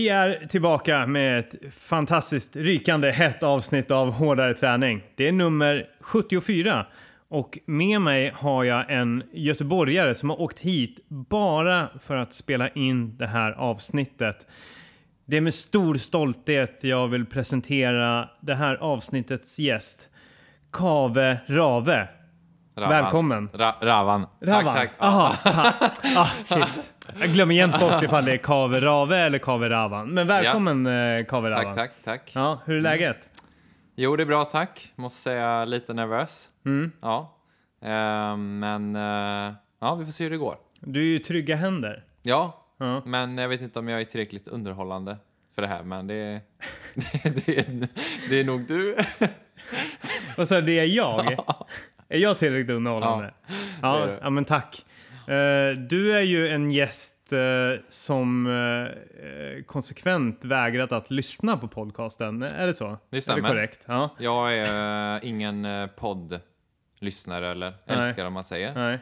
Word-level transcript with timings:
Vi 0.00 0.08
är 0.08 0.46
tillbaka 0.46 1.06
med 1.06 1.38
ett 1.38 1.54
fantastiskt 1.74 2.56
rykande 2.56 3.10
hett 3.10 3.42
avsnitt 3.42 3.90
av 3.90 4.10
Hårdare 4.10 4.54
träning. 4.54 5.02
Det 5.14 5.28
är 5.28 5.32
nummer 5.32 5.88
74 6.00 6.86
och 7.28 7.58
med 7.66 8.00
mig 8.00 8.32
har 8.34 8.64
jag 8.64 8.90
en 8.90 9.22
göteborgare 9.32 10.14
som 10.14 10.30
har 10.30 10.40
åkt 10.40 10.58
hit 10.58 10.98
bara 11.08 11.88
för 12.04 12.16
att 12.16 12.34
spela 12.34 12.68
in 12.68 13.16
det 13.16 13.26
här 13.26 13.52
avsnittet. 13.52 14.46
Det 15.24 15.36
är 15.36 15.40
med 15.40 15.54
stor 15.54 15.94
stolthet 15.94 16.78
jag 16.80 17.08
vill 17.08 17.26
presentera 17.26 18.28
det 18.40 18.54
här 18.54 18.74
avsnittets 18.74 19.58
gäst, 19.58 20.08
Kave 20.72 21.38
Rave. 21.46 22.08
Ravan. 22.76 22.90
Välkommen. 22.90 23.48
Ra 23.52 23.74
Ravan. 23.82 24.26
Ravan. 24.40 24.64
Tack, 24.64 24.74
tack. 24.76 24.90
Aha, 24.98 25.34
ha. 25.44 25.72
ah, 26.16 26.30
shit. 26.44 26.94
Jag 27.18 27.28
glömmer 27.32 27.54
jämt 27.54 27.80
bort 27.80 28.02
ifall 28.02 28.24
det 28.24 28.32
är 28.32 28.36
Kave 28.36 28.80
Rave 28.80 29.18
eller 29.18 29.38
Kave 29.38 29.68
Ravan. 29.70 30.08
Men 30.10 30.26
välkommen 30.26 30.86
ja. 30.86 31.18
Kave 31.28 31.50
Ravan. 31.50 31.64
Tack, 31.64 31.74
tack, 31.74 31.92
tack. 32.04 32.32
Ja, 32.34 32.60
hur 32.64 32.76
är 32.76 32.80
läget? 32.80 33.16
Mm. 33.16 33.28
Jo, 33.96 34.16
det 34.16 34.22
är 34.22 34.26
bra, 34.26 34.44
tack. 34.44 34.92
Måste 34.96 35.22
säga 35.22 35.64
lite 35.64 35.94
nervös. 35.94 36.48
Mm. 36.66 36.92
Ja. 37.00 37.36
Uh, 37.84 38.36
men 38.36 38.96
uh, 38.96 39.52
ja, 39.80 39.94
vi 39.94 40.04
får 40.04 40.12
se 40.12 40.24
hur 40.24 40.30
det 40.30 40.36
går. 40.36 40.54
Du 40.80 41.00
är 41.00 41.04
ju 41.04 41.18
trygga 41.18 41.56
händer. 41.56 42.04
Ja, 42.22 42.66
Ja. 42.78 43.02
men 43.04 43.38
jag 43.38 43.48
vet 43.48 43.60
inte 43.60 43.78
om 43.78 43.88
jag 43.88 44.00
är 44.00 44.04
tillräckligt 44.04 44.48
underhållande 44.48 45.16
för 45.54 45.62
det 45.62 45.68
här, 45.68 45.82
men 45.82 46.06
det 46.06 46.14
är, 46.14 46.40
det, 46.94 47.46
det 47.46 47.58
är, 47.58 47.88
det 48.28 48.40
är 48.40 48.44
nog 48.44 48.66
du. 48.66 48.96
Sa 50.46 50.54
du, 50.54 50.60
det 50.66 50.78
är 50.78 50.84
jag? 50.84 51.20
Är 52.12 52.18
jag 52.18 52.38
tillräckligt 52.38 52.76
underhållande? 52.76 53.34
Ja, 53.82 53.98
Ja, 54.06 54.08
ja 54.22 54.30
men 54.30 54.44
tack. 54.44 54.84
Eh, 55.30 55.76
du 55.78 56.16
är 56.16 56.22
ju 56.22 56.48
en 56.48 56.70
gäst 56.70 57.32
eh, 57.32 57.80
som 57.88 58.46
eh, 58.46 59.62
konsekvent 59.64 60.44
vägrat 60.44 60.92
att 60.92 61.10
lyssna 61.10 61.56
på 61.56 61.68
podcasten. 61.68 62.42
Är 62.42 62.66
det 62.66 62.74
så? 62.74 62.84
Det 62.84 62.90
Är 62.92 62.98
det 63.10 63.20
stämmer. 63.20 63.48
korrekt? 63.48 63.80
Ja. 63.86 64.10
Jag 64.18 64.58
är 64.58 65.14
uh, 65.16 65.28
ingen 65.28 65.64
uh, 65.64 65.86
poddlyssnare 65.86 67.50
eller 67.50 67.72
Nej. 67.86 67.98
älskare 67.98 68.26
om 68.26 68.32
man 68.32 68.44
säger. 68.44 68.74
Nej. 68.74 68.98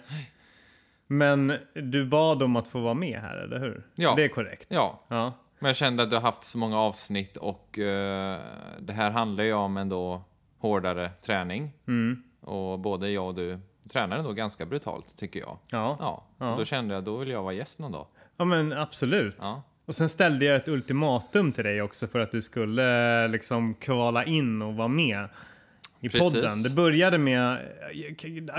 Men 1.06 1.52
du 1.74 2.06
bad 2.06 2.42
om 2.42 2.56
att 2.56 2.68
få 2.68 2.80
vara 2.80 2.94
med 2.94 3.20
här, 3.20 3.36
eller 3.36 3.58
hur? 3.58 3.86
Ja. 3.94 4.12
Det 4.16 4.24
är 4.24 4.28
korrekt. 4.28 4.66
Ja, 4.70 5.04
Ja. 5.08 5.32
men 5.58 5.68
jag 5.68 5.76
kände 5.76 6.02
att 6.02 6.10
du 6.10 6.16
har 6.16 6.22
haft 6.22 6.44
så 6.44 6.58
många 6.58 6.78
avsnitt 6.78 7.36
och 7.36 7.78
eh, 7.78 8.40
det 8.80 8.92
här 8.92 9.10
handlar 9.10 9.44
ju 9.44 9.52
om 9.52 9.76
ändå 9.76 10.22
hårdare 10.58 11.10
träning. 11.10 11.72
Mm. 11.86 12.22
Och 12.40 12.78
både 12.78 13.10
jag 13.10 13.26
och 13.26 13.34
du 13.34 13.58
tränar 13.88 14.18
ändå 14.18 14.32
ganska 14.32 14.66
brutalt 14.66 15.16
tycker 15.16 15.40
jag. 15.40 15.58
Ja. 15.70 15.96
Ja, 16.38 16.54
då 16.58 16.64
kände 16.64 16.94
jag 16.94 17.04
då 17.04 17.16
vill 17.16 17.28
jag 17.28 17.42
vara 17.42 17.52
gäst 17.52 17.78
någon 17.78 17.92
dag. 17.92 18.06
ja, 18.36 18.44
men 18.44 18.72
absolut. 18.72 19.36
Ja, 19.40 19.62
Och 19.86 19.94
sen 19.94 20.08
ställde 20.08 20.44
jag 20.44 20.56
ett 20.56 20.68
ultimatum 20.68 21.52
till 21.52 21.64
dig 21.64 21.82
också 21.82 22.06
för 22.06 22.18
att 22.20 22.30
du 22.32 22.42
skulle 22.42 23.28
liksom 23.28 23.74
kvala 23.74 24.24
in 24.24 24.62
och 24.62 24.74
vara 24.74 24.88
med 24.88 25.28
i 26.00 26.08
Precis. 26.08 26.34
podden. 26.34 26.62
Det 26.62 26.70
började 26.74 27.18
med, 27.18 27.58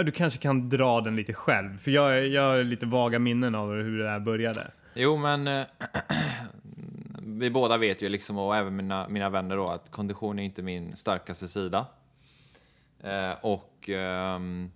du 0.06 0.12
kanske 0.12 0.40
kan 0.40 0.70
dra 0.70 1.02
den 1.02 1.16
lite 1.16 1.34
själv, 1.34 1.78
för 1.80 1.92
jag, 1.92 2.28
jag 2.28 2.42
har 2.42 2.64
lite 2.64 2.86
vaga 2.86 3.20
minnen 3.20 3.56
av 3.56 3.74
hur 3.74 4.00
det 4.00 4.10
här 4.10 4.20
började. 4.20 4.72
Jo, 4.94 5.18
men 5.18 5.48
eh, 5.48 5.66
vi 7.22 7.50
båda 7.50 7.78
vet 7.78 8.02
ju 8.02 8.10
liksom, 8.10 8.38
och 8.38 8.56
även 8.56 8.76
mina, 8.76 9.08
mina 9.10 9.30
vänner 9.30 9.56
då, 9.56 9.68
att 9.68 9.92
kondition 9.92 10.40
är 10.40 10.44
inte 10.44 10.62
min 10.62 10.96
starkaste 10.96 11.48
sida. 11.48 11.86
Eh, 13.04 13.32
och 13.42 13.90
ehm, 13.90 14.72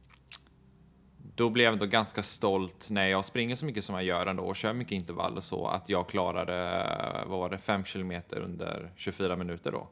då 1.35 1.49
blev 1.49 1.63
jag 1.63 1.73
ändå 1.73 1.85
ganska 1.85 2.23
stolt 2.23 2.87
när 2.89 3.07
jag 3.07 3.25
springer 3.25 3.55
så 3.55 3.65
mycket 3.65 3.83
som 3.83 3.95
jag 3.95 4.03
gör 4.03 4.25
ändå 4.25 4.43
och 4.43 4.55
kör 4.55 4.73
mycket 4.73 4.91
intervall 4.93 5.37
och 5.37 5.43
så, 5.43 5.67
att 5.67 5.89
jag 5.89 6.07
klarade, 6.09 6.85
vad 7.27 7.39
var 7.39 7.49
det, 7.49 7.57
5 7.57 7.83
kilometer 7.83 8.39
under 8.39 8.91
24 8.95 9.35
minuter 9.35 9.71
då. 9.71 9.87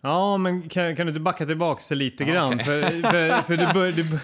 Ja, 0.00 0.36
men 0.36 0.68
kan, 0.68 0.96
kan 0.96 1.06
du 1.06 1.10
inte 1.10 1.20
backa 1.20 1.46
tillbaka 1.46 1.94
lite 1.94 2.24
Ja, 2.24 2.32
grann? 2.32 2.52
okej. 2.54 2.64
För, 2.64 2.80
för, 3.02 3.30
för 3.42 3.56
det, 3.56 3.70
bör, 3.74 3.92
bör- 3.92 4.20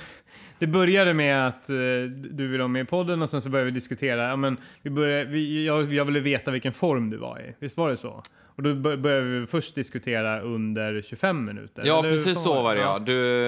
det 0.63 0.67
började 0.67 1.15
med 1.15 1.47
att 1.49 1.69
eh, 1.69 1.75
du 2.15 2.47
ville 2.49 2.59
vara 2.59 2.69
med 2.69 2.83
i 2.83 2.85
podden 2.85 3.23
och 3.23 3.31
sen 3.31 3.43
så 3.43 3.49
började 3.49 3.71
vi 3.71 3.75
diskutera. 3.75 4.29
Ja, 4.29 4.37
men 4.37 4.57
vi 4.83 4.91
började, 4.91 5.25
vi, 5.31 5.67
jag, 5.67 5.93
jag 5.93 6.05
ville 6.05 6.21
veta 6.21 6.51
vilken 6.51 6.73
form 6.73 7.11
du 7.11 7.17
var 7.17 7.41
i. 7.41 7.55
Visst 7.59 7.77
var 7.77 7.91
det 7.91 7.97
så? 7.97 8.23
Och 8.57 8.63
då 8.63 8.75
bör- 8.75 8.97
började 8.97 9.41
vi 9.41 9.47
först 9.47 9.75
diskutera 9.75 10.41
under 10.41 11.03
25 11.03 11.45
minuter. 11.45 11.83
Ja, 11.87 12.03
precis 12.03 12.43
så 12.43 12.63
var 12.63 12.75
det 12.75 12.81
ja. 12.81 12.99
Du 12.99 13.43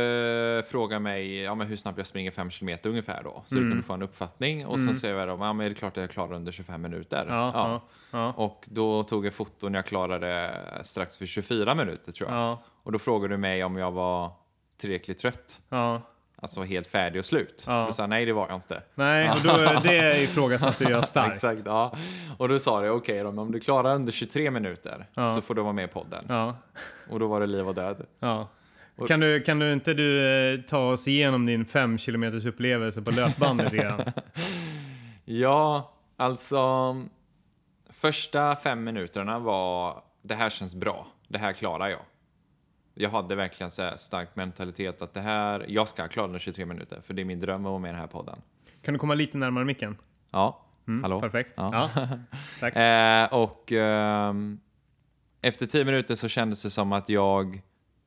eh, 0.58 0.62
frågar 0.64 1.00
mig 1.00 1.42
ja, 1.42 1.54
men 1.54 1.66
hur 1.66 1.76
snabbt 1.76 1.98
jag 1.98 2.06
springer 2.06 2.30
5 2.30 2.50
kilometer 2.50 2.90
ungefär 2.90 3.22
då, 3.24 3.42
så 3.46 3.54
Mm. 3.56 3.64
du 3.64 3.70
kunde 3.72 3.86
få 3.86 3.92
en 3.92 4.02
uppfattning. 4.02 4.66
Och 4.66 4.78
sen 4.80 4.96
säger 4.96 5.14
jag 5.14 5.28
då, 5.28 5.36
ja 5.40 5.52
men 5.52 5.66
är 5.66 5.70
det 5.70 5.74
klart 5.76 5.96
att 5.96 6.00
jag 6.02 6.10
klarar 6.10 6.32
under 6.34 6.52
25 6.52 6.82
minuter. 6.82 7.26
Ja, 7.28 7.50
ja, 7.54 7.82
ja, 8.10 8.32
Och 8.36 8.64
då 8.70 9.02
tog 9.02 9.26
jag 9.26 9.34
foton 9.34 9.74
jag 9.74 9.86
klarade 9.86 10.50
strax 10.82 11.18
för 11.18 11.26
24 11.26 11.74
minuter 11.74 12.12
tror 12.12 12.30
jag. 12.30 12.38
ja, 12.38 12.62
Och 12.82 12.92
då 12.92 12.98
frågade 12.98 13.34
du 13.34 13.38
mig 13.38 13.64
om 13.64 13.76
jag 13.76 13.92
var 13.92 14.30
tillräckligt 14.80 15.18
trött, 15.18 15.60
ja. 15.68 16.02
Alltså 16.44 16.62
helt 16.62 16.86
färdig 16.86 17.18
och 17.18 17.24
slut. 17.24 17.64
Ja. 17.66 17.84
Du 17.86 17.92
sa 17.92 18.06
nej, 18.06 18.24
det 18.24 18.32
var 18.32 18.46
jag 18.48 18.56
inte. 18.56 18.82
Nej, 18.94 19.30
och 19.30 19.36
då, 19.44 19.80
det 19.82 20.22
ifrågasatte 20.22 20.84
jag 20.84 21.04
starkt. 21.08 21.30
Exakt, 21.34 21.62
ja. 21.64 21.96
Och 22.38 22.48
då 22.48 22.58
sa 22.58 22.80
du, 22.80 22.90
okej 22.90 23.24
men 23.24 23.38
om 23.38 23.52
du 23.52 23.60
klarar 23.60 23.94
under 23.94 24.12
23 24.12 24.50
minuter 24.50 25.06
Ja. 25.14 25.26
så 25.26 25.40
får 25.40 25.54
du 25.54 25.62
vara 25.62 25.72
med 25.72 25.84
i 25.84 25.88
podden. 25.88 26.24
Ja, 26.28 26.56
Och 27.10 27.18
då 27.20 27.26
var 27.26 27.40
det 27.40 27.46
liv 27.46 27.68
och 27.68 27.74
död. 27.74 28.06
ja. 28.18 28.48
Och- 28.96 29.08
Kan 29.08 29.20
du, 29.20 29.40
kan 29.42 29.58
du 29.58 29.72
inte 29.72 29.94
du 29.94 30.26
eh, 30.54 30.60
ta 30.60 30.78
oss 30.92 31.08
igenom 31.08 31.46
din 31.46 31.64
5 31.64 31.98
kilometers 31.98 32.44
upplevelse 32.44 33.02
på 33.02 33.10
löpband 33.12 33.62
lite 33.62 33.76
grann? 33.82 34.02
Ja, 35.24 35.92
alltså 36.16 36.96
första 37.90 38.56
fem 38.56 38.84
minuterna 38.84 39.38
var 39.38 40.02
det 40.22 40.34
här 40.34 40.50
känns 40.50 40.74
bra, 40.76 41.06
det 41.28 41.38
här 41.38 41.52
klarar 41.52 41.88
jag. 41.88 42.00
Jag 42.94 43.10
hade 43.10 43.34
verkligen 43.34 43.70
så 43.70 43.90
stark 43.96 44.36
mentalitet 44.36 45.02
att 45.02 45.14
det 45.14 45.20
här, 45.20 45.64
jag 45.68 45.88
ska 45.88 46.08
klara 46.08 46.28
den 46.28 46.38
23 46.38 46.66
minuter 46.66 47.00
för 47.00 47.14
det 47.14 47.22
är 47.22 47.24
min 47.24 47.40
dröm 47.40 47.66
att 47.66 47.70
vara 47.70 47.78
med 47.78 47.88
i 47.88 47.92
den 47.92 48.00
här 48.00 48.06
podden. 48.06 48.38
Kan 48.82 48.94
du 48.94 49.00
komma 49.00 49.14
lite 49.14 49.38
närmare 49.38 49.64
micken? 49.64 49.96
Ja, 50.30 50.60
Mm, 50.88 51.02
hallå? 51.02 51.20
Perfekt. 51.20 51.52
Ja. 51.56 51.90
Ja. 51.96 52.08
Tack. 52.60 52.76
Eh, 52.76 53.34
och 53.34 53.72
ehm, 53.72 54.60
efter 55.42 55.66
10 55.66 55.84
minuter 55.84 56.14
så 56.14 56.28
kändes 56.28 56.62
det 56.62 56.70
som 56.70 56.92
att 56.92 57.08
jag 57.08 57.62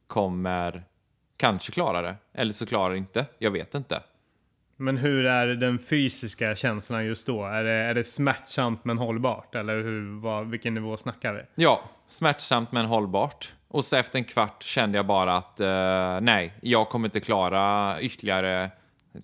kommer 0.08 0.84
kanske 1.38 1.72
klara 1.72 2.02
det, 2.02 2.16
eller 2.34 2.54
så 2.54 2.66
klarar 2.66 2.96
inte, 2.96 3.26
jag 3.38 3.52
vet 3.52 3.76
inte. 3.76 4.00
Men 4.76 4.98
hur 4.98 5.26
är 5.26 5.48
den 5.48 5.80
fysiska 5.80 6.56
känslan 6.56 7.06
just 7.06 7.26
då? 7.26 7.46
Är 7.46 7.64
det, 7.64 7.72
är 7.72 7.94
det 7.94 8.04
smärtsamt 8.04 8.86
men 8.86 8.98
hållbart? 8.98 9.56
Eller 9.56 9.84
hur, 9.84 10.20
vad, 10.22 10.48
vilken 10.50 10.74
nivå 10.74 10.98
snackar 10.98 11.34
vi? 11.34 11.42
Ja, 11.64 11.84
smärtsamt 12.08 12.72
men 12.72 12.86
hållbart. 12.86 13.54
Och 13.68 13.86
så 13.86 13.96
efter 13.96 14.20
en 14.20 14.26
kvart 14.26 14.64
kände 14.64 14.98
jag 14.98 15.06
bara 15.06 15.36
att 15.36 15.60
eh, 15.60 16.22
nej, 16.22 16.54
jag 16.62 16.90
kommer 16.90 17.08
inte 17.08 17.20
klara 17.20 17.96
ytterligare 18.02 18.72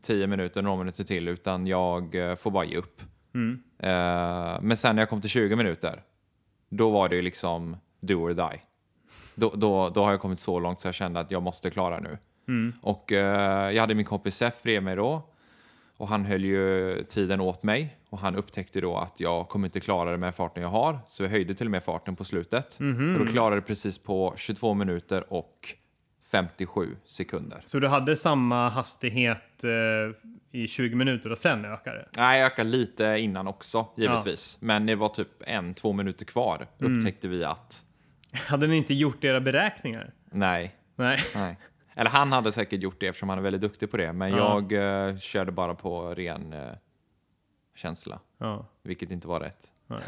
10 0.02 0.28
minuter, 0.28 0.62
några 0.62 0.78
minuter 0.78 1.04
till, 1.04 1.28
utan 1.28 1.68
jag 1.68 2.16
eh, 2.16 2.36
får 2.36 2.52
bara 2.52 2.66
ge 2.66 2.78
upp. 2.78 3.02
Mm. 3.36 3.64
Eh, 3.80 4.62
men 4.62 4.78
sen 4.78 4.96
när 4.96 5.02
jag 5.02 5.10
kom 5.10 5.22
till 5.22 5.30
20 5.30 5.56
minuter, 5.56 6.02
då 6.70 6.90
var 6.90 7.10
det 7.10 7.16
ju 7.16 7.22
liksom 7.22 7.78
do 8.02 8.16
or 8.16 8.34
die. 8.34 8.62
Då, 9.36 9.52
då, 9.56 9.90
då 9.90 10.04
har 10.04 10.12
jag 10.12 10.20
kommit 10.20 10.40
så 10.40 10.60
långt 10.60 10.80
så 10.80 10.88
jag 10.88 10.96
kände 10.96 11.20
att 11.20 11.32
jag 11.32 11.44
måste 11.44 11.70
klara 11.70 12.00
nu. 12.00 12.18
Mm. 12.48 12.74
Och 12.82 13.12
eh, 13.12 13.72
jag 13.72 13.82
hade 13.82 13.96
min 13.96 14.06
kompis 14.06 14.36
Sef 14.36 14.64
bredvid 14.64 14.84
mig 14.84 14.96
då. 14.96 15.30
Och 15.98 16.08
han 16.08 16.26
höll 16.26 16.44
ju 16.46 16.96
tiden 17.04 17.42
åt 17.42 17.64
mig. 17.64 17.98
Och 18.10 18.20
han 18.20 18.36
upptäckte 18.36 18.82
då 18.82 18.98
att 18.98 19.20
jag 19.20 19.50
kommer 19.50 19.68
inte 19.68 19.80
klara 19.80 20.12
det 20.12 20.18
med 20.18 20.36
farten 20.36 20.64
jag 20.64 20.70
har. 20.70 21.00
Så 21.08 21.24
jag 21.24 21.30
höjde 21.30 21.56
till 21.56 21.68
och 21.68 21.72
med 21.72 21.84
farten 21.84 22.16
på 22.16 22.24
slutet. 22.24 22.80
Mhm. 22.80 23.14
Och 23.14 23.26
då 23.26 23.32
klarade 23.32 23.56
det 23.56 23.62
precis 23.62 23.98
på 23.98 24.34
22 24.38 24.74
minuter 24.74 25.34
och 25.34 25.76
57 26.32 26.96
sekunder. 27.06 27.62
Så 27.66 27.80
du 27.80 27.88
hade 27.88 28.18
samma 28.18 28.70
hastighet 28.70 29.64
eh, 29.64 30.60
i 30.62 30.68
20 30.68 30.96
minuter 30.96 31.32
och 31.32 31.38
sen 31.38 31.66
ökade 31.66 31.98
det? 31.98 32.08
Nej, 32.18 32.40
jag 32.40 32.46
ökade 32.52 32.70
lite 32.70 33.18
innan 33.20 33.48
också, 33.48 33.88
givetvis. 33.98 34.58
Men 34.62 34.86
det 34.86 34.96
var 34.96 35.10
typ 35.10 35.28
en, 35.40 35.74
två 35.74 35.94
minuter 35.94 36.26
kvar. 36.26 36.68
Mm. 36.82 36.98
Upptäckte 36.98 37.28
vi 37.28 37.44
att 37.46 37.84
Hade 38.32 38.68
ni 38.68 38.78
inte 38.78 38.94
gjort 38.94 39.24
era 39.24 39.42
beräkningar? 39.42 40.14
nej, 40.32 40.76
Nej. 40.96 41.20
nej. 41.36 41.58
Eller 41.96 42.10
han 42.10 42.32
hade 42.32 42.52
säkert 42.52 42.82
gjort 42.82 43.00
det 43.00 43.08
eftersom 43.08 43.30
han 43.30 43.38
är 43.38 43.42
väldigt 43.42 43.62
duktig 43.62 43.92
på 43.92 43.98
det. 43.98 44.14
Men 44.14 44.32
Ja. 44.32 44.64
jag 44.70 45.08
eh, 45.10 45.18
körde 45.18 45.52
bara 45.52 45.76
på 45.76 46.14
ren 46.16 46.54
eh, 46.54 46.60
känsla. 47.76 48.20
Ja. 48.38 48.66
Vilket 48.84 49.12
inte 49.12 49.28
var 49.28 49.40
rätt. 49.40 49.72
Nej. 49.88 50.02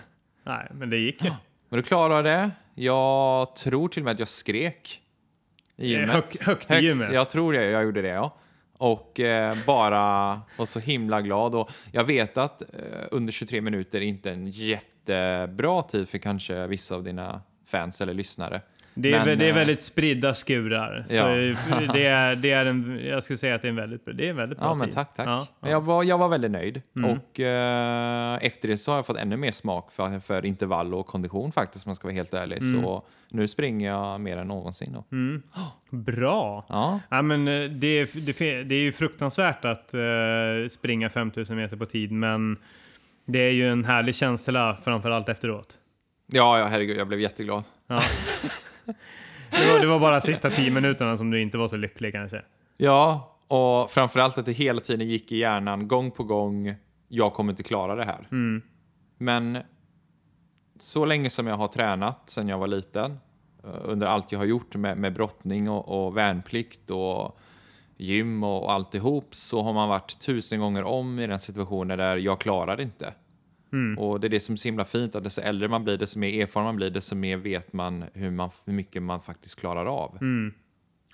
Nej, 0.43 0.67
men 0.73 0.89
det 0.89 0.97
gick 0.97 1.23
ju. 1.23 1.29
Men 1.69 1.77
du 1.77 1.83
klarade 1.83 2.29
det. 2.29 2.51
Jag 2.75 3.55
tror 3.55 3.87
till 3.87 4.01
och 4.01 4.05
med 4.05 4.11
att 4.13 4.19
jag 4.19 4.27
skrek 4.27 5.01
i 5.75 5.93
Eh, 5.95 5.99
gymmet. 5.99 6.09
hög- 6.15 6.41
högt 6.47 6.71
i 6.71 6.75
gymmet. 6.75 7.13
Jag 7.13 7.29
tror 7.29 7.53
det, 7.53 7.65
jag 7.65 7.83
gjorde 7.83 8.01
det 8.01 8.07
ja. 8.07 8.35
Och 8.77 9.19
eh, 9.19 9.57
bara 9.65 10.41
var 10.57 10.65
så 10.65 10.79
himla 10.79 11.21
glad. 11.21 11.55
Och 11.55 11.71
jag 11.91 12.03
vet 12.03 12.37
att 12.37 12.61
eh, 12.61 12.67
under 13.11 13.31
23 13.31 13.61
minuter 13.61 13.97
är 14.01 14.05
inte 14.05 14.31
en 14.31 14.47
jättebra 14.47 15.81
tid 15.81 16.09
för 16.09 16.17
kanske 16.17 16.67
vissa 16.67 16.95
av 16.95 17.03
dina 17.03 17.41
fans 17.65 18.01
eller 18.01 18.13
lyssnare. 18.13 18.61
Det 18.97 19.13
är, 19.13 19.25
Men, 19.25 19.39
det 19.39 19.45
är 19.45 19.50
eh, 19.50 19.56
väldigt 19.56 19.83
spridda 19.83 20.33
skurar. 20.33 21.06
Ja. 21.09 21.24
Så 21.56 21.94
det 21.94 22.06
är, 22.06 22.36
det 22.36 22.51
är 22.51 22.65
en, 22.65 23.01
jag 23.06 23.24
skulle 23.24 23.38
säga 23.38 23.56
att 23.56 23.62
det 23.62 23.68
är 23.68 23.69
en 23.69 23.75
väldigt, 23.75 24.06
det 24.06 24.25
är 24.25 24.30
en 24.30 24.36
väldigt 24.36 24.59
bra 24.59 24.68
Ja, 24.68 24.74
men 24.74 24.89
tack, 24.89 25.13
tack. 25.15 25.27
Ja, 25.27 25.47
ja. 25.59 25.69
jag, 25.69 25.81
var, 25.81 26.03
jag 26.03 26.18
var 26.18 26.30
väldigt 26.30 26.51
nöjd. 26.51 26.81
Mm. 26.95 27.09
Och 27.12 27.39
eh, 27.39 28.39
efter 28.42 28.68
det 28.68 28.77
så 28.77 28.92
har 28.92 28.97
jag 28.97 29.06
fått 29.06 29.18
ännu 29.18 29.38
mer 29.38 29.51
smak 29.51 29.92
för, 29.92 30.19
för 30.19 30.45
intervall 30.45 30.94
och 30.94 31.07
kondition 31.07 31.51
faktiskt, 31.51 31.86
om 31.86 31.89
jag 31.89 31.97
ska 31.97 32.07
vara 32.07 32.15
helt 32.15 32.33
ärlig. 32.33 32.57
Mm. 32.57 32.83
Så 32.83 33.03
nu 33.30 33.47
springer 33.47 33.89
jag 33.89 34.21
mer 34.21 34.38
än 34.38 34.47
någonsin. 34.47 34.94
Då. 34.94 35.06
Bra! 35.97 36.65
Ja, 36.69 37.00
Ja, 37.09 37.21
men 37.21 37.47
eh, 37.47 37.69
det, 37.69 38.06
det, 38.13 38.63
det 38.63 38.75
är 38.75 38.80
ju 38.80 38.92
fruktansvärt 38.92 39.65
att 39.65 39.94
eh, 39.94 40.69
springa 40.69 41.09
5000 41.09 41.56
meter 41.56 41.77
på 41.77 41.86
tid, 41.86 42.12
men 42.12 42.57
det 43.25 43.39
är 43.39 43.51
ju 43.51 43.69
en 43.69 43.86
härlig 43.86 44.15
känsla 44.15 44.77
framförallt 44.83 45.30
efteråt. 45.30 45.77
ja, 46.27 46.59
ja 46.59 46.65
herregud, 46.65 46.97
jag 46.97 47.07
blev 47.07 47.19
jätteglad. 47.19 47.63
Ja. 47.88 48.00
Det, 49.62 49.74
var, 49.74 49.80
det 49.80 49.88
var 49.88 50.00
bara 50.00 50.22
sista 50.22 50.50
10 50.50 50.72
minuterna 50.72 51.18
som 51.18 51.31
du 51.31 51.42
inte 51.42 51.57
var 51.57 51.68
så 51.68 51.78
lycklig 51.78 52.13
kanske. 52.13 52.42
Ja, 52.78 53.38
och 53.48 53.92
framförallt 53.92 54.38
att 54.38 54.46
det 54.46 54.52
hela 54.52 54.81
tiden 54.81 55.07
gick 55.07 55.31
i 55.31 55.38
hjärnan, 55.38 55.88
gång 55.88 56.12
på 56.12 56.24
gång, 56.24 56.75
jag 57.07 57.34
kommer 57.34 57.54
inte 57.54 57.63
klara 57.63 57.96
det 57.96 58.06
här. 58.06 58.28
Mm. 58.31 58.62
Men 59.18 59.57
så 60.80 61.06
länge 61.06 61.30
som 61.30 61.48
jag 61.48 61.56
har 61.56 61.68
tränat 61.68 62.30
sedan 62.30 62.48
jag 62.48 62.57
var 62.57 62.68
liten, 62.68 63.19
eh, 63.63 63.69
under 63.84 64.07
allt 64.07 64.31
jag 64.31 64.40
har 64.40 64.46
gjort 64.46 64.75
med, 64.75 64.98
med 64.98 65.13
brottning 65.13 65.69
och, 65.69 66.06
och 66.06 66.18
värnplikt 66.18 66.92
och 66.92 67.40
gym 67.98 68.44
och, 68.44 68.63
och 68.63 68.72
alltihop, 68.72 69.36
så 69.36 69.62
har 69.62 69.74
man 69.74 69.90
varit 69.90 70.19
tusen 70.19 70.60
gånger 70.60 70.84
om 70.84 71.19
i 71.19 71.28
den 71.28 71.40
situationen 71.40 71.98
där 71.98 72.18
jag 72.18 72.40
klarar 72.40 72.81
inte. 72.81 73.13
Mm. 73.73 73.97
Och 73.97 74.19
det 74.19 74.27
är 74.27 74.29
det 74.29 74.39
som 74.39 74.53
är 74.53 74.57
så 74.57 74.67
himla 74.67 74.85
fint, 74.85 75.15
att 75.15 75.23
desto 75.23 75.41
äldre 75.41 75.67
man 75.67 75.83
blir, 75.83 75.97
desto 75.97 76.19
mer 76.19 76.41
erfaren 76.41 76.65
man 76.65 76.75
blir, 76.75 76.89
desto 76.89 77.15
mer 77.15 77.38
vet 77.38 77.73
man 77.73 78.06
hur, 78.13 78.31
man, 78.31 78.50
hur 78.65 78.73
mycket 78.73 79.03
man 79.03 79.21
faktiskt 79.21 79.59
klarar 79.59 79.85
av. 79.85 80.17
Mm. 80.21 80.53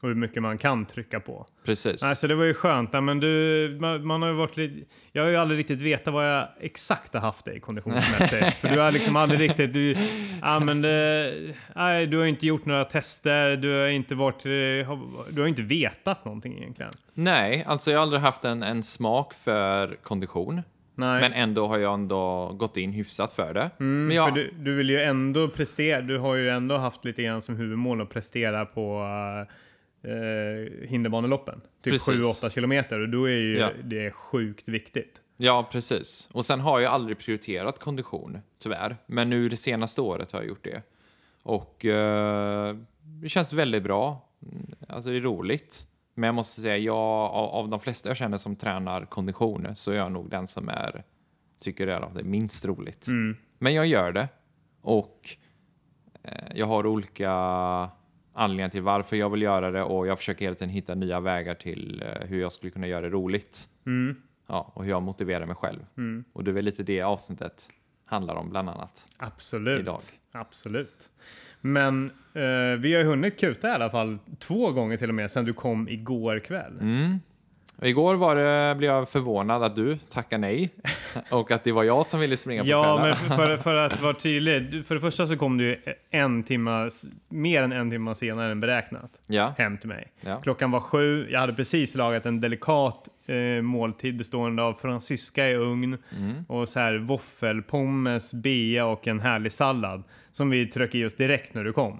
Och 0.01 0.07
hur 0.07 0.15
mycket 0.15 0.41
man 0.41 0.57
kan 0.57 0.85
trycka 0.85 1.19
på. 1.19 1.47
Precis. 1.65 2.01
Nej, 2.03 2.15
så 2.15 2.27
det 2.27 2.35
var 2.35 2.43
ju 2.43 2.53
skönt. 2.53 2.93
Men 2.93 3.19
du, 3.19 3.77
man, 3.81 4.07
man 4.07 4.21
har 4.21 4.29
ju 4.29 4.35
varit 4.35 4.57
lite, 4.57 4.75
jag 5.11 5.23
har 5.23 5.29
ju 5.29 5.35
aldrig 5.35 5.59
riktigt 5.59 5.81
vetat 5.81 6.13
vad 6.13 6.31
jag 6.31 6.47
exakt 6.59 7.13
har 7.13 7.21
haft 7.21 7.45
dig 7.45 7.59
konditionsmässigt. 7.59 8.53
För 8.61 8.69
du 8.69 8.79
har 8.79 8.91
liksom 8.91 9.15
aldrig 9.15 9.41
riktigt, 9.41 9.73
du, 9.73 9.95
men 10.41 10.81
det, 10.81 11.33
nej, 11.75 12.07
du 12.07 12.17
har 12.17 12.25
inte 12.25 12.45
gjort 12.45 12.65
några 12.65 12.85
tester, 12.85 13.57
du 13.57 13.79
har 13.79 13.87
inte 13.87 14.15
varit, 14.15 14.45
eh, 14.45 15.31
du 15.31 15.41
har 15.41 15.47
inte 15.47 15.61
vetat 15.61 16.25
någonting 16.25 16.57
egentligen. 16.57 16.91
Nej, 17.13 17.63
alltså 17.67 17.91
jag 17.91 17.97
har 17.97 18.03
aldrig 18.03 18.21
haft 18.21 18.45
en, 18.45 18.63
en 18.63 18.83
smak 18.83 19.33
för 19.33 19.95
kondition. 20.03 20.61
Nej. 21.01 21.21
Men 21.21 21.33
ändå 21.33 21.65
har 21.67 21.77
jag 21.77 21.93
ändå 21.93 22.47
gått 22.53 22.77
in 22.77 22.91
hyfsat 22.91 23.33
för 23.33 23.53
det. 23.53 23.69
Mm, 23.79 24.07
men 24.07 24.15
jag, 24.15 24.29
För 24.29 24.35
du, 24.35 24.51
du 24.59 24.75
vill 24.75 24.89
ju 24.89 25.01
ändå 25.01 25.47
prestera, 25.49 26.01
du 26.01 26.17
har 26.17 26.35
ju 26.35 26.49
ändå 26.49 26.77
haft 26.77 27.05
lite 27.05 27.23
grann 27.23 27.41
som 27.41 27.55
huvudmål 27.55 28.01
att 28.01 28.09
prestera 28.09 28.65
på 28.65 29.01
uh, 30.07 30.85
hinderbaneloppen. 30.87 31.61
Typ 31.83 31.93
Precis. 31.93 32.41
7-8 32.43 32.49
kilometer 32.49 32.99
och 32.99 33.09
då 33.09 33.25
är 33.25 33.37
ju 33.37 33.57
Ja. 33.57 33.69
det 33.83 34.11
sjukt 34.11 34.67
viktigt. 34.67 35.21
Ja, 35.37 35.69
precis. 35.71 36.29
Och 36.31 36.45
sen 36.45 36.59
har 36.59 36.79
jag 36.79 36.91
aldrig 36.93 37.19
prioriterat 37.19 37.79
kondition, 37.79 38.37
tyvärr. 38.59 38.97
Men 39.05 39.29
nu 39.29 39.49
det 39.49 39.57
senaste 39.57 40.01
året 40.01 40.31
har 40.31 40.39
jag 40.39 40.47
gjort 40.49 40.63
det. 40.63 40.81
Och 41.43 41.85
eh, 41.85 42.75
det 43.21 43.29
känns 43.29 43.53
väldigt 43.53 43.83
bra. 43.83 44.27
Mm, 44.51 44.65
Alltså 44.87 45.09
det 45.09 45.17
är 45.17 45.21
roligt. 45.21 45.87
Men 46.13 46.27
jag 46.27 46.35
måste 46.35 46.61
säga, 46.61 46.77
jag, 46.77 46.95
av, 46.97 47.49
av 47.49 47.69
de 47.69 47.79
flesta 47.79 48.09
jag 48.09 48.17
känner 48.17 48.37
som 48.37 48.55
tränar 48.55 49.05
kondition 49.05 49.67
så 49.75 49.91
är 49.91 49.95
jag 49.95 50.11
nog 50.11 50.29
den 50.29 50.47
som 50.47 50.69
är, 50.69 51.03
tycker 51.61 51.87
det 51.87 51.93
är 51.93 52.11
det 52.15 52.23
minst 52.23 52.65
roligt. 52.65 53.07
Mm. 53.07 53.37
Men 53.59 53.73
jag 53.73 53.85
gör 53.85 54.11
det. 54.11 54.27
Och 54.81 55.37
eh, 56.23 56.51
jag 56.55 56.65
har 56.65 56.85
olika 56.85 57.31
anledningar 58.33 58.69
till 58.69 58.81
varför 58.81 59.15
jag 59.15 59.29
vill 59.29 59.41
göra 59.41 59.71
det 59.71 59.83
och 59.83 60.07
jag 60.07 60.17
försöker 60.17 60.45
hela 60.45 60.55
tiden 60.55 60.69
hitta 60.69 60.95
nya 60.95 61.19
vägar 61.19 61.55
till 61.55 62.03
eh, 62.05 62.27
hur 62.27 62.41
jag 62.41 62.51
skulle 62.51 62.71
kunna 62.71 62.87
göra 62.87 63.01
det 63.01 63.09
roligt. 63.09 63.69
Mm. 63.85 64.15
Ja, 64.47 64.71
och 64.75 64.83
hur 64.83 64.91
jag 64.91 65.03
motiverar 65.03 65.45
mig 65.45 65.55
själv. 65.55 65.85
Mm. 65.97 66.23
Och 66.33 66.43
det 66.43 66.51
är 66.51 66.53
väl 66.53 66.65
lite 66.65 66.83
det 66.83 67.01
avsnittet 67.01 67.69
handlar 68.05 68.35
om 68.35 68.49
bland 68.49 68.69
annat 68.69 69.07
Absolut. 69.17 69.79
idag. 69.79 70.01
Absolut. 70.31 71.09
Men 71.61 72.11
eh, 72.33 72.79
vi 72.79 72.93
har 72.95 73.03
hunnit 73.03 73.39
kuta 73.39 73.67
i 73.69 73.71
alla 73.71 73.89
fall 73.89 74.17
två 74.39 74.71
gånger 74.71 74.97
till 74.97 75.09
och 75.09 75.15
med 75.15 75.31
sedan 75.31 75.45
du 75.45 75.53
kom 75.53 75.89
igår 75.89 76.39
kväll. 76.39 76.77
Mm. 76.81 77.19
Igår 77.83 78.15
var 78.15 78.35
det, 78.35 78.75
blev 78.75 78.91
jag 78.91 79.09
förvånad 79.09 79.63
att 79.63 79.75
du 79.75 79.97
tackade 79.97 80.41
nej 80.41 80.73
och 81.31 81.51
att 81.51 81.63
det 81.63 81.71
var 81.71 81.83
jag 81.83 82.05
som 82.05 82.19
ville 82.19 82.37
springa 82.37 82.63
på 82.63 82.69
Ja, 82.69 82.97
kvällen. 82.97 83.17
men 83.29 83.37
för, 83.37 83.57
för 83.57 83.75
att 83.85 84.01
vara 84.01 84.13
tydlig. 84.13 84.85
För 84.85 84.95
det 84.95 85.01
första 85.01 85.27
så 85.27 85.37
kom 85.37 85.57
du 85.57 85.81
en 86.09 86.43
timme, 86.43 86.89
mer 87.29 87.63
än 87.63 87.71
en 87.71 87.89
timme 87.91 88.15
senare 88.15 88.51
än 88.51 88.59
beräknat 88.59 89.11
Ja, 89.27 89.53
hem 89.57 89.77
till 89.77 89.87
mig. 89.87 90.07
ja. 90.25 90.39
Klockan 90.39 90.71
var 90.71 90.79
sju. 90.79 91.27
Jag 91.31 91.39
hade 91.39 91.53
precis 91.53 91.95
lagat 91.95 92.25
en 92.25 92.41
delikat 92.41 93.07
eh, 93.25 93.61
måltid 93.61 94.17
bestående 94.17 94.63
av 94.63 94.73
fransyska 94.73 95.49
i 95.49 95.55
ugn 95.55 95.97
Mm. 96.17 96.43
och 96.47 96.69
så 96.69 96.79
här 96.79 96.97
våffelpommes, 96.97 98.33
bea 98.33 98.85
och 98.85 99.07
en 99.07 99.19
härlig 99.19 99.51
sallad 99.51 100.03
som 100.31 100.49
vi 100.49 100.67
tryckte 100.67 100.97
i 100.97 101.05
oss 101.05 101.15
direkt 101.15 101.53
när 101.53 101.63
du 101.63 101.73
kom. 101.73 101.99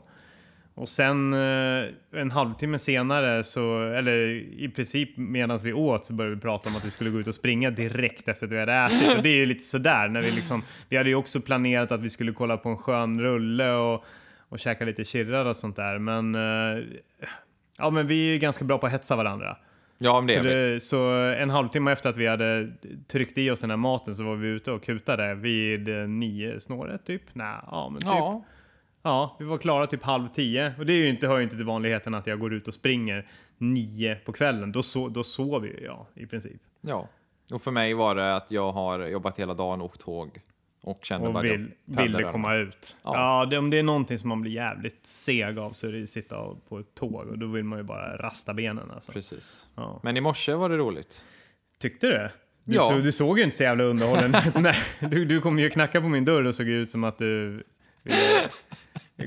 Och 0.73 0.89
sen 0.89 1.33
eh, 1.33 1.83
en 2.11 2.31
halvtimme 2.31 2.79
senare, 2.79 3.43
så, 3.43 3.81
eller 3.83 4.17
i 4.59 4.69
princip 4.75 5.17
medan 5.17 5.57
vi 5.63 5.73
åt, 5.73 6.05
så 6.05 6.13
började 6.13 6.35
vi 6.35 6.41
prata 6.41 6.69
om 6.69 6.75
att 6.75 6.85
vi 6.85 6.91
skulle 6.91 7.09
gå 7.09 7.19
ut 7.19 7.27
och 7.27 7.35
springa 7.35 7.69
direkt 7.71 8.27
efter 8.27 8.45
att 8.45 8.51
vi 8.51 8.59
hade 8.59 8.73
ätit. 8.73 9.17
Och 9.17 9.23
det 9.23 9.29
är 9.29 9.35
ju 9.35 9.45
lite 9.45 9.63
sådär, 9.63 10.07
när 10.07 10.21
vi 10.21 10.31
liksom, 10.31 10.63
vi 10.89 10.97
hade 10.97 11.09
ju 11.09 11.15
också 11.15 11.41
planerat 11.41 11.91
att 11.91 12.01
vi 12.01 12.09
skulle 12.09 12.31
kolla 12.31 12.57
på 12.57 12.69
en 12.69 12.77
skön 12.77 13.21
rulle 13.21 13.71
och, 13.71 14.05
och 14.49 14.59
käka 14.59 14.85
lite 14.85 15.05
kirrar 15.05 15.45
och 15.45 15.57
sånt 15.57 15.75
där. 15.75 15.99
Men, 15.99 16.35
eh, 16.35 16.83
ja, 17.77 17.89
men 17.89 18.07
vi 18.07 18.27
är 18.27 18.33
ju 18.33 18.37
ganska 18.37 18.65
bra 18.65 18.77
på 18.77 18.85
att 18.85 18.91
hetsa 18.91 19.15
varandra. 19.15 19.57
Ja, 20.03 20.23
det 20.27 20.37
Så, 20.37 20.43
det, 20.43 20.79
så 20.83 21.11
en 21.37 21.49
halvtimme 21.49 21.91
efter 21.91 22.09
att 22.09 22.17
vi 22.17 22.27
hade 22.27 22.71
tryckt 23.07 23.37
i 23.37 23.49
oss 23.49 23.59
den 23.59 23.69
här 23.69 23.77
maten 23.77 24.15
så 24.15 24.23
var 24.23 24.35
vi 24.35 24.47
ute 24.47 24.71
och 24.71 24.83
kutade 24.83 25.35
vid 25.35 25.89
eh, 25.89 26.07
nio 26.07 26.61
snåret 26.61 27.05
typ. 27.05 27.21
Nej, 27.33 27.55
ja 27.71 27.89
men 27.89 27.99
typ. 27.99 28.07
Ja. 28.07 28.43
Ja, 29.03 29.35
vi 29.39 29.45
var 29.45 29.57
klara 29.57 29.87
typ 29.87 30.03
halv 30.03 30.27
tio. 30.27 30.73
Och 30.79 30.85
det 30.85 30.93
är 30.93 30.97
ju 30.97 31.09
inte, 31.09 31.27
hör 31.27 31.37
ju 31.37 31.43
inte 31.43 31.55
till 31.55 31.65
vanligheten 31.65 32.13
att 32.13 32.27
jag 32.27 32.39
går 32.39 32.53
ut 32.53 32.67
och 32.67 32.73
springer 32.73 33.27
nio 33.57 34.15
på 34.15 34.31
kvällen. 34.33 34.71
Då, 34.71 34.83
so, 34.83 35.09
då 35.09 35.23
sover 35.23 35.67
ju 35.67 35.85
jag 35.85 36.05
i 36.15 36.25
princip. 36.25 36.61
ja. 36.81 37.07
Och 37.53 37.61
för 37.61 37.71
mig 37.71 37.93
var 37.93 38.15
det 38.15 38.35
att 38.35 38.51
jag 38.51 38.71
har 38.71 38.99
jobbat 38.99 39.39
hela 39.39 39.53
dagen 39.53 39.81
och 39.81 39.85
åkt 39.85 40.01
tåg 40.01 40.39
och 40.83 40.99
kände 41.05 41.29
bara 41.29 41.33
Och 41.33 41.39
att 41.39 41.45
vill, 41.45 41.71
ville 41.85 42.23
komma 42.31 42.55
ut. 42.55 42.95
Ja. 43.03 43.15
Ja, 43.15 43.45
det, 43.45 43.57
om 43.57 43.69
det 43.69 43.79
är 43.79 43.83
någonting 43.83 44.19
som 44.19 44.29
man 44.29 44.41
blir 44.41 44.51
jävligt 44.51 45.07
seg 45.07 45.57
av 45.59 45.71
så 45.71 45.87
är 45.87 45.91
det 45.91 45.97
ju 45.97 46.07
sitta 46.07 46.35
på 46.69 46.79
ett 46.79 46.95
tåg. 46.95 47.27
Och 47.27 47.37
då 47.37 47.47
vill 47.47 47.63
man 47.63 47.79
ju 47.79 47.83
bara 47.83 48.17
rasta 48.17 48.53
benen 48.53 48.91
alltså. 48.91 49.11
Precis. 49.11 49.67
Ja. 49.75 49.99
Men 50.03 50.17
i 50.17 50.21
morse 50.21 50.53
var 50.53 50.69
det 50.69 50.77
roligt. 50.77 51.25
Tyckte 51.79 52.07
du? 52.07 52.29
Du, 52.63 52.75
Ja. 52.75 52.89
så, 52.89 52.95
du 52.95 53.11
såg 53.11 53.37
ju 53.39 53.43
inte 53.45 53.57
så 53.57 53.63
jävla 53.63 53.83
underhållen 53.83 54.33
Nej, 54.55 54.75
du, 54.99 55.25
du 55.25 55.41
kom 55.41 55.59
ju 55.59 55.69
knacka 55.69 56.01
på 56.01 56.07
min 56.07 56.25
dörr 56.25 56.43
och 56.43 56.55
såg 56.55 56.67
ut 56.67 56.89
som 56.89 57.03
att 57.03 57.17
du 57.17 57.63
ville 58.03 58.49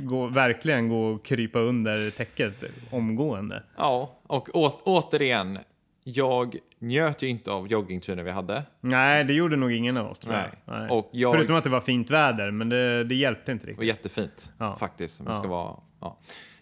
gå, 0.00 0.26
verkligen 0.26 0.88
gå 0.88 1.06
och 1.06 1.24
krypa 1.24 1.58
under 1.58 2.10
täcket 2.10 2.64
omgående. 2.90 3.62
Ja, 3.76 4.18
och 4.22 4.48
å, 4.56 4.80
återigen, 4.84 5.58
jag 6.04 6.56
njöt 6.78 7.22
ju 7.22 7.28
inte 7.28 7.52
av 7.52 7.68
joggingturen 7.68 8.24
vi 8.24 8.30
hade. 8.30 8.62
Nej, 8.80 9.24
det 9.24 9.32
gjorde 9.32 9.56
nog 9.56 9.72
ingen 9.72 9.96
av 9.96 10.10
oss 10.10 10.20
Nej. 10.26 10.50
jag. 10.64 10.78
Nej. 10.80 10.90
Och 10.90 11.08
jag- 11.12 11.32
Förutom 11.34 11.56
att 11.56 11.64
det 11.64 11.70
var 11.70 11.80
fint 11.80 12.10
väder, 12.10 12.50
men 12.50 12.68
det, 12.68 13.04
det 13.04 13.14
hjälpte 13.14 13.52
inte 13.52 13.62
Och 13.64 13.68
riktigt. 13.68 13.86
jättefint 13.88 14.52
Ja. 14.58 14.76
faktiskt. 14.76 15.20
Om 15.20 15.26
Ja. 15.26 15.32
ska 15.32 15.48
vara, 15.48 15.76
ja. 16.00 16.18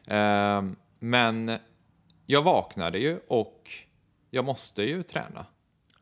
Ehm, 0.07 0.77
men 0.99 1.53
jag 2.27 2.43
vaknade 2.43 2.99
ju 2.99 3.19
och 3.29 3.71
jag 4.31 4.45
måste 4.45 4.83
ju 4.83 5.03
träna. 5.03 5.47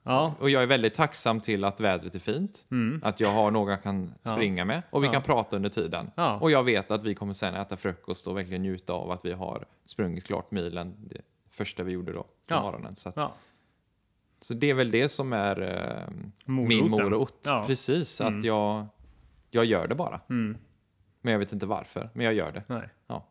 Ja, 0.03 0.35
Och 0.41 0.51
jag 0.51 0.63
är 0.63 0.67
väldigt 0.67 0.95
tacksam 0.95 1.41
till 1.41 1.65
att 1.65 1.81
vädret 1.81 2.15
är 2.15 2.19
fint. 2.19 2.65
Att 3.03 3.21
jag 3.21 3.29
har 3.33 3.51
några 3.51 3.73
jag 3.73 3.83
kan 3.83 4.15
springa 4.25 4.65
med 4.65 4.83
och 4.91 5.05
vi 5.05 5.09
kan 5.09 5.23
prata 5.23 5.57
under 5.57 5.69
tiden. 5.69 6.11
Och 6.41 6.51
jag 6.51 6.63
vet 6.65 6.91
att 6.91 7.03
vi 7.03 7.15
kommer 7.15 7.33
sen 7.33 7.55
äta 7.55 7.77
frukost 7.77 8.27
och 8.27 8.37
verkligen 8.37 8.63
njuta 8.63 8.93
av 8.93 9.11
att 9.11 9.25
vi 9.25 9.33
har 9.33 9.65
sprungit 9.87 10.25
klart 10.27 10.51
milen. 10.51 11.11
Första 11.61 11.83
vi 11.83 11.93
gjorde 11.93 12.13
då 12.13 12.23
på 12.23 12.29
Ja. 12.49 12.63
morgonen. 12.63 12.97
Så, 12.97 13.09
att, 13.09 13.17
ja. 13.17 13.35
så 14.41 14.55
det 14.55 14.71
är 14.71 14.75
väl 14.75 14.91
det 14.91 15.09
som 15.09 15.33
är 15.33 15.61
ehm, 15.61 16.33
min 16.45 16.91
morot. 16.91 17.43
Ja. 17.47 17.65
Precis, 17.67 18.21
Mm. 18.21 18.39
att 18.39 18.45
jag, 18.45 18.87
jag 19.51 19.65
gör 19.65 19.89
det 19.89 19.95
bara. 19.95 20.21
Mm. 20.31 20.57
Men 21.21 21.33
jag 21.33 21.39
vet 21.39 21.53
inte 21.53 21.67
varför, 21.67 22.11
men 22.15 22.25
jag 22.27 22.35
gör 22.35 22.53
det. 22.53 22.63
Nej. 22.67 22.89
Ja. 23.07 23.27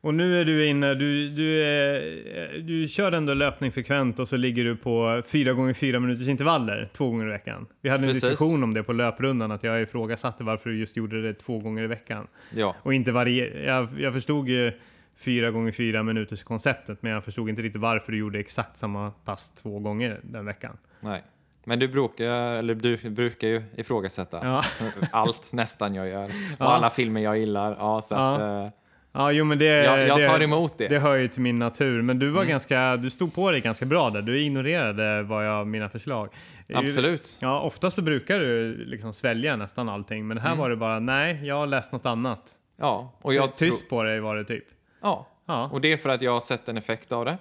Och 0.00 0.14
nu 0.14 0.40
är 0.40 0.44
du 0.44 0.66
inne, 0.66 0.94
du, 0.94 1.28
du, 1.28 1.64
är, 1.64 2.58
du 2.58 2.88
kör 2.88 3.12
ändå 3.12 3.34
löpning 3.34 3.72
frekvent 3.72 4.18
och 4.18 4.28
så 4.28 4.36
ligger 4.36 4.64
du 4.64 4.76
på 4.76 5.22
4 5.26 5.52
gånger 5.52 5.74
4 5.74 6.00
minuters 6.00 6.28
intervaller 6.28 6.90
två 6.92 7.10
gånger 7.10 7.26
i 7.26 7.30
veckan. 7.30 7.66
Vi 7.80 7.88
hade 7.88 8.02
en 8.04 8.08
Precis. 8.08 8.22
diskussion 8.30 8.62
om 8.62 8.74
det 8.74 8.82
på 8.82 8.92
löprundan, 8.92 9.50
att 9.52 9.62
jag 9.64 9.82
ifrågasatte 9.82 10.44
varför 10.44 10.70
du 10.70 10.78
just 10.78 10.96
gjorde 10.96 11.22
det 11.22 11.34
två 11.34 11.58
gånger 11.58 11.82
i 11.82 11.86
veckan. 11.86 12.26
Ja, 12.54 12.76
Och 12.82 12.94
inte 12.94 13.12
varje, 13.12 13.64
jag, 13.64 14.00
jag 14.00 14.12
förstod 14.12 14.48
ju 14.48 14.72
4 15.18 15.50
gånger 15.50 15.72
4 15.72 16.02
minuters 16.02 16.42
konceptet, 16.42 17.02
men 17.02 17.12
jag 17.12 17.24
förstod 17.24 17.48
inte 17.48 17.62
riktigt 17.62 17.82
varför 17.82 18.12
du 18.12 18.18
gjorde 18.18 18.38
exakt 18.38 18.76
samma 18.76 19.10
pass 19.10 19.50
två 19.62 19.78
gånger 19.78 20.20
den 20.22 20.44
veckan. 20.44 20.78
nej. 21.00 21.22
Men 21.64 21.78
du 21.78 21.88
brukar, 21.88 22.24
eller 22.56 22.74
du 22.74 23.10
brukar 23.10 23.48
ju 23.48 23.62
ifrågasätta 23.76 24.40
Ja. 24.42 24.62
allt 25.12 25.52
nästan 25.52 25.94
jag 25.94 26.08
gör. 26.08 26.24
Och 26.24 26.30
Ja. 26.58 26.64
alla 26.66 26.90
filmer 26.90 27.20
jag 27.20 27.38
gillar. 27.38 27.76
Ja, 27.78 28.00
så 28.02 28.14
Ja. 28.14 28.34
att, 28.34 28.40
eh, 28.40 28.72
Ja, 29.12 29.32
jo 29.32 29.44
men 29.44 29.58
det... 29.58 29.64
Jag, 29.64 30.06
jag 30.08 30.18
det, 30.18 30.28
tar 30.28 30.42
emot 30.42 30.78
det. 30.78 30.88
Det 30.88 30.98
hör 30.98 31.14
ju 31.16 31.28
till 31.28 31.42
min 31.42 31.58
natur. 31.58 32.02
Men 32.02 32.18
du 32.18 32.30
var 32.30 32.44
ganska, 32.44 32.96
du 32.96 33.10
stod 33.10 33.34
på 33.34 33.50
dig 33.50 33.60
ganska 33.60 33.86
bra 33.86 34.10
där. 34.10 34.22
Du 34.22 34.40
ignorerade 34.40 35.22
vad 35.22 35.46
jag, 35.46 35.66
mina 35.66 35.88
förslag. 35.88 36.28
Absolut. 36.74 37.38
Ja, 37.40 37.60
ofta 37.60 37.90
så 37.90 38.02
brukar 38.02 38.38
du 38.38 38.76
liksom 38.84 39.12
svälja 39.14 39.56
nästan 39.56 39.88
allting. 39.88 40.26
Men 40.26 40.38
här 40.38 40.56
var 40.56 40.70
det 40.70 40.76
bara, 40.76 40.98
nej, 40.98 41.40
jag 41.46 41.54
har 41.54 41.66
läst 41.66 41.92
något 41.92 42.06
annat. 42.06 42.52
Ja, 42.76 43.18
och 43.22 43.34
jag 43.34 43.54
tror... 43.54 43.70
Tyst 43.70 43.90
på 43.90 44.02
dig 44.02 44.20
var 44.20 44.36
det 44.36 44.44
typ. 44.44 44.64
Ja. 45.00 45.26
Ja. 45.46 45.68
och 45.72 45.80
det 45.80 45.92
är 45.92 45.96
för 45.96 46.08
att 46.08 46.22
jag 46.22 46.32
har 46.32 46.40
sett 46.40 46.68
en 46.68 46.76
effekt 46.76 47.12
av 47.12 47.24
det. 47.24 47.38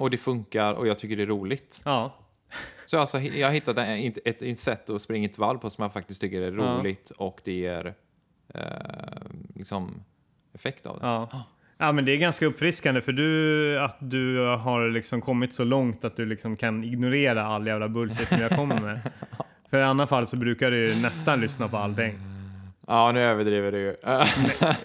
Och 0.00 0.10
det 0.10 0.16
funkar 0.16 0.72
och 0.72 0.86
jag 0.86 0.98
tycker 0.98 1.16
det 1.16 1.22
är 1.22 1.26
roligt. 1.26 1.82
Ja, 1.84 2.14
Så 2.84 2.98
alltså, 2.98 3.18
jag 3.18 3.46
har 3.48 3.54
hittat 3.54 3.78
en, 3.78 4.12
ett, 4.24 4.42
ett 4.42 4.58
sätt 4.58 4.90
att 4.90 5.02
springa 5.02 5.24
intervall 5.24 5.58
på 5.58 5.70
som 5.70 5.82
jag 5.82 5.92
faktiskt 5.92 6.20
tycker 6.20 6.42
är 6.42 6.52
Ja. 6.52 6.62
roligt 6.62 7.10
och 7.10 7.40
det 7.44 7.52
ger 7.52 7.94
eh, 8.54 8.60
liksom 9.54 10.02
effekt 10.54 10.86
av 10.86 10.98
det. 11.00 11.06
ja. 11.06 11.28
Ja, 11.78 11.92
men 11.92 12.04
det 12.04 12.12
är 12.12 12.16
ganska 12.16 12.46
uppfriskande 12.46 13.00
för 13.00 13.12
du, 13.12 13.78
att 13.80 13.96
du 13.98 14.38
har 14.38 14.88
liksom 14.88 15.20
kommit 15.20 15.54
så 15.54 15.64
långt 15.64 16.04
att 16.04 16.16
du 16.16 16.26
liksom 16.26 16.56
kan 16.56 16.84
ignorera 16.84 17.46
all 17.46 17.66
jävla 17.66 17.88
bullshit 17.88 18.28
som 18.28 18.38
jag 18.40 18.50
kommer 18.50 18.80
med. 18.80 19.00
För 19.70 19.78
i 19.80 19.82
annat 19.82 20.08
fall 20.08 20.26
så 20.26 20.36
brukar 20.36 20.70
du 20.70 20.94
nästan 21.02 21.40
lyssna 21.40 21.68
på 21.68 21.76
allting. 21.76 22.18
Ja, 22.88 23.12
nu 23.12 23.20
överdriver 23.22 23.72
du 23.72 23.78
ju. 23.78 23.96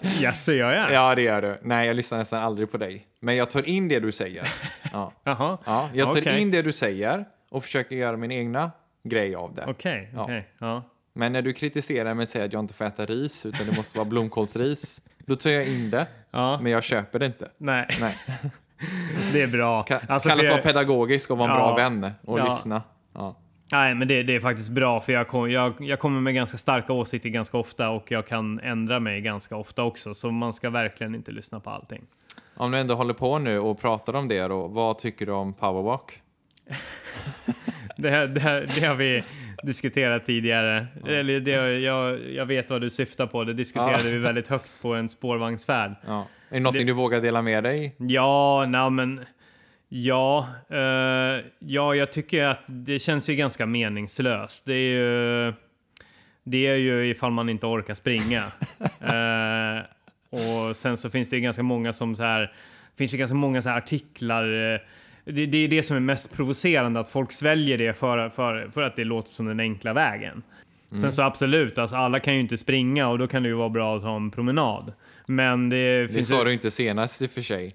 Jaså, 0.22 0.52
gör 0.52 0.72
jag? 0.72 0.92
ja, 0.92 1.14
det 1.14 1.22
gör 1.22 1.42
du. 1.42 1.58
Nej, 1.62 1.86
jag 1.86 1.96
lyssnar 1.96 2.18
nästan 2.18 2.42
aldrig 2.42 2.70
på 2.70 2.76
dig. 2.78 3.06
Men 3.20 3.36
jag 3.36 3.50
tar 3.50 3.68
in 3.68 3.88
det 3.88 4.00
du 4.00 4.12
säger. 4.12 4.48
Ja, 4.92 5.12
Jaha, 5.24 5.58
ja 5.66 5.88
jag 5.94 6.10
tar 6.10 6.20
Okej. 6.20 6.40
in 6.40 6.50
det 6.50 6.62
du 6.62 6.72
säger 6.72 7.24
och 7.50 7.62
försöker 7.64 7.96
göra 7.96 8.16
min 8.16 8.32
egna 8.32 8.70
grej 9.04 9.34
av 9.34 9.54
det. 9.54 9.64
okej, 9.66 10.10
Ja. 10.14 10.22
okej. 10.22 10.48
Ja. 10.58 10.82
Men 11.14 11.32
när 11.32 11.42
du 11.42 11.52
kritiserar 11.52 12.14
mig 12.14 12.22
och 12.22 12.28
säger 12.28 12.46
att 12.46 12.52
jag 12.52 12.60
inte 12.60 12.74
får 12.74 12.84
äta 12.84 13.06
ris 13.06 13.46
utan 13.46 13.66
det 13.66 13.72
måste 13.76 13.98
vara 13.98 14.08
blomkålsris, 14.08 15.00
då 15.18 15.36
tar 15.36 15.50
jag 15.50 15.66
in 15.66 15.90
det. 15.90 16.06
Ja. 16.30 16.58
Men 16.62 16.72
jag 16.72 16.82
köper 16.82 17.18
det 17.18 17.26
inte. 17.26 17.48
Nej, 17.58 17.86
Nej. 18.00 18.18
det 19.32 19.42
är 19.42 19.46
bra. 19.46 19.82
Ka- 19.88 20.00
Alltså, 20.08 20.28
kallas 20.28 20.44
för 20.46 20.52
vara 20.52 20.62
pedagogisk 20.62 21.30
och 21.30 21.38
vara 21.38 21.50
en 21.52 21.58
Ja. 21.58 21.66
bra 21.66 21.76
vän 21.76 22.10
och 22.24 22.44
lyssna. 22.44 22.82
Ja. 23.14 23.36
Nej, 23.72 23.94
men 23.94 24.08
det, 24.08 24.22
det 24.22 24.34
är 24.36 24.40
faktiskt 24.40 24.68
bra 24.70 25.00
för 25.00 25.12
jag, 25.12 25.28
kom, 25.28 25.50
jag, 25.50 25.72
jag 25.80 25.98
kommer 25.98 26.20
med 26.20 26.34
ganska 26.34 26.58
starka 26.58 26.92
åsikter 26.92 27.28
ganska 27.28 27.58
ofta 27.58 27.90
och 27.90 28.10
jag 28.10 28.26
kan 28.26 28.60
ändra 28.60 29.00
mig 29.00 29.20
ganska 29.20 29.56
ofta 29.56 29.82
också. 29.82 30.14
Så 30.14 30.30
man 30.30 30.52
ska 30.52 30.70
verkligen 30.70 31.14
inte 31.14 31.32
lyssna 31.32 31.60
på 31.60 31.70
allting. 31.70 32.02
Om 32.54 32.70
du 32.70 32.78
ändå 32.78 32.94
håller 32.94 33.14
på 33.14 33.38
nu 33.38 33.58
och 33.58 33.80
pratar 33.80 34.16
om 34.16 34.28
det 34.28 34.48
då, 34.48 34.66
vad 34.66 34.98
tycker 34.98 35.26
du 35.26 35.32
om 35.32 35.52
powerwalk? 35.54 36.22
Det, 37.96 38.10
här, 38.10 38.26
det, 38.26 38.40
här, 38.40 38.66
det 38.80 38.86
har 38.86 38.94
vi 38.94 39.24
diskuterat 39.62 40.26
tidigare. 40.26 40.86
Eller 41.06 41.40
det, 41.40 41.78
jag, 41.80 42.20
jag 42.32 42.46
vet 42.46 42.70
vad 42.70 42.80
du 42.80 42.90
syftar 42.90 43.26
på. 43.26 43.44
Det 43.44 43.52
diskuterade 43.52 43.92
Ja. 44.04 44.10
vi 44.12 44.18
väldigt 44.18 44.48
högt 44.48 44.82
på 44.82 44.94
en 44.94 45.08
spårvagnsfärd. 45.08 45.94
Ja. 46.06 46.26
Är 46.48 46.54
det 46.54 46.60
någonting 46.60 46.86
du 46.86 46.92
vågar 46.92 47.20
dela 47.20 47.42
med 47.42 47.64
dig? 47.64 47.94
Ja, 47.98 48.64
nej 48.68 48.90
men... 48.90 49.20
Ja, 49.94 50.48
eh, 50.70 51.44
ja, 51.58 51.94
jag 51.94 52.12
tycker 52.12 52.44
att 52.44 52.60
det 52.66 52.98
känns 52.98 53.28
ju 53.28 53.34
ganska 53.34 53.66
meningslöst. 53.66 54.64
Det 54.66 54.74
är 54.74 54.90
ju, 54.90 55.52
det 56.44 56.66
är 56.66 56.74
ju 56.76 57.10
ifall 57.10 57.30
man 57.32 57.48
inte 57.48 57.66
orkar 57.66 57.94
springa. 57.94 58.42
Eh, 59.00 59.82
och 60.30 60.76
sen 60.76 60.96
så 60.96 61.10
finns 61.10 61.30
det 61.30 61.36
ju 61.36 61.42
ganska 61.42 61.62
många 61.62 61.92
som 61.92 62.16
så 62.16 62.22
här, 62.22 62.52
finns 62.98 63.10
det 63.10 63.16
ganska 63.16 63.34
många 63.34 63.62
så 63.62 63.68
här 63.68 63.78
artiklar. 63.78 64.72
eh, 64.74 64.80
Det, 65.24 65.46
det 65.46 65.58
är 65.58 65.68
det 65.68 65.82
som 65.82 65.96
är 65.96 66.00
mest 66.00 66.32
provocerande, 66.32 67.00
att 67.00 67.08
folk 67.08 67.32
sväljer 67.32 67.78
det 67.78 67.94
för, 67.98 68.28
för, 68.28 68.70
för 68.74 68.82
att 68.82 68.96
det 68.96 69.04
låter 69.04 69.30
som 69.30 69.46
den 69.46 69.60
enkla 69.60 69.92
vägen. 69.92 70.42
Sen 71.00 71.12
så 71.12 71.22
absolut, 71.22 71.78
alltså 71.78 71.96
alla 71.96 72.20
kan 72.20 72.34
ju 72.34 72.40
inte 72.40 72.58
springa 72.58 73.08
och 73.08 73.18
då 73.18 73.26
kan 73.26 73.42
det 73.42 73.48
ju 73.48 73.54
vara 73.54 73.68
bra 73.68 73.96
att 73.96 74.02
ha 74.02 74.16
en 74.16 74.30
promenad. 74.30 74.92
Men 75.26 75.68
det, 75.68 76.02
Det 76.02 76.08
finns 76.08 76.30
ju- 76.30 76.34
sa 76.36 76.44
du 76.44 76.52
inte 76.52 76.70
senast 76.70 77.22
i 77.22 77.26
och 77.26 77.30
för 77.30 77.40
sig. 77.40 77.74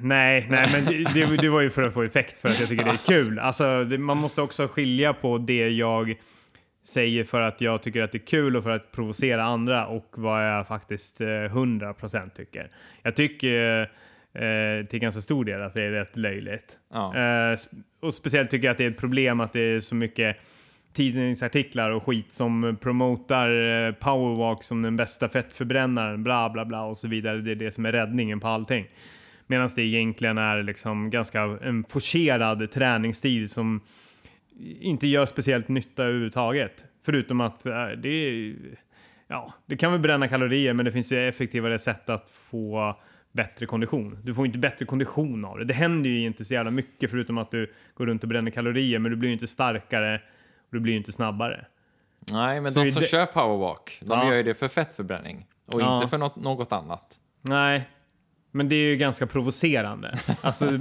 Nej, 0.00 0.46
nej, 0.50 0.68
men 0.72 0.84
det, 0.84 1.14
det, 1.14 1.36
det 1.36 1.48
var 1.48 1.60
ju 1.60 1.70
för 1.70 1.82
att 1.82 1.94
få 1.94 2.02
effekt 2.02 2.40
för 2.40 2.48
att 2.48 2.60
jag 2.60 2.68
tycker 2.68 2.84
det 2.84 2.90
är 2.90 3.06
kul. 3.06 3.38
Alltså, 3.38 3.84
det, 3.84 3.98
man 3.98 4.16
måste 4.16 4.42
också 4.42 4.68
skilja 4.68 5.12
på 5.12 5.38
det 5.38 5.68
jag 5.68 6.14
säger 6.84 7.24
för 7.24 7.40
att 7.40 7.60
jag 7.60 7.82
tycker 7.82 8.02
att 8.02 8.12
det 8.12 8.18
är 8.18 8.26
kul 8.26 8.56
och 8.56 8.62
för 8.62 8.70
att 8.70 8.92
provocera 8.92 9.44
andra 9.44 9.86
och 9.86 10.14
vad 10.16 10.48
jag 10.48 10.68
faktiskt 10.68 11.20
eh, 11.20 11.24
100% 11.24 12.30
tycker. 12.30 12.70
Jag 13.02 13.16
tycker 13.16 13.80
eh, 14.32 14.86
till 14.86 14.98
ganska 14.98 15.20
stor 15.20 15.44
del 15.44 15.62
att 15.62 15.74
det 15.74 15.84
är 15.84 15.90
rätt 15.90 16.16
löjligt. 16.16 16.78
Ja. 16.92 17.16
Eh, 17.16 17.58
och 18.00 18.14
speciellt 18.14 18.50
tycker 18.50 18.66
jag 18.66 18.72
att 18.72 18.78
det 18.78 18.84
är 18.84 18.90
ett 18.90 18.98
problem 18.98 19.40
att 19.40 19.52
det 19.52 19.60
är 19.60 19.80
så 19.80 19.94
mycket 19.94 20.36
tidningsartiklar 20.92 21.90
och 21.90 22.06
skit 22.06 22.32
som 22.32 22.76
promotar 22.80 23.48
eh, 23.48 23.92
powerwalk 23.92 24.62
som 24.62 24.82
den 24.82 24.96
bästa 24.96 25.28
fettförbrännaren, 25.28 26.22
bla 26.22 26.50
bla 26.50 26.64
bla 26.64 26.82
och 26.82 26.96
så 26.96 27.08
vidare. 27.08 27.40
Det 27.40 27.50
är 27.50 27.54
det 27.54 27.70
som 27.70 27.86
är 27.86 27.92
räddningen 27.92 28.40
på 28.40 28.48
allting. 28.48 28.86
Medan 29.50 29.70
det 29.76 29.82
egentligen 29.82 30.38
är 30.38 30.62
liksom 30.62 31.10
ganska 31.10 31.40
en 31.42 31.84
forcerad 31.88 32.70
träningsstil 32.70 33.48
som 33.48 33.80
inte 34.80 35.06
gör 35.06 35.26
speciellt 35.26 35.68
nytta 35.68 36.02
överhuvudtaget. 36.04 36.84
Förutom 37.04 37.40
att 37.40 37.66
eh, 37.66 37.88
det 37.88 38.08
är, 38.08 38.54
ja, 39.26 39.54
det 39.66 39.76
kan 39.76 39.92
väl 39.92 40.00
bränna 40.00 40.28
kalorier, 40.28 40.72
men 40.72 40.84
det 40.84 40.92
finns 40.92 41.12
ju 41.12 41.28
effektivare 41.28 41.78
sätt 41.78 42.08
att 42.08 42.30
få 42.30 42.96
bättre 43.32 43.66
kondition. 43.66 44.18
Du 44.24 44.34
får 44.34 44.46
inte 44.46 44.58
bättre 44.58 44.86
kondition 44.86 45.44
av 45.44 45.58
det. 45.58 45.64
Det 45.64 45.74
händer 45.74 46.10
ju 46.10 46.26
inte 46.26 46.44
så 46.44 46.54
jävla 46.54 46.70
mycket 46.70 47.10
förutom 47.10 47.38
att 47.38 47.50
du 47.50 47.72
går 47.94 48.06
runt 48.06 48.22
och 48.22 48.28
bränner 48.28 48.50
kalorier, 48.50 48.98
men 48.98 49.10
du 49.10 49.16
blir 49.16 49.28
ju 49.28 49.32
inte 49.32 49.46
starkare 49.46 50.14
och 50.58 50.68
du 50.70 50.80
blir 50.80 50.92
ju 50.92 50.98
inte 50.98 51.12
snabbare. 51.12 51.66
Nej, 52.32 52.60
men 52.60 52.72
Så 52.72 52.80
de 52.84 52.90
som 52.90 53.02
det- 53.02 53.08
kör 53.08 53.26
powerwalk, 53.26 53.98
de 54.00 54.08
Ja. 54.18 54.28
gör 54.28 54.36
ju 54.36 54.42
det 54.42 54.54
för 54.54 54.68
fettförbränning 54.68 55.46
och 55.66 55.80
Ja. 55.80 55.96
inte 55.96 56.08
för 56.08 56.18
något, 56.18 56.36
något 56.36 56.72
annat. 56.72 57.16
Nej, 57.42 57.88
men 58.50 58.68
det 58.68 58.74
är 58.76 58.84
ju 58.90 58.96
ganska 58.96 59.26
provocerande. 59.26 60.14
Alltså, 60.42 60.64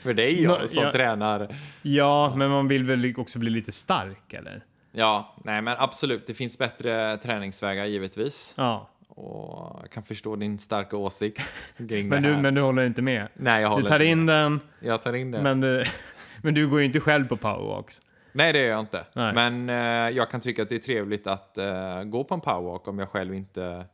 För 0.00 0.14
dig 0.14 0.42
ja, 0.42 0.66
som 0.66 0.82
ja. 0.82 0.92
tränar. 0.92 1.48
ja, 1.82 2.32
men 2.36 2.50
man 2.50 2.68
vill 2.68 2.84
väl 2.84 3.14
också 3.16 3.38
bli 3.38 3.50
lite 3.50 3.72
stark, 3.72 4.32
eller? 4.32 4.64
Ja, 4.92 5.34
nej 5.44 5.62
men 5.62 5.76
absolut, 5.78 6.26
det 6.26 6.34
finns 6.34 6.58
bättre 6.58 7.16
träningsvägar 7.16 7.84
givetvis. 7.84 8.54
Ja, 8.56 8.88
Och 9.08 9.78
jag 9.82 9.90
kan 9.90 10.02
förstå 10.02 10.36
din 10.36 10.58
starka 10.58 10.96
åsikt 10.96 11.54
men 11.76 12.22
du, 12.22 12.36
men 12.36 12.54
du 12.54 12.60
håller 12.60 12.86
inte 12.86 13.02
med? 13.02 13.28
nej, 13.34 13.62
jag 13.62 13.70
Du 13.70 13.74
håller 13.74 13.88
tar 13.88 14.00
inte 14.00 14.10
in 14.10 14.24
med. 14.24 14.34
den, 14.36 14.60
Jag 14.80 15.02
tar 15.02 15.12
in 15.12 15.30
det. 15.30 15.42
men 15.42 15.60
du, 15.60 15.84
men 16.42 16.54
du 16.54 16.68
går 16.68 16.78
ju 16.80 16.86
inte 16.86 17.00
själv 17.00 17.28
på 17.28 17.36
powerwalks. 17.36 18.00
Nej, 18.32 18.52
det 18.52 18.58
gör 18.58 18.68
jag 18.68 18.80
inte. 18.80 19.04
Nej. 19.14 19.34
Men 19.34 19.68
eh, 19.68 20.16
jag 20.16 20.30
kan 20.30 20.40
tycka 20.40 20.62
att 20.62 20.68
det 20.68 20.74
är 20.74 20.78
trevligt 20.78 21.26
att 21.26 21.58
eh, 21.58 22.02
gå 22.04 22.24
på 22.24 22.34
en 22.34 22.40
powerwalk 22.40 22.88
om 22.88 22.98
jag 22.98 23.08
själv 23.08 23.34
inte 23.34 23.84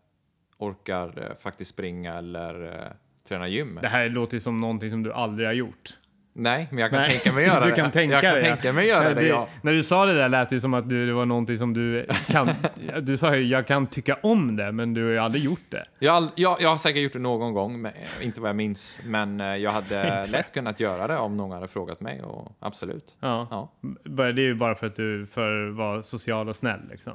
orkar 0.58 1.22
eh, 1.22 1.36
faktiskt 1.40 1.70
springa 1.70 2.14
eller 2.14 2.64
eh, 2.64 2.92
träna 3.28 3.48
gym. 3.48 3.78
Det 3.82 3.88
här 3.88 4.08
låter 4.08 4.34
ju 4.34 4.40
som 4.40 4.60
någonting 4.60 4.90
som 4.90 5.02
du 5.02 5.12
aldrig 5.12 5.48
har 5.48 5.54
gjort. 5.54 5.94
Nej, 6.38 6.68
men 6.70 6.78
jag 6.78 6.90
kan 6.90 7.00
Nej, 7.00 7.10
tänka 7.10 7.32
mig 7.32 7.44
göra 7.46 7.64
du 7.64 7.70
det. 7.70 7.76
kan 7.76 7.90
tänka 7.90 8.14
jag 8.14 8.22
kan 8.22 8.34
det, 8.34 8.42
tänka 8.42 8.72
mig 8.72 8.88
göra 8.88 9.08
Ja, 9.08 9.14
det, 9.14 9.26
ja. 9.26 9.48
När 9.62 9.72
du 9.72 9.82
sa 9.82 10.06
det 10.06 10.14
där 10.14 10.28
lät 10.28 10.50
det 10.50 10.60
som 10.60 10.74
att 10.74 10.88
du, 10.88 11.06
det 11.06 11.12
var 11.12 11.26
någonting 11.26 11.58
som 11.58 11.74
du 11.74 12.06
kan... 12.26 12.48
du 13.02 13.16
sa 13.16 13.36
ju 13.36 13.46
jag 13.46 13.66
kan 13.66 13.86
tycka 13.86 14.18
om 14.22 14.56
det, 14.56 14.72
men 14.72 14.94
du 14.94 15.04
har 15.04 15.10
ju 15.10 15.18
aldrig 15.18 15.44
gjort 15.44 15.70
det. 15.70 15.84
Jag, 15.98 16.28
jag, 16.34 16.56
jag 16.60 16.68
har 16.68 16.76
säkert 16.76 17.02
gjort 17.02 17.12
det 17.12 17.18
någon 17.18 17.52
gång, 17.54 17.82
men, 17.82 17.92
eh, 17.92 18.26
inte 18.26 18.40
vad 18.40 18.48
jag 18.48 18.56
minns. 18.56 19.00
Men 19.04 19.38
jag 19.38 19.70
hade 19.70 20.26
lätt 20.30 20.54
kunnat 20.54 20.80
göra 20.80 21.06
det 21.06 21.16
om 21.18 21.36
någon 21.36 21.50
hade 21.50 21.68
frågat 21.68 22.00
mig. 22.00 22.22
Och 22.22 22.52
absolut. 22.60 23.16
Ja. 23.20 23.48
Ja. 23.50 23.72
Det 24.04 24.22
är 24.22 24.38
ju 24.38 24.54
bara 24.54 24.74
för 24.74 24.86
att 24.86 24.96
du 24.96 25.26
för 25.26 25.68
att 25.68 25.74
vara 25.74 26.02
social 26.02 26.48
och 26.48 26.56
snäll 26.56 26.80
liksom. 26.90 27.12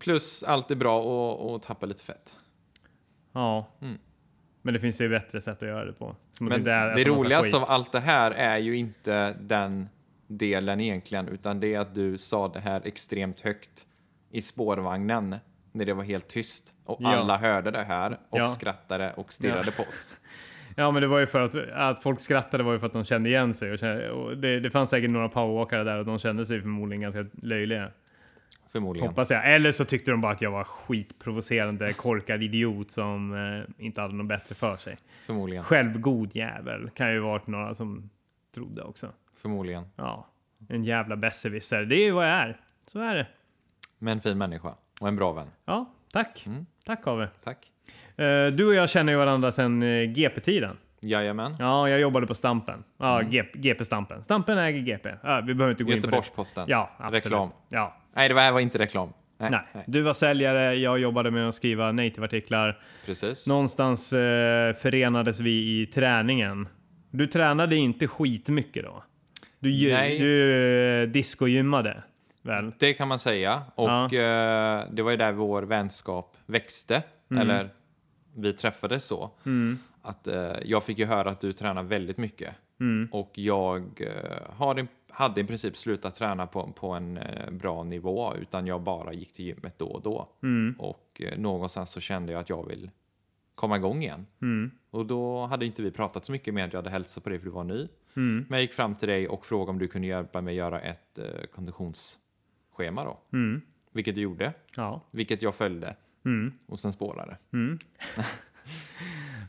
Plus 0.00 0.42
allt 0.42 0.70
är 0.70 0.74
bra 0.74 1.00
och, 1.02 1.54
och 1.54 1.62
tappa 1.62 1.86
lite 1.86 2.04
fett. 2.04 2.36
Ja. 3.32 3.66
Men 4.62 4.74
det 4.74 4.80
finns 4.80 5.00
ju 5.00 5.08
bättre 5.08 5.40
sätt 5.40 5.62
att 5.62 5.68
göra 5.68 5.84
det 5.84 5.92
på. 5.92 6.16
Som 6.32 6.46
Men 6.46 6.64
det 6.64 6.70
massa 6.88 7.04
roligaste 7.04 7.56
av 7.56 7.64
allt 7.68 7.92
det 7.92 8.00
här 8.00 8.30
är 8.30 8.58
ju 8.58 8.76
inte 8.76 9.32
den 9.40 9.88
delen 10.26 10.80
egentligen, 10.80 11.28
utan 11.28 11.60
det 11.60 11.74
är 11.74 11.80
att 11.80 11.94
du 11.94 12.18
sa 12.18 12.48
det 12.48 12.60
här 12.60 12.82
extremt 12.84 13.40
högt 13.40 13.86
i 14.30 14.40
spårvagnen 14.42 15.36
när 15.72 15.84
det 15.84 15.94
var 15.94 16.04
helt 16.04 16.28
tyst. 16.28 16.74
Och 16.84 16.98
Ja. 17.02 17.16
alla 17.16 17.36
hörde 17.36 17.70
det 17.70 17.82
här 17.82 18.18
och 18.30 18.38
Ja. 18.38 18.46
skrattade 18.48 19.12
och 19.12 19.32
stirrade 19.32 19.70
på 19.70 19.82
oss. 19.82 20.16
Ja, 20.76 20.90
men 20.90 21.02
det 21.02 21.08
var 21.08 21.18
ju 21.18 21.26
för 21.26 21.40
att, 21.40 21.54
att 21.72 22.02
folk 22.02 22.20
skrattade 22.20 22.62
var 22.62 22.72
ju 22.72 22.78
för 22.78 22.86
att 22.86 22.92
de 22.92 23.04
kände 23.04 23.28
igen 23.28 23.54
sig. 23.54 23.72
Och, 23.72 23.78
kände, 23.78 24.10
och 24.10 24.36
det, 24.36 24.60
det 24.60 24.70
fanns 24.70 24.90
säkert 24.90 25.10
några 25.10 25.28
powerwalkare 25.28 25.84
där 25.84 25.98
och 25.98 26.04
de 26.04 26.18
kände 26.18 26.46
sig 26.46 26.60
förmodligen 26.60 27.00
ganska 27.00 27.26
löjliga. 27.42 27.90
Förmodligen. 28.72 29.08
Hoppas 29.08 29.30
jag. 29.30 29.54
Eller 29.54 29.72
så 29.72 29.84
tyckte 29.84 30.10
de 30.10 30.20
bara 30.20 30.32
att 30.32 30.42
jag 30.42 30.50
var 30.50 30.64
skitprovocerande, 30.64 31.92
korkad 31.92 32.42
idiot 32.42 32.90
som 32.90 33.34
eh, 33.78 33.84
inte 33.86 34.00
hade 34.00 34.14
något 34.14 34.26
bättre 34.26 34.54
för 34.54 34.76
sig. 34.76 34.96
Förmodligen. 35.26 35.64
Självgod 35.64 36.36
jävel 36.36 36.90
kan 36.94 37.12
ju 37.12 37.18
varit 37.18 37.46
några 37.46 37.74
som 37.74 38.10
trodde 38.54 38.82
också. 38.82 39.08
Förmodligen. 39.36 39.84
Ja, 39.96 40.26
en 40.68 40.84
jävla 40.84 41.16
besserwisser. 41.16 41.84
Det 41.84 41.96
är 41.96 42.04
ju 42.04 42.10
vad 42.10 42.24
jag 42.24 42.32
är. 42.32 42.60
Så 42.86 43.00
är 43.00 43.14
det. 43.14 43.26
Men 43.98 44.12
en 44.12 44.20
fin 44.20 44.38
människa. 44.38 44.74
Och 45.00 45.08
en 45.08 45.16
bra 45.16 45.32
vän. 45.32 45.46
Ja, 45.64 45.92
tack. 46.12 46.46
Mm. 46.46 46.66
Tack 46.84 47.06
Ave. 47.06 47.28
Tack. 47.44 47.72
Eh, 48.16 48.46
du 48.46 48.66
och 48.66 48.74
jag 48.74 48.90
känner 48.90 49.12
ju 49.12 49.18
varandra 49.18 49.52
sedan 49.52 49.82
eh, 49.82 50.12
GP-tiden. 50.12 50.76
Jajamän. 51.00 51.56
Ja, 51.58 51.88
jag 51.88 52.00
jobbade 52.00 52.26
på 52.26 52.34
Stampen. 52.34 52.84
Ja, 52.98 53.20
GP, 53.22 53.58
GP-Stampen. 53.58 54.22
Stampen 54.24 54.58
äger 54.58 54.80
GP. 54.80 55.08
Ja, 55.22 55.42
vi 55.46 55.54
behöver 55.54 55.70
inte 55.70 55.84
gå 55.84 55.92
in 55.92 56.00
på 56.00 56.06
det. 56.06 56.16
Göteborgs-Posten. 56.16 56.64
Ja, 56.68 56.90
absolut. 56.96 57.24
Reklam. 57.24 57.48
Ja, 57.68 57.96
Nej, 58.14 58.28
det 58.28 58.40
här 58.40 58.52
var 58.52 58.60
inte 58.60 58.78
reklam. 58.78 59.12
Nej, 59.38 59.50
Nej. 59.50 59.60
nej. 59.72 59.84
Du 59.86 60.02
var 60.02 60.14
säljare, 60.14 60.74
jag 60.74 60.98
jobbade 60.98 61.30
med 61.30 61.48
att 61.48 61.54
skriva 61.54 61.92
native-artiklar. 61.92 62.78
Precis. 63.06 63.48
Någonstans 63.48 64.12
eh, 64.12 64.74
förenades 64.74 65.40
vi 65.40 65.80
i 65.80 65.86
träningen. 65.86 66.68
Du 67.10 67.26
tränade 67.26 67.76
inte 67.76 68.08
skitmycket 68.08 68.84
då? 68.84 69.04
Du, 69.58 69.90
Nej. 69.90 70.18
du 70.18 70.52
eh, 71.02 71.08
discogymmade 71.08 72.02
väl? 72.42 72.72
Det 72.78 72.94
kan 72.94 73.08
man 73.08 73.18
säga. 73.18 73.62
Och 73.74 74.12
eh, 74.12 74.84
det 74.90 75.02
var 75.02 75.10
ju 75.10 75.16
där 75.16 75.32
vår 75.32 75.62
vänskap 75.62 76.36
växte. 76.46 77.02
Mm. 77.30 77.42
Eller 77.42 77.68
vi 78.36 78.52
träffades 78.52 79.04
så. 79.04 79.30
Att 80.02 80.28
eh, 80.28 80.52
jag 80.64 80.84
fick 80.84 80.98
ju 80.98 81.04
höra 81.04 81.30
att 81.30 81.40
du 81.40 81.52
tränar 81.52 81.82
väldigt 81.82 82.18
mycket. 82.18 82.54
Mm. 82.80 83.08
Och 83.12 83.30
jag 83.34 83.82
eh, 84.00 84.54
har 84.56 84.78
i, 84.78 84.86
hade 85.12 85.40
i 85.40 85.44
princip 85.44 85.76
slutat 85.76 86.14
träna 86.14 86.46
på, 86.46 86.72
på 86.72 86.88
en 86.90 87.16
eh, 87.16 87.50
bra 87.50 87.84
nivå. 87.84 88.34
Utan 88.34 88.66
jag 88.66 88.82
bara 88.82 89.12
gick 89.12 89.32
till 89.32 89.44
gymmet 89.44 89.78
då 89.78 89.86
och 89.86 90.02
då. 90.02 90.28
Mm. 90.42 90.74
Och 90.78 91.22
eh, 91.24 91.38
någonstans 91.38 91.90
så 91.90 92.00
kände 92.00 92.32
jag 92.32 92.40
att 92.40 92.48
jag 92.48 92.66
vill 92.68 92.90
komma 93.54 93.76
igång 93.76 94.02
igen. 94.02 94.26
Mm. 94.42 94.70
Och 94.90 95.06
då 95.06 95.46
hade 95.46 95.66
inte 95.66 95.82
vi 95.82 95.90
pratat 95.90 96.24
så 96.24 96.32
mycket 96.32 96.54
att 96.54 96.72
jag 96.72 96.78
hade 96.78 96.90
hälsat 96.90 97.24
på 97.24 97.30
dig 97.30 97.38
för 97.38 97.44
du 97.44 97.50
var 97.50 97.64
ny. 97.64 97.88
Mm. 98.16 98.46
Men 98.48 98.56
jag 98.56 98.60
gick 98.60 98.72
fram 98.72 98.94
till 98.94 99.08
dig 99.08 99.28
och 99.28 99.46
frågade 99.46 99.70
om 99.70 99.78
du 99.78 99.88
kunde 99.88 100.08
hjälpa 100.08 100.40
mig 100.40 100.54
göra 100.54 100.80
ett 100.80 101.18
eh, 101.18 101.24
konditionsschema 101.54 103.04
då. 103.04 103.18
Mm. 103.32 103.60
Vilket 103.92 104.14
du 104.14 104.20
gjorde, 104.20 104.52
Ja. 104.76 105.00
vilket 105.10 105.42
jag 105.42 105.54
följde 105.54 105.96
Mm. 106.24 106.52
och 106.66 106.80
sen 106.80 106.92
spårade. 106.92 107.36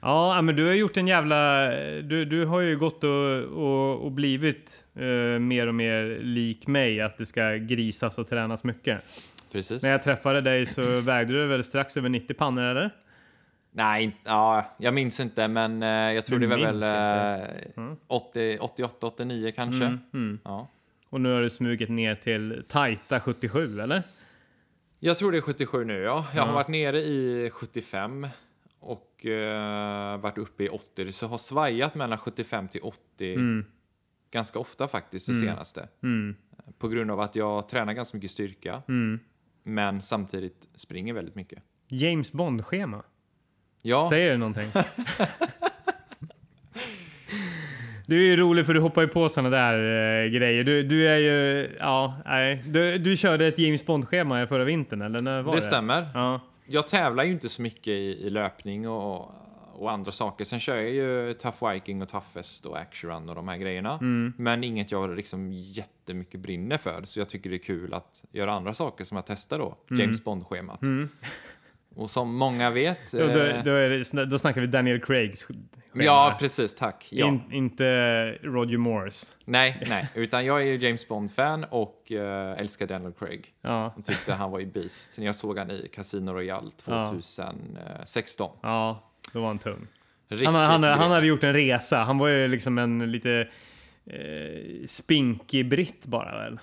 Ja, 0.02 0.42
men 0.42 0.56
du 0.56 0.66
har 0.66 0.74
gjort 0.74 0.98
en 0.98 1.08
jävla... 1.08 1.70
Du, 2.02 2.26
du 2.26 2.46
har 2.46 2.60
ju 2.60 2.78
gått 2.78 3.04
och, 3.04 3.44
och, 3.44 4.06
och 4.06 4.12
blivit 4.12 4.84
eh, 4.96 5.40
mer 5.40 5.68
och 5.68 5.76
mer 5.76 6.20
lik 6.24 6.68
mig, 6.68 7.02
att 7.02 7.18
det 7.18 7.26
ska 7.26 7.52
grisas 7.52 8.18
och 8.18 8.30
tränas 8.30 8.64
mycket. 8.64 9.02
Precis. 9.52 9.84
När 9.84 9.90
jag 9.90 10.04
träffade 10.04 10.42
dig 10.42 10.66
så 10.66 11.00
vägde 11.00 11.34
du 11.34 11.48
väl 11.48 11.64
strax 11.64 11.98
över 11.98 12.10
90 12.10 12.34
pannor, 12.34 12.64
eller? 12.64 12.92
Nej, 13.72 14.18
ja, 14.24 14.66
jag 14.78 14.94
minns 14.94 15.20
inte, 15.20 15.48
men 15.48 15.84
eh, 15.84 15.90
jag 15.90 16.26
tror 16.26 16.40
Du 16.40 16.48
det 16.48 16.56
var 16.56 16.74
väl 16.74 16.84
eh, 17.78 17.94
80, 18.08 18.58
88, 18.60 19.08
89 19.08 19.52
kanske. 19.56 19.86
Mm, 19.86 20.00
mm. 20.14 20.40
Ja. 20.44 20.68
Och 21.10 21.22
nu 21.22 21.34
har 21.34 21.42
du 21.42 21.50
smugit 21.50 21.90
ner 21.90 22.16
till 22.16 22.64
tajta 22.68 23.20
77, 23.20 23.80
eller? 23.80 24.04
Jag 25.00 25.18
tror 25.18 25.32
det 25.32 25.38
är 25.38 25.42
77 25.42 25.86
nu, 25.86 26.02
ja. 26.02 26.28
Jag 26.36 26.44
har 26.44 26.54
varit 26.54 26.68
nere 26.68 27.00
i 27.00 27.50
75 27.54 28.28
och 29.26 29.32
eh, 29.32 30.18
varit 30.18 30.38
uppe 30.38 30.64
i 30.64 30.68
80. 30.70 31.12
Så 31.12 31.28
har 31.28 31.38
svajat 31.38 31.96
mellan 31.96 32.18
75 32.18 32.68
till 32.68 32.82
80 32.84 33.34
Mm. 33.34 33.66
ganska 34.32 34.60
ofta 34.60 34.88
faktiskt 34.88 35.28
det 35.28 35.34
senaste. 35.34 35.88
Mm. 36.04 36.36
På 36.80 36.88
grund 36.88 37.12
av 37.12 37.20
att 37.20 37.36
jag 37.36 37.70
tränar 37.70 37.94
ganska 37.94 38.18
mycket 38.18 38.32
styrka, 38.32 38.82
Mm. 38.88 39.20
men 39.64 40.02
samtidigt 40.02 40.68
springer 40.76 41.14
väldigt 41.14 41.36
mycket. 41.36 41.64
James 41.88 42.32
Bond-schema. 42.32 43.04
Ja, 43.82 44.10
Säger 44.10 44.32
det 44.32 44.38
någonting? 44.38 44.72
Du 48.06 48.18
är 48.18 48.24
ju 48.26 48.36
rolig 48.36 48.66
för 48.66 48.74
du 48.74 48.80
hoppar 48.80 49.02
ju 49.02 49.08
på 49.08 49.30
såna 49.30 49.50
där 49.50 49.74
eh, 50.24 50.30
grejer. 50.32 50.64
Du, 50.64 50.84
du 50.84 51.08
är 51.08 51.18
ju, 51.18 51.70
ja, 51.80 52.22
nej. 52.26 52.64
Du, 52.68 52.98
du 52.98 53.18
körde 53.18 53.48
ett 53.48 53.60
James 53.60 53.86
Bond-schema 53.86 54.48
förra 54.48 54.64
vintern, 54.64 55.02
eller 55.02 55.20
när 55.20 55.42
var 55.42 55.52
det 55.54 55.58
det? 55.58 55.62
stämmer. 55.62 56.08
Ja. 56.14 56.40
Jag 56.72 56.88
tävlar 56.88 57.24
ju 57.24 57.32
inte 57.32 57.50
så 57.50 57.62
mycket 57.62 57.88
i, 57.88 58.26
i 58.26 58.30
löpning 58.30 58.88
och, 58.88 59.32
och 59.74 59.92
andra 59.92 60.12
saker. 60.12 60.46
Sen 60.46 60.60
kör 60.60 60.76
jag 60.76 60.90
ju 60.90 61.34
Tough 61.34 61.72
Viking 61.72 62.02
och 62.02 62.08
Toughest 62.08 62.66
och 62.66 62.80
Action 62.80 63.10
Run 63.10 63.30
och 63.30 63.36
de 63.36 63.48
här 63.48 63.58
grejerna. 63.58 63.94
Mm. 63.94 64.34
Men 64.38 64.64
inget 64.64 64.92
jag 64.92 65.16
liksom 65.16 65.52
jättemycket 65.52 66.40
brinner 66.40 66.78
för. 66.78 67.02
Så 67.04 67.20
jag 67.20 67.30
tycker 67.30 67.50
det 67.50 67.56
är 67.56 67.64
kul 67.64 67.94
att 67.94 68.24
göra 68.32 68.52
andra 68.52 68.74
saker 68.74 69.04
som 69.04 69.16
jag 69.16 69.26
testar 69.26 69.60
då. 69.60 69.78
James 69.90 70.24
Bond-schemat. 70.24 70.84
Mm. 70.84 71.10
Och 71.96 72.10
som 72.10 72.36
många 72.36 72.70
vet... 72.70 73.12
Då, 73.12 73.18
då, 73.18 73.40
eh, 73.40 73.64
då, 73.64 73.72
det, 73.72 74.26
då 74.26 74.40
snackar 74.40 74.62
vi 74.62 74.68
Daniel 74.68 75.02
Craigs 75.02 75.48
schema. 75.94 76.04
ja, 76.06 76.36
precis. 76.40 76.76
Tack. 76.76 77.08
Ja. 77.12 77.28
In, 77.28 77.42
inte 77.52 77.84
Roger 78.42 78.78
Moores. 78.78 79.36
Nej, 79.46 79.84
nej. 79.90 80.08
Utan 80.16 80.46
jag 80.46 80.62
är 80.62 80.66
ju 80.66 80.78
James 80.78 81.08
Bond-fan 81.08 81.66
och 81.70 82.12
eh, 82.12 82.60
älskar 82.60 82.88
Daniel 82.88 83.14
Craig. 83.14 83.48
Ja, 83.62 83.94
Och 83.98 84.06
tyckte 84.06 84.34
han 84.34 84.52
var 84.52 84.60
ju 84.60 84.66
beast 84.66 85.18
när 85.20 85.26
jag 85.26 85.36
såg 85.36 85.58
han 85.58 85.72
i 85.72 85.90
Casino 85.94 86.32
Royale 86.32 86.72
2016. 86.72 88.50
ja, 88.62 89.04
då 89.34 89.40
var 89.42 89.48
han 89.48 89.60
tung. 89.60 89.88
Riktigt 90.28 90.48
Han, 90.48 90.56
han, 90.56 90.82
grym. 90.82 90.94
han 90.94 91.12
hade 91.12 91.28
gjort 91.28 91.44
en 91.44 91.54
resa. 91.54 91.98
Han 91.98 92.18
var 92.18 92.28
ju 92.28 92.48
liksom 92.48 92.78
en 92.78 93.12
lite 93.12 93.48
eh, 94.06 94.88
spinkig 94.88 95.70
britt 95.70 96.06
bara 96.06 96.38
väl? 96.44 96.60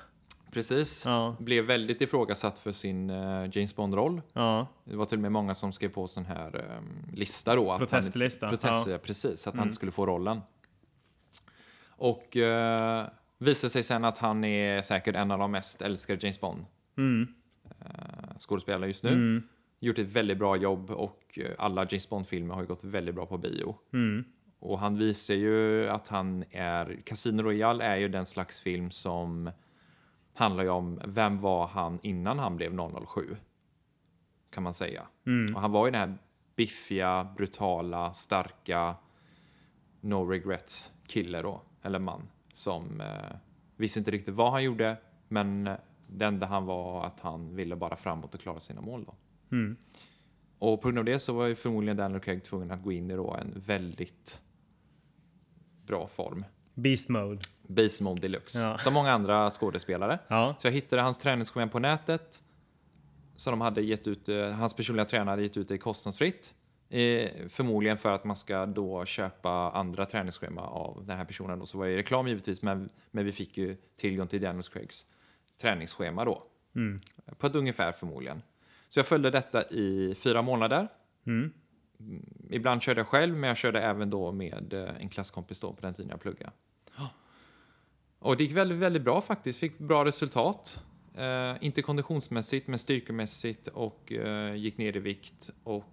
Precis. 0.53 1.03
Ja, 1.07 1.37
Blev 1.41 1.65
väldigt 1.65 2.01
ifrågasatt 2.01 2.59
för 2.59 2.73
sin 2.73 3.11
eh, 3.11 3.49
James 3.53 3.77
Bond-roll. 3.77 4.23
ja, 4.33 4.67
Det 4.85 4.97
var 4.97 5.05
till 5.05 5.19
och 5.19 5.23
med 5.23 5.33
många 5.33 5.55
som 5.55 5.73
skrev 5.73 5.89
på 5.89 6.07
sån 6.07 6.25
här 6.27 6.57
um, 6.79 7.07
lista 7.13 7.57
då. 7.57 7.71
Att 7.73 7.79
Protestlista, 7.79 8.47
Han, 8.47 8.51
protest, 8.57 8.87
ja. 8.87 8.93
Mm. 8.93 9.01
Precis, 9.01 9.47
att 9.47 9.55
han 9.57 9.65
inte 9.65 9.75
skulle 9.75 9.93
få 9.93 10.07
rollen. 10.07 10.41
Och 11.89 12.37
uh, 12.37 13.03
visade 13.39 13.71
sig 13.71 13.83
sen 13.83 14.05
att 14.05 14.19
han 14.19 14.45
är 14.45 14.83
säkert 14.83 15.17
en 15.17 15.31
av 15.31 15.39
de 15.39 15.51
mest 15.51 15.83
älskade 15.83 16.19
James 16.23 16.41
Bond 16.41 16.65
mm, 16.99 17.29
eh, 17.65 18.39
skådespelare 18.39 18.87
just 18.89 19.05
nu. 19.05 19.11
mm, 19.11 19.43
Gjort 19.81 19.99
ett 19.99 20.09
väldigt 20.09 20.39
bra 20.39 20.57
jobb 20.57 20.91
och 20.91 21.39
alla 21.59 21.81
James 21.91 22.09
Bond-filmer 22.09 22.55
har 22.55 22.61
ju 22.61 22.67
gått 22.69 22.85
väldigt 22.85 23.15
bra 23.15 23.27
på 23.27 23.39
bio. 23.39 23.77
mm, 23.93 24.25
Och 24.59 24.79
han 24.79 24.99
visar 24.99 25.35
ju 25.35 25.89
att 25.89 26.09
han 26.09 26.45
är... 26.51 27.01
Casino 27.05 27.43
Royale 27.43 27.85
är 27.85 27.97
ju 27.97 28.09
den 28.09 28.27
slags 28.27 28.61
film 28.61 28.91
som 28.91 29.51
handlar 30.39 30.65
ju 30.65 30.71
om 30.71 31.01
vem 31.05 31.41
var 31.41 31.67
han 31.67 31.99
innan 32.03 32.39
han 32.39 32.57
blev 32.57 32.77
007? 33.07 33.37
Kan 34.51 34.63
man 34.63 34.75
säga. 34.75 35.03
mm. 35.27 35.55
Och 35.55 35.61
han 35.61 35.73
var 35.73 35.87
ju 35.87 35.93
den 35.93 36.01
här 36.01 36.19
biffiga, 36.57 37.29
brutala, 37.37 38.13
starka, 38.13 38.97
no 40.01 40.31
regrets 40.31 40.93
kille 41.07 41.43
då, 41.43 41.63
eller 41.83 41.99
man, 41.99 42.29
som 42.53 43.01
eh, 43.01 43.37
visste 43.77 43.99
inte 43.99 44.11
riktigt 44.11 44.35
vad 44.35 44.53
han 44.53 44.65
gjorde, 44.65 44.97
men 45.29 45.67
eh, 45.67 45.77
det 46.07 46.25
enda 46.25 46.47
han 46.47 46.67
var 46.67 47.05
att 47.05 47.21
han 47.21 47.57
ville 47.57 47.77
bara 47.77 47.97
framåt 47.97 48.35
och 48.35 48.41
klara 48.41 48.61
sina 48.61 48.81
mål 48.81 49.05
då. 49.05 49.15
Mm. 49.57 49.77
Och 50.59 50.83
på 50.83 50.89
grund 50.89 50.99
av 50.99 51.05
det 51.05 51.19
så 51.19 51.33
var 51.33 51.47
ju 51.47 51.55
förmodligen 51.55 51.97
Daniel 51.97 52.21
Craig 52.21 52.45
tvungen 52.45 52.71
att 52.71 52.83
gå 52.83 52.93
in 52.93 53.11
i 53.11 53.15
då 53.15 53.35
en 53.35 53.53
väldigt 53.67 54.41
bra 55.87 56.07
form. 56.07 56.45
Beast 56.79 57.09
mode. 57.09 57.41
Beast 57.69 58.01
Mode 58.01 58.21
Deluxe. 58.21 58.59
Ja. 58.63 58.79
Som 58.79 58.95
många 58.95 59.13
andra 59.13 59.51
skådespelare. 59.51 60.19
Ja, 60.29 60.55
Så 60.59 60.67
jag 60.67 60.73
hittade 60.73 61.03
hans 61.03 61.19
träningsschema 61.19 61.69
på 61.71 61.79
nätet. 61.79 62.43
Så 63.37 63.51
de 63.51 63.61
hade 63.61 63.83
gett 63.83 64.09
ut, 64.09 64.29
eh, 64.29 64.49
hans 64.51 64.75
personliga 64.75 65.05
tränare 65.05 65.31
hade 65.33 65.43
gett 65.43 65.57
ut 65.57 65.69
det 65.69 65.79
kostnadsfritt. 65.79 66.55
Eh, 66.91 67.31
förmodligen 67.49 67.99
för 67.99 68.13
att 68.13 68.25
man 68.25 68.37
ska 68.37 68.67
då 68.67 69.05
köpa 69.05 69.51
andra 69.71 70.05
träningsschema 70.05 70.63
av 70.63 71.05
den 71.07 71.17
här 71.17 71.25
personen. 71.25 71.67
Så 71.67 71.79
var 71.79 71.87
det 71.87 71.97
reklam 71.97 72.29
givetvis, 72.29 72.63
men, 72.63 72.89
men 73.11 73.25
vi 73.25 73.33
fick 73.33 73.57
ju 73.59 73.77
tillgång 73.97 74.27
till 74.27 74.41
Daniel 74.41 74.63
Craigs 74.63 75.07
träningsschema 75.61 76.25
då. 76.25 76.43
mm, 76.77 76.99
På 77.39 77.47
ett 77.47 77.57
ungefär 77.57 77.93
förmodligen. 77.93 78.43
Så 78.89 78.99
jag 78.99 79.07
följde 79.07 79.31
detta 79.31 79.63
i 79.63 80.15
fyra 80.19 80.43
månader. 80.43 80.89
mm, 81.27 81.53
Ibland 82.51 82.83
körde 82.83 83.01
jag 83.01 83.07
själv, 83.07 83.37
men 83.37 83.49
jag 83.49 83.57
körde 83.57 83.81
även 83.81 84.11
då 84.11 84.33
med 84.33 84.73
eh, 84.75 84.89
en 85.01 85.09
klasskompis 85.09 85.61
då 85.61 85.73
på 85.73 85.81
den 85.81 85.95
tiden 85.95 86.11
jag 86.11 86.21
pluggade. 86.21 86.53
Och 88.21 88.37
det 88.37 88.45
gick 88.45 88.53
väldigt, 88.53 88.79
väldigt 88.79 89.03
bra 89.03 89.21
faktiskt. 89.21 89.59
Fick 89.61 89.79
bra 89.79 90.05
resultat. 90.05 90.85
Eh, 91.15 91.53
inte 91.61 91.83
konditionsmässigt, 91.83 92.67
men 92.69 92.79
styrkemässigt 92.79 93.69
och 93.69 94.13
eh, 94.13 94.55
gick 94.55 94.79
ner 94.79 94.97
i 94.97 95.01
vikt 95.01 95.51
och 95.65 95.85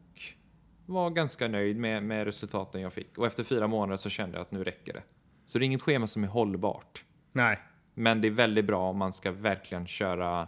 var 0.86 1.10
ganska 1.10 1.48
nöjd 1.48 1.78
med, 1.78 2.04
med 2.04 2.26
resultaten 2.26 2.82
jag 2.82 2.94
fick. 2.94 3.18
Och 3.18 3.26
efter 3.28 3.44
fyra 3.44 3.68
månader 3.68 3.98
så 3.98 4.10
kände 4.10 4.38
jag 4.38 4.42
att 4.42 4.52
nu 4.52 4.64
räcker 4.64 4.94
det. 4.94 5.04
Så 5.46 5.60
det 5.60 5.64
är 5.64 5.68
inget 5.68 5.82
schema 5.82 6.08
som 6.08 6.24
är 6.24 6.28
hållbart. 6.28 7.06
nej, 7.32 7.60
Men 7.94 8.22
det 8.22 8.28
är 8.28 8.32
väldigt 8.32 8.66
bra 8.66 8.90
om 8.90 8.98
man 8.98 9.14
ska 9.14 9.32
verkligen 9.32 9.88
köra, 9.88 10.48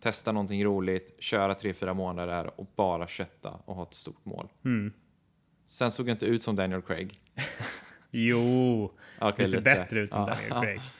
testa 0.00 0.32
någonting 0.32 0.64
roligt, 0.64 1.16
köra 1.22 1.54
tre, 1.54 1.74
fyra 1.74 1.94
månader 1.94 2.60
och 2.60 2.66
bara 2.76 3.06
kötta 3.06 3.50
och 3.64 3.74
ha 3.76 3.82
ett 3.82 3.94
stort 3.94 4.24
mål. 4.24 4.48
mm. 4.64 4.92
Sen 5.66 5.90
såg 5.90 6.08
jag 6.08 6.14
inte 6.14 6.26
ut 6.26 6.42
som 6.42 6.56
Daniel 6.56 6.82
Craig. 6.82 7.18
Jo, 8.10 8.84
Okej, 9.18 9.34
det 9.36 9.50
ser 9.50 9.58
lite. 9.58 9.62
bättre 9.62 10.00
ut 10.00 10.12
än 10.12 10.20
Ja, 10.20 10.26
Daniel. 10.26 10.50
Craig. 10.62 10.80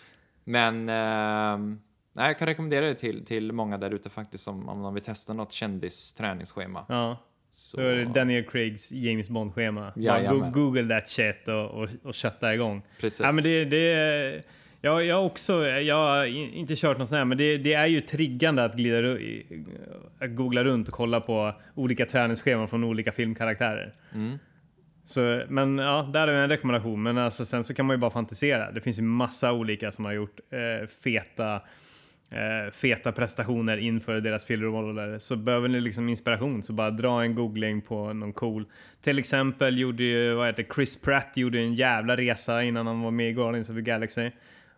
Men 0.45 0.89
ehm, 0.89 1.79
nej, 2.13 2.27
jag 2.27 2.39
kan 2.39 2.47
rekommendera 2.49 2.87
det 2.87 2.95
till, 2.95 3.25
till 3.25 3.53
många 3.53 3.79
där 3.79 3.91
ute 3.91 4.11
faktiskt 4.11 4.49
om, 4.49 4.69
om 4.69 4.83
de 4.83 4.95
vill 4.95 5.03
testa 5.03 5.33
något 5.33 5.53
kändisträningsschema. 5.53 6.85
Ja, 6.89 7.19
Så, 7.51 7.77
då 7.77 7.83
är 7.83 7.97
det 7.97 8.05
Daniel 8.05 8.45
Craigs 8.45 8.93
James 8.93 9.29
Bond-schema. 9.29 9.93
Go- 10.33 10.51
Google 10.53 11.01
that 11.01 11.09
shit 11.09 11.49
och, 11.49 11.71
och, 11.71 11.89
och 12.03 12.15
kötta 12.15 12.55
igång. 12.55 12.83
precis. 13.01 13.21
Ja, 13.21 13.33
men 13.33 13.45
det, 13.45 13.65
det, 13.65 14.43
ja, 14.81 15.03
jag 15.03 15.17
har 15.17 15.23
också, 15.25 15.67
jag 15.67 15.97
har 15.97 16.25
inte 16.57 16.77
kört 16.77 16.99
något 16.99 17.09
sånt 17.09 17.19
här, 17.19 17.25
men 17.25 17.39
det, 17.39 17.59
det 17.59 17.73
är 17.75 17.87
ju 17.87 18.01
triggande 18.01 18.65
att 18.65 18.75
glida 18.77 19.19
att 20.19 20.37
googla 20.37 20.65
runt 20.65 20.89
och 20.89 20.95
kolla 20.95 21.21
på 21.21 21.55
olika 21.75 22.07
träningsscheman 22.07 22.69
från 22.69 22.85
olika 22.85 23.13
filmkaraktärer. 23.13 23.93
Mm. 24.15 24.39
Så, 25.07 25.43
men 25.49 25.79
ja, 25.79 26.11
där 26.13 26.29
är 26.29 26.43
en 26.43 26.49
rekommendation. 26.49 27.03
Men 27.03 27.19
alltså, 27.19 27.45
sen 27.45 27.65
så 27.65 27.75
kan 27.75 27.87
man 27.87 27.97
ju 27.97 28.01
bara 28.01 28.11
fantisera. 28.11 28.71
Det 28.71 28.81
finns 28.81 28.99
ju 28.99 29.03
massa 29.03 29.53
olika 29.53 29.93
som 29.93 30.05
har 30.05 30.13
gjort 30.13 30.41
eh, 30.51 30.89
feta 31.05 31.61
eh, 32.35 32.73
feta 32.73 33.13
prestationer 33.13 33.77
inför 33.77 34.21
deras 34.21 34.45
filmroller 34.45 35.19
så 35.19 35.37
behöver 35.37 35.69
ni 35.69 35.81
liksom 35.81 36.09
inspiration 36.09 36.63
så 36.63 36.73
bara 36.73 36.91
dra 36.91 37.23
en 37.23 37.35
googling 37.35 37.81
på 37.81 38.13
någon 38.13 38.33
cool. 38.33 38.65
Till 39.03 39.19
exempel 39.19 39.79
gjorde 39.79 40.03
ju, 40.03 40.35
vad 40.35 40.47
heter 40.47 40.67
Chris 40.75 41.01
Pratt 41.01 41.33
gjorde 41.35 41.59
en 41.59 41.75
jävla 41.75 42.17
resa 42.17 42.63
innan 42.63 42.87
han 42.87 43.01
var 43.01 43.11
med 43.11 43.29
i 43.29 43.33
Guardians 43.33 43.69
of 43.69 43.77
the 43.77 43.83
Galaxy. 43.83 44.31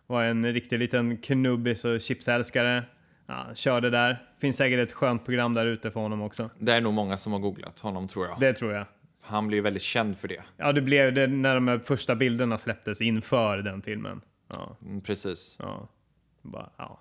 Var 0.07 0.23
en 0.23 0.53
riktig 0.53 0.79
liten 0.79 1.17
knubbis 1.17 1.85
och 1.85 2.01
chipsälskare. 2.01 2.83
Ja, 3.27 3.45
körde 3.55 3.89
där. 3.89 4.23
Finns 4.41 4.57
säkert 4.57 4.79
ett 4.79 4.93
skönt 4.93 5.25
program 5.25 5.53
där 5.53 5.65
ute 5.65 5.91
för 5.91 5.99
honom 5.99 6.21
också. 6.21 6.49
Det 6.59 6.71
är 6.71 6.81
nog 6.81 6.93
många 6.93 7.17
som 7.17 7.33
har 7.33 7.39
googlat 7.39 7.79
honom 7.79 8.07
tror 8.07 8.25
jag. 8.25 8.39
Det 8.39 8.53
tror 8.53 8.73
jag. 8.73 8.85
Han 9.27 9.47
blir 9.47 9.61
väldigt 9.61 9.83
känd 9.83 10.17
för 10.17 10.27
det. 10.27 10.41
Ja, 10.57 10.71
det 10.73 10.81
blev 10.81 11.13
det 11.13 11.27
när 11.27 11.55
de 11.59 11.79
första 11.85 12.15
bilderna 12.15 12.57
släpptes 12.57 13.01
inför 13.01 13.57
den 13.57 13.81
filmen. 13.81 14.21
Ja, 14.53 14.77
Mm, 14.85 15.01
precis. 15.01 15.57
ja. 15.61 15.87
Bara, 16.41 16.69
ja. 16.77 16.99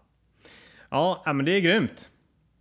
Ja, 0.91 1.23
men 1.27 1.45
det 1.45 1.53
är 1.53 1.61
grymt. 1.61 2.11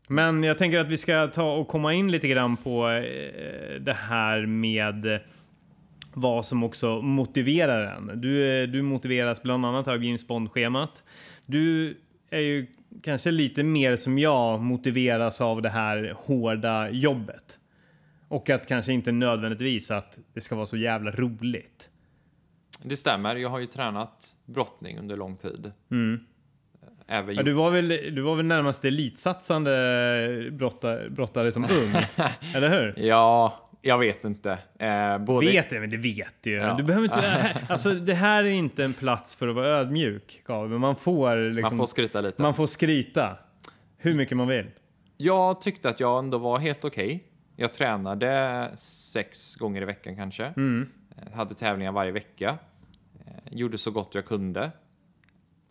Men 0.09 0.43
jag 0.43 0.57
tänker 0.57 0.79
att 0.79 0.87
vi 0.87 0.97
ska 0.97 1.27
ta 1.27 1.53
och 1.55 1.67
komma 1.67 1.93
in 1.93 2.11
lite 2.11 2.27
grann 2.27 2.57
på 2.57 2.89
eh, 2.89 3.81
det 3.81 3.93
här 3.99 4.45
med 4.45 5.19
vad 6.13 6.45
som 6.45 6.63
också 6.63 7.01
motiverar 7.01 7.95
en. 7.95 8.21
Du, 8.21 8.61
eh, 8.63 8.67
du 8.67 8.81
motiveras 8.81 9.43
bland 9.43 9.65
annat 9.65 9.87
av 9.87 10.03
James 10.03 10.27
Bond-schemat. 10.27 11.03
Du 11.45 11.97
är 12.29 12.39
ju 12.39 12.67
kanske 13.03 13.31
lite 13.31 13.63
mer 13.63 13.95
som 13.95 14.19
jag 14.19 14.61
motiveras 14.61 15.41
av 15.41 15.61
det 15.61 15.69
här 15.69 16.13
hårda 16.17 16.89
jobbet. 16.89 17.57
Och 18.27 18.49
att 18.49 18.67
kanske 18.67 18.93
inte 18.93 19.11
nödvändigtvis 19.11 19.91
att 19.91 20.17
det 20.33 20.41
ska 20.41 20.55
vara 20.55 20.65
så 20.65 20.77
jävla 20.77 21.11
roligt. 21.11 21.89
Det 22.83 22.97
stämmer. 22.97 23.35
Jag 23.35 23.49
har 23.49 23.59
ju 23.59 23.65
tränat 23.65 24.37
brottning 24.45 24.99
under 24.99 25.17
lång 25.17 25.35
tid. 25.35 25.71
Även 27.07 27.29
Mm. 27.29 27.35
Ja, 27.35 27.43
du, 27.43 27.53
var 27.53 27.71
väl, 27.71 27.87
du 27.87 28.21
var 28.21 28.35
väl 28.35 28.45
närmast 28.45 28.85
elitsatsande 28.85 30.49
brottare, 30.51 31.09
brottare 31.09 31.51
som 31.51 31.63
ung? 31.63 31.93
eller 32.55 32.69
hur? 32.69 32.93
Ja, 32.97 33.69
jag 33.81 33.97
vet 33.97 34.25
inte. 34.25 34.57
Eh, 34.79 35.17
både... 35.17 35.47
Vet 35.47 35.69
det, 35.69 35.79
men 35.79 35.89
det 35.89 35.97
vet 35.97 36.35
du 36.41 36.49
ju. 36.49 36.55
Ja. 36.55 36.73
Du 36.73 36.83
behöver 36.83 37.05
inte, 37.05 37.55
alltså, 37.73 37.91
det 37.91 38.13
här 38.13 38.43
är 38.43 38.49
inte 38.49 38.83
en 38.83 38.93
plats 38.93 39.35
för 39.35 39.47
att 39.47 39.55
vara 39.55 39.67
ödmjuk, 39.67 40.41
men 40.47 40.79
man 40.79 40.95
får, 40.95 41.51
liksom, 41.51 41.77
Man 41.77 41.77
får 41.77 41.85
skryta 41.85 42.21
lite. 42.21 42.41
man 42.41 42.55
får 42.55 42.67
skryta 42.67 43.37
hur 43.97 44.13
mycket 44.13 44.37
man 44.37 44.47
vill. 44.47 44.65
Jag 45.17 45.61
tyckte 45.61 45.89
att 45.89 45.99
jag 45.99 46.19
ändå 46.19 46.37
var 46.37 46.57
helt 46.59 46.85
okej. 46.85 47.23
Jag 47.55 47.73
tränade 47.73 48.71
sex 48.75 49.55
gånger 49.55 49.81
i 49.81 49.85
veckan 49.85 50.15
kanske. 50.15 50.45
Mm. 50.45 50.89
Eh, 51.17 51.33
Hade 51.33 51.55
tävlingar 51.55 51.91
varje 51.91 52.11
vecka. 52.11 52.57
Eh, 53.25 53.33
Gjorde 53.51 53.77
så 53.77 53.91
gott 53.91 54.15
jag 54.15 54.25
kunde. 54.25 54.71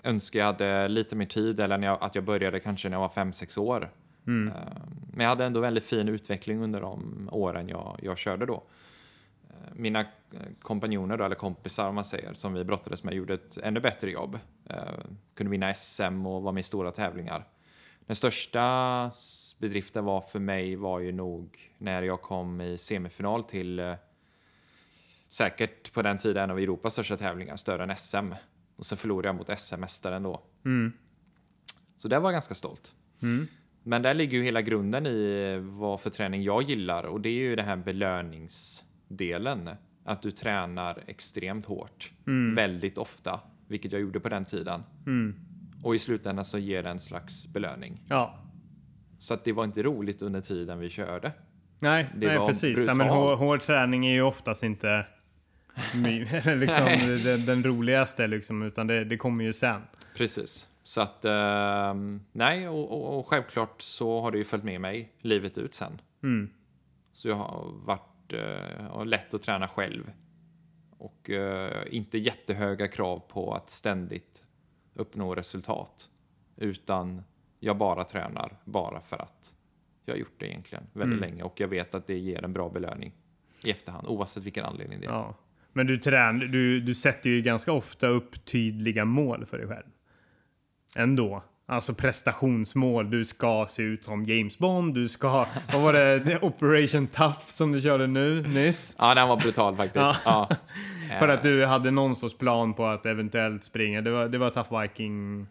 Önskar 0.05 0.39
jag 0.39 0.47
hade 0.47 0.89
lite 0.89 1.17
mer 1.17 1.27
tid 1.27 1.61
eller 1.61 1.79
jag, 1.79 1.99
att 2.01 2.15
jag 2.15 2.25
började 2.25 2.61
kanske 2.61 2.89
när 2.89 2.97
jag 2.97 3.01
var 3.01 3.09
fem 3.09 3.33
sex 3.33 3.59
år. 3.59 3.91
Mm. 4.27 4.53
Eh, 4.53 4.63
Men 5.13 5.25
jag 5.25 5.29
hade 5.29 5.45
ändå 5.45 5.61
väldigt 5.61 5.85
fin 5.85 6.09
utveckling 6.09 6.63
under 6.63 6.81
de 6.81 7.29
åren 7.33 7.69
jag, 7.69 7.99
jag 8.03 8.19
körde 8.19 8.47
då. 8.47 8.63
Mina 9.73 10.05
kompanjoner, 10.63 11.17
då, 11.17 11.25
eller 11.25 11.35
kompisar 11.37 11.89
om 11.89 11.95
man 11.95 12.05
säger, 12.05 12.33
som 12.33 12.55
vi 12.55 12.65
brottades 12.65 13.05
med, 13.05 13.15
gjorde 13.15 13.35
ett 13.35 13.59
ännu 13.63 13.81
bättre 13.81 14.11
jobb. 14.11 14.39
Kunde 15.35 15.51
vinna 15.51 15.75
SM 15.75 16.27
och 16.27 16.43
vara 16.43 16.53
med 16.53 16.61
i 16.61 16.65
stora 16.65 16.91
tävlingar. 16.91 17.45
Den 18.07 18.17
största 18.17 19.11
bedriften 19.61 20.05
var 20.05 20.21
för 20.21 20.39
mig 20.39 20.77
var 20.77 21.01
ju 21.01 21.13
nog 21.13 21.73
när 21.79 22.03
jag 22.03 22.23
kom 22.23 22.61
i 22.61 22.79
semifinal 22.79 23.45
till 23.45 23.79
eh, 23.79 23.95
säkert 25.29 25.93
på 25.93 26.03
den 26.03 26.19
tiden 26.19 26.45
en 26.45 26.51
av 26.51 26.59
Europas 26.59 26.93
största 26.93 27.17
tävlingar, 27.17 27.57
större 27.57 27.83
än 27.83 27.97
SM. 27.97 28.33
Och 28.77 28.87
så 28.87 28.97
förlorade 28.97 29.29
jag 29.29 29.35
mot 29.35 29.59
SM-mästaren 29.59 30.23
då. 30.23 30.43
Mm. 30.65 30.93
Så 31.97 32.09
det 32.09 32.19
var 32.19 32.29
jag 32.29 32.35
ganska 32.35 32.55
stolt. 32.55 32.95
Mm. 33.23 33.49
Men 33.83 34.03
där 34.03 34.15
ligger 34.15 34.39
ju 34.39 34.45
hela 34.45 34.63
grunden 34.63 35.07
i 35.07 35.59
vad 35.63 36.01
för 36.01 36.11
träning 36.11 36.43
jag 36.43 36.63
gillar 36.63 37.05
och 37.05 37.21
det 37.21 37.29
är 37.29 37.33
ju 37.33 37.57
det 37.57 37.63
här 37.63 37.77
belöningsdelen. 37.77 39.71
Att 40.05 40.23
du 40.23 40.31
tränar 40.31 41.05
extremt 41.07 41.67
hårt, 41.67 42.13
väldigt 42.55 42.99
ofta, 42.99 43.41
vilket 43.69 43.93
jag 43.93 44.01
gjorde 44.01 44.21
på 44.21 44.29
den 44.29 44.45
tiden. 44.45 44.83
Och 45.85 45.95
i 45.95 45.99
slutändan 45.99 46.45
så 46.45 46.59
ger 46.59 46.83
det 46.83 46.89
en 46.89 46.99
slags 46.99 47.49
belöning. 47.49 48.03
Ja. 48.09 48.39
Så 49.19 49.35
att 49.35 49.45
det 49.45 49.53
var 49.53 49.65
inte 49.65 49.83
roligt 49.83 50.23
under 50.23 50.41
tiden 50.41 50.79
vi 50.79 50.91
körde. 50.91 51.33
Nej, 51.79 52.11
Det 52.15 52.27
nej 52.27 52.39
var 52.39 52.49
precis. 52.49 52.87
Ja, 52.87 52.95
men 52.95 53.09
hår, 53.09 53.37
hård 53.37 53.63
träning 53.63 54.07
är 54.07 54.13
ju 54.13 54.23
oftast 54.23 54.63
inte 54.63 55.07
liksom 56.57 56.87
den, 57.25 57.47
den 57.47 57.65
roligaste, 57.65 58.27
liksom, 58.27 58.63
utan 58.63 58.87
det, 58.87 59.05
det 59.05 59.17
kommer 59.17 59.45
ju 59.45 59.53
sen. 59.53 59.83
Precis. 60.17 60.69
Så 60.83 61.01
att, 61.01 61.25
ehm, 61.25 62.21
nej, 62.33 62.69
och, 62.69 62.91
och, 62.93 63.19
och 63.19 63.27
självklart 63.27 63.83
så 63.83 64.21
har 64.21 64.31
det 64.31 64.39
ju 64.39 64.45
följt 64.45 64.65
med 64.65 64.81
mig 64.81 65.13
livet 65.19 65.59
ut 65.59 65.75
sen. 65.75 66.01
Mm. 66.23 66.51
Så 67.13 67.29
jag 67.29 67.37
har 67.37 67.73
varit 67.85 68.33
eh, 68.33 69.05
lätt 69.05 69.35
att 69.35 69.43
träna 69.43 69.69
själv. 69.69 70.13
Och 70.99 71.31
eh, 71.31 71.85
inte 71.91 72.19
jättehöga 72.19 72.89
krav 72.89 73.19
på 73.19 73.55
att 73.55 73.71
ständigt 73.71 74.45
uppnå 74.95 75.35
resultat. 75.35 76.11
Utan 76.57 77.23
jag 77.61 77.77
bara 77.77 78.05
tränar 78.05 78.53
bara 78.65 79.01
för 79.01 79.23
att 79.23 79.55
jag 80.05 80.15
har 80.15 80.19
gjort 80.19 80.35
det 80.39 80.47
egentligen 80.47 80.85
väldigt 80.93 81.19
Mm. 81.19 81.31
länge. 81.31 81.43
Och 81.43 81.61
jag 81.61 81.69
vet 81.69 81.95
att 81.95 82.07
det 82.07 82.19
ger 82.19 82.45
en 82.45 82.53
bra 82.53 82.69
belöning 82.69 83.13
i 83.65 83.71
efterhand, 83.71 84.07
oavsett 84.07 84.43
vilken 84.43 84.65
anledning 84.65 85.01
det 85.01 85.07
är. 85.07 85.11
Ja. 85.11 85.35
Men 85.73 85.87
du, 85.87 85.99
trän, 85.99 86.39
du, 86.39 86.81
du 86.81 86.95
sätter 86.95 87.31
ju 87.31 87.43
ganska 87.43 87.73
ofta 87.73 88.07
upp 88.07 88.45
tydliga 88.45 89.05
mål 89.05 89.47
för 89.47 89.59
dig 89.59 89.67
själv. 89.69 89.87
Ändå. 90.99 91.43
Alltså 91.67 91.95
prestationsmål. 91.95 93.11
Du 93.11 93.25
ska 93.25 93.67
se 93.71 93.83
ut 93.83 94.05
som 94.05 94.25
James 94.25 94.59
Bond. 94.59 94.95
Du 94.95 95.09
ska... 95.09 95.47
Vad 95.73 95.83
var 95.83 95.93
det? 95.93 96.39
Operation 96.43 97.07
Tough 97.07 97.39
som 97.49 97.73
du 97.73 97.81
körde 97.81 98.07
nu 98.07 98.43
nyss? 98.43 98.97
Ja, 98.99 99.15
den 99.15 99.29
var 99.29 99.37
brutal 99.37 99.77
faktiskt. 99.83 100.21
ja. 100.25 100.49
För 101.19 101.29
att 101.29 101.43
du 101.43 101.65
hade 101.67 101.91
någon 101.91 102.17
sorts 102.17 102.39
plan 102.39 102.75
på 102.75 102.87
att 102.87 103.07
eventuellt 103.07 103.65
springa. 103.65 104.01
Det 104.01 104.11
var, 104.11 104.29
det 104.29 104.39
var 104.39 104.51
Tough 104.51 104.81
Viking 104.81 105.47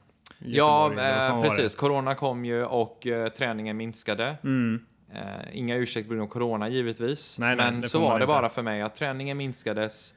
Ja, 0.46 0.90
Göteborg, 0.90 1.08
eh, 1.08 1.42
precis. 1.42 1.76
Corona 1.76 2.16
kom 2.16 2.46
ju 2.46 2.66
och 2.66 3.08
eh, 3.08 3.28
träningen 3.28 3.78
minskade. 3.78 4.36
Mm. 4.44 4.80
Eh, 5.14 5.22
inga 5.58 5.76
ursäkter 5.76 6.08
på 6.10 6.14
grund 6.14 6.24
av 6.28 6.32
corona 6.32 6.70
givetvis. 6.70 7.40
Nej, 7.40 7.56
nej, 7.56 7.72
men 7.72 7.84
så 7.84 8.00
var 8.00 8.10
det 8.10 8.16
inte. 8.16 8.28
bara 8.28 8.50
för 8.50 8.64
mig 8.64 8.82
att 8.82 8.96
träningen 8.96 9.38
minskades 9.38 10.14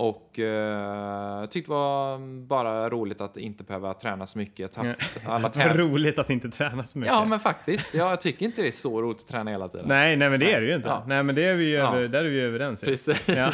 och 0.00 0.38
eh, 0.38 1.46
tyckte 1.46 1.70
det 1.72 1.74
var 1.74 2.18
bara 2.46 2.88
roligt 2.90 3.20
att 3.20 3.36
inte 3.36 3.64
behöva 3.64 3.94
träna 3.94 4.26
så 4.26 4.38
mycket. 4.38 4.76
Haft 4.76 4.88
alla 5.26 5.48
Det 5.48 5.58
var 5.58 5.64
täv- 5.64 5.76
roligt 5.76 6.18
att 6.18 6.30
inte 6.30 6.50
träna 6.50 6.84
så 6.86 6.98
mycket. 6.98 7.14
Ja, 7.14 7.24
men 7.24 7.40
faktiskt. 7.40 7.94
Jag 7.94 8.20
tycker 8.20 8.46
inte 8.46 8.62
det 8.62 8.68
är 8.68 8.72
så 8.72 9.02
roligt 9.02 9.20
att 9.20 9.26
träna 9.28 9.50
hela 9.50 9.68
tiden. 9.68 9.88
Nej, 9.88 10.16
nej, 10.16 10.30
men 10.30 10.40
det 10.40 10.52
är 10.52 10.60
det 10.60 10.66
ju 10.66 10.74
inte. 10.74 10.88
Ja. 10.88 11.04
Nej, 11.06 11.22
men 11.22 11.34
det 11.34 11.44
är 11.44 11.54
vi 11.54 11.64
ju 11.64 11.70
Ja. 11.74 11.96
över, 11.96 12.08
där 12.08 12.24
är 12.24 12.28
vi 12.28 12.40
överens. 12.40 12.80
Precis. 12.80 13.28
Ja. 13.28 13.52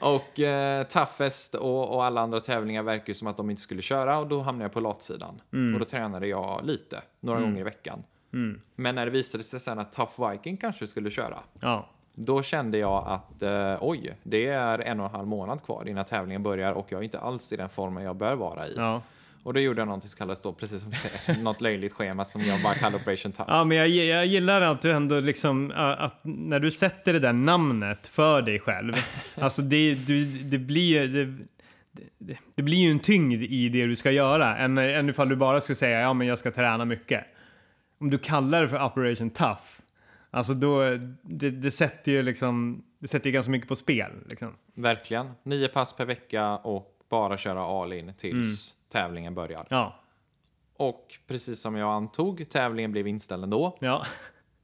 och 0.00 0.40
eh, 0.40 0.82
Toughest 0.82 1.54
och, 1.54 1.94
och 1.94 2.04
alla 2.04 2.20
andra 2.20 2.40
tävlingar 2.40 2.82
verkar 2.82 3.08
ju 3.08 3.14
som 3.14 3.28
att 3.28 3.36
de 3.36 3.50
inte 3.50 3.62
skulle 3.62 3.82
köra 3.82 4.18
och 4.18 4.26
då 4.28 4.40
hamnade 4.40 4.64
jag 4.64 4.72
på 4.72 4.80
latsidan. 4.80 5.40
Och 5.74 5.78
då 5.78 5.84
tränade 5.84 6.26
jag 6.26 6.60
lite, 6.64 6.96
några 7.20 7.40
gånger 7.40 7.60
i 7.60 7.64
veckan. 7.64 8.02
Mm. 8.32 8.60
Men 8.76 8.94
när 8.94 9.04
det 9.06 9.12
visade 9.12 9.44
sig 9.44 9.60
sen 9.60 9.78
att 9.78 9.92
Tough 9.92 10.30
Viking 10.30 10.56
kanske 10.56 10.86
skulle 10.86 11.10
köra, 11.10 11.38
Ja. 11.60 11.90
Då 12.18 12.42
kände 12.42 12.78
jag 12.78 13.04
att 13.06 13.42
eh, 13.42 13.76
oj, 13.80 14.12
det 14.22 14.46
är 14.46 14.78
en 14.78 15.00
och 15.00 15.06
en 15.06 15.12
halv 15.12 15.28
månad 15.28 15.64
kvar 15.64 15.88
innan 15.88 16.04
tävlingen 16.04 16.42
börjar 16.42 16.72
och 16.72 16.86
jag 16.88 16.98
är 16.98 17.04
inte 17.04 17.18
alls 17.18 17.52
i 17.52 17.56
den 17.56 17.68
formen 17.68 18.04
jag 18.04 18.16
bör 18.16 18.34
vara 18.34 18.66
i. 18.68 18.74
Ja. 18.76 19.02
Och 19.42 19.54
då 19.54 19.60
gjorde 19.60 19.80
jag 19.80 19.86
någonting 19.86 20.10
som 20.10 20.18
kallas 20.18 20.40
då, 20.40 20.52
precis 20.52 20.82
som 20.82 20.90
du 20.90 20.96
säger, 20.96 21.42
något 21.42 21.60
löjligt 21.60 21.92
schema 21.92 22.24
som 22.24 22.42
jag 22.42 22.62
bara 22.62 22.74
kallar 22.74 22.98
Operation 22.98 23.32
Tough. 23.32 23.50
Ja, 23.50 23.64
men 23.64 23.76
jag, 23.76 23.88
jag 23.88 24.26
gillar 24.26 24.62
att 24.62 24.82
du 24.82 24.92
ändå 24.92 25.20
liksom, 25.20 25.72
att 25.76 26.20
när 26.22 26.60
du 26.60 26.70
sätter 26.70 27.12
det 27.12 27.18
där 27.18 27.32
namnet 27.32 28.06
för 28.06 28.42
dig 28.42 28.60
själv, 28.60 28.92
alltså 29.40 29.62
det, 29.62 29.94
du, 29.94 30.24
det 30.24 30.58
blir 30.58 31.02
ju, 31.02 31.08
det, 31.08 31.44
det, 32.18 32.38
det 32.54 32.62
blir 32.62 32.78
ju 32.78 32.90
en 32.90 32.98
tyngd 32.98 33.42
i 33.42 33.68
det 33.68 33.86
du 33.86 33.96
ska 33.96 34.10
göra, 34.10 34.56
än, 34.56 34.78
än 34.78 35.08
ifall 35.08 35.28
du 35.28 35.36
bara 35.36 35.60
skulle 35.60 35.76
säga 35.76 36.00
ja 36.00 36.12
men 36.12 36.26
jag 36.26 36.38
ska 36.38 36.50
träna 36.50 36.84
mycket. 36.84 37.24
Om 38.00 38.10
du 38.10 38.18
kallar 38.18 38.62
det 38.62 38.68
för 38.68 38.84
Operation 38.84 39.30
Tough, 39.30 39.62
alltså 40.30 40.54
då, 40.54 40.80
det, 41.22 41.50
det 41.50 41.70
sätter 41.70 42.12
ju 42.12 42.22
liksom, 42.22 42.84
det 42.98 43.08
sätter 43.08 43.26
ju 43.26 43.32
ganska 43.32 43.50
mycket 43.50 43.68
på 43.68 43.76
spel. 43.76 44.12
Liksom. 44.30 44.54
Verkligen. 44.74 45.30
Nio 45.42 45.68
pass 45.68 45.96
per 45.96 46.04
vecka 46.04 46.56
och 46.56 46.92
bara 47.08 47.36
köra 47.36 47.60
all 47.82 47.92
in 47.92 48.12
tills 48.16 48.76
tävlingen 48.88 49.34
börjar. 49.34 49.66
Ja, 49.70 50.00
Och 50.76 51.18
precis 51.26 51.60
som 51.60 51.76
jag 51.76 51.90
antog, 51.92 52.48
tävlingen 52.48 52.92
blev 52.92 53.06
inställd 53.06 53.44
ändå 53.44 53.76
ja, 53.80 54.06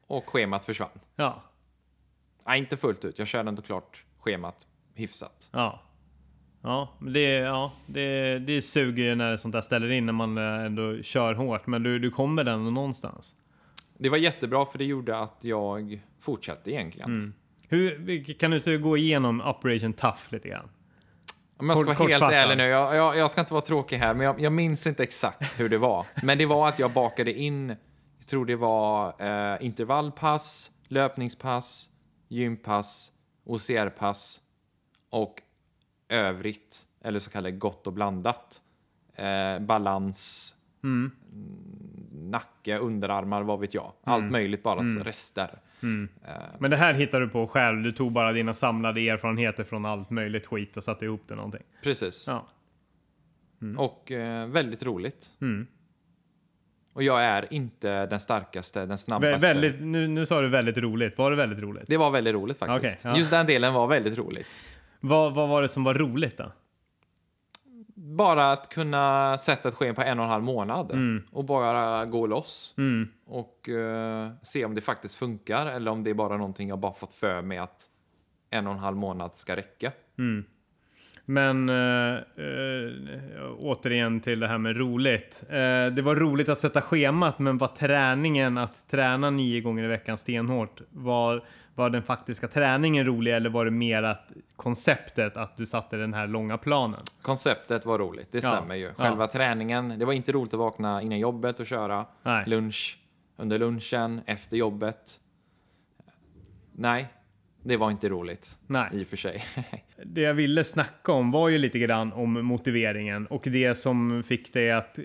och 0.07 0.29
schemat 0.31 0.64
försvann. 0.64 1.01
ja, 1.16 1.42
Nej, 2.46 2.59
inte 2.59 2.77
fullt 2.77 3.05
ut. 3.05 3.18
Jag 3.18 3.29
körde 3.29 3.48
ändå 3.48 3.62
klart 3.62 4.05
schemat 4.18 4.66
hyfsat. 4.94 5.51
ja. 5.53 5.81
Ja, 6.64 6.88
det, 7.01 7.20
ja 7.33 7.72
det, 7.87 8.38
det 8.38 8.62
suger 8.62 9.03
ju 9.05 9.14
när 9.14 9.37
sånt 9.37 9.53
där 9.53 9.61
ställer 9.61 9.90
in 9.90 10.07
när 10.07 10.12
man 10.12 10.38
eh, 10.38 10.64
ändå 10.64 11.03
kör 11.03 11.35
hårt, 11.35 11.66
men 11.66 11.83
du, 11.83 11.98
du 11.98 12.11
kommer 12.11 12.44
ändå 12.44 12.70
någonstans. 12.70 13.35
Det 14.02 14.08
var 14.08 14.18
jättebra 14.18 14.66
för 14.66 14.78
det 14.78 14.84
gjorde 14.84 15.18
att 15.18 15.38
jag 15.44 16.00
fortsatte 16.20 16.70
egentligen. 16.70 17.34
Hur, 17.68 17.98
vi- 17.98 18.24
kan 18.34 18.50
du 18.50 18.78
gå 18.78 18.96
igenom 18.96 19.40
Operation 19.40 19.92
Tough 19.92 20.18
lite 20.28 20.48
grann? 20.48 20.68
Om 21.56 21.68
jag 21.68 21.78
ska 21.78 21.86
Kort- 21.86 21.98
vara 21.98 22.08
helt 22.08 22.20
kortfattat. 22.22 22.34
ärlig 22.46 22.56
nu, 22.56 22.62
jag, 22.64 22.96
jag, 22.96 23.16
jag 23.16 23.30
ska 23.30 23.40
inte 23.40 23.52
vara 23.54 23.60
tråkig 23.64 23.96
här, 23.96 24.14
men 24.14 24.26
jag, 24.26 24.40
jag 24.40 24.52
minns 24.52 24.86
inte 24.86 25.02
exakt 25.02 25.60
hur 25.60 25.68
det 25.68 25.78
var. 25.78 26.06
Men 26.22 26.38
det 26.38 26.46
var 26.46 26.68
att 26.68 26.78
jag 26.78 26.92
bakade 26.92 27.32
in, 27.32 27.68
jag 28.18 28.26
tror 28.26 28.46
det 28.46 28.56
var 28.56 29.14
eh, 29.52 29.66
intervallpass, 29.66 30.70
löpningspass, 30.88 31.90
gympass, 32.28 33.12
OCR-pass 33.44 34.40
och 35.10 35.34
övrigt, 36.08 36.82
eller 37.04 37.18
så 37.18 37.30
kallat 37.30 37.58
gott 37.58 37.86
och 37.86 37.92
blandat. 37.92 38.62
Eh, 39.16 39.58
balans, 39.60 40.54
Mm. 40.84 41.10
Nacke, 42.33 42.79
underarmar, 42.79 43.42
vad 43.42 43.61
vet 43.61 43.75
jag. 43.75 43.92
Allt 44.05 44.31
möjligt, 44.31 44.62
bara 44.62 44.81
Mm. 44.81 45.05
rester. 45.05 45.51
Men 46.59 46.71
det 46.71 46.77
här 46.77 46.95
hittar 46.95 47.21
du 47.21 47.29
på 47.29 47.47
själv. 47.47 47.83
Du 47.83 47.92
tog 47.92 48.12
bara 48.12 48.33
dina 48.33 48.55
samlade 48.55 49.09
erfarenheter 49.09 49.64
från 49.64 49.85
allt 49.85 50.11
möjligt 50.11 50.47
skit 50.47 50.77
och 50.77 50.85
satte 50.85 51.05
ihop 51.05 51.23
det 51.29 51.35
någonting. 51.35 51.62
Precis. 51.83 52.29
Ja. 52.29 52.47
Och 53.77 54.12
eh, 54.12 54.47
väldigt 54.47 54.83
roligt. 54.83 55.27
Mm. 55.40 55.66
Och 56.92 57.03
jag 57.03 57.23
är 57.25 57.47
inte 57.55 58.07
den 58.07 58.21
starkaste, 58.21 58.81
den 58.81 58.90
Vä- 58.90 58.97
snabbaste. 58.97 59.47
väldigt, 59.49 59.81
nu, 59.81 60.09
nu 60.09 60.27
sa 60.27 60.40
du 60.40 60.49
väldigt 60.49 60.77
roligt. 60.77 61.18
Var 61.18 61.31
det 61.31 61.37
väldigt 61.37 61.59
roligt? 61.59 61.85
Det 61.87 61.97
var 61.97 62.11
väldigt 62.11 62.35
roligt 62.35 62.59
faktiskt. 62.59 62.99
Okej, 62.99 63.11
ja. 63.12 63.18
Just 63.18 63.31
den 63.31 63.47
delen 63.47 63.75
var 63.75 63.87
väldigt 63.87 64.18
roligt. 64.18 64.64
Vad, 65.01 65.35
vad 65.35 65.49
var 65.49 65.62
det 65.62 65.68
som 65.68 65.85
var 65.85 65.95
roligt 65.95 66.37
då? 66.38 66.53
Bara 67.94 68.52
att 68.52 68.68
kunna 68.68 69.38
sätta 69.38 69.68
ett 69.68 69.74
sken 69.74 69.94
på 69.94 70.02
en 70.02 70.18
och 70.18 70.24
en 70.24 70.31
halv 70.31 70.44
månad 70.44 70.90
och 71.33 71.44
bara 71.44 72.05
gå 72.05 72.26
loss 72.26 72.74
Mm. 72.78 73.09
och 73.26 73.68
eh, 73.68 74.31
se 74.42 74.64
om 74.64 74.74
det 74.74 74.81
faktiskt 74.81 75.14
funkar 75.16 75.66
eller 75.66 75.90
om 75.90 76.05
det 76.05 76.11
är 76.11 76.14
bara 76.14 76.37
någonting 76.37 76.68
jag 76.68 76.78
bara 76.78 76.94
fått 76.94 77.12
för 77.12 77.42
mig 77.42 77.59
att 77.59 77.88
en 78.50 78.66
och 78.66 78.72
en 78.72 78.78
halv 78.78 78.96
månad 78.96 79.35
ska 79.35 79.57
räcka. 79.57 79.92
Men 81.24 81.68
eh, 81.68 82.14
eh, 82.16 83.52
återigen 83.59 84.20
till 84.20 84.40
det 84.40 84.46
här 84.48 84.59
med 84.59 84.76
roligt. 84.76 85.44
Det 85.94 86.02
var 86.02 86.16
roligt 86.16 86.48
att 86.48 86.59
sätta 86.59 86.81
schemat, 86.81 87.38
men 87.38 87.59
var 87.59 87.68
träningen 87.68 88.59
att 88.59 88.88
träna 88.90 89.31
nio 89.31 89.61
gånger 89.61 89.85
i 89.85 89.87
veckan 89.87 90.18
stenhårt? 90.18 90.81
Var, 90.90 91.44
var 91.74 91.90
den 91.90 92.02
faktiska 92.02 92.48
träningen 92.48 93.06
rolig 93.06 93.35
eller 93.35 93.50
var 93.50 93.64
det 93.64 93.70
mer 93.70 94.02
att 94.02 94.30
konceptet 94.56 95.37
att 95.37 95.56
du 95.56 95.66
satte 95.66 95.96
den 95.96 96.14
här 96.14 96.26
långa 96.26 96.58
planen? 96.58 97.00
Konceptet 97.22 97.87
var 97.87 97.98
roligt, 97.98 98.32
det 98.32 98.44
Ja, 98.44 98.50
stämmer 98.50 98.74
ju. 98.74 98.85
ja. 98.85 98.92
Själva 98.96 99.26
träningen, 99.26 99.98
det 99.98 100.04
var 100.04 100.12
inte 100.12 100.32
roligt 100.32 100.54
att 100.54 100.61
vakna 100.61 101.02
innan 101.02 101.18
jobbet 101.18 101.61
och 101.61 101.66
köra. 101.66 102.06
Nej. 102.22 102.44
Lunch, 102.46 102.98
under 103.37 103.58
lunchen, 103.58 104.20
efter 104.26 104.56
jobbet. 104.56 105.18
Nej, 106.72 107.08
det 107.62 107.76
var 107.76 107.90
inte 107.90 108.08
roligt. 108.08 108.58
Nej. 108.66 108.88
I 108.92 109.02
och 109.02 109.06
för 109.06 109.16
sig. 109.16 109.42
Det 110.04 110.20
jag 110.20 110.35
ville 110.35 110.64
snacka 110.64 111.12
om 111.12 111.30
var 111.30 111.48
ju 111.48 111.58
lite 111.58 111.78
grann 111.78 112.12
om 112.12 112.32
motiveringen 112.46 113.26
och 113.26 113.42
det 113.44 113.74
som 113.74 114.22
fick 114.22 114.52
dig 114.52 114.72
att, 114.72 114.98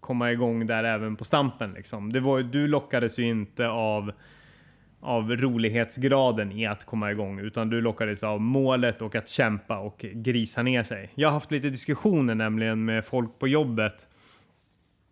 komma 0.00 0.32
igång 0.32 0.66
där 0.66 0.84
även 0.84 1.16
på 1.16 1.24
stampen. 1.24 1.72
Liksom. 1.72 2.12
Det 2.12 2.20
var, 2.20 2.38
ju- 2.38 2.44
du 2.44 2.66
lockades 2.68 3.18
ju 3.18 3.28
inte 3.28 3.68
av, 3.68 4.12
av 5.00 5.36
rolighetsgraden 5.36 6.52
i 6.52 6.66
att 6.66 6.84
komma 6.84 7.10
igång 7.10 7.40
utan 7.40 7.70
du 7.70 7.80
lockades 7.80 8.22
av 8.22 8.40
målet 8.40 9.02
och 9.02 9.14
att 9.14 9.28
kämpa 9.28 9.78
och 9.78 9.98
grisa 10.14 10.62
ner 10.62 10.82
sig. 10.82 11.10
Jag 11.14 11.28
har 11.28 11.32
haft 11.32 11.50
lite 11.50 11.70
diskussioner 11.70 12.34
nämligen 12.34 12.84
med 12.84 13.04
folk 13.04 13.38
på 13.38 13.48
jobbet 13.48 14.08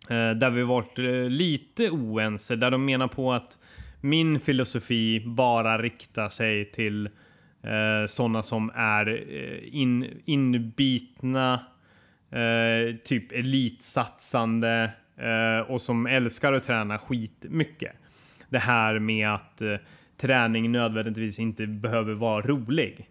eh, 0.09 0.31
där 0.31 0.49
vi 0.49 0.63
varit 0.63 0.99
eh, 0.99 1.29
lite 1.29 1.89
oense, 1.89 2.55
där 2.55 2.71
de 2.71 2.85
menar 2.85 3.07
på 3.07 3.33
att 3.33 3.59
min 4.01 4.39
filosofi 4.39 5.23
bara 5.25 5.81
riktar 5.81 6.29
sig 6.29 6.71
till 6.71 7.05
eh, 7.63 8.05
sådana 8.07 8.43
som 8.43 8.71
är 8.75 9.07
eh, 9.07 9.75
in, 9.75 10.21
inbitna, 10.25 11.53
eh, 12.31 12.95
typ 13.03 13.31
elitsatsande 13.31 14.91
eh, 15.17 15.71
och 15.71 15.81
som 15.81 16.07
älskar 16.07 16.53
att 16.53 16.63
träna 16.63 16.97
skitmycket. 16.97 17.95
Det 18.55 18.59
här 18.59 18.99
med 18.99 19.29
att 19.29 19.61
eh, 19.61 19.75
träning 20.17 20.71
nödvändigtvis 20.71 21.39
inte 21.39 21.67
behöver 21.67 22.13
vara 22.13 22.41
rolig. 22.41 23.09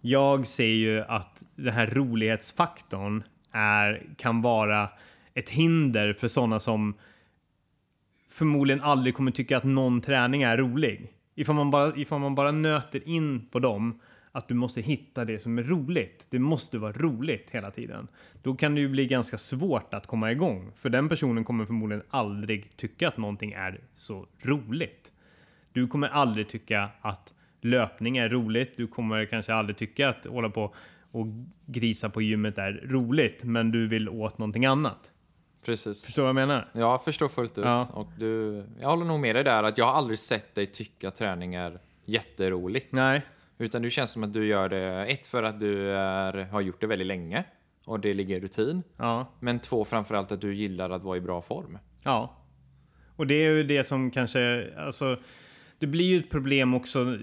Jag 0.00 0.46
ser 0.46 0.66
ju 0.66 1.00
att 1.00 1.42
den 1.56 1.74
här 1.74 1.86
rolighetsfaktorn 1.86 3.22
är, 3.52 4.02
kan 4.16 4.42
vara 4.42 4.88
ett 5.34 5.50
hinder 5.50 6.12
för 6.12 6.28
sådana 6.28 6.60
som 6.60 6.94
förmodligen 8.30 8.82
aldrig 8.82 9.14
kommer 9.14 9.30
tycka 9.30 9.56
att 9.56 9.64
någon 9.64 10.00
träning 10.00 10.42
är 10.42 10.56
rolig. 10.56 11.12
Ifall 11.34 11.54
man 11.54 11.70
bara, 11.70 11.96
ifall 11.96 12.20
man 12.20 12.34
bara 12.34 12.52
nöter 12.52 13.08
in 13.08 13.48
på 13.50 13.58
dem 13.58 14.00
att 14.32 14.48
du 14.48 14.54
måste 14.54 14.80
hitta 14.80 15.24
det 15.24 15.42
som 15.42 15.58
är 15.58 15.62
roligt. 15.62 16.26
Det 16.30 16.38
måste 16.38 16.78
vara 16.78 16.92
roligt 16.92 17.50
hela 17.50 17.70
tiden. 17.70 18.08
Då 18.42 18.54
kan 18.54 18.74
det 18.74 18.80
ju 18.80 18.88
bli 18.88 19.06
ganska 19.06 19.38
svårt 19.38 19.94
att 19.94 20.06
komma 20.06 20.32
igång. 20.32 20.72
För 20.76 20.88
den 20.88 21.08
personen 21.08 21.44
kommer 21.44 21.66
förmodligen 21.66 22.02
aldrig 22.10 22.76
tycka 22.76 23.08
att 23.08 23.16
någonting 23.16 23.52
är 23.52 23.80
så 23.96 24.26
roligt. 24.42 25.12
Du 25.72 25.88
kommer 25.88 26.08
aldrig 26.08 26.48
tycka 26.48 26.88
att 27.00 27.34
löpning 27.60 28.16
är 28.16 28.28
roligt. 28.28 28.76
Du 28.76 28.86
kommer 28.86 29.24
kanske 29.24 29.54
aldrig 29.54 29.76
tycka 29.76 30.08
att 30.08 30.24
hålla 30.24 30.50
på 30.50 30.74
och 31.10 31.26
grisa 31.66 32.10
på 32.10 32.22
gymmet 32.22 32.58
är 32.58 32.82
roligt. 32.84 33.44
Men 33.44 33.70
du 33.70 33.88
vill 33.88 34.08
åt 34.08 34.38
någonting 34.38 34.66
annat. 34.66 35.10
Precis. 35.64 36.04
Förstår 36.04 36.22
vad 36.22 36.28
jag 36.28 36.34
menar? 36.34 36.68
Jag 36.72 37.04
förstår 37.04 37.28
fullt 37.28 37.58
ut. 37.58 37.64
Ja. 37.64 37.88
Och 37.94 38.08
du, 38.18 38.64
jag 38.80 38.88
håller 38.88 39.04
nog 39.04 39.20
med 39.20 39.36
dig 39.36 39.44
där 39.44 39.62
att 39.62 39.78
jag 39.78 39.84
har 39.84 39.92
aldrig 39.92 40.18
sett 40.18 40.54
dig 40.54 40.66
tycka 40.66 41.10
träning 41.10 41.54
är 41.54 41.78
jätteroligt. 42.04 42.92
Nej. 42.92 43.22
Utan 43.58 43.82
det 43.82 43.90
känns 43.90 44.10
som 44.10 44.24
att 44.24 44.32
du 44.32 44.46
gör 44.46 44.68
det, 44.68 45.06
ett 45.06 45.26
för 45.26 45.42
att 45.42 45.60
du 45.60 45.90
är, 45.90 46.44
har 46.44 46.60
gjort 46.60 46.80
det 46.80 46.86
väldigt 46.86 47.06
länge 47.06 47.44
och 47.86 48.00
det 48.00 48.14
ligger 48.14 48.36
i 48.36 48.40
rutin. 48.40 48.82
Ja. 48.96 49.32
Men 49.40 49.58
två 49.58 49.84
framförallt 49.84 50.32
att 50.32 50.40
du 50.40 50.54
gillar 50.54 50.90
att 50.90 51.02
vara 51.02 51.16
i 51.16 51.20
bra 51.20 51.42
form. 51.42 51.78
Ja. 52.02 52.36
Och 53.16 53.26
det 53.26 53.34
är 53.34 53.50
ju 53.50 53.62
det 53.62 53.84
som 53.84 54.10
kanske, 54.10 54.70
alltså, 54.78 55.16
det 55.78 55.86
blir 55.86 56.04
ju 56.04 56.18
ett 56.18 56.30
problem 56.30 56.74
också. 56.74 57.18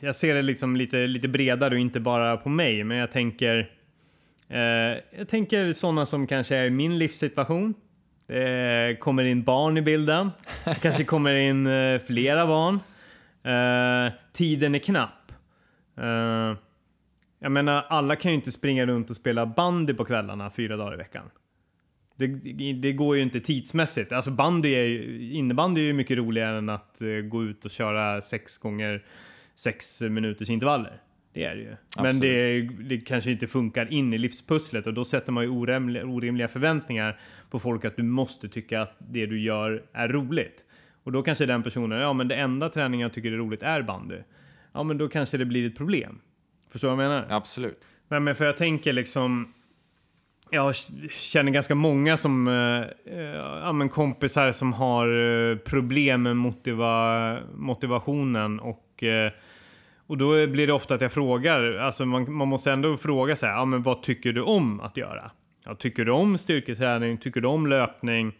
Jag 0.00 0.16
ser 0.16 0.34
det 0.34 0.42
liksom 0.42 0.76
lite, 0.76 1.06
lite 1.06 1.28
bredare 1.28 1.74
och 1.74 1.80
inte 1.80 2.00
bara 2.00 2.36
på 2.36 2.48
mig, 2.48 2.84
men 2.84 2.96
jag 2.96 3.12
tänker, 3.12 3.70
eh, 4.48 4.58
jag 5.18 5.28
tänker 5.28 5.72
sådana 5.72 6.06
som 6.06 6.26
kanske 6.26 6.56
är 6.56 6.64
i 6.64 6.70
min 6.70 6.98
livssituation. 6.98 7.74
Det 8.26 9.00
kommer 9.00 9.24
in 9.24 9.42
barn 9.42 9.78
i 9.78 9.82
bilden. 9.82 10.30
Det 10.64 10.82
kanske 10.82 11.04
kommer 11.04 11.34
in 11.34 11.66
eh, 11.66 12.00
flera 12.00 12.46
barn. 12.46 12.74
Eh, 13.42 14.12
tiden 14.32 14.74
är 14.74 14.78
knapp. 14.78 15.17
Eh, 16.00 16.56
jag 17.38 17.52
menar, 17.52 17.84
alla 17.88 18.16
kan 18.16 18.30
ju 18.30 18.34
inte 18.34 18.52
springa 18.52 18.86
runt 18.86 19.10
och 19.10 19.16
spela 19.16 19.46
bandy 19.46 19.94
på 19.94 20.04
kvällarna 20.04 20.50
fyra 20.50 20.76
dagar 20.76 20.94
i 20.94 20.96
veckan. 20.96 21.30
Det, 22.16 22.26
det 22.72 22.92
går 22.92 23.16
ju 23.16 23.22
inte 23.22 23.40
tidsmässigt. 23.40 24.12
Alltså 24.12 24.30
bandy 24.30 24.74
är 24.74 24.84
ju, 24.84 25.30
innebandy 25.32 25.80
är 25.80 25.84
ju 25.84 25.92
mycket 25.92 26.18
roligare 26.18 26.58
än 26.58 26.68
att 26.68 27.02
eh, 27.02 27.08
gå 27.08 27.44
ut 27.44 27.64
och 27.64 27.70
köra 27.70 28.20
sex 28.22 28.58
gånger 28.58 29.04
sex 29.54 30.00
minuters 30.00 30.50
intervaller. 30.50 31.00
Det 31.32 31.44
är 31.44 31.56
det 31.56 31.62
ju. 31.62 31.76
Men 32.02 32.20
det, 32.20 32.60
det 32.60 33.00
kanske 33.00 33.30
inte 33.30 33.46
funkar 33.46 33.92
in 33.92 34.14
i 34.14 34.18
livspusslet 34.18 34.86
och 34.86 34.94
då 34.94 35.04
sätter 35.04 35.32
man 35.32 35.44
ju 35.44 35.50
orimliga, 35.50 36.04
orimliga 36.04 36.48
förväntningar 36.48 37.20
på 37.50 37.58
folk 37.58 37.84
att 37.84 37.96
du 37.96 38.02
måste 38.02 38.48
tycka 38.48 38.82
att 38.82 38.96
det 38.98 39.26
du 39.26 39.40
gör 39.40 39.82
är 39.92 40.08
roligt. 40.08 40.64
Och 41.02 41.12
då 41.12 41.22
kanske 41.22 41.46
den 41.46 41.62
personen, 41.62 42.00
ja 42.00 42.12
men 42.12 42.28
det 42.28 42.34
enda 42.34 42.68
träningen 42.68 43.04
jag 43.04 43.12
tycker 43.12 43.32
är 43.32 43.36
roligt 43.36 43.62
är 43.62 43.82
bandy. 43.82 44.16
Ja 44.78 44.82
men 44.82 44.98
då 44.98 45.08
kanske 45.08 45.36
det 45.36 45.44
blir 45.44 45.66
ett 45.66 45.76
problem. 45.76 46.20
Förstår 46.70 46.88
du 46.88 46.96
vad 46.96 47.04
jag 47.04 47.10
menar? 47.10 47.26
Absolut. 47.30 47.84
Nej, 48.08 48.20
men 48.20 48.34
för 48.34 48.44
jag 48.44 48.56
tänker 48.56 48.92
liksom. 48.92 49.54
Jag 50.50 50.74
känner 51.10 51.52
ganska 51.52 51.74
många 51.74 52.16
som 52.16 52.48
eh, 52.48 53.14
eh, 53.14 53.22
ja, 53.62 53.72
men 53.72 53.88
kompisar 53.88 54.52
som 54.52 54.72
har 54.72 55.08
eh, 55.50 55.56
problem 55.56 56.22
med 56.22 56.36
motiva, 56.36 57.38
motivationen 57.54 58.60
och 58.60 59.02
eh, 59.02 59.32
och 60.06 60.18
då 60.18 60.46
blir 60.46 60.66
det 60.66 60.72
ofta 60.72 60.94
att 60.94 61.00
jag 61.00 61.12
frågar, 61.12 61.74
alltså 61.74 62.06
man, 62.06 62.32
man 62.32 62.48
måste 62.48 62.72
ändå 62.72 62.96
fråga 62.96 63.36
så 63.36 63.46
här, 63.46 63.52
ja 63.52 63.64
men 63.64 63.82
vad 63.82 64.02
tycker 64.02 64.32
du 64.32 64.42
om 64.42 64.80
att 64.80 64.96
göra? 64.96 65.30
Ja, 65.64 65.74
tycker 65.74 66.04
du 66.04 66.12
om 66.12 66.38
styrketräning? 66.38 67.18
Tycker 67.18 67.40
du 67.40 67.48
om 67.48 67.66
löpning? 67.66 68.32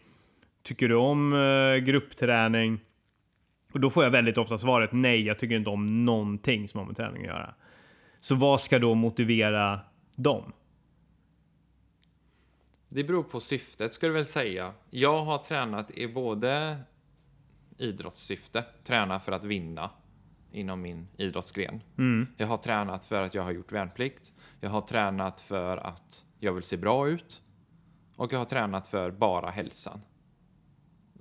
Tycker 0.63 0.89
du 0.89 0.95
om 0.95 1.33
eh, 1.33 1.77
gruppträning? 1.77 2.79
Och 3.73 3.79
då 3.79 3.89
får 3.89 4.03
jag 4.03 4.11
väldigt 4.11 4.37
ofta 4.37 4.57
svaret 4.57 4.89
nej, 4.91 5.21
jag 5.21 5.39
tycker 5.39 5.55
inte 5.55 5.69
om 5.69 6.05
någonting 6.05 6.67
som 6.67 6.79
har 6.79 6.85
med 6.85 6.97
träning 6.97 7.21
att 7.21 7.27
göra. 7.27 7.53
Så 8.19 8.35
vad 8.35 8.61
ska 8.61 8.79
då 8.79 8.95
motivera 8.95 9.79
dem? 10.15 10.53
Det 12.89 13.03
beror 13.03 13.23
på 13.23 13.39
syftet 13.39 13.93
skulle 13.93 14.09
jag 14.09 14.15
väl 14.15 14.25
säga. 14.25 14.73
Jag 14.89 15.25
har 15.25 15.37
tränat 15.37 15.91
i 15.91 16.07
både 16.07 16.77
idrottssyfte, 17.77 18.63
träna 18.83 19.19
för 19.19 19.31
att 19.31 19.43
vinna 19.43 19.89
inom 20.51 20.81
min 20.81 21.07
idrottsgren. 21.17 21.81
Jag 22.37 22.47
har 22.47 22.57
tränat 22.57 23.05
för 23.05 23.23
att 23.23 23.33
jag 23.33 23.43
har 23.43 23.51
gjort 23.51 23.71
värnplikt. 23.71 24.33
Jag 24.59 24.69
har 24.69 24.81
tränat 24.81 25.41
för 25.41 25.77
att 25.77 26.25
jag 26.39 26.53
vill 26.53 26.63
se 26.63 26.77
bra 26.77 27.09
ut. 27.09 27.41
Och 28.15 28.33
jag 28.33 28.37
har 28.37 28.45
tränat 28.45 28.87
för 28.87 29.11
bara 29.11 29.49
hälsan. 29.49 29.99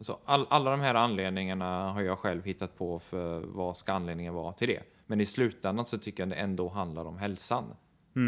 Så 0.00 0.18
all, 0.24 0.46
alla 0.50 0.70
de 0.70 0.80
här 0.80 0.94
anledningarna 0.94 1.92
har 1.92 2.02
jag 2.02 2.18
själv 2.18 2.44
hittat 2.44 2.76
på 2.76 2.98
för 2.98 3.40
vad 3.40 3.76
ska 3.76 3.92
anledningen 3.92 4.34
vara 4.34 4.52
till 4.52 4.68
det. 4.68 4.82
Men 5.06 5.20
i 5.20 5.26
slutändan 5.26 5.86
så 5.86 5.98
tycker 5.98 6.22
jag 6.22 6.30
det 6.30 6.34
ändå 6.34 6.68
handlar 6.68 7.04
om 7.04 7.18
hälsan. 7.18 7.74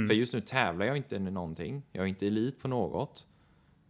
För 0.08 0.14
just 0.14 0.34
nu 0.34 0.40
tävlar 0.40 0.86
jag 0.86 0.96
inte 0.96 1.16
i 1.16 1.18
någonting. 1.18 1.82
Jag 1.92 2.02
är 2.02 2.08
inte 2.08 2.26
elit 2.26 2.60
på 2.60 2.68
något. 2.68 3.26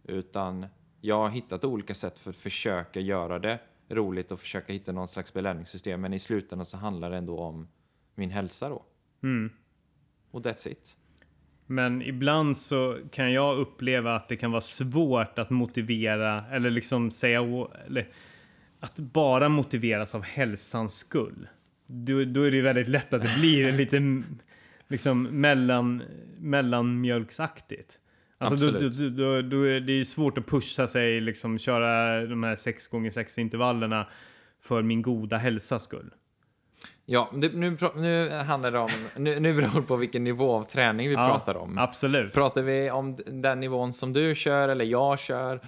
Utan 0.03 0.65
jag 1.01 1.17
har 1.17 1.29
hittat 1.29 1.65
olika 1.65 1.93
sätt 1.93 2.19
för 2.19 2.29
att 2.29 2.35
försöka 2.35 2.99
göra 2.99 3.39
det 3.39 3.59
roligt 3.89 4.31
och 4.31 4.39
försöka 4.39 4.73
hitta 4.73 4.91
någon 4.91 5.07
slags 5.07 5.33
belöningssystem. 5.33 6.01
Men 6.01 6.13
i 6.13 6.19
slutändan 6.19 6.65
så 6.65 6.77
handlar 6.77 7.09
det 7.09 7.17
ändå 7.17 7.39
om 7.39 7.67
min 8.15 8.29
hälsa 8.29 8.69
då. 8.69 8.85
Mm. 9.23 9.49
Och 10.31 10.41
that's 10.41 10.67
it. 10.67 10.97
Men 11.71 12.01
ibland 12.01 12.57
så 12.57 12.97
kan 13.11 13.33
jag 13.33 13.57
uppleva 13.57 14.15
att 14.15 14.29
det 14.29 14.35
kan 14.35 14.51
vara 14.51 14.61
svårt 14.61 15.39
att 15.39 15.49
motivera 15.49 16.43
eller 16.51 16.69
liksom 16.69 17.11
säga 17.11 17.39
eller 17.87 18.07
att 18.79 18.95
bara 18.95 19.49
motiveras 19.49 20.15
av 20.15 20.23
hälsans 20.23 20.95
skull. 20.95 21.47
Då, 21.85 22.23
då 22.23 22.41
är 22.43 22.51
det 22.51 22.61
väldigt 22.61 22.87
lätt 22.87 23.13
att 23.13 23.21
det 23.21 23.39
blir 23.39 23.71
lite 23.71 24.23
liksom 24.87 25.23
mellan, 25.23 26.03
mellanmjölksaktigt. 26.37 27.99
Alltså 28.37 28.71
då, 28.71 28.79
då, 28.79 28.89
då, 28.89 29.09
då, 29.09 29.41
då 29.41 29.63
är 29.63 29.79
det 29.79 29.93
ju 29.93 30.05
svårt 30.05 30.37
att 30.37 30.47
pusha 30.47 30.87
sig, 30.87 31.21
liksom 31.21 31.59
köra 31.59 32.25
de 32.25 32.43
här 32.43 32.55
6 32.55 32.87
gånger 32.87 33.11
6 33.11 33.37
intervallerna 33.37 34.07
för 34.61 34.81
min 34.81 35.01
goda 35.01 35.37
hälsas 35.37 35.83
skull. 35.83 36.11
Ja, 37.11 37.29
nu, 37.33 37.77
nu 37.95 38.29
handlar 38.29 38.71
det 38.71 38.79
om... 38.79 38.89
Nu, 39.15 39.39
nu 39.39 39.53
beror 39.53 39.81
det 39.81 39.87
på 39.87 39.95
vilken 39.95 40.23
nivå 40.23 40.53
av 40.53 40.63
träning 40.63 41.09
vi 41.09 41.13
Ja, 41.13 41.25
pratar 41.25 41.57
om. 41.57 41.77
Absolut. 41.77 42.33
Pratar 42.33 42.61
vi 42.61 42.91
om 42.91 43.15
den 43.25 43.59
nivån 43.59 43.93
som 43.93 44.13
du 44.13 44.35
kör 44.35 44.69
eller 44.69 44.85
jag 44.85 45.19
kör, 45.19 45.61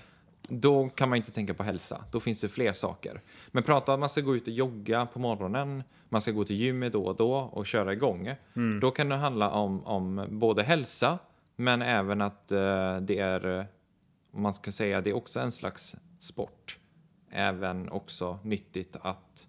då 0.48 0.90
kan 0.90 1.10
man 1.10 1.18
inte 1.18 1.32
tänka 1.32 1.54
på 1.54 1.64
hälsa. 1.64 2.04
Då 2.12 2.20
finns 2.20 2.42
det 2.42 2.50
fler 2.50 2.74
saker. 2.74 3.22
Men 3.52 3.64
prata 3.64 3.92
om 3.92 3.94
att 3.94 4.00
man 4.00 4.10
ska 4.10 4.22
gå 4.22 4.36
ut 4.36 4.48
och 4.48 4.54
jogga 4.54 5.06
på 5.06 5.20
morgonen, 5.20 5.84
man 6.10 6.22
ska 6.22 6.32
gå 6.32 6.44
till 6.44 6.56
gymmet 6.56 6.94
då 6.94 7.04
och 7.04 7.16
då 7.16 7.34
och 7.34 7.66
köra 7.66 7.94
igång. 7.94 8.36
Då 8.82 8.92
kan 8.92 9.10
det 9.10 9.16
handla 9.16 9.50
om, 9.52 9.86
om 9.86 10.26
både 10.30 10.64
hälsa, 10.64 11.20
men 11.56 11.82
även 11.82 12.22
att 12.22 12.52
eh, 12.52 12.98
det 12.98 13.20
är, 13.20 13.68
man 14.34 14.54
ska 14.54 14.72
säga, 14.72 15.02
det 15.02 15.10
är 15.10 15.16
också 15.16 15.40
en 15.40 15.52
slags 15.52 15.96
sport. 16.20 16.78
Även 17.32 17.90
också 17.90 18.40
nyttigt 18.44 18.98
att 19.02 19.48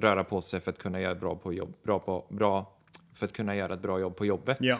röra 0.00 0.24
på 0.24 0.40
sig 0.40 0.60
för 0.60 0.70
att 0.70 0.78
kunna 0.78 1.00
göra 1.00 1.14
bra, 1.14 1.36
på 1.36 1.52
jobb, 1.52 1.74
bra, 1.82 1.98
på, 1.98 2.26
bra, 2.28 2.76
för 3.14 3.26
att 3.26 3.32
kunna 3.32 3.56
göra 3.56 3.74
ett 3.74 3.82
bra 3.82 4.00
jobb 4.00 4.16
på 4.16 4.26
jobbet. 4.26 4.56
Ja. 4.60 4.78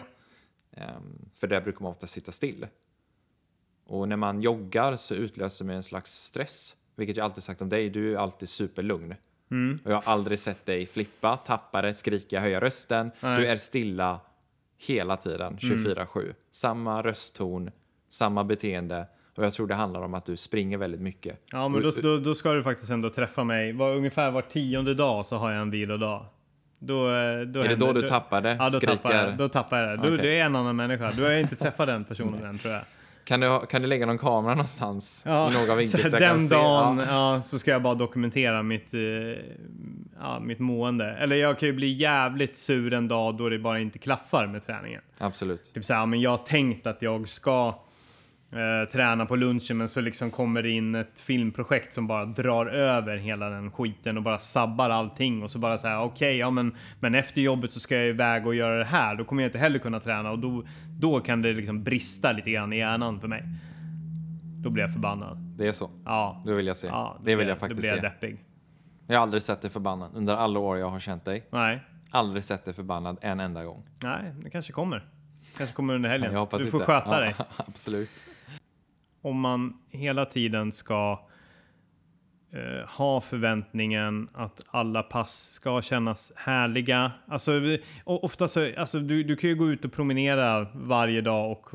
Ehm, 0.71 1.29
för 1.35 1.47
där 1.47 1.61
brukar 1.61 1.81
man 1.81 1.89
ofta 1.89 2.07
sitta 2.07 2.31
still. 2.31 2.67
Och 3.85 4.09
när 4.09 4.15
man 4.15 4.41
joggar 4.41 4.95
så 4.95 5.15
utlöser 5.15 5.65
man 5.65 5.75
en 5.75 5.83
slags 5.83 6.23
stress. 6.23 6.75
Vilket 6.95 7.17
jag 7.17 7.23
alltid 7.23 7.43
sagt 7.43 7.61
om 7.61 7.69
dig, 7.69 7.89
du 7.89 8.13
är 8.13 8.17
alltid 8.17 8.49
superlugn. 8.49 9.15
Mm. 9.51 9.79
Och 9.85 9.91
jag 9.91 9.95
har 9.95 10.13
aldrig 10.13 10.39
sett 10.39 10.65
dig 10.65 10.85
flippa, 10.85 11.37
tappa 11.37 11.81
det, 11.81 11.93
skrika, 11.93 12.39
höja 12.39 12.61
rösten. 12.61 13.11
Nej. 13.19 13.31
Mm. 13.31 13.41
Du 13.41 13.47
är 13.47 13.57
stilla 13.57 14.19
hela 14.77 15.17
tiden, 15.17 15.57
24-7. 15.57 16.33
Samma 16.51 17.01
röstton, 17.01 17.71
samma 18.09 18.43
beteende. 18.43 19.07
Och 19.35 19.45
jag 19.45 19.53
tror 19.53 19.67
det 19.67 19.75
handlar 19.75 20.01
om 20.01 20.13
att 20.13 20.25
du 20.25 20.37
springer 20.37 20.77
väldigt 20.77 21.01
mycket. 21.01 21.39
Ja, 21.51 21.67
men 21.67 21.81
då, 21.81 21.91
då, 22.01 22.17
då 22.17 22.35
ska 22.35 22.51
du 22.51 22.63
faktiskt 22.63 22.91
ändå 22.91 23.09
träffa 23.09 23.43
mig. 23.43 23.73
Var, 23.73 23.95
ungefär 23.95 24.31
var 24.31 24.41
tionde 24.41 24.93
dag 24.93 25.25
så 25.25 25.37
har 25.37 25.51
jag 25.51 25.61
en 25.61 25.71
vilodag. 25.71 26.25
Då, 26.79 26.95
eh, 27.07 27.11
då 27.11 27.13
Är 27.13 27.45
det 27.45 27.59
händer- 27.69 27.75
då 27.87 27.93
du 27.93 28.01
tappar 28.01 28.41
det? 28.41 28.55
Ja, 28.59 28.63
då 28.65 28.69
skriker? 28.69 28.95
tappar 28.95 29.13
jag, 29.13 29.37
då 29.37 29.49
tappar 29.49 29.79
jag 29.79 29.89
det. 29.99 30.07
Du, 30.07 30.13
Okej. 30.15 30.27
du 30.27 30.33
är 30.33 30.45
en 30.45 30.55
annan 30.55 30.75
människa. 30.75 31.11
Du 31.11 31.23
har 31.23 31.31
inte 31.31 31.55
träffat 31.55 31.87
den 31.87 32.03
personen 32.03 32.45
än 32.45 32.57
tror 32.57 32.73
jag. 32.73 32.81
Kan, 33.25 33.39
du, 33.39 33.59
kan 33.69 33.81
du 33.81 33.87
lägga 33.87 34.05
någon 34.05 34.17
kamera 34.17 34.53
någonstans? 34.53 35.25
I 35.25 35.29
någon 35.29 35.77
vinkel 35.77 36.01
så 36.01 36.09
så 36.09 36.17
den 36.17 36.47
dagen 36.49 36.97
Ja. 36.97 37.05
ja. 37.35 37.41
så 37.43 37.59
ska 37.59 37.71
jag 37.71 37.81
bara 37.81 37.95
dokumentera 37.95 38.63
mitt, 38.63 38.93
eh, 38.93 38.99
ja, 40.19 40.39
mitt 40.41 40.59
mående. 40.59 41.05
Eller 41.11 41.35
jag 41.35 41.59
kan 41.59 41.67
ju 41.67 41.73
bli 41.73 41.91
jävligt 41.91 42.57
sur 42.57 42.93
en 42.93 43.07
dag 43.07 43.37
då 43.37 43.49
det 43.49 43.59
bara 43.59 43.79
inte 43.79 43.99
klaffar 43.99 44.47
med 44.47 44.65
träningen. 44.65 45.01
Absolut. 45.19 45.73
Typ 45.73 45.85
så 45.85 45.93
här, 45.93 46.05
men 46.05 46.21
jag 46.21 46.29
har 46.29 46.37
tänkt 46.37 46.87
att 46.87 47.01
jag 47.01 47.29
ska 47.29 47.79
eh, 48.51 48.89
träna 48.91 49.25
på 49.25 49.35
lunchen 49.35 49.77
men 49.77 49.89
så 49.89 50.01
liksom 50.01 50.31
kommer 50.31 50.61
det 50.63 50.69
in 50.69 50.95
ett 50.95 51.19
filmprojekt 51.19 51.93
som 51.93 52.07
bara 52.07 52.25
drar 52.25 52.65
över 52.65 53.17
hela 53.17 53.49
den 53.49 53.71
skiten 53.71 54.17
och 54.17 54.23
bara 54.23 54.39
sabbar 54.39 54.89
allting 54.89 55.43
och 55.43 55.51
så 55.51 55.59
bara 55.59 55.77
så 55.77 55.87
här 55.87 55.99
okej, 56.01 56.37
ja 56.37 56.49
men, 56.49 56.75
men 56.99 57.15
efter 57.15 57.41
jobbet 57.41 57.71
så 57.71 57.79
ska 57.79 57.95
jag 57.95 58.07
iväg 58.07 58.47
och 58.47 58.55
göra 58.55 58.77
det 58.77 58.85
här. 58.85 59.15
Då 59.15 59.23
kommer 59.23 59.41
jag 59.43 59.47
inte 59.49 59.57
heller 59.59 59.79
kunna 59.79 59.99
träna 59.99 60.31
och 60.31 60.39
då, 60.39 60.63
då 60.99 61.19
kan 61.19 61.41
det 61.41 61.53
liksom 61.53 61.83
brista 61.83 62.31
lite 62.31 62.51
grann 62.51 62.73
i 62.73 62.77
hjärnan 62.77 63.19
för 63.19 63.27
mig. 63.27 63.43
Då 64.63 64.69
blir 64.69 64.83
jag 64.83 64.93
förbannad. 64.93 65.37
Det 65.57 65.67
är 65.67 65.71
så. 65.71 65.89
Ja. 66.05 66.43
Det 66.45 66.53
vill 66.55 66.67
jag 66.67 66.77
se. 66.77 66.87
Ja, 66.87 67.17
det 67.19 67.25
vill 67.25 67.37
blir- 67.37 67.47
jag 67.47 67.57
faktiskt 67.59 67.77
Då 67.77 67.81
blir 67.81 67.89
jag 67.89 67.97
se. 67.99 68.07
deppig. 68.27 68.45
Jag 69.07 69.15
har 69.15 69.21
aldrig 69.23 69.41
sett 69.43 69.61
dig 69.61 69.71
förbannad 69.71 70.11
under 70.15 70.35
alla 70.35 70.59
år 70.59 70.77
jag 70.77 70.89
har 70.89 70.99
känt 70.99 71.25
dig. 71.25 71.47
Nej, 71.51 71.83
Aldrig 72.11 72.43
sett 72.43 72.65
dig 72.65 72.73
förbannad 72.73 73.17
en 73.21 73.39
enda 73.39 73.63
gång. 73.63 73.83
nej, 74.03 74.33
det 74.43 74.49
kanske 74.49 74.71
kommer. 74.73 75.05
kanske 75.57 75.75
kommer 75.75 75.93
under 75.95 76.09
helgen. 76.09 76.31
Jag 76.33 76.39
hoppas 76.39 76.59
du 76.61 76.67
får 76.67 76.81
inte. 76.81 76.91
sköta 76.93 77.09
Ja, 77.15 77.19
dig. 77.19 77.35
Absolut 77.67 78.25
om 79.21 79.39
man 79.39 79.73
hela 79.89 80.25
tiden 80.25 80.71
ska 80.71 81.19
eh, 82.51 82.87
ha 82.87 83.21
förväntningen 83.21 84.29
att 84.33 84.61
alla 84.67 85.03
pass 85.03 85.51
ska 85.51 85.81
kännas 85.81 86.33
härliga. 86.35 87.11
Alltså, 87.27 87.61
ofta 88.03 88.47
så, 88.47 88.71
alltså 88.77 88.99
du, 88.99 89.23
du 89.23 89.35
kan 89.35 89.49
ju 89.49 89.55
gå 89.55 89.71
ut 89.71 89.85
och 89.85 89.93
promenera 89.93 90.67
varje 90.73 91.21
dag 91.21 91.51
och, 91.51 91.73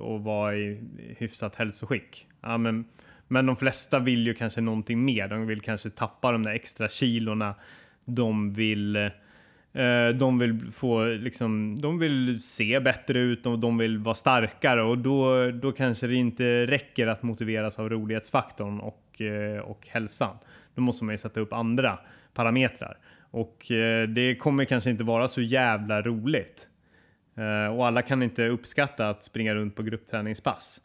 och 0.00 0.24
vara 0.24 0.56
i 0.56 0.80
hyfsat 1.18 1.54
hälsoskick. 1.54 2.26
Ja, 2.40 2.58
men, 2.58 2.84
men 3.28 3.46
de 3.46 3.56
flesta 3.56 3.98
vill 3.98 4.26
ju 4.26 4.34
kanske 4.34 4.60
någonting 4.60 5.04
mer. 5.04 5.28
De 5.28 5.46
vill 5.46 5.60
kanske 5.60 5.90
tappa 5.90 6.32
de 6.32 6.42
där 6.42 6.52
extra 6.52 6.88
kilorna. 6.88 7.54
De 8.04 8.54
vill 8.54 8.96
eh, 8.96 9.08
Eh, 9.72 10.08
de 10.08 10.38
vill 10.38 10.72
få 10.72 11.04
liksom, 11.04 11.80
de 11.80 11.98
vill 11.98 12.42
se 12.42 12.80
bättre 12.80 13.18
ut 13.18 13.46
och 13.46 13.58
de 13.58 13.78
vill 13.78 13.98
vara 13.98 14.14
starkare 14.14 14.82
och 14.82 14.98
då, 14.98 15.50
då 15.50 15.72
kanske 15.72 16.06
det 16.06 16.14
inte 16.14 16.66
räcker 16.66 17.06
att 17.06 17.22
motiveras 17.22 17.78
av 17.78 17.88
rolighetsfaktorn 17.88 18.80
och, 18.80 19.20
eh, 19.20 19.60
och 19.60 19.88
hälsan. 19.88 20.36
Då 20.74 20.82
måste 20.82 21.04
man 21.04 21.14
ju 21.14 21.18
sätta 21.18 21.40
upp 21.40 21.52
andra 21.52 21.98
parametrar 22.34 22.98
och 23.30 23.70
eh, 23.70 24.08
det 24.08 24.34
kommer 24.34 24.64
kanske 24.64 24.90
inte 24.90 25.04
vara 25.04 25.28
så 25.28 25.40
jävla 25.40 26.02
roligt. 26.02 26.68
Och 27.76 27.86
alla 27.86 28.02
kan 28.02 28.22
inte 28.22 28.48
uppskatta 28.48 29.08
att 29.08 29.22
springa 29.22 29.54
runt 29.54 29.76
på 29.76 29.82
gruppträningspass. 29.82 30.80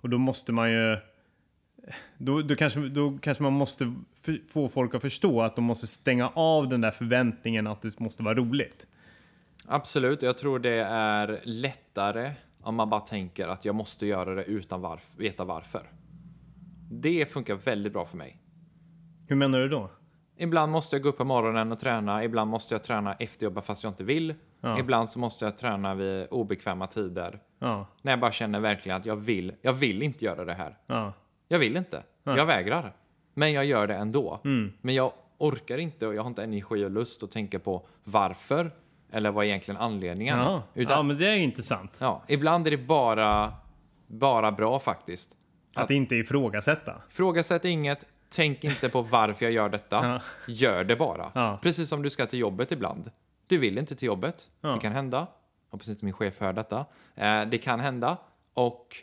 Och 0.00 0.08
då 0.08 0.18
måste 0.18 0.52
man 0.52 0.70
ju 0.72 0.96
då, 2.18 2.42
då, 2.42 2.56
kanske, 2.56 2.80
då 2.80 3.18
kanske 3.22 3.42
man 3.42 3.52
måste 3.52 3.94
få 4.48 4.68
folk 4.68 4.94
att 4.94 5.02
förstå 5.02 5.42
att 5.42 5.56
de 5.56 5.64
måste 5.64 5.86
stänga 5.86 6.28
av 6.28 6.68
den 6.68 6.80
där 6.80 6.90
förväntningen 6.90 7.66
att 7.66 7.82
det 7.82 8.00
måste 8.00 8.22
vara 8.22 8.34
roligt. 8.34 8.86
Absolut. 9.66 10.22
Jag 10.22 10.38
tror 10.38 10.58
det 10.58 10.84
är 10.88 11.40
lättare 11.44 12.30
om 12.62 12.74
man 12.74 12.90
bara 12.90 13.00
tänker 13.00 13.48
att 13.48 13.64
jag 13.64 13.74
måste 13.74 14.06
göra 14.06 14.34
det 14.34 14.44
utan 14.44 14.80
varf 14.80 15.10
veta 15.16 15.44
varför. 15.44 15.82
Det 16.90 17.32
funkar 17.32 17.54
väldigt 17.54 17.92
bra 17.92 18.06
för 18.06 18.16
mig. 18.16 18.38
Hur 19.26 19.36
menar 19.36 19.58
du 19.58 19.68
då? 19.68 19.90
Ibland 20.36 20.72
måste 20.72 20.96
jag 20.96 21.02
gå 21.02 21.08
upp 21.08 21.18
på 21.18 21.24
morgonen 21.24 21.72
och 21.72 21.78
träna. 21.78 22.24
Ibland 22.24 22.50
måste 22.50 22.74
jag 22.74 22.84
träna 22.84 23.14
efter 23.14 23.44
jobbet 23.46 23.64
fast 23.66 23.82
jag 23.82 23.90
inte 23.90 24.04
vill. 24.04 24.34
Ja. 24.60 24.78
Ibland 24.78 25.10
så 25.10 25.18
måste 25.18 25.44
jag 25.44 25.58
träna 25.58 25.94
vid 25.94 26.26
obekväma 26.30 26.86
tider. 26.86 27.40
Ja, 27.58 27.86
När 28.02 28.12
jag 28.12 28.20
bara 28.20 28.32
känner 28.32 28.60
verkligen 28.60 28.98
att 28.98 29.06
jag 29.06 29.16
vill. 29.16 29.52
Jag 29.62 29.72
vill 29.72 30.02
inte 30.02 30.24
göra 30.24 30.44
det 30.44 30.52
här. 30.52 30.78
ja, 30.86 31.12
Jag 31.52 31.58
vill 31.58 31.76
inte. 31.76 32.02
Jag 32.24 32.46
vägrar. 32.46 32.92
Men 33.34 33.52
jag 33.52 33.64
gör 33.64 33.86
det 33.86 33.94
ändå. 33.94 34.40
Mm. 34.44 34.72
Men 34.80 34.94
jag 34.94 35.12
orkar 35.38 35.78
inte 35.78 36.06
och 36.06 36.14
jag 36.14 36.22
har 36.22 36.28
inte 36.28 36.42
energi 36.42 36.84
och 36.84 36.90
lust 36.90 37.22
att 37.22 37.30
tänka 37.30 37.58
på 37.58 37.86
varför 38.04 38.70
eller 39.10 39.30
vad 39.30 39.44
är 39.44 39.48
egentligen 39.48 39.80
anledningen. 39.80 40.38
ja. 40.38 40.62
Utan, 40.74 40.96
ja 40.96 41.02
men 41.02 41.18
det 41.18 41.28
är 41.28 41.36
intressant. 41.36 41.96
ja, 42.00 42.22
ibland 42.28 42.66
är 42.66 42.70
det 42.70 42.76
bara, 42.76 43.52
bara 44.06 44.52
bra 44.52 44.78
faktiskt. 44.78 45.36
Att 45.74 45.90
inte 45.90 46.16
ifrågasätta. 46.16 46.94
Frågasätt 47.08 47.64
inget, 47.64 48.06
tänk 48.28 48.64
inte 48.64 48.88
på 48.88 49.02
varför 49.02 49.44
jag 49.44 49.52
gör 49.52 49.68
detta. 49.68 50.08
Ja. 50.08 50.20
Gör 50.52 50.84
det 50.84 50.96
bara. 50.96 51.30
Ja. 51.34 51.58
Precis 51.62 51.88
som 51.88 52.02
du 52.02 52.10
ska 52.10 52.26
till 52.26 52.38
jobbet 52.38 52.72
ibland. 52.72 53.10
Du 53.46 53.58
vill 53.58 53.78
inte 53.78 53.94
till 53.94 54.06
jobbet. 54.06 54.50
Ja. 54.60 54.68
Det 54.68 54.80
kan 54.80 54.92
hända. 54.92 55.26
Hoppas 55.70 55.88
inte 55.88 56.04
min 56.04 56.14
chef 56.14 56.40
hör 56.40 56.52
detta. 56.52 56.86
Eh, 57.14 57.42
det 57.44 57.58
kan 57.58 57.80
hända. 57.80 58.16
Och, 58.54 58.96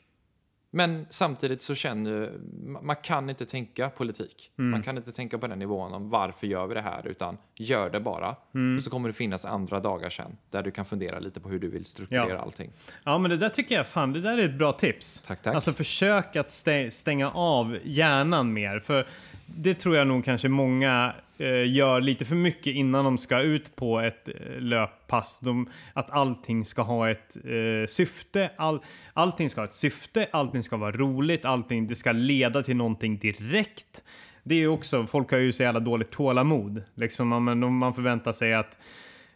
men 0.72 1.05
samtidigt 1.09 1.61
så 1.61 1.76
känner 1.76 2.32
man 2.65 2.86
man 2.86 2.95
kan 2.95 3.30
inte 3.30 3.45
tänka 3.45 3.89
politik. 3.89 4.51
Mm. 4.59 4.72
Man 4.72 4.82
kan 4.84 4.97
inte 4.97 5.11
tänka 5.11 5.38
på 5.38 5.47
den 5.47 5.59
nivån 5.59 5.93
om 5.93 6.09
varför 6.09 6.47
gör 6.47 6.67
vi 6.67 6.74
det 6.74 6.82
här, 6.82 7.07
utan 7.07 7.38
gör 7.55 7.89
det 7.89 7.99
bara. 7.99 8.36
Mm. 8.55 8.76
Och 8.76 8.84
så 8.84 8.89
kommer 8.89 9.09
det 9.09 9.13
finnas 9.13 9.45
andra 9.45 9.80
dagar 9.80 10.09
sen 10.09 10.38
där 10.49 10.63
du 10.63 10.72
kan 10.72 10.86
fundera 10.86 11.20
lite 11.20 11.39
på 11.39 11.49
hur 11.49 11.59
du 11.59 11.70
vill 11.70 11.86
strukturera 11.86 12.30
Ja. 12.30 12.38
allting. 12.38 12.72
Ja 13.03 13.17
men 13.17 13.32
det 13.32 13.38
där 13.38 13.49
tycker 13.49 13.76
jag 13.76 13.88
fan, 13.88 14.13
det 14.13 14.22
där 14.22 14.38
är 14.38 14.45
ett 14.45 14.57
bra 14.57 14.74
tips. 14.74 15.22
Tack, 15.28 15.41
tack. 15.41 15.55
Alltså 15.55 15.74
försök 15.74 16.36
att 16.36 16.47
stä- 16.49 16.89
stänga 16.89 17.32
av 17.32 17.78
hjärnan 17.84 18.53
mer. 18.53 18.80
För 18.80 19.07
det 19.45 19.74
tror 19.76 19.95
jag 19.97 20.07
nog 20.07 20.26
kanske 20.26 20.47
många 20.49 21.13
Eh, 21.39 21.71
gör 21.71 22.01
lite 22.01 22.25
för 22.25 22.35
mycket 22.35 22.75
innan 22.75 23.05
de 23.05 23.17
ska 23.17 23.39
ut 23.39 23.75
på 23.75 23.99
ett 23.99 24.27
eh, 24.27 24.59
löppass. 24.59 25.39
De, 25.39 25.69
att 25.93 26.09
allting 26.11 26.65
ska 26.65 26.81
ha 26.81 27.09
ett 27.09 27.35
eh, 27.35 27.87
syfte. 27.87 28.49
All, 28.55 28.79
allting 29.13 29.49
ska 29.49 29.61
ha 29.61 29.65
ett 29.67 29.73
syfte, 29.73 30.27
allting 30.31 30.63
ska 30.63 30.77
vara 30.77 30.91
roligt, 30.91 31.45
allting 31.45 31.87
det 31.87 31.95
ska 31.95 32.11
leda 32.11 32.63
till 32.63 32.75
någonting 32.75 33.17
direkt. 33.17 34.03
Det 34.43 34.55
är 34.55 34.59
ju 34.59 34.67
också, 34.67 35.07
folk 35.07 35.31
har 35.31 35.37
ju 35.37 35.53
så 35.53 35.63
jävla 35.63 35.79
dåligt 35.79 36.11
tålamod. 36.11 36.83
Liksom, 36.95 37.27
man, 37.27 37.73
man 37.73 37.93
förväntar 37.93 38.31
sig 38.31 38.53
att 38.53 38.77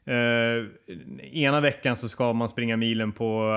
Eh, 0.05 0.65
ena 1.31 1.61
veckan 1.61 1.97
så 1.97 2.09
ska 2.09 2.33
man 2.33 2.49
springa 2.49 2.77
milen 2.77 3.11
på 3.11 3.49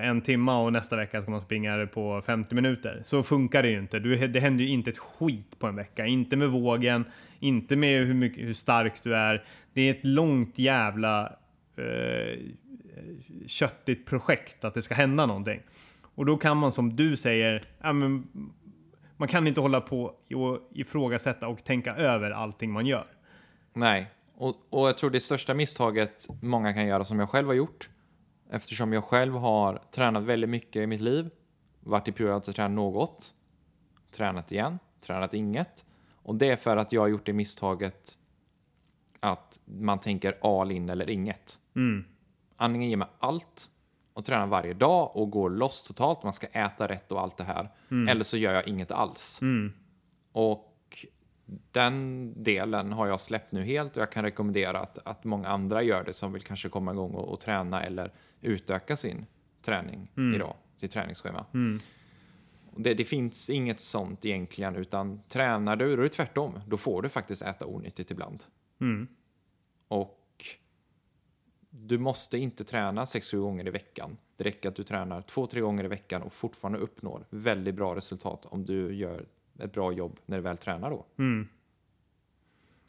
eh, 0.00 0.08
en 0.08 0.20
timme 0.20 0.52
och 0.52 0.72
nästa 0.72 0.96
vecka 0.96 1.22
ska 1.22 1.30
man 1.30 1.40
springa 1.40 1.76
det 1.76 1.86
på 1.86 2.22
50 2.26 2.54
minuter. 2.54 3.02
Så 3.04 3.22
funkar 3.22 3.62
det 3.62 3.70
ju 3.70 3.78
inte. 3.78 3.98
Du, 3.98 4.26
det 4.26 4.40
händer 4.40 4.64
ju 4.64 4.70
inte 4.70 4.90
ett 4.90 4.98
skit 4.98 5.58
på 5.58 5.66
en 5.66 5.76
vecka. 5.76 6.06
Inte 6.06 6.36
med 6.36 6.48
vågen, 6.48 7.04
inte 7.44 7.76
med 7.76 8.06
hur, 8.06 8.14
mycket, 8.14 8.44
hur 8.44 8.54
stark 8.54 8.92
du 9.02 9.16
är. 9.16 9.44
Det 9.72 9.82
är 9.82 9.90
ett 9.90 10.04
långt 10.04 10.58
jävla 10.58 11.36
eh, 11.76 12.38
köttigt 13.46 14.06
projekt 14.06 14.64
att 14.64 14.74
det 14.74 14.82
ska 14.82 14.94
hända 14.94 15.26
någonting. 15.26 15.60
Och 16.14 16.26
då 16.26 16.36
kan 16.36 16.56
man 16.56 16.72
som 16.72 16.96
du 16.96 17.16
säger, 17.16 17.64
ja, 17.80 17.92
men, 17.92 18.26
man 19.16 19.28
kan 19.28 19.46
inte 19.46 19.60
hålla 19.60 19.80
på 19.80 20.14
och 20.34 20.70
ifrågasätta 20.74 21.48
och 21.48 21.64
tänka 21.64 21.96
över 21.96 22.30
allting 22.30 22.70
man 22.70 22.86
gör. 22.86 23.06
Nej, 23.72 24.10
och, 24.34 24.56
och 24.70 24.88
jag 24.88 24.98
tror 24.98 25.10
det 25.10 25.20
största 25.20 25.54
misstaget 25.54 26.28
många 26.42 26.72
kan 26.72 26.86
göra 26.86 27.04
som 27.04 27.18
jag 27.18 27.28
själv 27.28 27.46
har 27.46 27.54
gjort, 27.54 27.88
eftersom 28.50 28.92
jag 28.92 29.04
själv 29.04 29.34
har 29.34 29.80
tränat 29.94 30.22
väldigt 30.22 30.50
mycket 30.50 30.76
i 30.76 30.86
mitt 30.86 31.00
liv, 31.00 31.30
varit 31.80 32.08
i 32.08 32.12
period 32.12 32.36
att 32.36 32.54
träna 32.54 32.74
något, 32.74 33.34
tränat 34.10 34.52
igen, 34.52 34.78
tränat 35.06 35.34
inget. 35.34 35.86
Och 36.24 36.34
det 36.34 36.48
är 36.48 36.56
för 36.56 36.76
att 36.76 36.92
jag 36.92 37.00
har 37.00 37.08
gjort 37.08 37.26
det 37.26 37.32
misstaget 37.32 38.18
att 39.20 39.60
man 39.64 40.00
tänker 40.00 40.58
all 40.58 40.72
in 40.72 40.88
eller 40.88 41.10
inget. 41.10 41.58
Mm. 41.76 42.04
Antingen 42.56 42.88
ger 42.88 42.96
mig 42.96 43.08
allt 43.18 43.70
och 44.12 44.24
tränar 44.24 44.46
varje 44.46 44.74
dag 44.74 45.16
och 45.16 45.30
går 45.30 45.50
loss 45.50 45.82
totalt, 45.82 46.22
man 46.22 46.32
ska 46.32 46.46
äta 46.46 46.88
rätt 46.88 47.12
och 47.12 47.20
allt 47.20 47.36
det 47.36 47.44
här. 47.44 47.68
Eller 48.08 48.24
så 48.24 48.36
gör 48.36 48.54
jag 48.54 48.68
inget 48.68 48.90
alls. 48.90 49.42
Mm. 49.42 49.72
Och 50.32 51.06
den 51.70 52.32
delen 52.42 52.92
har 52.92 53.06
jag 53.06 53.20
släppt 53.20 53.52
nu 53.52 53.62
helt 53.64 53.96
och 53.96 54.02
jag 54.02 54.12
kan 54.12 54.24
rekommendera 54.24 54.80
att, 54.80 54.98
att 55.04 55.24
många 55.24 55.48
andra 55.48 55.82
gör 55.82 56.04
det 56.04 56.12
som 56.12 56.32
vill 56.32 56.42
kanske 56.42 56.68
komma 56.68 56.92
igång 56.92 57.14
och, 57.14 57.28
och 57.28 57.40
träna 57.40 57.82
eller 57.82 58.12
utöka 58.40 58.96
sin 58.96 59.26
träning 59.62 60.10
idag, 60.34 60.54
sitt 60.76 60.90
träningsschema. 60.90 61.46
Det, 62.76 62.94
det 62.94 63.04
finns 63.04 63.50
inget 63.50 63.80
sånt 63.80 64.24
egentligen, 64.24 64.76
utan 64.76 65.22
tränar 65.28 65.76
du, 65.76 65.96
då 65.96 66.02
är 66.02 66.04
det 66.04 66.08
tvärtom. 66.08 66.60
Då 66.66 66.76
får 66.76 67.02
du 67.02 67.08
faktiskt 67.08 67.42
äta 67.42 67.66
onyttigt 67.66 68.10
ibland. 68.10 68.44
Mm. 68.80 69.08
Och 69.88 70.20
du 71.70 71.98
måste 71.98 72.38
inte 72.38 72.64
träna 72.64 73.04
6-7 73.04 73.40
gånger 73.40 73.66
i 73.66 73.70
veckan. 73.70 74.16
Det 74.36 74.44
räcker 74.44 74.68
att 74.68 74.76
du 74.76 74.82
tränar 74.82 75.20
2-3 75.20 75.60
gånger 75.60 75.84
i 75.84 75.88
veckan 75.88 76.22
och 76.22 76.32
fortfarande 76.32 76.78
uppnår 76.78 77.26
väldigt 77.30 77.74
bra 77.74 77.96
resultat 77.96 78.46
om 78.46 78.66
du 78.66 78.94
gör 78.94 79.26
ett 79.58 79.72
bra 79.72 79.92
jobb 79.92 80.20
när 80.26 80.36
du 80.36 80.42
väl 80.42 80.58
tränar 80.58 80.90
då. 80.90 81.06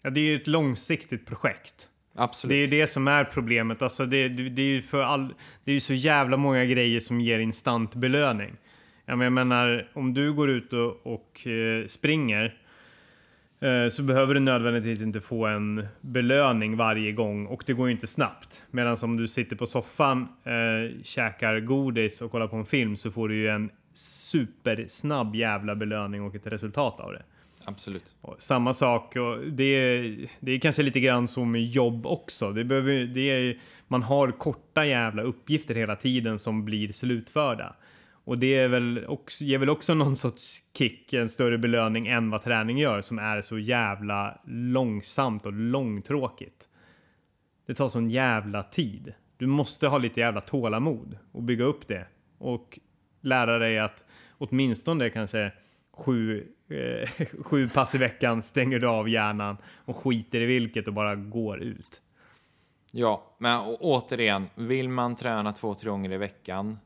Ja, 0.02 0.10
det 0.10 0.20
är 0.20 0.26
ju 0.26 0.36
ett 0.36 0.48
långsiktigt 0.48 1.26
projekt. 1.26 1.90
Absolut. 2.14 2.50
Det 2.50 2.56
är 2.56 2.60
ju 2.60 2.68
det 2.68 2.88
som 2.88 3.08
är 3.08 3.24
problemet. 3.24 3.82
Alltså 3.82 4.06
det, 4.06 4.30
det, 4.30 4.50
det 4.50 4.62
är 4.62 4.66
ju 4.66 4.82
för 4.82 5.02
all, 5.02 5.34
det 5.64 5.72
är 5.72 5.74
ju 5.74 5.80
så 5.80 5.94
jävla 5.94 6.38
många 6.38 6.66
grejer 6.66 7.00
som 7.00 7.22
ger 7.22 7.40
instant 7.40 7.96
belöning. 7.96 8.58
Ja, 9.06 9.16
men 9.16 9.26
jag 9.26 9.34
menar, 9.34 9.88
om 9.94 10.14
du 10.14 10.34
går 10.34 10.50
ut 10.50 10.74
och, 10.74 11.08
och 11.08 11.48
eh, 11.48 11.88
springer 11.88 12.58
eh, 13.60 13.90
så 13.90 14.04
behöver 14.04 14.34
du 14.34 14.40
nödvändigtvis 14.40 15.02
inte 15.02 15.22
få 15.22 15.46
en 15.46 15.88
belöning 16.02 16.78
varje 16.78 17.12
gång 17.12 17.46
och 17.46 17.64
det 17.66 17.74
går 17.74 17.88
ju 17.88 17.94
inte 17.94 18.08
snabbt. 18.08 18.64
Medan 18.72 18.98
om 19.02 19.18
du 19.18 19.28
sitter 19.28 19.56
på 19.56 19.68
soffan, 19.68 20.28
eh, 20.44 21.04
käkar 21.04 21.60
godis 21.60 22.22
och 22.22 22.32
kollar 22.32 22.48
på 22.48 22.56
en 22.56 22.66
film 22.66 22.98
så 22.98 23.12
får 23.12 23.30
du 23.30 23.36
ju 23.36 23.48
en 23.48 23.70
supersnabb 23.94 25.36
jävla 25.36 25.76
belöning 25.76 26.22
och 26.22 26.36
ett 26.36 26.48
resultat 26.48 27.00
av 27.00 27.14
det. 27.14 27.24
Absolut. 27.66 28.16
Och 28.22 28.36
samma 28.40 28.74
sak, 28.74 29.16
och 29.16 29.40
det, 29.52 29.64
är, 29.64 30.30
det 30.40 30.52
är 30.52 30.60
kanske 30.60 30.84
lite 30.84 31.00
grann 31.00 31.28
som 31.28 31.52
med 31.52 31.64
jobb 31.64 32.06
också. 32.06 32.52
Det 32.52 32.64
behöver, 32.64 33.06
det 33.06 33.22
är, 33.22 33.60
man 33.88 34.04
har 34.04 34.32
korta 34.32 34.86
jävla 34.86 35.24
uppgifter 35.24 35.76
hela 35.76 35.96
tiden 35.96 36.40
som 36.40 36.66
blir 36.66 36.92
slutförda. 36.92 37.76
Och 38.26 38.38
det 38.38 38.56
är 38.56 38.68
väl 38.68 39.06
också, 39.08 39.44
ger 39.44 39.58
väl 39.58 39.70
också 39.70 39.94
någon 39.94 40.16
sorts 40.16 40.62
kick, 40.74 41.14
en 41.14 41.30
större 41.30 41.58
belöning 41.58 42.08
än 42.08 42.30
vad 42.30 42.44
träning 42.44 42.78
gör, 42.78 43.02
som 43.02 43.20
är 43.20 43.42
så 43.42 43.60
jävla 43.60 44.42
långsamt 44.46 45.46
och 45.46 45.54
långtråkigt. 45.54 46.68
Det 47.66 47.74
tar 47.74 47.90
sån 47.90 48.10
jävla 48.10 48.64
tid. 48.64 49.14
Du 49.38 49.48
måste 49.48 49.88
ha 49.88 49.98
lite 49.98 50.20
jävla 50.20 50.42
tålamod 50.42 51.18
och 51.32 51.44
bygga 51.44 51.64
upp 51.64 51.88
det. 51.88 52.08
Och 52.38 52.80
lära 53.22 53.60
dig 53.60 53.80
att 53.80 54.06
åtminstone 54.38 55.10
kanske 55.10 55.52
sju, 55.94 56.48
eh, 56.70 57.26
sju 57.44 57.70
pass 57.70 57.96
i 57.96 57.98
veckan 57.98 58.42
stänger 58.42 58.80
du 58.80 58.88
av 58.88 59.10
hjärnan 59.10 59.58
och 59.86 59.98
skiter 59.98 60.42
i 60.42 60.46
vilket 60.46 60.88
och 60.88 60.94
bara 60.94 61.16
går 61.16 61.60
ut. 61.60 62.02
Ja, 62.92 63.36
men 63.38 63.62
återigen, 63.80 64.48
vill 64.56 64.90
man 64.90 65.16
träna 65.16 65.52
två, 65.52 65.74
tre 65.74 65.90
gånger 65.90 66.12
i 66.12 66.18
veckan 66.18 66.78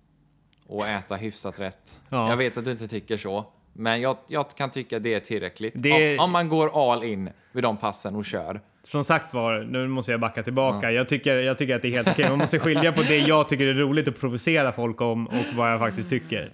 och 0.70 0.88
äta 0.88 1.15
hyfsat 1.15 1.59
rätt. 1.59 1.99
Ja. 2.09 2.30
Jag 2.30 2.38
vet 2.38 2.57
att 2.57 2.65
du 2.65 2.72
inte 2.72 2.88
tycker 2.88 3.17
så, 3.17 3.45
men 3.74 4.01
jag, 4.01 4.17
jag 4.28 4.49
kan 4.49 4.70
tycka 4.70 4.99
det 4.99 5.13
är 5.13 5.20
tillräckligt. 5.20 5.74
Det- 5.76 6.17
Om, 6.20 6.26
om 6.26 6.32
man 6.32 6.49
går 6.49 6.91
all 6.93 7.03
in 7.03 7.30
vid 7.51 7.63
de 7.63 7.78
passen 7.78 8.15
och 8.15 8.26
kör. 8.26 8.59
Som 8.84 9.03
sagt 9.03 9.34
var, 9.34 9.59
nu 9.59 9.88
måste 9.88 10.11
jag 10.11 10.20
backa 10.20 10.43
tillbaka. 10.43 10.91
Jag, 10.91 11.09
tycker, 11.09 11.36
jag 11.36 11.57
tycker 11.57 11.76
att 11.76 11.82
det 11.82 11.88
är 11.88 11.91
helt 11.93 12.09
okej. 12.09 12.30
Man 12.30 12.38
måste 12.38 12.59
skilja 12.59 12.91
på 12.91 13.01
det 13.01 13.17
jag 13.17 13.49
tycker 13.49 13.65
är 13.65 13.74
roligt 13.74 14.07
att 14.07 14.20
provocera 14.20 14.72
folk 14.72 15.01
om 15.01 15.28
och 15.28 15.45
vad 15.55 15.72
jag 15.72 15.80
faktiskt 15.80 16.09
tycker. 16.09 16.51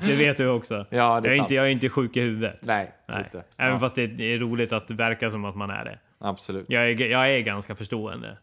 Det 0.00 0.16
vet 0.16 0.36
du 0.36 0.48
också. 0.48 0.86
Ja, 0.90 0.90
det 0.90 0.96
är 0.98 1.00
jag, 1.00 1.26
är 1.26 1.30
sant. 1.30 1.38
inte, 1.44 1.54
jag 1.54 1.66
är 1.66 1.70
inte 1.70 1.88
sjuk 1.88 2.16
i 2.16 2.20
huvudet. 2.20 2.58
Nej, 2.60 2.92
Nej. 3.08 3.18
inte. 3.24 3.44
Även 3.56 3.72
Ja, 3.72 3.78
fast 3.80 3.94
det 3.96 4.02
är- 4.02 4.08
det 4.08 4.24
är 4.34 4.38
roligt 4.38 4.72
att 4.72 4.88
det 4.88 4.94
verkar 4.94 5.30
som 5.30 5.44
att 5.44 5.56
man 5.56 5.70
är 5.70 5.84
det. 5.84 5.98
Absolut. 6.18 6.66
Jag 6.68 6.82
är, 6.90 7.00
jag 7.10 7.28
är 7.30 7.40
ganska 7.40 7.74
förstående. 7.74 8.36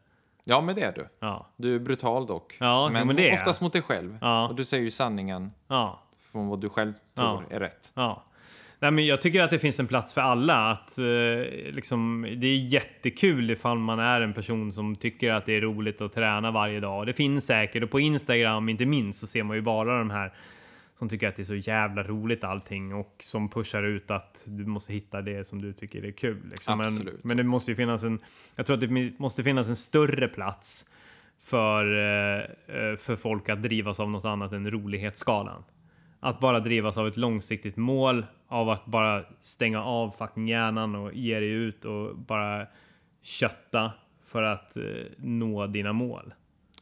Ja, 0.43 0.61
men 0.61 0.75
det 0.75 0.81
är 0.81 0.91
du. 0.93 1.07
Ja, 1.19 1.47
Du 1.57 1.75
är 1.75 1.79
brutal 1.79 2.27
dock. 2.27 2.57
Ja, 2.59 2.89
men, 2.89 3.07
men 3.07 3.15
det 3.15 3.23
är 3.23 3.27
jag. 3.27 3.33
oftast 3.33 3.61
mot 3.61 3.73
dig 3.73 3.81
själv. 3.81 4.17
Ja. 4.21 4.47
Och 4.47 4.55
du 4.55 4.65
säger 4.65 4.83
ju 4.83 4.91
sanningen 4.91 5.51
ja, 5.67 6.03
från 6.31 6.47
vad 6.47 6.61
du 6.61 6.69
själv 6.69 6.93
tror 7.17 7.45
är 7.49 7.59
rätt. 7.59 7.91
ja. 7.95 8.23
Nej, 8.79 8.91
men 8.91 9.05
jag 9.05 9.21
tycker 9.21 9.41
att 9.41 9.49
det 9.49 9.59
finns 9.59 9.79
en 9.79 9.87
plats 9.87 10.13
för 10.13 10.21
alla. 10.21 10.71
Att, 10.71 10.97
eh, 10.97 11.05
liksom, 11.73 12.27
det 12.37 12.47
är 12.47 12.57
jättekul 12.57 13.51
ifall 13.51 13.77
man 13.77 13.99
är 13.99 14.21
en 14.21 14.33
person 14.33 14.73
som 14.73 14.95
tycker 14.95 15.31
att 15.31 15.45
det 15.45 15.53
är 15.57 15.61
roligt 15.61 16.01
att 16.01 16.13
träna 16.13 16.51
varje 16.51 16.79
dag. 16.79 17.05
Det 17.05 17.13
finns 17.13 17.45
säkert 17.45 17.83
och 17.83 17.91
på 17.91 17.99
Instagram 17.99 18.69
inte 18.69 18.85
minst 18.85 19.19
så 19.19 19.27
ser 19.27 19.43
man 19.43 19.55
ju 19.55 19.61
bara 19.61 19.97
de 19.99 20.09
här 20.09 20.33
som 20.95 21.09
tycker 21.09 21.27
att 21.27 21.35
det 21.35 21.41
är 21.41 21.45
så 21.45 21.55
jävla 21.55 22.03
roligt 22.03 22.43
allting 22.43 22.93
och 22.93 23.15
som 23.19 23.49
pushar 23.49 23.83
ut 23.83 24.11
att 24.11 24.43
du 24.45 24.65
måste 24.65 24.93
hitta 24.93 25.21
det 25.21 25.47
som 25.47 25.61
du 25.61 25.73
tycker 25.73 26.05
är 26.05 26.11
kul. 26.11 26.49
Liksom. 26.49 26.77
Men, 26.77 26.87
Absolut. 26.87 27.23
men 27.23 27.37
det 27.37 27.43
måste 27.43 27.71
ju 27.71 27.75
finnas 27.75 28.03
en, 28.03 28.19
jag 28.55 28.65
tror 28.65 28.73
att 28.73 28.89
det 28.89 29.19
måste 29.19 29.43
finnas 29.43 29.69
en 29.69 29.75
större 29.75 30.27
plats 30.27 30.89
för, 31.43 31.85
eh, 31.97 32.43
eh, 32.77 32.95
för 32.95 33.15
folk 33.15 33.49
att 33.49 33.63
drivas 33.63 33.99
av 33.99 34.09
något 34.09 34.25
annat 34.25 34.51
än 34.51 34.71
rolighetsskalan. 34.71 35.63
Att 36.19 36.39
bara 36.39 36.59
drivas 36.59 36.97
av 36.97 37.07
ett 37.07 37.17
långsiktigt 37.17 37.77
mål, 37.77 38.25
av 38.47 38.69
att 38.69 38.85
bara 38.85 39.23
stänga 39.41 39.83
av 39.83 40.15
fucking 40.17 40.47
hjärnan 40.47 40.95
och 40.95 41.13
ge 41.13 41.39
dig 41.39 41.49
ut 41.49 41.85
och 41.85 42.17
bara 42.17 42.67
kötta 43.21 43.91
för 44.25 44.43
att 44.43 44.77
eh, 44.77 44.83
nå 45.17 45.67
dina 45.67 45.93
mål. 45.93 46.33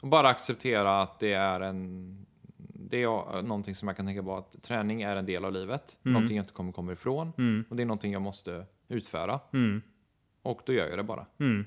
Och 0.02 0.08
bara 0.08 0.30
acceptera 0.30 1.02
att 1.02 1.20
det 1.20 1.34
är 1.34 1.62
en... 1.62 2.26
Det 2.92 3.04
är 3.04 3.42
någonting 3.42 3.76
som 3.76 3.88
jag 3.88 3.98
kan 3.98 4.06
tänka 4.06 4.24
på 4.24 4.36
att 4.36 4.62
träning 4.64 5.02
är 5.02 5.16
en 5.16 5.26
del 5.26 5.46
av 5.46 5.54
livet. 5.54 6.00
Någonting 6.02 6.38
jag 6.38 6.44
inte 6.44 6.54
kommer 6.54 6.72
komma 6.72 6.94
ifrån. 6.94 7.28
Och 7.70 7.76
det 7.76 7.84
är 7.84 7.86
någonting 7.86 8.14
jag 8.14 8.22
måste 8.22 8.66
utföra. 8.88 9.40
Mm. 9.54 9.82
Och 10.42 10.62
då 10.66 10.74
gör 10.74 10.88
jag 10.90 10.98
det 10.98 11.04
bara. 11.04 11.26
Mm. 11.40 11.66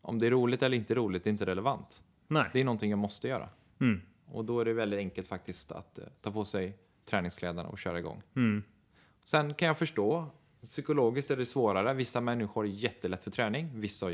Om 0.00 0.18
det 0.18 0.26
är 0.26 0.30
roligt 0.30 0.62
eller 0.62 0.76
inte 0.76 0.94
roligt 0.94 1.26
är 1.26 1.30
inte 1.30 1.46
relevant. 1.46 2.02
Nej. 2.28 2.44
Det 2.52 2.60
är 2.60 2.64
någonting 2.64 2.90
jag 2.90 2.98
måste 2.98 3.28
göra. 3.28 3.48
Mm. 3.80 4.00
Och 4.26 4.44
då 4.44 4.60
är 4.60 4.64
det 4.64 4.72
väldigt 4.72 4.98
enkelt 4.98 5.28
faktiskt 5.28 5.72
att 5.72 5.98
eh, 5.98 6.04
ta 6.20 6.30
på 6.30 6.44
sig 6.44 6.78
träningskläderna 7.04 7.68
och 7.68 7.78
köra 7.78 7.98
igång. 7.98 8.22
Mm. 8.36 8.62
Sen 9.24 9.54
kan 9.54 9.68
jag 9.68 9.78
förstå, 9.78 10.26
psykologiskt 10.66 11.30
är 11.30 11.36
det 11.36 11.46
svårare. 11.46 11.94
Vissa 11.94 12.20
människor 12.20 12.64
är 12.64 12.68
jättelätt 12.68 13.24
för 13.24 13.30
träning. 13.30 13.70
Vissa 13.74 14.10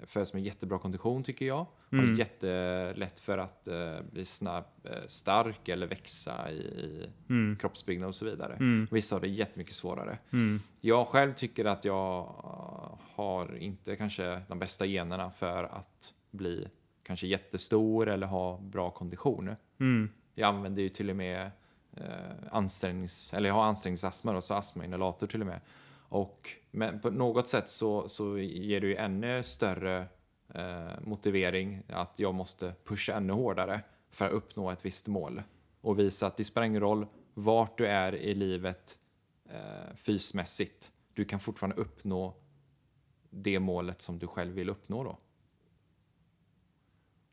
föds 0.00 0.34
med 0.34 0.42
jättebra 0.42 0.78
kondition 0.78 1.22
tycker 1.22 1.46
jag. 1.46 1.66
Har 1.90 2.18
jättelätt 2.18 3.20
för 3.20 3.38
att 3.38 3.68
eh, 3.68 4.00
bli 4.12 4.24
snabb, 4.24 4.64
eh, 4.84 5.06
stark 5.06 5.68
eller 5.68 5.86
växa 5.86 6.50
i, 6.50 6.56
i 6.56 7.56
kroppsbyggnad 7.60 8.08
och 8.08 8.14
så 8.14 8.24
vidare. 8.24 8.86
Vissa 8.90 9.16
har 9.16 9.20
det 9.20 9.28
jättemycket 9.28 9.74
svårare. 9.74 10.18
Jag 10.80 11.06
själv 11.06 11.32
tycker 11.32 11.64
att 11.64 11.84
jag 11.84 12.18
eh, 12.18 12.98
har 13.14 13.56
inte 13.56 13.96
kanske 13.96 14.42
de 14.48 14.58
bästa 14.58 14.86
generna 14.86 15.30
för 15.30 15.64
att 15.64 16.14
bli 16.30 16.68
kanske 17.02 17.26
jättestor 17.26 18.08
eller 18.08 18.26
ha 18.26 18.58
bra 18.60 18.90
kondition. 18.90 19.56
Mm. 19.80 20.10
Jag 20.34 20.48
använder 20.48 20.82
ju 20.82 20.88
till 20.88 21.10
och 21.10 21.16
med 21.16 21.50
eh, 21.96 22.02
ansträngnings... 22.50 23.34
Eller 23.34 23.48
jag 23.48 23.54
har 23.54 23.64
ansträngningsastma 23.64 24.32
då, 24.32 24.40
så 24.40 24.54
astmainhalator 24.54 25.26
till 25.26 25.40
och 25.40 25.46
med. 25.46 25.60
Och 26.16 26.50
men 26.70 27.00
på 27.00 27.10
något 27.10 27.48
sätt 27.48 27.68
så, 27.68 28.08
så 28.08 28.38
ger 28.38 28.80
det 28.80 28.86
ju 28.86 28.96
ännu 28.96 29.42
större 29.42 30.06
eh, 30.54 31.00
motivering 31.00 31.82
att 31.88 32.18
jag 32.18 32.34
måste 32.34 32.74
pusha 32.84 33.12
ännu 33.14 33.32
hårdare 33.32 33.80
för 34.10 34.26
att 34.26 34.32
uppnå 34.32 34.70
ett 34.70 34.84
visst 34.84 35.08
mål. 35.08 35.42
Och 35.80 35.98
visa 35.98 36.26
att 36.26 36.36
det 36.36 36.44
spelar 36.44 36.66
ingen 36.66 36.80
roll 36.80 37.06
vart 37.34 37.78
du 37.78 37.86
är 37.86 38.14
i 38.14 38.34
livet 38.34 38.98
eh, 39.50 39.94
fysmässigt. 39.96 40.92
Du 41.14 41.24
kan 41.24 41.40
fortfarande 41.40 41.76
uppnå 41.76 42.34
det 43.30 43.60
målet 43.60 44.00
som 44.00 44.18
du 44.18 44.26
själv 44.26 44.52
vill 44.54 44.68
uppnå 44.70 45.04
då. 45.04 45.18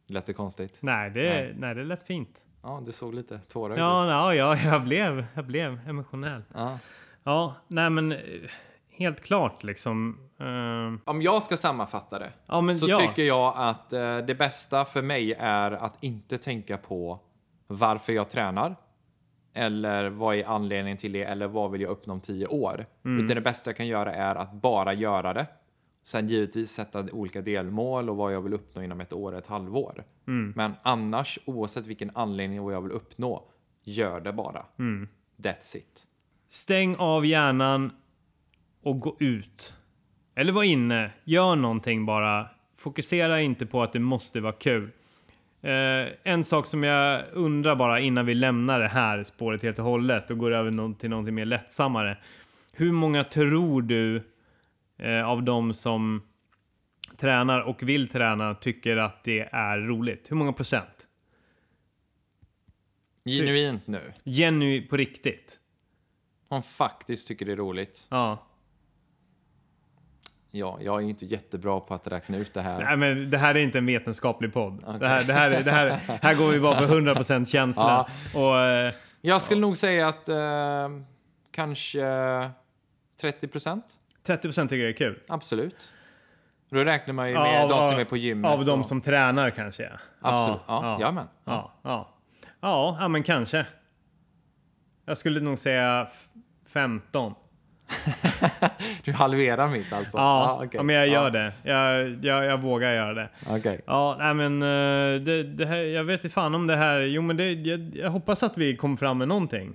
Lät 0.08 0.26
det 0.26 0.34
konstigt? 0.34 0.80
Nej, 0.82 1.10
det, 1.10 1.30
Nej. 1.30 1.56
nej. 1.58 1.76
det 1.76 1.84
lät 1.84 2.04
fint. 2.04 2.46
Ja, 2.62 2.84
du 2.86 2.92
såg 2.92 3.14
lite 3.14 3.40
tårögd 3.40 3.80
Ja, 3.80 4.04
ut. 4.04 4.10
ja, 4.10 4.36
ja, 4.36 4.58
jag 4.72 4.84
blev, 4.84 5.26
jag 5.36 5.46
blev 5.46 5.80
emotionell. 5.90 6.44
Ja. 6.54 6.80
Ja, 7.24 7.56
nej 7.68 7.90
men 7.90 8.12
eh, 8.12 8.20
helt 8.96 9.22
klart 9.22 9.64
liksom. 9.64 10.20
eh, 10.40 11.10
Om 11.12 11.22
jag 11.22 11.44
ska 11.44 11.58
sammanfatta 11.58 12.20
det 12.20 12.30
Ja, 12.46 12.62
men 12.62 12.78
så 12.78 12.90
ja. 12.90 13.00
tycker 13.00 13.24
jag 13.24 13.54
att 13.58 13.94
eh, 13.94 14.18
det 14.18 14.36
bästa 14.36 14.86
för 14.86 15.02
mig 15.02 15.34
är 15.40 15.72
att 15.72 16.04
inte 16.04 16.38
tänka 16.38 16.78
på 16.78 17.20
varför 17.68 18.14
jag 18.14 18.30
tränar 18.30 18.76
eller 19.56 20.10
vad 20.10 20.36
är 20.36 20.46
anledningen 20.48 20.98
till 20.98 21.12
det 21.12 21.24
eller 21.24 21.48
vad 21.48 21.72
vill 21.72 21.82
jag 21.82 21.90
uppnå 21.92 22.14
om 22.14 22.20
tio 22.22 22.48
år. 22.48 22.86
Mm. 23.06 23.26
Utan 23.26 23.36
det 23.36 23.42
bästa 23.42 23.70
jag 23.70 23.78
kan 23.78 23.88
göra 23.88 24.14
är 24.14 24.36
att 24.36 24.54
bara 24.54 24.94
göra 24.94 25.34
det. 25.34 25.48
Sen 26.06 26.28
givetvis 26.28 26.72
sätta 26.72 27.04
olika 27.12 27.42
delmål 27.42 28.10
och 28.10 28.18
vad 28.18 28.34
jag 28.34 28.42
vill 28.42 28.54
uppnå 28.54 28.82
inom 28.84 29.02
ett 29.02 29.14
år, 29.14 29.36
ett 29.36 29.48
halvår. 29.48 30.04
Mm. 30.28 30.54
Men 30.56 30.74
annars, 30.82 31.40
oavsett 31.46 31.86
vilken 31.86 32.12
anledning 32.14 32.60
och 32.60 32.66
vad 32.66 32.74
jag 32.74 32.82
vill 32.82 32.92
uppnå, 32.92 33.50
gör 33.84 34.22
det 34.22 34.34
bara. 34.34 34.66
Mm. 34.80 35.08
That's 35.38 35.78
it. 35.78 36.08
Stäng 36.50 36.96
av 36.96 37.26
hjärnan 37.26 37.92
och 38.84 39.00
gå 39.00 39.18
ut. 39.20 39.76
Eller 40.36 40.52
var 40.54 40.64
inne, 40.64 41.12
gör 41.24 41.56
någonting 41.56 42.06
bara. 42.06 42.50
Fokusera 42.78 43.42
inte 43.42 43.66
på 43.66 43.84
att 43.84 43.94
det 43.94 44.00
måste 44.00 44.40
vara 44.40 44.54
kul. 44.54 44.90
Eh, 45.62 46.08
en 46.24 46.44
sak 46.44 46.66
som 46.68 46.84
jag 46.84 47.24
undrar 47.34 47.76
bara 47.76 48.00
innan 48.00 48.26
vi 48.26 48.34
lämnar 48.34 48.80
det 48.80 48.88
här 48.88 49.24
spåret 49.24 49.64
helt 49.64 49.80
och 49.80 49.86
hållet 49.86 50.32
och 50.32 50.38
går 50.38 50.52
över 50.52 50.94
till 50.94 51.10
någonting 51.10 51.36
mer 51.36 51.46
lättsammare. 51.46 52.18
Hur 52.72 52.92
många 52.92 53.24
tror 53.24 53.82
du 53.82 54.24
eh, 54.98 55.30
av 55.30 55.44
de 55.44 55.74
som 55.74 56.22
tränar 57.18 57.62
och 57.62 57.84
vill 57.84 58.10
träna 58.10 58.56
tycker 58.56 58.98
att 58.98 59.24
det 59.24 59.50
är 59.52 59.80
roligt? 59.80 60.32
Hur 60.32 60.36
många 60.36 60.54
procent? 60.54 61.08
Genuint 63.26 63.88
nu. 63.88 64.14
Jenny 64.24 64.88
på 64.88 64.98
riktigt? 64.98 65.60
Om 66.48 66.64
faktiskt 66.64 67.28
tycker 67.28 67.46
det 67.46 67.52
är 67.52 67.56
roligt. 67.56 68.08
Ja. 68.12 68.48
Ja, 70.56 70.78
jag 70.82 70.98
är 70.98 71.02
ju 71.04 71.10
inte 71.10 71.26
jättebra 71.26 71.80
på 71.80 71.94
att 71.94 72.08
räkna 72.08 72.38
ut 72.38 72.54
det 72.54 72.62
här. 72.62 72.84
Nej, 72.84 72.98
men 72.98 73.30
det 73.30 73.38
här 73.38 73.56
är 73.56 73.60
inte 73.60 73.78
en 73.78 73.86
vetenskaplig 73.86 74.54
podd. 74.54 75.00
Det, 75.00 75.08
här, 75.08 75.24
det, 75.24 75.34
här, 75.34 75.52
är- 75.52 75.64
det 75.64 75.72
här, 75.72 75.90
här 76.22 76.36
går 76.36 76.48
vi 76.48 76.60
bara 76.60 76.76
på 76.76 76.84
100% 76.94 77.46
känsla. 77.46 78.08
Och, 78.36 78.58
eh, 78.60 78.94
Jag 79.22 79.42
skulle 79.42 79.62
nog 79.62 79.78
säga 79.78 80.08
att 80.08 80.30
eh, 80.30 80.36
kanske 81.52 82.02
30 83.22 83.48
procent. 83.48 83.86
30% 84.26 84.64
tycker 84.68 84.76
jag 84.78 84.90
är 84.90 84.94
kul. 84.94 85.20
Absolut. 85.28 85.94
Då 86.70 86.84
räknar 86.84 87.14
man 87.14 87.30
ju 87.30 87.34
med 87.36 87.70
de 87.70 87.90
som 87.92 88.00
är 88.00 88.06
på 88.06 88.18
gymmet. 88.18 88.52
Av 88.52 88.66
de 88.66 88.80
och- 88.80 88.86
som 88.88 89.02
tränar 89.02 89.50
kanske. 89.50 89.84
ja. 89.84 89.90
Absolut. 90.22 90.62
Ja, 90.68 90.98
ja, 91.02 91.28
ja, 91.46 91.72
ja. 91.84 92.10
Ja, 92.62 92.98
ja, 93.00 93.08
men 93.08 93.24
kanske. 93.24 93.66
Jag 95.06 95.18
skulle 95.18 95.40
nog 95.40 95.60
säga 95.60 96.08
f- 96.12 96.28
15. 96.68 97.34
Du 99.04 99.12
halverar 99.12 99.68
mitt 99.70 99.94
alltså? 99.94 100.18
Ja, 100.18 100.56
okej. 100.58 100.70
ja 100.74 100.84
men 100.84 100.96
jag 100.96 101.08
gör 101.08 101.24
ja. 101.24 101.30
det. 101.30 101.54
Jag, 101.64 102.10
jag, 102.26 102.46
jag 102.46 102.62
vågar 102.62 102.94
göra 102.94 103.14
det. 103.14 103.30
Okej. 103.50 103.82
Ja, 103.86 104.16
nej 104.20 104.34
men 104.34 104.62
eh, 104.62 105.22
det, 105.22 105.44
det 105.44 105.66
här, 105.66 105.78
jag 105.78 106.04
vet 106.04 106.24
inte 106.24 106.34
fan 106.34 106.56
om 106.56 106.68
det 106.68 106.76
här. 106.76 107.00
Jo, 107.00 107.22
men 107.22 107.38
det, 107.38 107.52
jag, 107.52 107.92
jag 107.96 108.10
hoppas 108.10 108.44
att 108.44 108.58
vi 108.58 108.76
kommer 108.76 108.98
fram 108.98 109.18
med 109.18 109.28
någonting. 109.28 109.74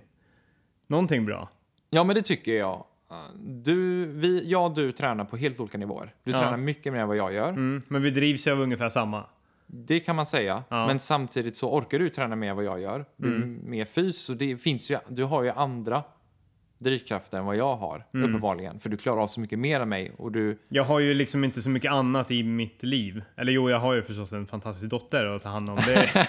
Någonting 0.87 1.27
bra. 1.27 1.49
Ja, 1.91 2.05
men 2.05 2.17
det 2.17 2.23
tycker 2.23 2.53
jag. 2.59 2.85
Du, 3.41 4.07
vi, 4.07 4.51
jag 4.51 4.65
och 4.67 4.75
du 4.75 4.93
tränar 4.93 5.25
på 5.25 5.37
helt 5.37 5.61
olika 5.61 5.79
nivåer. 5.79 6.15
Du 6.25 6.31
Ja. 6.33 6.39
tränar 6.39 6.57
mycket 6.57 6.93
mer 6.93 7.01
än 7.01 7.09
vad 7.09 7.17
jag 7.17 7.33
gör. 7.33 7.49
Mm, 7.49 7.83
men 7.89 8.03
vi 8.03 8.11
drivs 8.11 8.47
ju 8.47 8.53
av 8.53 8.61
ungefär 8.61 8.89
samma. 8.89 9.25
Det 9.67 10.01
kan 10.01 10.17
man 10.17 10.27
säga. 10.27 10.63
Ja. 10.69 10.87
Men 10.87 10.99
samtidigt 10.99 11.57
så 11.57 11.71
orkar 11.73 11.99
du 11.99 12.09
träna 12.09 12.37
mer 12.37 12.51
än 12.51 12.57
vad 12.57 12.65
jag 12.65 12.81
gör. 12.81 13.05
Du 13.17 13.29
är 13.33 13.37
Mm. 13.37 13.61
mer 13.65 13.85
fys 13.85 14.31
och 14.31 14.37
det 14.37 14.57
finns 14.57 14.91
ju, 14.91 14.99
du 15.09 15.25
har 15.25 15.43
ju 15.43 15.51
andra 15.51 16.03
drivkrafter 16.79 17.39
än 17.39 17.45
vad 17.45 17.57
jag 17.57 17.77
har, 17.77 18.05
Mm. 18.15 18.29
uppenbarligen. 18.31 18.81
För 18.81 18.89
du 18.89 18.97
klarar 18.97 19.23
av 19.23 19.27
så 19.27 19.41
mycket 19.41 19.59
mer 19.59 19.81
än 19.81 19.89
mig 19.89 20.13
och 20.17 20.33
du... 20.33 20.59
Jag 20.69 20.85
har 20.85 20.99
ju 20.99 21.15
liksom 21.15 21.45
inte 21.45 21.63
så 21.63 21.71
mycket 21.71 21.93
annat 21.93 22.31
i 22.31 22.43
mitt 22.43 22.83
liv. 22.83 23.23
Eller 23.37 23.53
jo, 23.53 23.71
jag 23.71 23.79
har 23.79 23.95
ju 23.95 24.03
förstås 24.03 24.33
en 24.33 24.47
fantastisk 24.47 24.91
dotter 24.91 25.25
att 25.25 25.43
ta 25.43 25.49
hand 25.49 25.71
om. 25.71 25.77
Det, 25.77 26.27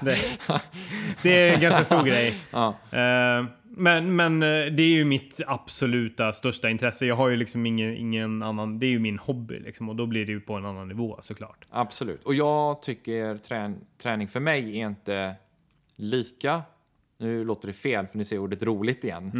det, 0.02 0.18
det 1.22 1.48
är 1.48 1.54
en 1.54 1.60
ganska 1.60 1.84
stor 1.84 2.02
grej. 2.02 2.34
Ja. 2.50 2.68
Eh, 2.90 3.44
men, 3.76 4.16
men 4.16 4.42
eh, 4.42 4.48
det 4.48 4.82
är 4.82 4.88
ju 4.94 5.04
mitt 5.04 5.40
absoluta 5.46 6.32
största 6.32 6.70
intresse. 6.70 7.06
Jag 7.06 7.16
har 7.16 7.28
ju 7.28 7.36
liksom 7.36 7.66
ingen, 7.66 7.96
ingen 7.96 8.42
annan, 8.42 8.78
det 8.78 8.86
är 8.86 8.90
ju 8.90 8.98
min 8.98 9.18
hobby 9.18 9.58
liksom. 9.60 9.88
Och 9.88 9.96
då 9.96 10.06
blir 10.06 10.26
det 10.26 10.32
ju 10.32 10.40
på 10.40 10.54
en 10.54 10.66
annan 10.66 10.88
nivå 10.88 11.18
såklart. 11.22 11.64
Absolut. 11.70 12.24
Och 12.24 12.34
jag 12.34 12.82
tycker 12.82 13.36
trän 13.38 13.76
träning 14.02 14.28
för 14.28 14.40
mig 14.40 14.80
är 14.80 14.86
inte 14.86 15.34
lika... 15.96 16.62
Nu 17.24 17.44
låter 17.44 17.66
det 17.66 17.72
fel, 17.72 18.06
för 18.06 18.18
ni 18.18 18.24
ser 18.24 18.38
ordet 18.38 18.62
roligt 18.62 19.04
igen. 19.04 19.30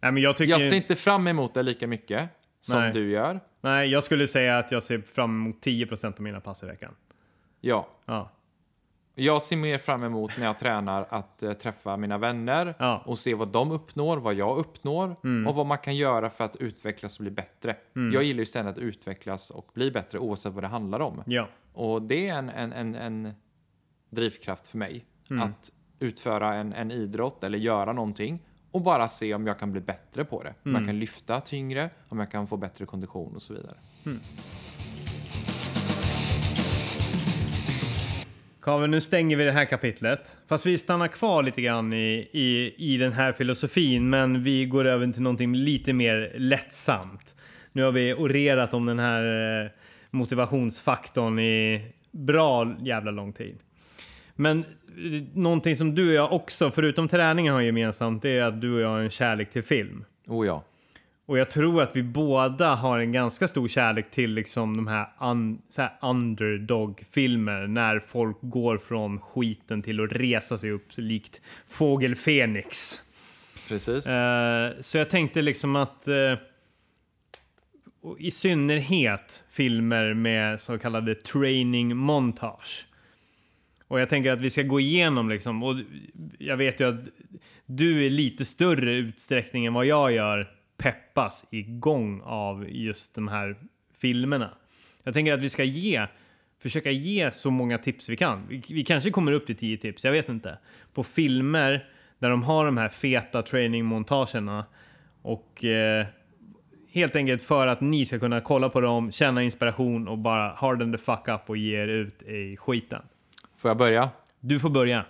Nej, 0.00 0.12
men 0.12 0.22
jag 0.22 0.36
tycker... 0.36 0.50
Jag 0.50 0.62
ser 0.62 0.76
inte 0.76 0.96
fram 0.96 1.26
emot 1.26 1.54
det 1.54 1.62
lika 1.62 1.86
mycket 1.86 2.28
som 2.60 2.80
Nej. 2.80 2.92
du 2.92 3.10
gör. 3.10 3.40
Nej, 3.60 3.88
jag 3.88 4.04
skulle 4.04 4.28
säga 4.28 4.58
att 4.58 4.72
jag 4.72 4.82
ser 4.82 5.00
fram 5.00 5.30
emot 5.30 5.64
10% 5.64 6.06
av 6.06 6.20
mina 6.20 6.40
pass 6.40 6.62
i 6.62 6.66
veckan. 6.66 6.94
Ja. 7.60 7.88
Ja. 8.06 8.30
Jag 9.14 9.42
ser 9.42 9.56
mer 9.56 9.78
fram 9.78 10.02
emot 10.02 10.30
när 10.38 10.46
jag 10.46 10.58
tränar 10.58 11.06
att 11.10 11.42
eh, 11.42 11.52
träffa 11.52 11.96
mina 11.96 12.18
vänner 12.18 12.74
Ja. 12.78 12.94
Mm. 12.94 13.02
och 13.06 13.18
se 13.18 13.34
vad 13.34 13.52
de 13.52 13.70
uppnår, 13.70 14.16
vad 14.16 14.34
jag 14.34 14.58
uppnår 14.58 15.16
och 15.48 15.54
vad 15.54 15.66
man 15.66 15.78
kan 15.78 15.96
göra 15.96 16.30
för 16.30 16.44
att 16.44 16.56
utvecklas 16.56 17.18
och 17.18 17.22
bli 17.22 17.30
bättre. 17.30 17.76
Jag 18.12 18.22
gillar 18.22 18.38
ju 18.38 18.46
ständigt 18.46 18.78
att 18.78 18.82
utvecklas 18.82 19.50
och 19.50 19.70
bli 19.74 19.90
bättre 19.90 20.18
oavsett 20.18 20.52
vad 20.52 20.64
det 20.64 20.68
handlar 20.68 21.00
om. 21.00 21.22
Ja. 21.26 21.48
Och 21.72 22.02
det 22.02 22.28
är 22.28 22.38
en, 22.38 22.48
en, 22.48 22.72
en, 22.72 22.94
en 22.94 23.34
drivkraft 24.10 24.66
för 24.66 24.78
mig. 24.78 25.04
Mm. 25.30 25.42
Att 25.42 25.72
utföra 26.00 26.54
en, 26.54 26.72
en 26.72 26.90
idrott 26.90 27.42
eller 27.42 27.58
göra 27.58 27.92
någonting 27.92 28.42
och 28.70 28.80
bara 28.82 29.08
se 29.08 29.34
om 29.34 29.46
jag 29.46 29.58
kan 29.58 29.72
bli 29.72 29.80
bättre 29.80 30.24
på 30.24 30.42
det. 30.42 30.48
Om 30.62 30.70
Mm. 30.70 30.82
jag 30.82 30.88
kan 30.88 30.98
lyfta 30.98 31.40
tyngre, 31.40 31.90
om 32.08 32.18
jag 32.18 32.30
kan 32.30 32.46
få 32.46 32.56
bättre 32.56 32.86
kondition 32.86 33.34
och 33.34 33.42
så 33.42 33.54
vidare. 33.54 33.76
Kaven, 38.62 38.90
nu 38.90 39.00
stänger 39.00 39.36
vi 39.36 39.44
det 39.44 39.52
här 39.52 39.64
kapitlet. 39.64 40.36
Fast 40.48 40.66
vi 40.66 40.78
stannar 40.78 41.08
kvar 41.08 41.42
lite 41.42 41.62
grann 41.62 41.92
i, 41.92 42.28
i, 42.32 42.74
i 42.78 42.96
den 42.96 43.12
här 43.12 43.32
filosofin, 43.32 44.10
men 44.10 44.42
vi 44.42 44.66
går 44.66 44.84
över 44.84 45.12
till 45.12 45.22
någonting 45.22 45.54
lite 45.54 45.92
mer 45.92 46.32
lättsamt. 46.36 47.34
Nu 47.72 47.82
har 47.82 47.92
vi 47.92 48.14
orerat 48.14 48.74
om 48.74 48.86
den 48.86 48.98
här 48.98 49.24
eh, 49.64 49.70
motivationsfaktorn 50.10 51.38
i 51.38 51.82
bra 52.10 52.74
jävla 52.80 53.10
lång 53.10 53.32
tid. 53.32 53.58
Men 54.40 54.58
eh, 54.58 55.22
någonting 55.34 55.76
som 55.76 55.94
du 55.94 56.08
och 56.08 56.14
jag 56.14 56.32
också, 56.32 56.70
förutom 56.70 57.08
träningen 57.08 57.54
har 57.54 57.60
gemensamt, 57.60 58.22
det 58.22 58.38
är 58.38 58.44
att 58.44 58.60
du 58.60 58.74
och 58.74 58.80
jag 58.80 58.88
har 58.88 58.98
en 58.98 59.10
kärlek 59.10 59.50
till 59.50 59.62
film. 59.62 60.04
Oh 60.26 60.46
ja. 60.46 60.64
Och 61.26 61.38
jag 61.38 61.50
tror 61.50 61.82
att 61.82 61.96
vi 61.96 62.02
båda 62.02 62.74
har 62.74 62.98
en 62.98 63.12
ganska 63.12 63.48
stor 63.48 63.68
kärlek 63.68 64.10
till 64.10 64.30
liksom 64.30 64.76
de 64.76 64.86
här, 64.86 65.08
un, 65.20 65.62
här 65.76 65.98
underdog-filmer 66.02 67.66
när 67.66 67.98
folk 67.98 68.36
går 68.40 68.78
från 68.78 69.20
skiten 69.20 69.82
till 69.82 70.04
att 70.04 70.12
resa 70.12 70.58
sig 70.58 70.70
upp 70.70 70.88
likt 70.94 71.40
fågel 71.68 72.16
Fenix. 72.16 73.00
Precis. 73.68 74.08
Eh, 74.08 74.70
så 74.80 74.98
jag 74.98 75.10
tänkte 75.10 75.42
liksom 75.42 75.76
att 75.76 76.08
och 78.02 78.20
i 78.20 78.30
synnerhet 78.30 79.44
filmer 79.50 80.14
med 80.14 80.60
så 80.60 80.78
kallade 80.78 81.14
training 81.14 81.96
montage. 81.96 82.86
Och 83.90 84.00
jag 84.00 84.08
tänker 84.08 84.32
att 84.32 84.40
vi 84.40 84.50
ska 84.50 84.62
gå 84.62 84.80
igenom 84.80 85.28
liksom, 85.28 85.62
och 85.62 85.76
jag 86.38 86.56
vet 86.56 86.80
ju 86.80 86.88
att 86.88 87.00
du 87.66 88.04
i 88.04 88.10
lite 88.10 88.44
större 88.44 88.94
utsträckning 88.94 89.66
än 89.66 89.74
vad 89.74 89.86
jag 89.86 90.12
gör 90.12 90.50
peppas 90.76 91.46
igång 91.50 92.20
av 92.24 92.66
just 92.68 93.14
de 93.14 93.28
här 93.28 93.56
filmerna. 93.98 94.50
Jag 95.02 95.14
tänker 95.14 95.32
att 95.32 95.40
vi 95.40 95.50
ska 95.50 95.64
ge, 95.64 96.06
försöka 96.58 96.90
ge 96.90 97.30
så 97.32 97.50
många 97.50 97.78
tips 97.78 98.08
vi 98.08 98.16
kan. 98.16 98.46
Vi, 98.48 98.62
vi 98.68 98.84
kanske 98.84 99.10
kommer 99.10 99.32
upp 99.32 99.46
till 99.46 99.56
10 99.56 99.76
tips, 99.76 100.04
jag 100.04 100.12
vet 100.12 100.28
inte. 100.28 100.58
På 100.94 101.04
filmer 101.04 101.88
där 102.18 102.30
de 102.30 102.42
har 102.42 102.64
de 102.64 102.76
här 102.76 102.88
feta 102.88 103.42
trainingmontagerna 103.42 104.64
och 105.22 105.64
eh, 105.64 106.06
helt 106.92 107.16
enkelt 107.16 107.42
för 107.42 107.66
att 107.66 107.80
ni 107.80 108.06
ska 108.06 108.18
kunna 108.18 108.40
kolla 108.40 108.68
på 108.68 108.80
dem, 108.80 109.12
känna 109.12 109.42
inspiration 109.42 110.08
och 110.08 110.18
bara 110.18 110.54
harden 110.56 110.92
the 110.92 110.98
fuck 110.98 111.28
up 111.28 111.40
och 111.46 111.56
ge 111.56 111.82
er 111.82 111.88
ut 111.88 112.22
i 112.22 112.56
skiten. 112.56 113.02
Får 113.60 113.68
jag 113.68 113.78
börja? 113.78 114.10
Du 114.40 114.60
får 114.60 114.70
börja. 114.70 115.06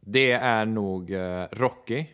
Det 0.00 0.32
är 0.32 0.66
nog 0.66 1.10
eh, 1.10 1.44
Rocky. 1.52 2.06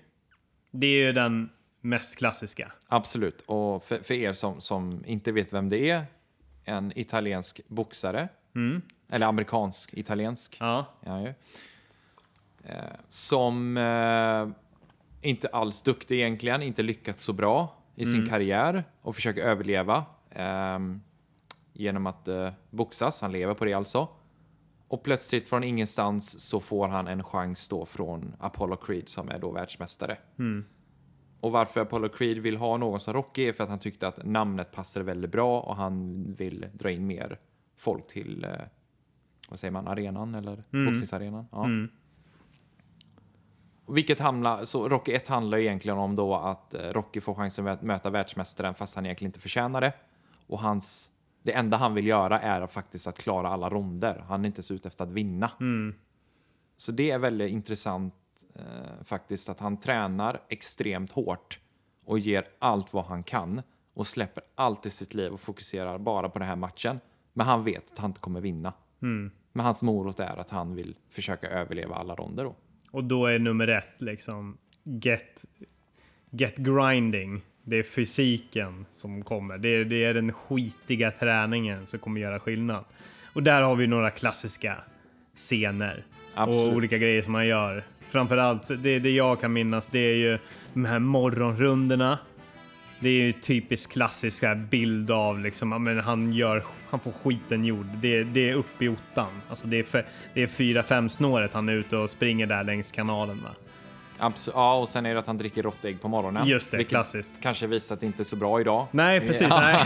Det 0.70 0.86
är 0.86 1.06
ju 1.06 1.12
den 1.12 1.50
mest 1.80 2.16
klassiska. 2.16 2.72
Absolut. 2.88 3.40
Och 3.46 3.84
för, 3.84 3.96
för 3.96 4.14
er 4.14 4.32
som, 4.32 4.60
som 4.60 5.04
inte 5.06 5.32
vet 5.32 5.52
vem 5.52 5.68
det 5.68 5.90
är, 5.90 6.02
en 6.64 6.98
italiensk 6.98 7.60
boxare. 7.68 8.28
Eller 9.10 9.26
amerikansk-italiensk. 9.26 10.56
Ja, 10.60 10.86
Ja, 11.00 11.20
ju. 11.20 11.34
Eh, 12.64 12.74
som 13.08 13.76
eh, 13.76 14.48
inte 15.28 15.48
alls 15.48 15.82
duktig 15.82 16.16
egentligen, 16.20 16.62
inte 16.62 16.82
lyckats 16.82 17.24
så 17.24 17.32
bra 17.32 17.82
i 17.94 18.04
sin 18.06 18.28
karriär 18.28 18.84
och 19.02 19.14
försöker 19.14 19.42
överleva. 19.42 20.04
Ehm, 20.30 21.00
genom 21.74 22.06
att 22.06 22.28
eh, 22.28 22.50
boxas. 22.70 23.20
Han 23.20 23.32
lever 23.32 23.54
på 23.54 23.64
det 23.64 23.72
alltså. 23.72 24.08
Och 24.88 25.02
plötsligt 25.02 25.48
från 25.48 25.64
ingenstans 25.64 26.40
så 26.40 26.60
får 26.60 26.88
han 26.88 27.06
en 27.06 27.24
chans 27.24 27.68
då 27.68 27.86
från 27.86 28.34
Apollo 28.40 28.76
Creed 28.76 29.08
som 29.08 29.28
är 29.28 29.38
då 29.38 29.50
världsmästare. 29.50 30.18
Och 31.40 31.52
varför 31.52 31.80
Apollo 31.80 32.08
Creed 32.08 32.38
vill 32.38 32.56
ha 32.56 32.76
någon 32.76 33.00
som 33.00 33.14
Rocky 33.14 33.42
är 33.48 33.52
för 33.52 33.64
att 33.64 33.70
han 33.70 33.78
tyckte 33.78 34.08
att 34.08 34.24
namnet 34.24 34.72
passade 34.72 35.04
väldigt 35.04 35.32
bra 35.32 35.60
och 35.60 35.76
han 35.76 36.24
vill 36.38 36.66
dra 36.72 36.90
in 36.90 37.06
mer 37.06 37.40
folk 37.76 38.06
till, 38.08 38.44
eh, 38.44 38.50
vad 39.48 39.58
säger 39.58 39.72
man, 39.72 39.88
arenan 39.88 40.34
eller 40.34 40.64
boxningsarenan. 40.86 41.46
Ja. 41.52 41.68
Och 43.86 43.96
Vilket 43.96 44.20
handlar, 44.20 44.64
så 44.64 44.88
Rocky 44.88 45.12
1 45.12 45.28
handlar 45.28 45.58
egentligen 45.58 45.98
om 45.98 46.16
då 46.16 46.34
att 46.34 46.74
eh, 46.74 46.80
Rocky 46.80 47.20
får 47.20 47.34
chansen 47.34 47.68
att 47.68 47.82
möta 47.82 48.10
världsmästaren 48.10 48.74
fast 48.74 48.94
han 48.94 49.06
egentligen 49.06 49.28
inte 49.28 49.40
förtjänar 49.40 49.80
det. 49.80 49.92
Och 50.46 50.58
hans, 50.58 51.10
det 51.44 51.52
enda 51.52 51.76
han 51.76 51.94
vill 51.94 52.06
göra 52.06 52.40
är 52.40 52.66
faktiskt 52.66 53.06
att 53.06 53.18
klara 53.18 53.48
alla 53.48 53.68
ronder. 53.68 54.24
Han 54.28 54.44
är 54.44 54.46
inte 54.46 54.62
så 54.62 54.74
ute 54.74 54.88
efter 54.88 55.04
att 55.04 55.10
vinna. 55.10 55.50
Så 56.76 56.92
det 56.92 57.10
är 57.10 57.18
väldigt 57.18 57.50
intressant 57.50 58.14
eh, 58.54 59.04
faktiskt 59.04 59.48
att 59.48 59.60
han 59.60 59.76
tränar 59.76 60.40
extremt 60.48 61.12
hårt 61.12 61.60
och 62.04 62.18
ger 62.18 62.44
allt 62.58 62.92
vad 62.92 63.04
han 63.04 63.22
kan 63.22 63.62
och 63.94 64.06
släpper 64.06 64.42
allt 64.54 64.86
i 64.86 64.90
sitt 64.90 65.14
liv 65.14 65.32
och 65.32 65.40
fokuserar 65.40 65.98
bara 65.98 66.28
på 66.28 66.38
den 66.38 66.48
här 66.48 66.56
matchen. 66.56 67.00
Men 67.32 67.46
han 67.46 67.64
vet 67.64 67.92
att 67.92 67.98
han 67.98 68.10
inte 68.10 68.20
kommer 68.20 68.40
vinna. 68.40 68.72
Men 69.52 69.64
hans 69.64 69.82
morot 69.82 70.20
är 70.20 70.40
att 70.40 70.50
han 70.50 70.74
vill 70.74 70.96
försöka 71.10 71.46
överleva 71.46 71.94
alla 71.94 72.14
ronder 72.14 72.44
då. 72.44 72.54
Och 72.90 73.04
då 73.04 73.26
är 73.26 73.38
nummer 73.38 73.68
ett 73.68 73.94
liksom 74.02 74.58
get, 74.82 75.44
get 76.30 76.56
grinding. 76.56 77.42
Det 77.64 77.76
är 77.76 77.82
fysiken 77.82 78.86
som 78.92 79.24
kommer. 79.24 79.58
Det 79.58 79.68
är, 79.68 79.84
det 79.84 80.04
är 80.04 80.14
den 80.14 80.32
skitiga 80.32 81.10
träningen 81.10 81.86
som 81.86 81.98
kommer 81.98 82.20
göra 82.20 82.40
skillnad. 82.40 82.84
Och 83.32 83.42
där 83.42 83.62
har 83.62 83.76
vi 83.76 83.86
några 83.86 84.10
klassiska 84.10 84.76
scener 85.36 86.04
Absolut. 86.34 86.66
och 86.66 86.76
olika 86.76 86.98
grejer 86.98 87.22
som 87.22 87.34
han 87.34 87.46
gör. 87.46 87.84
Framförallt, 88.10 88.68
det, 88.82 88.98
det 88.98 89.10
jag 89.10 89.40
kan 89.40 89.52
minnas, 89.52 89.88
det 89.88 89.98
är 89.98 90.14
ju 90.14 90.38
de 90.72 90.84
här 90.84 90.98
morgonrundorna. 90.98 92.18
Det 93.00 93.08
är 93.08 93.12
ju 93.12 93.32
typiskt 93.32 93.92
klassiska 93.92 94.54
bild 94.54 95.10
av 95.10 95.40
liksom, 95.40 95.84
men 95.84 95.98
han 95.98 96.32
gör, 96.32 96.64
han 96.90 97.00
får 97.00 97.12
skiten 97.12 97.64
gjord. 97.64 97.86
Det, 97.86 98.24
det 98.24 98.50
är 98.50 98.54
uppe 98.54 98.84
i 98.84 98.88
ottan. 98.88 99.30
Alltså 99.48 99.66
det 99.66 99.78
är, 99.78 99.82
för, 99.82 100.06
det 100.34 100.42
är 100.42 100.46
fyra, 100.46 100.82
fem 100.82 101.08
snåret 101.08 101.52
han 101.52 101.68
är 101.68 101.72
ute 101.72 101.96
och 101.96 102.10
springer 102.10 102.46
där 102.46 102.64
längs 102.64 102.92
kanalen 102.92 103.36
va. 103.42 103.50
Abs- 104.18 104.50
ja, 104.54 104.74
och 104.74 104.88
sen 104.88 105.06
är 105.06 105.14
det 105.14 105.20
att 105.20 105.26
han 105.26 105.38
dricker 105.38 105.62
råttägg 105.62 106.00
på 106.00 106.08
morgonen. 106.08 106.46
Just 106.46 106.70
det, 106.70 106.84
klassiskt. 106.84 107.34
kanske 107.42 107.66
visar 107.66 107.94
att 107.94 108.00
det 108.00 108.06
inte 108.06 108.22
är 108.22 108.24
så 108.24 108.36
bra 108.36 108.60
idag. 108.60 108.86
Nej, 108.90 109.20
precis. 109.20 109.48
Nej. 109.48 109.78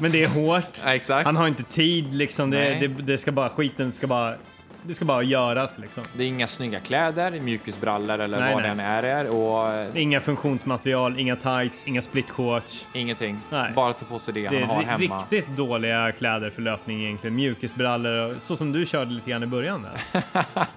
Men 0.00 0.12
det 0.12 0.24
är 0.24 0.28
hårt. 0.28 0.64
Ja, 0.84 0.94
exakt. 0.94 1.26
Han 1.26 1.36
har 1.36 1.48
inte 1.48 1.62
tid 1.62 2.14
liksom. 2.14 2.50
Det, 2.50 2.74
det, 2.80 2.88
det 2.88 3.18
ska 3.18 3.32
bara, 3.32 3.48
skiten 3.48 3.92
ska 3.92 4.06
bara, 4.06 4.34
det 4.82 4.94
ska 4.94 5.04
bara 5.04 5.22
göras 5.22 5.78
liksom. 5.78 6.02
Det 6.16 6.22
är 6.22 6.26
inga 6.28 6.46
snygga 6.46 6.80
kläder, 6.80 7.40
mjukisbrallor 7.40 8.18
eller 8.18 8.40
Nej, 8.40 8.54
vad 8.54 8.62
nej. 8.62 8.70
den 8.70 8.80
är, 8.80 9.02
är 9.02 9.34
och 9.36 9.68
eh, 9.72 9.88
Inga 10.02 10.20
funktionsmaterial, 10.20 11.18
inga 11.18 11.36
tights, 11.36 11.86
inga 11.86 12.02
split 12.02 12.30
shorts. 12.30 12.86
ingenting. 12.94 13.38
Nej. 13.50 13.72
Bara 13.76 13.92
ta 13.92 14.06
på 14.06 14.18
sig 14.18 14.34
det, 14.34 14.48
Det 14.48 14.56
är 14.56 14.60
han 14.60 14.76
har 14.76 14.82
hemma. 14.82 15.18
riktigt 15.18 15.56
dåliga 15.56 16.12
kläder 16.12 16.50
för 16.50 16.62
löpning 16.62 17.02
egentligen. 17.04 17.36
Mjukisbrallor, 17.36 18.36
så 18.40 18.56
som 18.56 18.72
du 18.72 18.86
körde 18.86 19.10
lite 19.10 19.30
grann 19.30 19.42
i 19.42 19.46
början 19.46 19.82
där. 20.12 20.22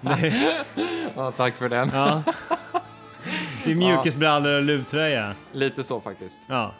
det, 0.00 0.54
Ja, 1.16 1.30
tack 1.30 1.58
för 1.58 1.68
den. 1.68 1.90
ja. 1.94 2.22
det 3.64 3.70
är 3.70 3.74
mjukisbrallor 3.74 4.52
och 4.52 4.62
luvtröja. 4.62 5.34
Lite 5.52 5.84
så 5.84 6.00
faktiskt. 6.00 6.42
Ja. 6.46 6.74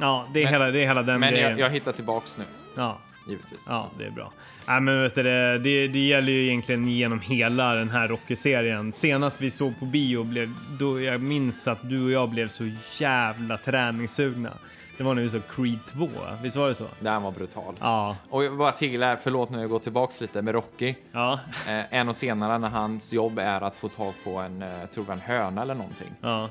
Ja, 0.00 0.28
det 0.34 0.40
är, 0.40 0.44
Men- 0.44 0.52
hela, 0.52 0.70
det 0.70 0.78
är 0.82 0.86
hela 0.86 1.02
den 1.02 1.20
Men 1.20 1.30
grejen. 1.32 1.50
jag, 1.50 1.60
jag 1.60 1.70
hittar 1.70 1.92
tillbaks 1.92 2.38
nu, 2.38 2.44
Ja. 2.76 2.98
givetvis. 3.28 3.66
Ja, 3.68 3.90
det 3.98 4.04
är 4.06 4.10
bra. 4.10 4.32
Nej, 4.68 4.80
men 4.80 5.02
vet 5.02 5.14
du, 5.14 5.22
det, 5.22 5.58
det, 5.58 5.88
det 5.88 5.98
gäller 5.98 6.32
ju 6.32 6.46
egentligen 6.46 6.88
genom 6.88 7.20
hela 7.20 7.74
den 7.74 7.90
här 7.90 8.08
Rocky-serien. 8.08 8.92
Senast 8.92 9.40
vi 9.40 9.50
såg 9.50 9.78
på 9.78 9.84
bio, 9.84 10.24
blev, 10.24 10.52
då 10.78 11.00
jag 11.00 11.20
minns 11.20 11.68
att 11.68 11.88
du 11.88 12.04
och 12.04 12.10
jag 12.10 12.28
blev 12.28 12.48
så 12.48 12.70
jävla 12.98 13.56
träningssugna. 13.58 14.52
Det 14.98 15.04
var 15.04 15.14
vi 15.14 15.30
såg 15.30 15.42
Creed 15.56 15.78
2, 15.92 16.06
va? 16.06 16.38
visst 16.42 16.56
var 16.56 16.68
det 16.68 16.74
så? 16.74 16.84
Den 17.00 17.22
var 17.22 17.30
brutal. 17.30 17.74
Ja, 17.80 18.16
Och 18.30 18.44
jag 18.44 18.56
bara 18.56 18.72
till 18.72 19.02
här, 19.02 19.16
förlåt 19.16 19.50
nu 19.50 19.60
jag 19.60 19.70
går 19.70 19.78
tillbaks 19.78 20.20
lite 20.20 20.42
med 20.42 20.54
Rocky. 20.54 20.94
ja, 21.12 21.40
Eh, 21.68 21.94
en 21.94 22.08
och 22.08 22.16
senare 22.16 22.58
när 22.58 22.68
hans 22.68 23.12
jobb 23.12 23.38
är 23.38 23.60
att 23.60 23.76
få 23.76 23.88
tag 23.88 24.14
på 24.24 24.36
en, 24.38 24.62
eh, 24.62 24.80
jag 24.80 24.90
tror 24.90 25.04
var 25.04 25.14
en 25.14 25.20
höna 25.20 25.62
eller 25.62 25.74
någonting. 25.74 26.10
ja. 26.20 26.48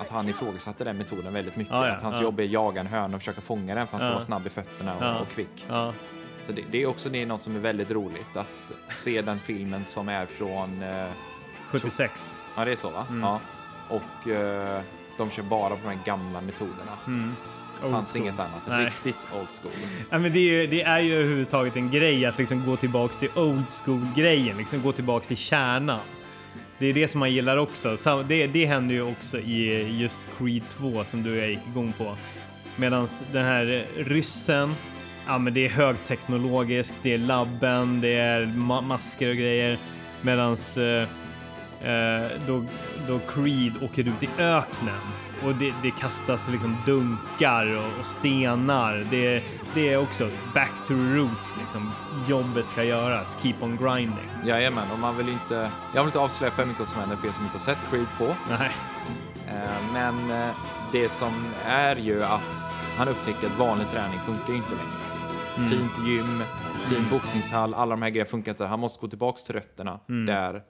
Att 0.00 0.08
han 0.08 0.28
ifrågasatte 0.28 0.84
den 0.84 0.98
metoden 0.98 1.32
väldigt 1.32 1.56
mycket. 1.56 1.72
Ja, 1.74 1.86
ja, 1.88 1.94
att 1.94 2.02
hans 2.02 2.16
ja. 2.16 2.22
jobb 2.22 2.40
är 2.40 2.44
att 2.44 2.50
jaga 2.50 2.80
en 2.80 2.86
höna 2.86 3.16
och 3.16 3.22
försöka 3.22 3.40
fånga 3.40 3.74
den 3.74 3.86
för 3.86 3.92
han 3.92 4.00
ska 4.00 4.10
vara 4.10 4.20
snabb 4.20 4.46
i 4.46 4.50
fötterna 4.50 5.16
och, 5.16 5.22
och 5.22 5.28
kvick. 5.28 5.66
ja. 5.68 5.92
Så 6.46 6.52
det, 6.52 6.62
det 6.70 6.82
är 6.82 6.86
också 6.86 7.08
det 7.08 7.22
är 7.22 7.26
något 7.26 7.40
som 7.40 7.56
är 7.56 7.60
väldigt 7.60 7.90
roligt 7.90 8.36
att 8.36 8.72
se 8.90 9.22
den 9.22 9.38
filmen 9.38 9.84
som 9.84 10.08
är 10.08 10.26
från, 10.26 10.82
eh, 10.82 11.06
76. 11.70 12.34
ja 12.56 12.64
det 12.64 12.72
är 12.72 12.76
så 12.76 12.90
va? 12.90 13.06
Mm. 13.08 13.20
Ja. 13.22 13.40
Och 13.88 14.28
eh, 14.28 14.80
de 15.18 15.30
kör 15.30 15.42
bara 15.42 15.68
på 15.76 15.80
de 15.82 15.88
här 15.88 16.04
gamla 16.04 16.40
metoderna. 16.40 16.92
Mm. 17.06 17.34
Det 17.84 17.90
fanns 17.90 18.12
school. 18.12 18.22
inget 18.22 18.40
annat. 18.40 18.62
Nej. 18.68 18.84
Riktigt 18.84 19.18
old 19.40 19.48
school. 19.62 19.72
Ja, 20.10 20.18
men 20.18 20.32
det, 20.32 20.38
är 20.38 20.42
ju, 20.42 20.66
det 20.66 20.82
är 20.82 20.98
ju 21.00 21.14
överhuvudtaget 21.14 21.76
en 21.76 21.90
grej 21.90 22.26
att 22.26 22.38
liksom 22.38 22.66
gå 22.66 22.76
tillbaks 22.76 23.18
till 23.18 23.28
old 23.34 23.64
school-grejen, 23.84 24.56
liksom 24.58 24.82
gå 24.82 24.92
tillbaks 24.92 25.26
till 25.26 25.36
kärnan. 25.36 26.00
Det 26.78 26.86
är 26.86 26.92
det 26.92 27.08
som 27.08 27.18
man 27.20 27.32
gillar 27.32 27.56
också. 27.56 27.96
Så 27.96 28.22
det, 28.22 28.46
det 28.46 28.66
händer 28.66 28.94
ju 28.94 29.02
också 29.02 29.38
i 29.38 29.86
just 30.00 30.20
Creed 30.38 30.62
2 30.78 31.04
som 31.04 31.22
du 31.22 31.46
gick 31.46 31.58
igång 31.70 31.92
på. 31.98 32.16
Medan 32.76 33.08
den 33.32 33.44
här 33.44 33.86
ryssen, 33.96 34.74
ja 35.26 35.38
men 35.38 35.54
det 35.54 35.64
är 35.66 35.70
högteknologiskt, 35.70 36.94
det 37.02 37.14
är 37.14 37.18
labben, 37.18 38.00
det 38.00 38.14
är 38.14 38.42
ma- 38.46 38.82
masker 38.82 39.30
och 39.30 39.36
grejer. 39.36 39.78
Medans 40.22 40.76
eh, 40.76 41.02
eh, 41.82 42.26
då, 42.46 42.64
då 43.08 43.18
Creed 43.18 43.72
åker 43.82 44.08
ut 44.08 44.22
i 44.22 44.28
öknen 44.38 45.00
och 45.44 45.54
det, 45.54 45.74
det 45.82 45.90
kastas 45.90 46.48
liksom 46.48 46.76
dunkar 46.86 47.76
och, 47.76 48.00
och 48.00 48.06
stenar. 48.06 49.06
Det, 49.10 49.42
det 49.74 49.88
är 49.92 49.96
också 49.96 50.30
back 50.54 50.72
to 50.88 50.94
roots, 50.94 51.52
liksom. 51.58 51.92
Jobbet 52.28 52.68
ska 52.68 52.84
göras, 52.84 53.36
keep 53.42 53.54
on 53.60 53.76
grinding. 53.76 54.28
Jajamän, 54.44 54.90
och 54.92 54.98
man 54.98 55.16
vill 55.16 55.28
inte... 55.28 55.70
Jag 55.94 56.02
vill 56.02 56.08
inte 56.08 56.18
avslöja 56.18 56.50
för 56.50 56.66
mycket 56.66 56.88
som 56.88 57.00
händer 57.00 57.16
för 57.16 57.28
er 57.28 57.32
som 57.32 57.44
inte 57.44 57.54
har 57.54 57.60
sett 57.60 57.78
Creed 57.90 58.06
2. 58.18 58.34
Nej. 58.48 58.70
Eh, 59.48 59.92
Men 59.92 60.30
eh, 60.30 60.54
det 60.92 61.08
som 61.08 61.46
är 61.66 61.96
ju 61.96 62.22
att 62.24 62.62
han 62.96 63.08
upptäcker 63.08 63.46
att 63.46 63.58
vanlig 63.58 63.88
träning 63.88 64.18
funkar 64.18 64.54
inte 64.54 64.70
längre. 64.70 65.68
Fint 65.70 66.06
gym, 66.06 66.42
fin 66.74 67.06
boxningshall, 67.10 67.74
alla 67.74 67.90
de 67.90 68.02
här 68.02 68.10
grejerna 68.10 68.30
funkar 68.30 68.52
inte. 68.52 68.66
Han 68.66 68.80
måste 68.80 69.00
gå 69.00 69.08
tillbaks 69.08 69.44
till 69.44 69.54
rötterna 69.54 70.00
där 70.26 70.62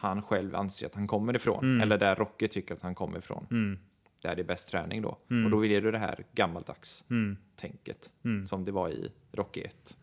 han 0.00 0.22
själv 0.22 0.54
anser 0.54 0.86
att 0.86 0.94
han 0.94 1.06
kommer 1.06 1.36
ifrån. 1.36 1.64
Eller 1.80 1.98
där 1.98 2.14
Rocky 2.14 2.46
tycker 2.46 2.74
att 2.74 2.82
han 2.82 2.94
kommer 2.94 3.18
ifrån. 3.18 3.46
Där 4.22 4.36
det 4.36 4.42
är 4.42 4.44
bäst 4.44 4.70
träning 4.70 5.02
då. 5.02 5.08
Och 5.44 5.50
då 5.50 5.60
blir 5.60 5.80
det 5.80 5.90
det 5.90 5.98
här 5.98 6.24
gammaldags 6.34 7.04
tänket 7.56 8.10
som 8.46 8.64
det 8.64 8.72
var 8.72 8.88
i 8.88 9.12
Rocky 9.32 9.60
1. 9.60 9.96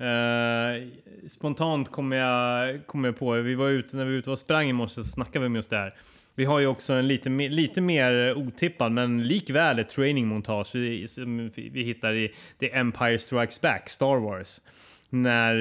Eh, 0.00 0.88
spontant 1.28 1.90
kommer 1.90 2.16
jag, 2.16 2.86
kom 2.86 3.04
jag 3.04 3.18
på, 3.18 3.32
vi 3.32 3.54
var 3.54 3.68
ute, 3.68 3.96
när 3.96 4.04
vi 4.04 4.10
var 4.10 4.18
ute 4.18 4.30
och 4.30 4.38
sprang 4.38 4.68
i 4.68 4.72
morse 4.72 4.94
så 4.94 5.04
snackade 5.04 5.40
vi 5.40 5.46
om 5.46 5.56
just 5.56 5.70
det 5.70 5.76
här. 5.76 5.92
Vi 6.34 6.44
har 6.44 6.58
ju 6.58 6.66
också 6.66 6.92
en 6.92 7.08
lite, 7.08 7.28
lite 7.28 7.80
mer 7.80 8.34
otippad 8.34 8.92
men 8.92 9.24
likväl 9.24 9.78
ett 9.78 9.88
training 9.88 10.26
montage 10.26 10.74
vi, 10.74 11.08
som 11.08 11.50
vi 11.54 11.68
vi 11.68 11.82
hittar 11.82 12.12
i 12.14 12.34
The 12.58 12.70
Empire 12.72 13.18
Strikes 13.18 13.60
Back, 13.60 13.88
Star 13.88 14.16
Wars. 14.16 14.60
När 15.08 15.54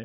eh, 0.00 0.04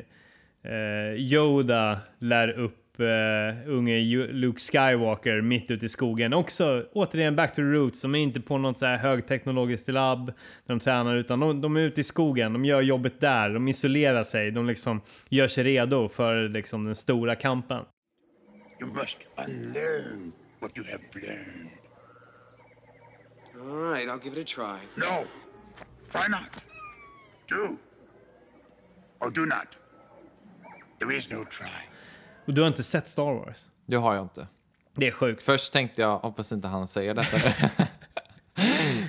eh, 0.64 1.14
Yoda 1.16 2.00
lär 2.18 2.48
upp 2.48 3.00
eh, 3.00 3.68
unge 3.70 4.26
Luke 4.26 4.60
Skywalker 4.60 5.40
mitt 5.40 5.70
ute 5.70 5.86
i 5.86 5.88
skogen. 5.88 6.32
Också 6.32 6.86
återigen 6.92 7.36
back 7.36 7.50
to 7.50 7.56
the 7.56 7.62
roots. 7.62 8.02
De 8.02 8.14
är 8.14 8.18
inte 8.18 8.40
på 8.40 8.58
något 8.58 8.78
så 8.78 8.86
här 8.86 8.96
högteknologiskt 8.96 9.88
labb 9.88 10.26
där 10.26 10.34
de 10.74 10.80
tränar 10.80 11.16
utan 11.16 11.40
de, 11.40 11.60
de 11.60 11.76
är 11.76 11.80
ute 11.80 12.00
i 12.00 12.04
skogen. 12.04 12.52
De 12.52 12.64
gör 12.64 12.80
jobbet 12.80 13.20
där. 13.20 13.50
De 13.50 13.68
isolerar 13.68 14.24
sig. 14.24 14.50
De 14.50 14.66
liksom 14.66 15.00
gör 15.28 15.48
sig 15.48 15.64
redo 15.64 16.08
för 16.08 16.48
liksom 16.48 16.84
den 16.84 16.96
stora 16.96 17.34
kampen. 17.34 17.84
You 18.80 18.92
must 18.92 19.18
unlearn 19.48 20.32
what 20.60 20.78
you 20.78 20.86
have 20.90 21.02
learned. 21.14 21.70
All 23.60 23.92
right, 23.92 24.08
I'll 24.08 24.18
give 24.18 24.40
it 24.40 24.42
a 24.42 24.54
try. 24.54 24.78
No, 24.96 25.24
try 26.10 26.28
not. 26.28 26.50
Do. 27.48 27.78
Or 29.20 29.30
do 29.30 29.46
not. 29.46 29.76
There 30.98 31.16
is 31.16 31.30
no 31.30 31.36
try. 31.36 31.66
Och 32.46 32.54
du 32.54 32.60
har 32.60 32.68
inte 32.68 32.82
sett 32.82 33.08
Star 33.08 33.34
Wars? 33.34 33.58
Det 33.86 33.96
har 33.96 34.14
jag 34.14 34.22
inte. 34.24 34.46
Det 34.96 35.06
är 35.06 35.10
sjukt. 35.12 35.42
Först 35.42 35.72
tänkte 35.72 36.02
jag, 36.02 36.18
hoppas 36.18 36.52
inte 36.52 36.68
han 36.68 36.86
säger 36.86 37.14
detta. 37.14 37.38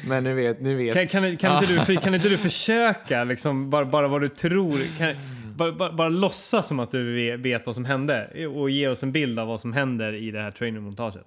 Men 0.08 0.24
nu 0.24 0.34
vet, 0.34 0.62
nu 0.62 0.76
vet. 0.76 0.94
Kan, 0.94 1.08
kan, 1.08 1.38
kan, 1.38 1.64
inte, 1.64 1.86
du, 1.88 1.98
kan 2.02 2.16
inte 2.16 2.30
du 2.30 2.38
försöka, 2.38 3.24
liksom, 3.24 3.70
bara, 3.70 3.86
bara 3.86 4.08
vad 4.08 4.22
du 4.22 4.30
tror? 4.30 4.98
Kan, 4.98 5.14
bara, 5.56 5.72
bara, 5.72 5.92
bara 5.92 6.10
låtsas 6.10 6.68
som 6.68 6.80
att 6.80 6.92
du 6.92 7.38
vet, 7.38 7.66
vad 7.66 7.76
som 7.76 7.86
hände 7.86 8.48
och 8.48 8.70
ge 8.70 8.88
oss 8.88 9.04
en 9.04 9.12
bild 9.12 9.40
av 9.40 9.48
vad 9.48 9.62
som 9.62 9.74
händer 9.74 10.14
i 10.14 10.32
det 10.32 10.42
här 10.42 10.52
trainingmontaget. 10.52 11.24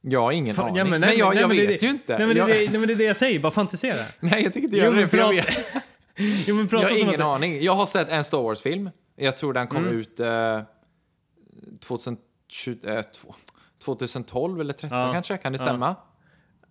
Jag 0.00 0.20
har 0.20 0.32
ingen 0.32 0.54
Fan, 0.54 0.64
aning. 0.64 0.76
ja, 0.76 0.84
men, 0.84 1.00
nej, 1.00 1.18
jag, 1.18 1.34
nej, 1.34 1.40
jag 1.40 1.48
men 1.48 1.56
det 1.56 1.66
vet 1.66 1.80
det- 1.80 1.86
ju 1.86 1.92
inte. 1.92 2.18
Nej 2.18 2.26
men, 2.26 2.36
jag, 2.36 2.48
det, 2.48 2.56
är 2.56 2.60
det, 2.60 2.70
nej 2.70 2.78
men 2.80 2.86
det 2.88 2.94
är 2.94 2.96
det 2.96 3.04
jag 3.04 3.16
säger, 3.16 3.38
bara 3.40 3.52
fantisera. 3.52 3.96
nej, 4.20 4.42
jag 4.42 4.52
tänker 4.52 4.60
inte 4.60 4.76
göra 4.76 4.90
men 4.90 5.00
det, 5.00 5.08
för 5.08 5.16
jag 5.18 5.28
vet. 5.28 5.58
Jo, 6.46 6.54
men 6.54 6.68
prata 6.68 6.82
Jag 6.82 6.90
har 6.90 6.96
som 6.96 7.08
ingen 7.08 7.22
att, 7.22 7.26
aning. 7.26 7.62
Jag 7.62 7.72
har 7.74 7.86
sett 7.86 8.08
en 8.10 8.24
Star 8.24 8.38
Wars-film. 8.42 8.90
Jag 9.16 9.36
tror 9.36 9.52
den 9.52 9.66
kom 9.66 9.84
ut 9.86 10.20
eh, 10.20 10.60
2020, 11.80 12.78
eh, 12.86 13.02
två- 13.02 13.34
2012 13.84 14.60
eller 14.60 14.72
13 14.72 14.98
Ja. 14.98 15.12
kanske, 15.12 15.36
kan 15.36 15.52
det 15.52 15.58
stämma? 15.58 15.96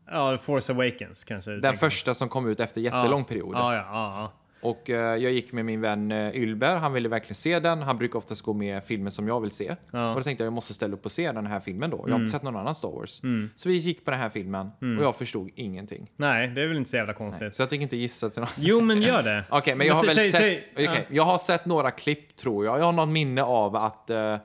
Ja, 0.07 0.37
Force 0.37 0.73
Awakens 0.73 1.23
kanske. 1.23 1.51
Den 1.51 1.61
tänker 1.61 1.77
första 1.77 2.13
som 2.13 2.29
kom 2.29 2.47
ut 2.47 2.59
efter 2.59 2.81
jättelång 2.81 3.23
period. 3.23 3.55
Ja, 3.55 3.75
ja, 3.75 3.83
ja. 3.91 4.31
Och 4.63 4.89
eh, 4.89 5.15
jag 5.17 5.31
gick 5.31 5.51
med 5.53 5.65
min 5.65 5.81
vän 5.81 6.11
eh, 6.11 6.35
Ylber, 6.35 6.75
han 6.75 6.93
ville 6.93 7.09
verkligen 7.09 7.35
se 7.35 7.59
den. 7.59 7.81
Han 7.81 7.97
brukar 7.97 8.19
oftast 8.19 8.41
gå 8.41 8.53
med 8.53 8.83
filmer 8.83 9.09
som 9.09 9.27
jag 9.27 9.41
vill 9.41 9.51
se. 9.51 9.75
Ja. 9.91 9.99
Mm. 9.99 10.09
Och 10.09 10.15
då 10.15 10.23
tänkte 10.23 10.43
jag 10.43 10.45
jag 10.45 10.53
måste 10.53 10.73
ställa 10.73 10.93
upp 10.93 11.05
och 11.05 11.11
se 11.11 11.31
den 11.31 11.47
här 11.47 11.59
filmen 11.59 11.89
då. 11.89 12.03
Jag 12.07 12.13
har 12.13 12.19
inte 12.19 12.31
sett 12.31 12.43
någon 12.43 12.55
annan 12.55 12.75
Star 12.75 12.89
Wars. 12.89 13.21
Så 13.55 13.69
vi 13.69 13.75
gick 13.75 14.05
på 14.05 14.11
den 14.11 14.19
här 14.19 14.29
filmen 14.29 14.71
och 14.99 15.03
jag 15.05 15.15
förstod 15.15 15.49
ingenting. 15.55 16.11
Nej, 16.15 16.47
det 16.47 16.61
är 16.63 16.67
väl 16.67 16.77
inte 16.77 16.89
så 16.89 16.95
jävla 16.95 17.13
konstigt. 17.13 17.55
Så 17.55 17.61
jag 17.61 17.69
tänker 17.69 17.83
inte 17.83 17.97
gissa 17.97 18.29
till 18.29 18.39
något. 18.41 18.53
Jo, 18.57 18.81
men 18.81 19.01
gör 19.01 19.23
det. 19.23 19.43
Okej, 19.49 19.75
men 19.75 19.87
jag 19.87 19.93
har 19.93 20.05
väl 20.05 20.15
säg- 20.15 20.31
sett... 20.31 20.41
säg- 20.41 20.67
okej, 20.73 20.85
ja. 20.95 21.15
Jag 21.15 21.23
har 21.23 21.37
sett 21.37 21.65
några 21.65 21.91
klipp, 21.91 22.35
tror 22.35 22.65
jag. 22.65 22.79
Jag 22.79 22.83
har 22.85 22.91
något 22.91 23.09
minne 23.09 23.43
av 23.43 23.75
att 23.75 24.09
eh, 24.09 24.37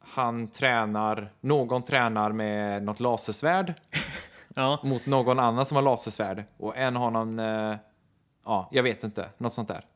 han 0.00 0.48
tränar... 0.50 1.32
Någon 1.40 1.82
tränar 1.82 2.32
med 2.32 2.82
något 2.82 3.00
lasersvärd 3.00 3.74
Ja. 4.54 4.80
mot 4.84 5.06
någon 5.06 5.38
annan 5.38 5.66
som 5.66 5.76
har 5.76 5.82
lasersvärd. 5.82 6.44
Och 6.56 6.76
en 6.76 6.96
har 6.96 7.10
någon... 7.10 7.38
Eh, 7.38 7.74
ja, 8.44 8.68
jag 8.72 8.82
vet 8.82 9.04
inte. 9.04 9.28
Något 9.38 9.54
sånt 9.54 9.68
där. 9.68 9.80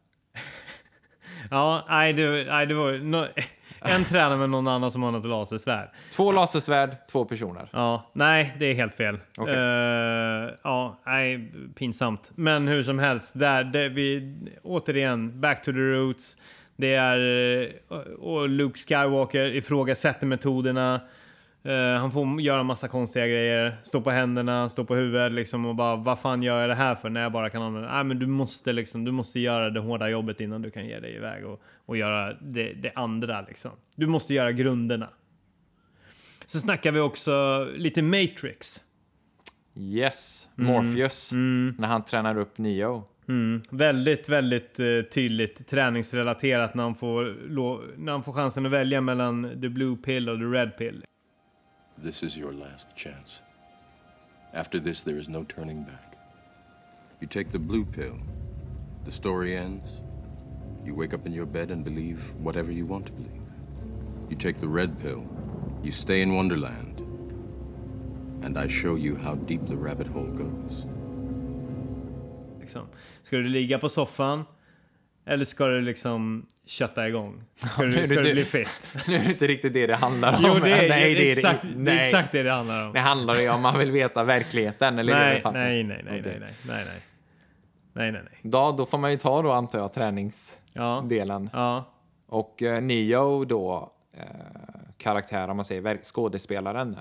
Ja, 1.51 1.86
nej, 1.88 2.12
det, 2.12 2.44
nej, 2.44 2.66
det 2.66 2.74
var 2.74 2.92
no, 2.92 3.26
en 3.80 4.05
tränar 4.05 4.36
med 4.36 4.51
någon 4.51 4.66
annan 4.68 4.90
som 4.90 5.03
har 5.03 5.11
något 5.11 5.26
lasersvärd. 5.26 5.88
Två 6.16 6.32
lasersvärd, 6.32 6.97
två 7.11 7.24
personer. 7.24 7.68
Ja, 7.72 8.11
nej, 8.12 8.57
det 8.59 8.66
är 8.66 8.74
helt 8.74 8.94
fel. 8.94 9.18
Okej. 9.36 9.55
Eh, 9.55 10.51
ja, 10.62 11.01
nej, 11.07 11.53
pinsamt. 11.74 12.30
Men 12.34 12.68
hur 12.68 12.82
som 12.82 12.99
helst, 12.99 13.38
där, 13.38 13.64
där 13.64 13.88
vi, 13.88 14.36
återigen, 14.62 15.40
back 15.40 15.62
to 15.64 15.72
the 15.72 15.78
roots. 15.78 16.36
Det 16.76 16.94
är, 16.94 17.18
eh, 17.62 17.97
och 18.18 18.49
Luke 18.49 18.78
Skywalker 18.78 19.55
ifrågasätter 19.55 20.26
metoderna. 20.26 21.01
Eh, 21.66 21.98
han 21.98 22.12
får 22.12 22.40
göra 22.40 22.62
massa 22.62 22.88
konstiga 22.88 23.26
grejer, 23.26 23.76
stå 23.82 24.00
på 24.00 24.10
händerna, 24.10 24.68
stå 24.68 24.84
på 24.84 24.94
huvudet 24.94 25.32
liksom 25.32 25.66
och 25.66 25.74
bara 25.74 25.96
vad 25.96 26.18
fan 26.18 26.42
gör 26.42 26.60
jag 26.60 26.70
det 26.70 26.74
här 26.74 26.94
för 26.94 27.10
när 27.10 27.22
jag 27.22 27.32
bara 27.32 27.50
kan 27.50 27.62
använda 27.62 27.92
Nej 27.92 28.04
men 28.04 28.18
du 28.18 28.26
måste 28.26 28.72
liksom, 28.72 29.04
du 29.04 29.12
måste 29.12 29.40
göra 29.40 29.70
det 29.70 29.80
hårda 29.80 30.08
jobbet 30.08 30.40
innan 30.40 30.62
du 30.62 30.70
kan 30.70 30.86
ge 30.86 31.00
dig 31.00 31.14
iväg 31.14 31.46
och, 31.46 31.62
och 31.86 31.96
göra 31.96 32.34
det, 32.40 32.72
det 32.72 32.92
andra 32.94 33.40
liksom. 33.48 33.70
Du 33.94 34.06
måste 34.06 34.34
göra 34.34 34.52
grunderna. 34.52 35.08
Så 36.46 36.58
snackar 36.58 36.92
vi 36.92 37.00
också 37.00 37.64
lite 37.76 38.02
Matrix. 38.02 38.80
Yes, 39.74 40.48
Mm. 40.58 40.72
Morpheus. 40.72 41.32
När 41.78 41.86
han 41.86 42.04
tränar 42.04 42.38
upp 42.38 42.58
Neo. 42.58 43.04
Mm. 43.28 43.62
Väldigt, 43.70 44.28
väldigt 44.28 44.80
eh, 44.80 45.02
tydligt 45.12 45.68
träningsrelaterat 45.68 46.74
när 46.74 46.82
han, 46.82 46.94
får, 46.94 47.36
när 47.96 48.12
han 48.12 48.22
får 48.22 48.32
chansen 48.32 48.66
att 48.66 48.72
välja 48.72 49.00
mellan 49.00 49.60
the 49.60 49.68
blue 49.68 49.96
pill 49.96 50.28
och 50.28 50.38
the 50.38 50.44
red 50.44 50.78
pill. 50.78 51.04
This 51.99 52.22
is 52.22 52.36
your 52.36 52.53
last 52.53 52.94
chance. 52.94 53.40
After 54.53 54.78
this, 54.78 55.01
there 55.01 55.16
is 55.16 55.28
no 55.28 55.44
turning 55.44 55.82
back. 55.82 56.16
You 57.20 57.26
take 57.26 57.51
the 57.51 57.59
blue 57.59 57.86
pill, 57.86 58.18
the 59.05 59.11
story 59.11 59.57
ends. 59.57 59.88
You 60.84 60.94
wake 60.94 61.14
up 61.14 61.26
in 61.26 61.32
your 61.32 61.47
bed 61.47 61.70
and 61.70 61.82
believe 61.82 62.34
whatever 62.38 62.70
you 62.70 62.84
want 62.84 63.07
to 63.07 63.12
believe. 63.12 63.42
You 64.28 64.36
take 64.36 64.61
the 64.61 64.68
red 64.68 64.99
pill, 64.99 65.24
you 65.82 65.90
stay 65.90 66.20
in 66.20 66.34
Wonderland, 66.34 67.01
and 68.42 68.59
I 68.59 68.68
show 68.68 68.97
you 68.97 69.16
how 69.16 69.34
deep 69.34 69.66
the 69.66 69.76
rabbit 69.76 70.07
hole 70.07 70.30
goes. 70.30 70.84
Ska 73.22 73.36
du 73.36 73.49
ligga 73.49 73.78
på 73.78 73.88
soffan? 73.88 74.44
Eller 75.29 75.45
ska 75.45 75.66
du 75.66 75.81
liksom 75.81 76.47
kötta 76.66 77.09
igång? 77.09 77.43
Ska 77.55 77.83
är 77.83 77.87
du, 77.87 78.07
ska 78.07 78.22
du 78.22 78.33
bli 78.33 78.45
fit? 78.45 78.93
Nu 79.09 79.14
är 79.14 79.18
det 79.18 79.31
inte 79.31 79.47
riktigt 79.47 79.72
det 79.72 79.87
det 79.87 79.97
handlar 79.97 80.33
om. 80.33 80.39
Jo, 80.47 80.55
det 80.55 80.70
är, 80.70 80.89
nej, 80.89 81.14
det 81.14 81.29
är, 81.29 81.31
exakt, 81.31 81.62
det, 81.62 81.68
det 81.68 81.91
är 81.91 81.95
nej. 81.95 82.07
exakt 82.07 82.33
det 82.33 82.43
det 82.43 82.53
handlar 82.53 82.87
om. 82.87 82.93
Det 82.93 83.01
handlar 83.01 83.35
ju 83.35 83.51
om 83.51 83.62
man 83.62 83.79
vill 83.79 83.91
veta 83.91 84.24
verkligheten. 84.24 84.99
Eller 84.99 85.14
är 85.14 85.35
det 85.35 85.51
Nej, 85.51 85.83
nej, 85.83 85.85
nej, 85.85 86.03
nej, 86.05 86.20
Okej. 86.20 86.37
nej, 86.41 86.41
nej, 86.41 86.55
nej, 86.62 86.85
nej, 86.87 87.03
nej, 87.93 88.12
nej, 88.12 88.22
nej. 88.31 88.41
Då, 88.43 88.74
då 88.79 88.87
får 88.87 88.99
man 88.99 89.11
ju 89.11 89.16
ta 89.16 89.43
då, 89.43 89.53
antar 89.53 89.79
jag, 89.79 89.93
träningsdelen. 89.93 91.51
Ja, 91.53 91.61
ja, 91.61 91.93
Och 92.27 92.62
eh, 92.62 92.81
Neo 92.81 93.45
då, 93.45 93.93
eh, 94.16 94.22
karaktär, 94.97 95.49
om 95.49 95.57
man 95.57 95.64
säger, 95.64 95.99
skådespelaren. 96.03 96.97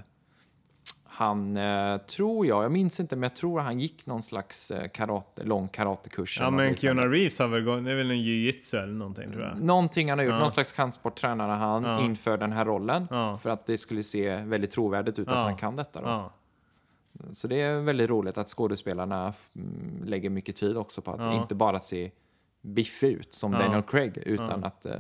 Han, 1.18 1.58
eh, 1.58 1.98
tror 1.98 2.46
jag, 2.46 2.64
jag 2.64 2.72
minns 2.72 3.00
inte, 3.00 3.16
men 3.16 3.24
jag 3.24 3.36
tror 3.36 3.60
han 3.60 3.80
gick 3.80 4.06
någon 4.06 4.22
slags 4.22 4.72
eh, 4.72 4.88
karate, 4.88 5.44
lång 5.44 5.68
karatekurs. 5.68 6.38
ja 6.40 6.50
men. 6.50 6.76
Keanu 6.76 7.02
Reeves 7.02 7.40
har 7.40 7.48
väl 7.48 7.64
gått, 7.64 7.86
det 7.86 7.92
är 7.92 7.96
väl 7.96 8.12
en 8.12 8.18
jiu-jitsu 8.18 8.78
eller 8.84 8.94
någonting 8.94 9.32
tror 9.32 9.44
jag. 9.44 9.62
Någonting 9.62 10.10
han 10.10 10.20
har 10.20 10.26
gjort, 10.26 10.34
Ja. 10.34 10.40
någon 10.40 10.52
slags 10.52 10.72
kampsport 10.72 11.16
tränade 11.16 11.54
han 11.54 11.84
Ja. 11.84 12.02
inför 12.02 12.38
den 12.38 12.52
här 12.52 12.66
rollen. 12.66 13.08
Ja. 13.10 13.38
För 13.38 13.50
att 13.50 13.66
det 13.66 13.78
skulle 13.78 14.04
se 14.04 14.36
väldigt 14.36 14.72
trovärdigt 14.72 15.20
ut 15.20 15.28
att 15.28 15.38
han 15.44 15.56
kan 15.56 15.76
detta. 15.76 16.02
Då. 16.02 16.32
Så 17.32 17.48
det 17.48 17.62
är 17.62 17.82
väldigt 17.82 18.10
roligt 18.10 18.38
att 18.38 18.50
skådespelarna 18.50 19.34
mm, 19.56 20.04
lägger 20.06 20.30
mycket 20.30 20.56
tid 20.56 20.78
också 20.78 21.02
på 21.02 21.12
att 21.12 21.34
inte 21.34 21.56
bara 21.56 21.80
se 21.80 22.12
biffig 22.62 23.12
ut 23.14 23.34
som. 23.34 23.52
Daniel 23.52 23.82
Craig 23.84 24.18
utan 24.18 24.64
att 24.64 24.86
eh, 24.86 24.94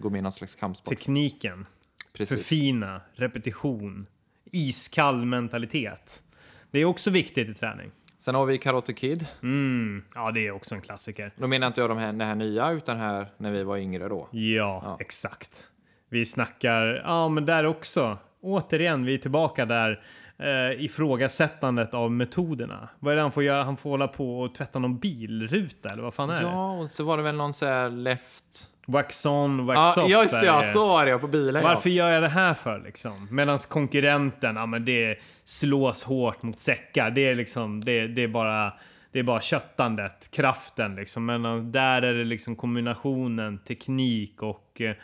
gå 0.00 0.10
med 0.10 0.18
i 0.18 0.22
någon 0.22 0.32
slags 0.32 0.54
kampsport. 0.54 0.88
tekniken. 0.98 1.66
Precis. 2.12 2.36
Förfina, 2.38 3.00
repetition, 3.12 4.06
iskall 4.52 5.24
mentalitet. 5.24 6.22
Det 6.70 6.78
är 6.78 6.84
också 6.84 7.10
viktigt 7.10 7.48
i 7.48 7.54
träning. 7.54 7.90
Sen 8.18 8.34
har 8.34 8.46
vi 8.46 8.58
Karate 8.58 8.92
Kid. 8.92 9.26
Mm, 9.42 10.04
ja, 10.14 10.30
det 10.30 10.46
är 10.46 10.50
också 10.50 10.74
en 10.74 10.80
klassiker. 10.80 11.32
Då 11.36 11.46
menar 11.46 11.66
inte 11.66 11.80
jag 11.80 11.90
de 11.90 11.98
här, 11.98 12.06
den 12.06 12.20
här 12.20 12.34
nya 12.34 12.70
utan 12.70 12.96
här 12.96 13.26
när 13.36 13.52
vi 13.52 13.62
var 13.62 13.76
yngre 13.76 14.08
då. 14.08 14.28
Ja, 14.30 14.96
exakt. 15.00 15.64
Vi 16.08 16.26
snackar, 16.26 17.02
ja 17.04 17.28
men 17.28 17.46
där 17.46 17.66
också. 17.66 18.18
Återigen, 18.40 19.04
vi 19.04 19.14
är 19.14 19.18
tillbaka 19.18 19.66
där. 19.66 20.04
Eh, 20.38 20.84
ifrågasättandet 20.84 21.94
av 21.94 22.10
metoderna. 22.10 22.88
Vad 22.98 23.12
är 23.12 23.16
det 23.16 23.22
han 23.22 23.32
får 23.32 23.42
göra? 23.42 23.64
Han 23.64 23.76
får 23.76 23.90
hålla 23.90 24.08
på 24.08 24.40
och 24.40 24.54
tvätta 24.54 24.78
någon 24.78 24.98
bilruta 24.98 25.88
eller 25.88 26.02
vad 26.02 26.14
fan 26.14 26.30
är 26.30 26.34
det? 26.34 26.42
Ja, 26.42 26.72
och 26.72 26.90
så 26.90 27.04
var 27.04 27.16
det 27.16 27.22
väl 27.22 27.36
någon 27.36 27.54
så 27.54 27.66
här 27.66 27.90
left... 27.90 28.68
Wax 28.86 29.26
on, 29.26 29.66
wax 29.66 29.76
Ja, 29.96 30.02
off. 30.04 30.10
just 30.10 30.40
det, 30.40 30.46
ja, 30.46 30.62
så 30.62 30.88
var 30.88 31.06
det 31.06 31.18
på 31.18 31.26
bilen. 31.28 31.62
Varför 31.62 31.90
Ja. 31.90 31.96
gör 31.96 32.10
jag 32.10 32.22
det 32.22 32.28
här 32.28 32.54
för 32.54 32.78
liksom? 32.80 33.28
Medan 33.30 33.58
konkurrenten, 33.58 34.56
ja 34.56 34.66
men 34.66 34.84
det 34.84 35.18
slås 35.44 36.02
hårt 36.04 36.42
mot 36.42 36.60
säckar. 36.60 37.10
Det 37.10 37.20
är 37.28 37.34
liksom, 37.34 37.84
det, 37.84 38.06
det 38.06 38.22
är 38.22 38.28
bara, 38.28 38.72
det 39.12 39.18
är 39.18 39.22
bara 39.22 39.40
köttandet, 39.40 40.30
kraften 40.30 40.94
liksom. 40.96 41.24
Men 41.26 41.72
där 41.72 42.02
är 42.02 42.14
det 42.14 42.24
liksom 42.24 42.56
kombinationen 42.56 43.58
teknik 43.58 44.42
och 44.42 44.80
eh, 44.80 44.96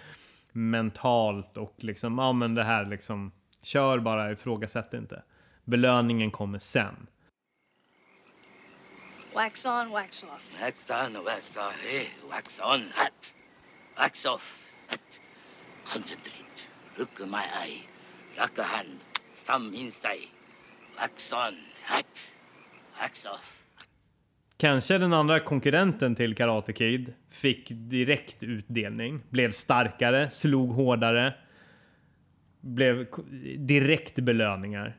mentalt 0.53 1.57
och 1.57 1.75
liksom, 1.79 2.19
ja 2.19 2.33
men 2.33 2.55
det 2.55 2.65
här 2.65 2.85
liksom, 2.85 3.33
kör 3.63 3.99
bara, 3.99 4.33
ifrågasätt 4.33 4.95
inte. 4.95 5.23
Belöningen 5.65 6.31
kommer 6.31 6.59
sen. 6.59 7.07
Wax 9.35 9.67
on, 9.67 9.91
wax 9.91 10.23
off. 10.23 10.61
Wax 10.63 10.91
on, 10.91 11.25
wax 11.25 11.57
off, 11.57 11.75
eh? 11.95 12.31
Wax 12.31 12.61
on, 12.61 12.81
hot. 12.81 13.35
Wax 13.99 14.27
off, 14.27 14.63
hot. 14.91 15.01
Concentrate. 15.93 16.69
Look 16.99 17.21
in 17.21 17.31
my 17.31 17.37
eye. 17.37 17.83
Lock 18.39 18.59
a 18.59 18.63
hand. 18.63 18.99
Thumb 19.47 19.75
inside. 19.75 20.29
Wax 21.01 21.33
on, 21.33 21.55
Hat. 21.83 22.07
Wax 23.01 23.27
off. 23.27 23.55
Kanske 24.57 24.99
den 24.99 25.13
andra 25.13 25.41
konkurrenten 25.41 26.15
till 26.15 26.35
Karate 26.35 26.73
Kid 26.73 27.15
fick 27.31 27.69
direkt 27.69 28.43
utdelning, 28.43 29.21
blev 29.31 29.53
starkare, 29.53 30.31
slog 30.31 30.71
hårdare, 30.71 31.35
blev 32.61 33.07
direkt 33.57 34.15
belöningar. 34.15 34.97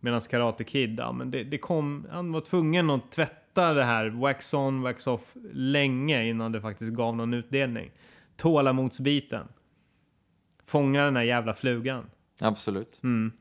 Medan 0.00 0.20
Karate 0.20 0.64
Kid, 0.64 0.98
ja 0.98 1.12
men 1.12 1.30
det, 1.30 1.44
det 1.44 1.58
kom, 1.58 2.06
han 2.10 2.32
var 2.32 2.40
tvungen 2.40 2.90
att 2.90 3.12
tvätta 3.12 3.74
det 3.74 3.84
här 3.84 4.08
wax 4.08 4.54
on, 4.54 4.82
wax 4.82 5.06
off 5.06 5.34
länge 5.52 6.24
innan 6.24 6.52
det 6.52 6.60
faktiskt 6.60 6.92
gav 6.92 7.16
någon 7.16 7.34
utdelning. 7.34 7.90
Tålamodsbiten. 8.36 9.48
Fånga 10.66 11.04
den 11.04 11.16
här 11.16 11.22
jävla 11.22 11.54
flugan. 11.54 12.10
Absolut. 12.40 13.00
Mm. 13.02 13.32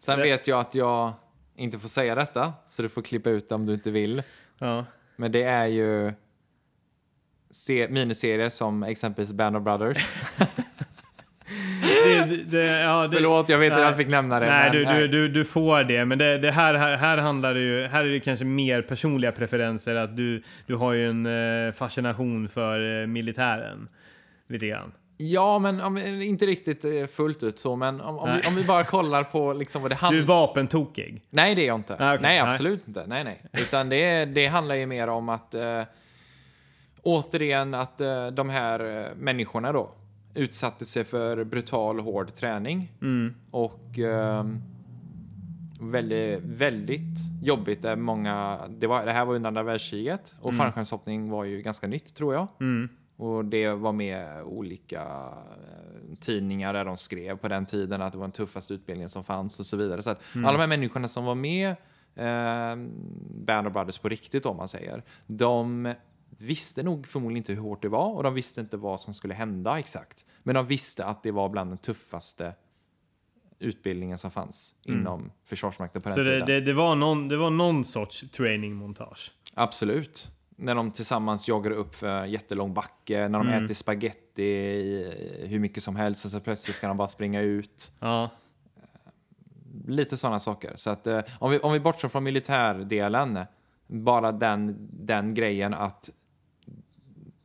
Sen 0.00 0.18
Det- 0.18 0.24
vet 0.24 0.48
jag 0.48 0.60
att 0.60 0.74
jag 0.74 1.12
inte 1.56 1.78
får 1.78 1.88
säga 1.88 2.14
detta, 2.14 2.52
så 2.66 2.82
du 2.82 2.88
får 2.88 3.02
klippa 3.02 3.30
ut 3.30 3.48
det 3.48 3.54
om 3.54 3.66
du 3.66 3.74
inte 3.74 3.90
vill. 3.90 4.22
Ja. 4.58 4.84
Men 5.16 5.32
det 5.32 5.42
är 5.42 5.66
ju 5.66 6.12
se- 7.50 7.88
miniserier 7.88 8.48
som 8.48 8.82
exempelvis 8.82 9.32
Band 9.32 9.56
of 9.56 9.62
Brothers. 9.62 10.14
Det, 12.04 12.36
det, 12.50 12.64
ja, 12.66 13.06
det, 13.08 13.16
Förlåt, 13.16 13.48
jag 13.48 13.58
vet 13.58 13.66
inte 13.66 13.76
att 13.82 13.88
jag 13.88 13.96
fick 13.96 14.08
nämna 14.08 14.40
det. 14.40 14.46
Nej, 14.46 14.70
du, 14.70 14.84
du, 14.84 15.08
du, 15.08 15.28
du 15.28 15.44
får 15.44 15.84
det, 15.84 16.04
men 16.04 16.18
det, 16.18 16.38
det 16.38 16.50
här, 16.50 16.74
här, 16.74 16.96
här 16.96 17.18
handlar 17.18 17.54
det 17.54 17.60
ju, 17.60 17.86
här 17.86 18.04
är 18.04 18.08
det 18.08 18.20
kanske 18.20 18.44
mer 18.44 18.82
personliga 18.82 19.32
preferenser, 19.32 19.94
att 19.94 20.16
du, 20.16 20.42
du 20.66 20.74
har 20.74 20.92
ju 20.92 21.10
en 21.10 21.26
eh, 21.66 21.72
fascination 21.72 22.48
för 22.48 23.02
eh, 23.02 23.06
militären. 23.06 23.88
Lite 24.48 24.66
grann. 24.66 24.92
Ja, 25.16 25.58
men 25.58 25.80
om, 25.80 25.98
inte 25.98 26.46
riktigt 26.46 26.84
eh, 26.84 27.06
fullt 27.06 27.42
ut 27.42 27.58
så, 27.58 27.76
men 27.76 28.00
om, 28.00 28.18
om, 28.18 28.34
vi, 28.36 28.48
om 28.48 28.54
vi 28.54 28.64
bara 28.64 28.84
kollar 28.84 29.24
på 29.24 29.52
liksom 29.52 29.82
vad 29.82 29.90
det 29.90 29.94
Du 29.94 29.98
är 29.98 30.00
handlar 30.00 30.24
vapentokig. 30.26 31.22
Nej, 31.30 31.54
det 31.54 31.62
är 31.62 31.66
jag 31.66 31.74
inte. 31.78 31.92
Ah, 31.92 32.14
okej. 32.14 32.22
Nej, 32.22 32.42
Nej. 32.42 32.52
absolut 32.52 32.88
inte. 32.88 33.04
Nej, 33.06 33.24
nej. 33.24 33.40
Utan 33.52 33.88
det, 33.88 34.24
det 34.24 34.46
handlar 34.46 34.74
ju 34.74 34.86
mer 34.86 35.08
om 35.08 35.28
att 35.28 35.54
eh, 35.54 35.82
återigen 37.02 37.74
att 37.74 38.00
eh, 38.00 38.26
de 38.26 38.48
här 38.48 39.00
eh, 39.00 39.16
människorna 39.16 39.72
då 39.72 39.90
utsatte 40.34 40.84
sig 40.84 41.04
för 41.04 41.44
brutal 41.44 42.00
hård 42.00 42.34
träning 42.34 42.92
och 43.50 43.98
eh, 43.98 44.44
väldigt, 45.80 46.40
väldigt 46.42 47.18
jobbigt. 47.42 47.82
Där 47.82 47.96
många, 47.96 48.58
det, 48.68 48.86
var, 48.86 49.06
det 49.06 49.12
här 49.12 49.24
var 49.24 49.34
under 49.34 49.48
andra 49.48 49.62
världskriget 49.62 50.36
och 50.40 50.54
fallskärmshoppning 50.54 51.30
var 51.30 51.44
ju 51.44 51.62
ganska 51.62 51.86
nytt 51.86 52.14
tror 52.14 52.34
jag. 52.34 52.48
Och 53.16 53.44
det 53.44 53.68
var 53.68 53.92
med 53.92 54.42
olika 54.42 55.02
eh, 55.02 56.16
tidningar 56.20 56.72
där 56.72 56.84
de 56.84 56.96
skrev 56.96 57.36
på 57.36 57.48
den 57.48 57.66
tiden 57.66 58.02
att 58.02 58.12
det 58.12 58.18
var 58.18 58.26
den 58.26 58.32
tuffaste 58.32 58.74
utbildningen 58.74 59.10
som 59.10 59.24
fanns 59.24 59.60
och 59.60 59.66
så 59.66 59.76
vidare. 59.76 60.02
Så 60.02 60.10
att 60.10 60.22
alla 60.34 60.52
de 60.52 60.58
här 60.58 60.66
människorna 60.66 61.08
som 61.08 61.24
var 61.24 61.34
med 61.34 61.68
eh, 62.14 62.76
Band 63.46 63.66
of 63.66 63.72
Brothers 63.72 63.98
på 63.98 64.08
riktigt 64.08 64.46
om 64.46 64.56
man 64.56 64.68
säger, 64.68 65.02
de 65.26 65.94
visste 66.38 66.82
nog 66.82 67.06
förmodligen 67.06 67.36
inte 67.36 67.52
hur 67.52 67.60
hårt 67.60 67.82
det 67.82 67.88
var 67.88 68.14
och 68.14 68.22
de 68.22 68.34
visste 68.34 68.60
inte 68.60 68.76
vad 68.76 69.00
som 69.00 69.14
skulle 69.14 69.34
hända 69.34 69.78
exakt. 69.78 70.24
Men 70.42 70.54
de 70.54 70.66
visste 70.66 71.04
att 71.04 71.22
det 71.22 71.30
var 71.30 71.48
bland 71.48 71.70
den 71.70 71.78
tuffaste 71.78 72.54
utbildningen 73.58 74.18
som 74.18 74.30
fanns 74.30 74.74
inom 74.82 75.32
Försvarsmakten 75.44 76.02
på 76.02 76.08
den 76.08 76.14
Så 76.16 76.22
det, 76.22 76.30
tiden. 76.30 76.46
det, 76.46 76.60
det, 76.60 76.72
var 76.72 76.94
någon, 76.94 77.28
det 77.28 77.36
var 77.36 77.50
någon 77.50 77.84
sorts 77.84 78.24
training-montage. 78.32 79.32
Absolut. 79.54 80.28
När 80.56 80.74
de 80.74 80.90
tillsammans 80.90 81.48
joggar 81.48 81.70
upp 81.70 81.94
för 81.94 82.08
en 82.22 82.30
jättelång 82.30 82.74
backe, 82.74 83.28
när 83.28 83.38
de 83.38 83.48
äter 83.48 83.74
spaghetti 83.74 85.44
hur 85.46 85.58
mycket 85.58 85.82
som 85.82 85.96
helst 85.96 86.24
och 86.24 86.30
så 86.30 86.40
plötsligt 86.40 86.76
ska 86.76 86.88
de 86.88 86.96
bara 86.96 87.08
springa 87.08 87.40
ut. 87.40 87.92
Ja. 88.00 88.30
Lite 89.86 90.16
sådana 90.16 90.40
saker. 90.40 90.72
Så 90.76 90.90
att, 90.90 91.06
eh, 91.06 91.20
om, 91.38 91.50
vi, 91.50 91.58
om 91.58 91.72
vi 91.72 91.80
bortser 91.80 92.08
från 92.08 92.24
militärdelen, 92.24 93.38
bara 93.86 94.32
den, 94.32 94.88
den 94.92 95.34
grejen 95.34 95.74
att 95.74 96.10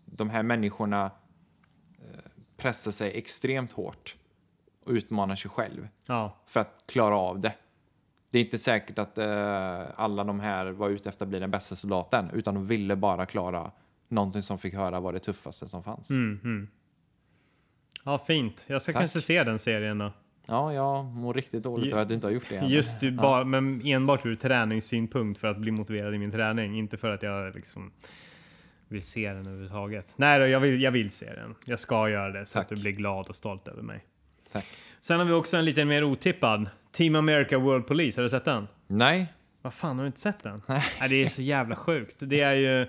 de 0.05 0.30
här 0.30 0.43
människorna 0.43 1.05
eh, 1.05 2.20
pressar 2.57 2.91
sig 2.91 3.18
extremt 3.18 3.72
hårt 3.72 4.18
och 4.86 4.91
utmanar 4.91 5.36
sig 5.36 5.51
själv 5.51 5.88
Ja. 6.05 6.36
för 6.45 6.60
att 6.60 6.84
klara 6.88 7.18
av 7.18 7.39
det. 7.39 7.53
Det 8.32 8.39
är 8.39 8.43
inte 8.43 8.57
säkert 8.57 8.99
att 8.99 9.17
eh, 9.17 9.82
alla 9.95 10.23
de 10.23 10.39
här 10.39 10.65
var 10.65 10.89
ute 10.89 11.09
efter 11.09 11.25
att 11.25 11.30
bli 11.30 11.39
den 11.39 11.51
bästa 11.51 11.75
soldaten, 11.75 12.30
utan 12.34 12.53
de 12.53 12.65
ville 12.67 12.95
bara 12.95 13.25
klara 13.25 13.71
någonting 14.07 14.41
som 14.41 14.59
fick 14.59 14.73
höra 14.73 14.99
var 14.99 15.13
det 15.13 15.19
tuffaste 15.19 15.67
som 15.67 15.84
fanns. 15.84 16.09
ja, 18.05 18.17
fint. 18.27 18.63
Jag 18.67 18.82
ska 18.82 18.91
Tack. 18.91 19.01
kanske 19.01 19.21
se 19.21 19.43
den 19.43 19.59
serien 19.59 19.97
då. 19.97 20.11
Ja, 20.45 20.73
jag 20.73 21.05
mår 21.05 21.34
riktigt 21.34 21.63
dåligt 21.63 21.93
över 21.93 22.01
att 22.01 22.07
du 22.07 22.15
inte 22.15 22.27
har 22.27 22.32
gjort 22.32 22.49
det 22.49 22.57
än. 22.57 22.69
Just 22.69 22.99
du, 22.99 23.11
bara, 23.11 23.43
men 23.43 23.82
enbart 23.86 24.25
ur 24.25 24.36
träningssynpunkt 24.36 25.39
för 25.39 25.47
att 25.47 25.57
bli 25.57 25.71
motiverad 25.71 26.15
i 26.15 26.17
min 26.17 26.32
träning. 26.32 26.77
Inte 26.77 26.97
för 26.97 27.09
att 27.09 27.23
jag 27.23 27.55
liksom 27.55 27.91
vill 28.88 29.03
se 29.03 29.34
den 29.34 29.47
överhuvudtaget. 29.47 30.07
Nej 30.15 30.39
då, 30.39 30.47
jag 30.47 30.59
vill, 30.59 30.82
jag 30.82 30.91
vill 30.91 31.11
se 31.11 31.34
den. 31.34 31.55
Jag 31.65 31.80
ska 31.80 32.09
göra 32.09 32.32
det 32.32 32.45
så 32.45 32.53
Tack. 32.53 32.63
att 32.63 32.69
du 32.69 32.75
blir 32.75 32.91
glad 32.91 33.27
och 33.27 33.36
stolt 33.36 33.67
över 33.67 33.82
mig. 33.82 34.05
Tack. 34.51 34.65
Sen 35.01 35.19
har 35.19 35.25
vi 35.25 35.34
också 35.34 35.57
en 35.57 35.65
lite 35.65 35.86
mer 35.86 36.03
otippad. 36.03 36.69
Team 36.92 37.16
America 37.16 37.58
World 37.58 37.88
Police, 37.88 38.18
har 38.20 38.24
du 38.24 38.30
sett 38.30 38.46
den? 38.46 38.68
Nej, 38.88 39.28
Vad 39.62 39.74
fan, 39.74 39.98
har 39.98 40.04
du 40.04 40.08
inte 40.08 40.20
sett 40.20 40.44
den? 40.44 40.62
Nej. 40.68 40.82
det 41.10 41.24
är 41.24 41.30
så 41.30 41.42
jävla 41.42 41.76
sjukt. 41.76 42.16
Det 42.20 42.42
är 42.42 42.54
ju... 42.54 42.82
Eh, 42.82 42.88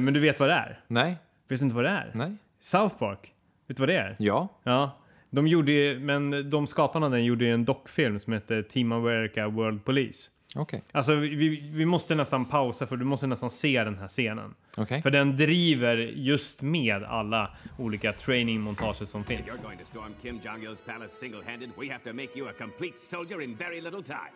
men 0.00 0.14
du 0.14 0.20
vet 0.20 0.40
vad 0.40 0.48
det 0.48 0.54
är? 0.54 0.80
nej, 0.86 1.16
Vet 1.48 1.58
du 1.58 1.64
inte 1.64 1.76
vad 1.76 1.84
det 1.84 1.90
är? 1.90 2.10
nej. 2.14 2.36
South 2.60 2.96
Park. 2.98 3.34
Vet 3.66 3.76
du 3.76 3.80
vad 3.80 3.88
det 3.88 3.96
är? 3.96 4.16
Ja, 4.18 4.48
Ja. 4.62 4.96
De 5.32 5.46
gjorde 5.46 5.72
ju, 5.72 6.00
men 6.00 6.50
de 6.50 6.66
skaparna 6.66 7.08
den 7.08 7.24
gjorde 7.24 7.44
ju 7.44 7.54
en 7.54 7.64
dockfilm 7.64 8.20
som 8.20 8.32
heter 8.32 8.62
Team 8.62 8.92
America 8.92 9.48
World 9.48 9.84
Police. 9.84 10.30
Okej. 10.56 10.82
Alltså 10.92 11.14
vi, 11.14 11.70
vi 11.72 11.84
måste 11.84 12.14
nästan 12.14 12.44
pausa 12.44 12.86
för 12.86 12.96
du 12.96 13.04
måste 13.04 13.26
nästan 13.26 13.50
se 13.50 13.84
den 13.84 13.98
här 13.98 14.08
scenen. 14.08 14.54
Okej. 14.76 15.02
För 15.02 15.10
den 15.10 15.36
driver 15.36 15.96
just 15.96 16.62
med 16.62 17.02
alla 17.02 17.50
olika 17.78 18.12
training-montager 18.12 19.04
som 19.04 19.24
finns. 19.24 19.46
You're 19.46 19.62
going 19.62 19.78
to 19.78 19.84
storm 19.84 20.14
Kim 20.22 20.40
Jong 20.44 20.62
Il's 20.62 20.82
palace 20.86 21.16
single 21.16 21.42
handed. 21.46 21.70
We 21.78 21.92
have 21.92 22.04
to 22.04 22.12
make 22.12 22.28
you 22.38 22.48
a 22.48 22.52
complete 22.58 22.98
soldier 22.98 23.42
in 23.42 23.56
very 23.56 23.80
little 23.80 24.02
time. 24.02 24.32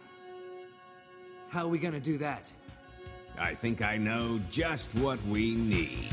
How 1.50 1.60
are 1.60 1.70
we 1.70 1.78
gonna 1.78 2.00
do 2.00 2.18
that? 2.18 2.52
I 3.38 3.54
think 3.54 3.80
I 3.80 3.98
know 3.98 4.40
just 4.50 4.90
what 4.94 5.18
we 5.26 5.54
need. 5.54 6.08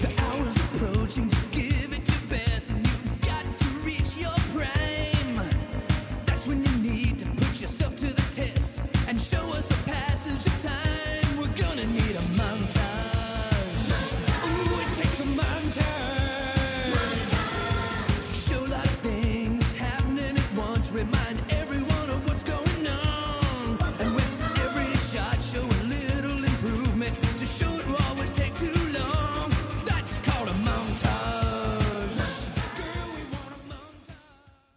The 0.00 0.12
hour's 0.18 0.56
approaching 0.56 1.30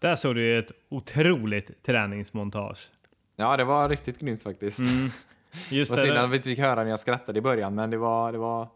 Där 0.07 0.15
såg 0.15 0.35
du 0.35 0.41
ju 0.41 0.59
ett 0.59 0.71
otroligt 0.89 1.83
träningsmontage. 1.83 2.89
Ja, 3.35 3.57
det 3.57 3.63
var 3.63 3.89
riktigt 3.89 4.19
grymt 4.19 4.43
faktiskt. 4.43 4.79
Just 5.69 5.91
Vad 5.91 5.99
synd 5.99 6.17
att 6.17 6.29
vi 6.29 6.35
inte 6.35 6.49
fick 6.49 6.59
höra 6.59 6.83
när 6.83 6.89
jag 6.89 6.99
skrattade 6.99 7.39
i 7.39 7.41
början, 7.41 7.75
men 7.75 7.89
det 7.89 7.97
var, 7.97 8.31
det 8.31 8.37
var 8.37 8.67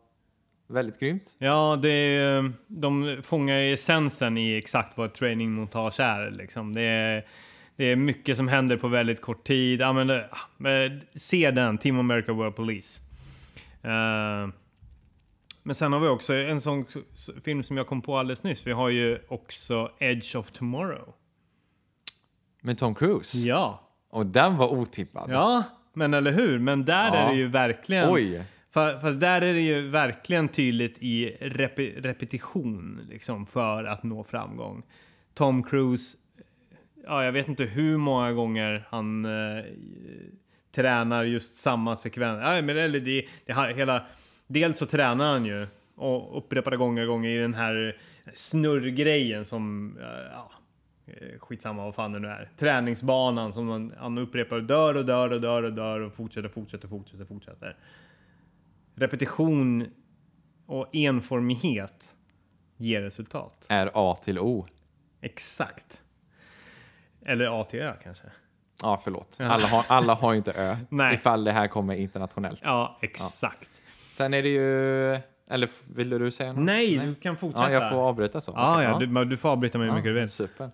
väldigt 0.68 1.00
grymt. 1.00 1.36
Ja, 1.38 1.80
det 1.82 2.52
de 2.68 3.18
fångar 3.24 3.58
ju 3.58 3.74
essensen 3.74 4.38
i 4.38 4.58
exakt 4.58 4.98
vad 4.98 5.08
ett 5.08 5.14
training-montage 5.14 6.00
är. 6.00 6.32
Liksom. 6.32 6.74
Det, 6.74 6.82
är, 6.82 7.26
det 7.76 7.86
är 7.86 7.96
mycket 7.96 8.38
som 8.38 8.48
händer 8.48 8.78
på 8.78 8.88
väldigt 8.88 9.22
kort 9.22 9.44
tid. 9.44 9.82
Ja, 9.82 9.94
men, 9.94 10.10
ah, 10.10 10.38
men, 10.58 11.02
se 11.16 11.52
den, 11.52 11.78
Team 11.78 12.00
America 12.00 12.34
World 12.34 12.56
Police. 12.56 13.02
Eh, 13.82 14.48
men 15.64 15.76
sen 15.76 15.94
har 15.94 16.00
vi 16.00 16.08
också 16.08 16.34
en 16.34 16.62
sån 16.62 16.86
film 17.44 17.64
som 17.64 17.78
jag 17.78 17.88
kom 17.88 18.02
på 18.02 18.18
alldeles 18.18 18.44
nyss. 18.44 18.68
Vi 18.68 18.72
har 18.72 18.90
ju 18.90 19.20
också 19.28 19.92
Edge 20.00 20.36
of 20.36 20.52
Tomorrow. 20.52 21.14
Med 22.62 22.78
Tom 22.78 22.96
Cruise. 22.96 23.38
Ja, 23.38 23.82
Och 24.10 24.26
den 24.26 24.58
var 24.58 24.68
otippad. 24.74 25.30
ja 25.34 25.64
men 25.94 26.14
eller 26.14 26.32
hur? 26.32 26.60
Men 26.60 26.86
där 26.86 27.08
Ja. 27.08 27.16
är 27.16 27.30
det 27.30 27.36
ju 27.36 27.48
verkligen... 27.48 28.10
Oj. 28.10 28.44
Fa- 28.74 29.00
Fast 29.02 29.20
där 29.20 29.42
är 29.42 29.54
det 29.54 29.62
ju 29.62 29.88
verkligen 29.90 30.48
tydligt 30.48 30.98
i 31.00 31.38
repe- 31.42 32.02
repetition 32.02 33.02
liksom, 33.10 33.46
för 33.46 33.84
att 33.84 34.04
nå 34.04 34.24
framgång. 34.24 34.84
Tom 35.34 35.64
Cruise, 35.64 36.18
ja, 37.06 37.24
jag 37.26 37.32
vet 37.32 37.48
inte 37.48 37.64
hur 37.64 37.98
många 37.98 38.32
gånger 38.34 38.88
han 38.90 39.26
eh, 39.26 39.64
tränar 40.76 41.24
just 41.24 41.56
samma 41.56 41.96
sekvens. 41.96 42.42
Ja, 42.44 42.62
men 42.62 42.78
eller 42.78 43.00
det, 43.00 43.26
det, 43.46 43.54
hela, 43.76 44.06
dels 44.48 44.78
så 44.78 44.86
tränar 44.86 45.32
han 45.32 45.46
ju 45.46 45.68
och 45.96 46.38
upprepade 46.38 46.78
gånger, 46.78 47.06
gånger 47.06 47.30
i 47.30 47.38
den 47.42 47.54
här 47.54 47.98
snurrgrejen 48.34 49.46
som, 49.46 49.98
eh, 49.98 50.32
ja, 50.34 50.52
skitsamma 51.40 51.86
vad 51.86 51.96
fan 51.96 52.12
det 52.12 52.20
nu 52.20 52.28
är. 52.28 52.52
Träningsbanan 52.58 53.54
som 53.54 53.70
han, 53.70 53.94
han 53.98 54.18
upprepar 54.18 54.60
dör 54.60 54.96
och 54.96 55.06
dör 55.06 55.32
och 55.32 55.42
dör 55.42 55.64
och 55.64 55.74
dör 55.74 56.00
och 56.00 56.14
fortsätter, 56.14 56.50
fortsätter, 56.50 56.88
fortsätter, 56.88 57.26
fortsätter 57.26 57.78
repetition 58.96 59.88
och 60.66 60.96
enformighet 60.96 62.16
ger 62.78 63.02
resultat. 63.02 63.66
Är 63.68 63.92
A 63.94 64.18
till 64.22 64.40
O. 64.40 64.66
Exakt. 65.22 66.02
Eller 67.26 67.62
A 67.62 67.64
till 67.64 67.80
Ö 67.80 67.94
kanske. 68.04 68.24
Ja, 68.84 69.02
förlåt. 69.04 69.38
Alla 69.42 69.68
har, 69.68 69.86
alla 69.88 70.14
har 70.14 70.34
inte 70.34 70.52
Ö. 70.52 70.78
Nej. 70.90 71.16
Ifall 71.16 71.44
det 71.44 71.52
här 71.52 71.68
kommer 71.68 71.96
internationellt. 71.96 72.62
Ja, 72.64 73.00
exakt. 73.02 73.70
Sen 74.12 74.34
är 74.34 74.44
det 74.44 74.50
ju... 74.50 75.18
Eller 75.52 75.70
vill 75.96 76.10
du 76.10 76.32
säga 76.32 76.54
något? 76.54 76.64
Nej, 76.66 76.98
du 76.98 77.16
kan 77.16 77.38
fortsätta. 77.38 77.72
Ja, 77.72 77.82
jag 77.82 77.92
får 77.92 77.98
avbryta 78.10 78.42
så. 78.42 78.52
Ja, 78.56 78.74
Okej, 78.76 78.86
ja, 79.10 79.22
du, 79.22 79.26
du 79.26 79.38
får 79.38 79.50
avbryta 79.50 79.78
mig 79.78 79.88
hur 79.88 79.96
mycket 79.96 80.10
du 80.10 80.14
vill. 80.14 80.30
Super. 80.30 80.70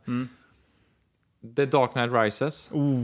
The 1.55 1.65
Dark 1.65 1.91
Knight 1.91 2.11
Rises. 2.13 2.69
Oh. 2.73 2.99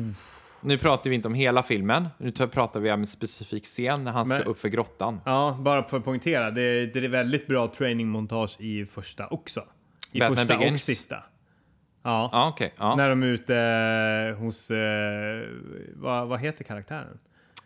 Nu 0.62 0.78
pratar 0.78 1.10
vi 1.10 1.16
inte 1.16 1.28
om 1.28 1.34
hela 1.34 1.64
filmen. 1.64 2.08
Nu 2.18 2.32
tar- 2.32 2.48
pratar 2.48 2.80
vi 2.80 2.92
om 2.92 3.00
en 3.00 3.08
specifik 3.08 3.64
scen 3.64 4.04
när 4.04 4.12
han 4.12 4.26
ska 4.26 4.38
Men- 4.38 4.48
upp 4.48 4.60
för 4.60 4.70
grottan. 4.70 5.22
Ja, 5.26 5.58
bara 5.62 5.84
för 5.84 5.98
att 5.98 6.04
poängtera. 6.06 6.52
Det, 6.52 6.86
det 6.86 7.00
är 7.06 7.08
väldigt 7.10 7.48
bra 7.48 7.68
training-montage 7.78 8.56
i 8.62 8.86
första 8.86 9.28
också. 9.28 9.64
I 10.12 10.20
Batman 10.20 10.38
första 10.38 10.54
och 10.54 10.60
Begins. 10.60 10.84
sista. 10.84 11.16
Ja. 12.04 12.30
Ja, 12.32 12.50
okej. 12.50 12.74
Ja. 12.78 12.96
När 12.96 13.10
de 13.10 13.24
är 13.24 13.28
ute 13.28 13.56
eh, 13.58 14.40
hos... 14.44 14.72
Eh, 14.72 15.48
vad, 15.96 16.28
vad 16.28 16.40
heter 16.40 16.64
karaktären? 16.64 17.20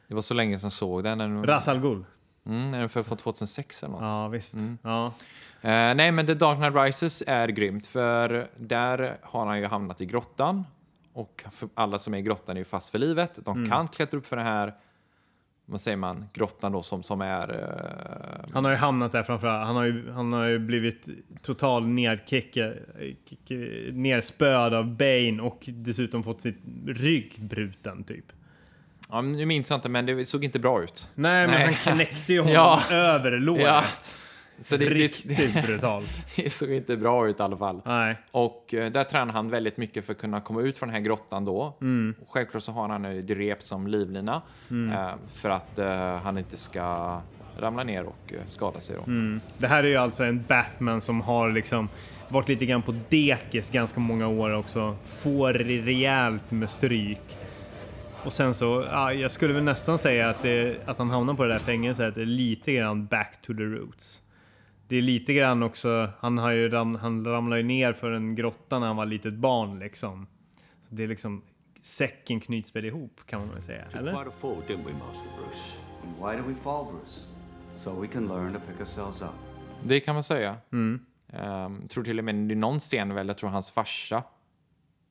Det 0.08 0.14
var 0.16 0.22
så 0.22 0.34
länge 0.34 0.60
som 0.60 0.72
såg 0.72 1.04
den. 1.04 1.18
Den- 1.18 1.46
Ras 1.46 1.68
Al 1.68 1.80
Ghul. 1.80 2.06
Mm, 2.48 2.74
är 2.74 2.80
den 2.80 2.90
för 2.90 3.04
från 3.04 3.18
2006 3.18 3.84
eller 3.84 3.92
något? 3.94 4.02
Ja, 4.02 4.28
visst. 4.28 4.56
Ja. 4.82 5.06
Eh, 5.62 5.70
nej, 5.96 6.12
men 6.12 6.26
The 6.28 6.34
Dark 6.34 6.58
Knight 6.58 6.76
Rises 6.76 7.24
är 7.28 7.48
grymt 7.48 7.88
för 7.88 8.48
där 8.58 9.18
har 9.22 9.46
han 9.46 9.60
ju 9.60 9.66
hamnat 9.66 10.02
i 10.02 10.06
grottan 10.06 10.64
och 11.14 11.44
alla 11.74 11.98
som 12.00 12.14
är 12.14 12.18
i 12.18 12.22
grottan 12.22 12.56
är 12.58 12.62
ju 12.62 12.66
fast 12.66 12.90
för 12.90 13.00
livet. 13.00 13.40
De 13.46 13.58
Mm. 13.58 13.70
kan 13.70 13.88
klättra 13.88 14.18
upp 14.18 14.26
för 14.26 14.36
den 14.36 14.46
här, 14.46 14.74
vad 15.66 15.82
säger 15.82 15.98
man, 15.98 16.26
grottan 16.34 16.72
då 16.72 16.82
som, 16.82 17.04
som 17.04 17.22
är... 17.22 17.50
eh, 17.50 18.54
Han 18.54 18.64
har 18.66 18.72
ju 18.72 18.78
hamnat 18.78 19.12
där 19.12 19.24
framförallt. 19.24 19.68
Han 19.68 19.76
har 19.76 19.84
ju, 19.84 20.12
han 20.12 20.34
har 20.34 20.46
ju 20.46 20.60
blivit 20.60 21.08
total 21.42 21.88
nedkickad, 21.88 22.74
kick- 23.30 23.92
nerspöad 23.94 24.74
av 24.74 24.96
Bane 24.96 25.42
och 25.42 25.64
dessutom 25.68 26.24
fått 26.24 26.42
sitt 26.42 26.58
rygg 26.88 27.36
bruten 27.40 28.04
typ. 28.04 28.26
Ja, 29.10 29.22
nu 29.22 29.46
minns 29.46 29.70
jag 29.70 29.78
inte, 29.78 29.90
men 29.90 30.06
det 30.06 30.26
såg 30.26 30.44
inte 30.44 30.60
bra 30.60 30.84
ut. 30.84 31.10
Nej, 31.16 31.48
men 31.48 31.56
Nej. 31.56 31.78
han 31.86 31.94
knäckte 31.96 32.34
ju 32.34 32.40
honom 32.40 32.54
Ja. 32.54 32.82
över 32.92 33.32
låret. 33.32 33.64
Ja. 33.66 33.84
Så 34.60 34.78
det, 34.78 34.86
det, 34.86 34.94
Riktigt 34.96 35.66
brutalt. 35.66 36.08
det 36.36 36.50
såg 36.50 36.72
inte 36.72 36.98
bra 36.98 37.28
ut 37.28 37.40
i 37.40 37.44
alla 37.44 37.58
fall. 37.58 37.82
Nej. 37.86 38.18
Och 38.32 38.74
eh, 38.74 38.92
där 38.92 39.04
tränar 39.04 39.34
han 39.34 39.50
väldigt 39.50 39.78
mycket 39.78 40.06
för 40.06 40.14
att 40.14 40.20
kunna 40.20 40.42
komma 40.42 40.62
ut 40.62 40.78
från 40.78 40.90
den 40.90 40.94
här 40.96 41.02
grottan 41.02 41.46
då. 41.46 41.78
Mm. 41.82 42.16
Självklart 42.28 42.64
så 42.64 42.72
har 42.72 42.90
han 42.90 43.06
ett 43.06 43.30
rep 43.30 43.62
som 43.62 43.88
livlina 43.88 44.42
eh, 44.72 45.10
för 45.34 45.50
att 45.50 45.80
eh, 45.80 46.16
han 46.18 46.38
inte 46.38 46.58
ska 46.58 47.20
ramla 47.60 47.84
ner 47.84 48.04
och 48.04 48.34
skada 48.46 48.80
sig 48.80 48.96
då. 48.96 49.04
Mm. 49.04 49.40
Det 49.58 49.68
här 49.68 49.84
är 49.84 49.88
ju 49.88 49.98
alltså 49.98 50.24
en 50.24 50.44
Batman 50.48 51.02
som 51.02 51.22
har 51.22 51.52
liksom 51.52 51.90
varit 52.30 52.48
lite 52.50 52.66
grann 52.66 52.82
på 52.82 52.96
dekis 53.10 53.70
ganska 53.70 54.00
många 54.00 54.28
år 54.28 54.54
också. 54.56 54.96
Får 55.08 55.54
rejält 55.54 56.52
med 56.52 56.70
stryk. 56.70 57.22
Och 58.28 58.34
sen 58.34 58.54
så, 58.54 58.88
ja, 58.92 59.14
jag 59.14 59.32
skulle 59.32 59.54
väl 59.54 59.64
nästan 59.64 60.00
säga 60.00 60.30
att, 60.30 60.42
det, 60.42 60.88
att 60.88 60.98
han 60.98 61.10
hamnar 61.10 61.34
på 61.34 61.44
det 61.44 61.54
där 61.54 61.60
fängelset 61.60 62.18
är 62.18 62.26
lite 62.26 62.74
grann 62.74 63.06
back 63.06 63.42
to 63.42 63.54
the 63.54 63.64
roots. 63.64 64.22
Det 64.88 64.96
är 64.96 65.02
lite 65.02 65.34
grann 65.34 65.64
också, 65.64 66.10
han, 66.20 66.38
har 66.38 66.52
ju 66.52 66.70
ram, 66.70 66.96
han 66.96 67.26
ramlade 67.26 67.62
ju 67.62 67.68
ner 67.68 67.94
för 67.94 68.12
en 68.12 68.36
grotta 68.36 68.80
när 68.80 68.88
han 68.88 68.96
var 68.96 69.06
litet 69.06 69.34
barn 69.34 69.80
liksom. 69.80 70.28
Det 70.90 71.04
är 71.04 71.08
liksom, 71.08 71.42
säcken 71.82 72.40
knyts 72.40 72.76
väl 72.76 72.86
ihop 72.86 73.22
kan 73.26 73.40
man 73.40 73.50
väl 73.54 73.62
säga, 73.62 73.84
eller? 73.94 74.14
Quite 74.16 74.30
a 74.30 74.34
fall, 74.40 74.56
didn't 74.68 74.86
we, 74.86 74.94
Master 74.94 75.30
Bruce? 75.38 75.80
And 76.04 76.16
why 76.16 76.42
do 76.42 76.50
we 76.50 76.56
fall, 76.64 76.86
Bruce? 76.86 77.26
So 77.74 78.02
we 78.02 78.08
can 78.08 78.28
learn 78.28 78.54
to 78.54 78.60
pick 78.60 78.80
ourselves 78.80 79.22
up. 79.22 79.30
Det 79.84 80.00
kan 80.00 80.14
man 80.14 80.24
säga. 80.24 80.56
Mm. 80.72 81.00
Ehm, 81.34 81.88
tror 81.88 82.04
till 82.04 82.20
och 82.20 82.26
med 82.26 82.36
det 82.36 82.54
är 82.54 82.56
någon 82.56 82.80
scen 82.80 83.16
väl, 83.16 83.28
jag 83.28 83.38
tror 83.38 83.50
hans 83.50 83.72
farsa 83.72 84.24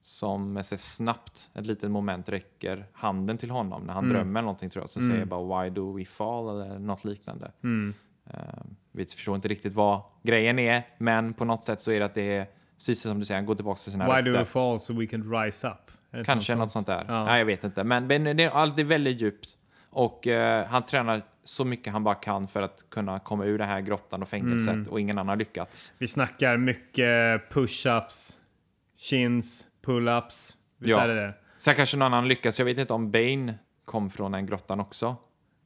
som 0.07 0.53
med 0.53 0.67
sig 0.67 0.79
snabbt, 0.79 1.51
ett 1.55 1.67
litet 1.67 1.91
moment, 1.91 2.29
räcker 2.29 2.87
handen 2.93 3.39
till 3.39 3.51
honom 3.51 3.83
när 3.85 3.93
han 3.95 4.05
Mm. 4.05 4.17
drömmer 4.17 4.43
någonting 4.43 4.71
tror 4.71 4.83
jag. 4.83 4.91
Så 4.91 5.01
säger 5.01 5.25
bara 5.25 5.63
“Why 5.65 5.71
do 5.71 5.93
we 5.99 6.05
fall?” 6.05 6.49
eller 6.61 6.79
något 6.79 7.05
liknande. 7.05 7.53
Mm. 7.65 7.95
Ehm, 8.31 8.77
vi 8.93 9.05
förstår 9.05 9.35
inte 9.37 9.49
riktigt 9.49 9.75
vad 9.75 10.01
grejen 10.23 10.59
är, 10.59 10.83
men 10.99 11.35
på 11.35 11.45
något 11.45 11.65
sätt 11.65 11.81
så 11.81 11.91
är 11.91 11.99
det 12.01 12.05
att 12.07 12.15
det 12.15 12.37
är 12.37 12.47
precis 12.79 13.01
som 13.03 13.19
du 13.19 13.25
säger, 13.27 13.39
han 13.39 13.47
går 13.47 13.55
tillbaka 13.55 13.79
till 13.79 13.93
sina 13.93 14.05
Why 14.17 14.23
do 14.23 14.29
rötter. 14.29 14.39
we 14.39 14.45
fall 14.45 14.81
so 14.81 14.93
we 14.99 15.07
can 15.07 15.31
rise 15.33 15.69
up? 15.69 16.25
Kanske 16.27 16.53
något 16.55 16.59
något 16.59 16.73
sånt 16.73 16.87
där. 16.87 17.05
Ja. 17.09 17.25
Nej, 17.25 17.39
jag 17.39 17.47
vet 17.47 17.65
inte. 17.65 17.85
Men, 17.85 18.07
men 18.07 18.37
det 18.37 18.45
är 18.45 18.51
alltid 18.51 18.87
väldigt 18.87 19.21
djupt. 19.21 19.57
Och 19.91 20.27
eh, 20.27 20.67
han 20.67 20.85
tränar 20.85 21.21
så 21.45 21.65
mycket 21.65 21.93
han 21.93 22.05
bara 22.05 22.15
kan 22.15 22.49
för 22.49 22.63
att 22.63 22.85
kunna 22.89 23.19
komma 23.19 23.45
ur 23.45 23.59
den 23.59 23.69
här 23.69 23.81
grottan 23.81 24.23
och 24.23 24.29
fängelset 24.29 24.75
Mm. 24.75 24.89
och 24.91 25.01
ingen 25.01 25.19
annan 25.19 25.29
har 25.29 25.37
lyckats. 25.37 25.93
Vi 25.99 26.09
snackar 26.09 26.57
mycket 26.57 27.41
push-ups, 27.51 28.33
chins, 28.97 29.66
pull-ups. 29.87 30.53
Visst 30.79 30.99
är 30.99 31.09
det 31.09 31.15
det? 31.15 31.35
Sen 31.59 31.75
kanske 31.75 31.97
någon 31.97 32.07
annan 32.15 32.29
lyckas. 32.29 32.59
Jag 32.59 32.67
vet 32.67 32.79
inte 32.79 32.93
om 32.93 33.11
Bane 33.11 33.55
kom 33.85 34.11
från 34.11 34.33
den 34.33 34.47
grottan 34.47 34.81
också. 34.81 35.17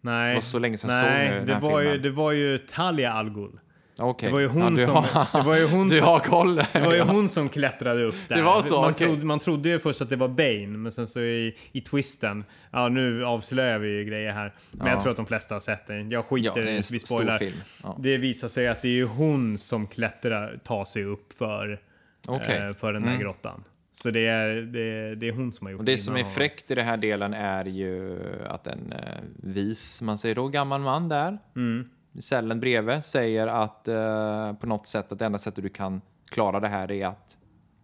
Nej. 0.00 0.28
Det 0.28 0.34
var 0.34 0.40
så 0.40 0.58
länge 0.58 0.76
sedan 0.76 0.90
såg 0.90 1.08
Nej, 1.08 1.28
nu 1.30 1.36
den 1.36 1.46
det 1.46 1.54
här 1.54 1.60
var, 1.60 1.80
ju, 1.80 1.86
filmen. 1.86 2.02
det 2.02 2.10
var 2.10 2.32
ju 2.32 2.58
Talia 2.58 3.12
Al 3.12 3.30
Ghul. 3.30 3.60
Okej. 3.98 4.26
Det 4.28 4.32
var 4.32 4.40
ju 4.40 4.46
hon 4.48 4.76
Ja, 4.78 4.86
som, 4.86 4.94
har- 4.94 5.40
det 5.42 5.46
var 5.46 5.56
ju 5.56 5.66
hon 5.68 5.86
du 5.86 5.98
som, 5.98 6.08
har 6.08 6.18
koll. 6.18 6.56
Det 6.72 6.80
var 6.80 6.94
ju 6.94 7.00
hon 7.00 7.28
som 7.28 7.48
klättrade 7.48 8.04
upp 8.04 8.14
där. 8.28 8.36
Det 8.36 8.42
var 8.42 8.62
så, 8.62 8.80
Man, 8.80 8.90
okej. 8.90 9.06
trodde, 9.06 9.24
man 9.24 9.38
trodde 9.38 9.68
ju 9.68 9.78
först 9.78 10.00
att 10.00 10.08
det 10.08 10.16
var 10.16 10.28
Bane, 10.28 10.66
men 10.66 10.92
sen 10.92 11.06
så 11.06 11.20
i, 11.20 11.56
i 11.72 11.80
twisten, 11.80 12.44
ja 12.70 12.88
nu 12.88 13.24
avslöjar 13.24 13.78
vi 13.78 13.88
ju 13.88 14.04
grejer 14.04 14.32
här. 14.32 14.54
Men 14.70 14.86
Ja. 14.86 14.92
jag 14.92 15.00
tror 15.02 15.10
att 15.10 15.16
de 15.16 15.26
flesta 15.26 15.54
har 15.54 15.60
sett 15.60 15.86
den. 15.86 16.10
Jag 16.10 16.18
Ja, 16.18 16.22
skiter 16.22 16.54
det 16.54 16.60
är 16.62 16.72
i 16.72 16.76
en 16.76 16.82
vi 16.92 16.98
spoilar. 17.00 17.42
Ja. 17.82 17.96
Det 18.00 18.16
visar 18.16 18.48
sig 18.48 18.68
att 18.68 18.82
det 18.82 18.88
är 18.88 18.92
ju 18.92 19.04
hon 19.06 19.58
som 19.58 19.86
klättrar, 19.86 20.60
tar 20.64 20.84
sig 20.84 21.04
upp 21.04 21.32
för, 21.38 21.80
Okej. 22.28 22.58
eh, 22.68 22.72
för 22.72 22.92
den 22.92 23.02
där 23.02 23.08
Mm. 23.08 23.20
grottan. 23.22 23.64
Så 24.02 24.10
det 24.10 24.26
är, 24.26 24.48
det, 24.48 25.14
det 25.14 25.28
är 25.28 25.32
hon 25.32 25.52
som 25.52 25.66
har 25.66 25.72
gjort 25.72 25.78
Och 25.78 25.84
det 25.84 25.96
som 25.98 26.16
är 26.16 26.24
fräckt 26.24 26.70
i 26.70 26.74
den 26.74 26.86
här 26.86 26.96
delen 26.96 27.34
är 27.34 27.64
ju 27.64 28.18
att 28.48 28.66
en 28.66 28.92
eh, 28.92 28.98
vis, 29.36 30.02
man 30.02 30.18
säger 30.18 30.34
då, 30.34 30.48
gammal 30.48 30.80
man 30.80 31.08
där 31.08 31.38
Mm. 31.56 31.88
i 32.12 32.22
cellen 32.22 32.60
bredvid 32.60 33.04
säger 33.04 33.46
att 33.46 33.88
eh, 33.88 34.52
på 34.52 34.66
något 34.66 34.86
sätt 34.86 35.12
att 35.12 35.18
det 35.18 35.26
enda 35.26 35.38
sättet 35.38 35.64
du 35.64 35.68
kan 35.70 36.00
klara 36.30 36.60
det 36.60 36.68
här 36.68 36.92
är 36.92 37.06
att 37.06 37.38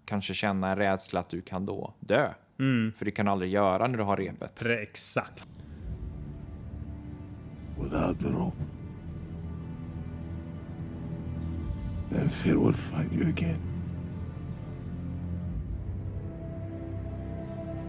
kanske 0.04 0.34
känna 0.34 0.70
en 0.70 0.76
rädsla 0.76 1.20
att 1.20 1.28
du 1.30 1.40
kan 1.42 1.66
då 1.66 1.94
dö. 2.00 2.26
Mm. 2.58 2.92
För 2.92 3.04
det 3.04 3.10
kan 3.10 3.26
du 3.26 3.32
aldrig 3.32 3.50
göra 3.50 3.86
när 3.86 3.98
du 3.98 4.04
har 4.04 4.16
repet. 4.16 4.62
Pre- 4.66 4.82
Exakt. 4.82 5.46
Without 7.82 8.20
the 8.20 8.26
rope, 8.28 8.56
then 12.10 12.28
fear 12.30 12.56
will 12.56 12.74
find 12.74 13.12
you 13.12 13.28
again. 13.28 13.65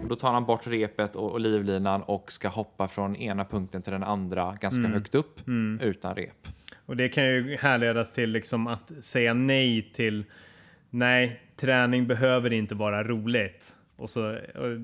Då 0.08 0.16
tar 0.16 0.34
han 0.34 0.45
bort 0.45 0.68
repet 0.68 1.16
och, 1.16 1.32
och 1.32 1.39
livlinan 1.39 2.01
och 2.01 2.32
ska 2.32 2.47
hoppa 2.47 2.88
från 2.88 3.16
ena 3.16 3.45
punkten 3.45 3.82
till 3.82 3.93
den 3.93 4.03
andra 4.03 4.58
ganska 4.62 4.80
Mm. 4.80 4.93
högt 4.93 5.16
upp 5.16 5.47
Mm. 5.47 5.80
utan 5.89 6.16
rep. 6.16 6.47
Och 6.86 6.97
det 6.97 7.10
kan 7.10 7.26
ju 7.26 7.58
härledas 7.58 8.14
till 8.14 8.30
liksom 8.32 8.68
att 8.68 8.91
säga 9.01 9.34
nej 9.34 9.91
till 9.95 10.24
nej, 10.89 11.41
träning 11.60 12.08
behöver 12.08 12.53
inte 12.53 12.76
vara 12.76 13.03
roligt. 13.03 13.74
Och 13.97 14.10
så... 14.10 14.30
Och, 14.32 14.78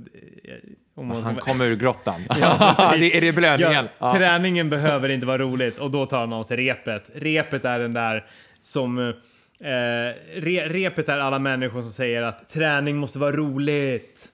om 0.95 1.07
man- 1.07 1.23
Han 1.23 1.35
kommer 1.35 1.65
ur 1.65 1.75
grottan. 1.75 2.21
Ja, 2.41 2.93
det, 2.99 3.17
är 3.17 3.21
det 3.21 3.33
belöningen? 3.33 3.85
Ja, 3.99 4.13
Träningen 4.13 4.69
behöver 4.69 5.09
inte 5.09 5.25
vara 5.25 5.37
roligt 5.37 5.79
och 5.79 5.91
då 5.91 6.05
tar 6.05 6.19
han 6.19 6.33
av 6.33 6.43
sig 6.43 6.57
repet. 6.57 7.03
Repet 7.13 7.65
är 7.65 7.79
den 7.79 7.93
där 7.93 8.25
som... 8.63 8.99
Eh, 9.59 9.65
re, 10.35 10.67
repet 10.69 11.09
är 11.09 11.17
alla 11.19 11.39
människor 11.39 11.81
som 11.81 11.91
säger 11.91 12.21
att 12.21 12.49
träning 12.49 12.97
måste 12.97 13.19
vara 13.19 13.31
roligt. 13.35 14.29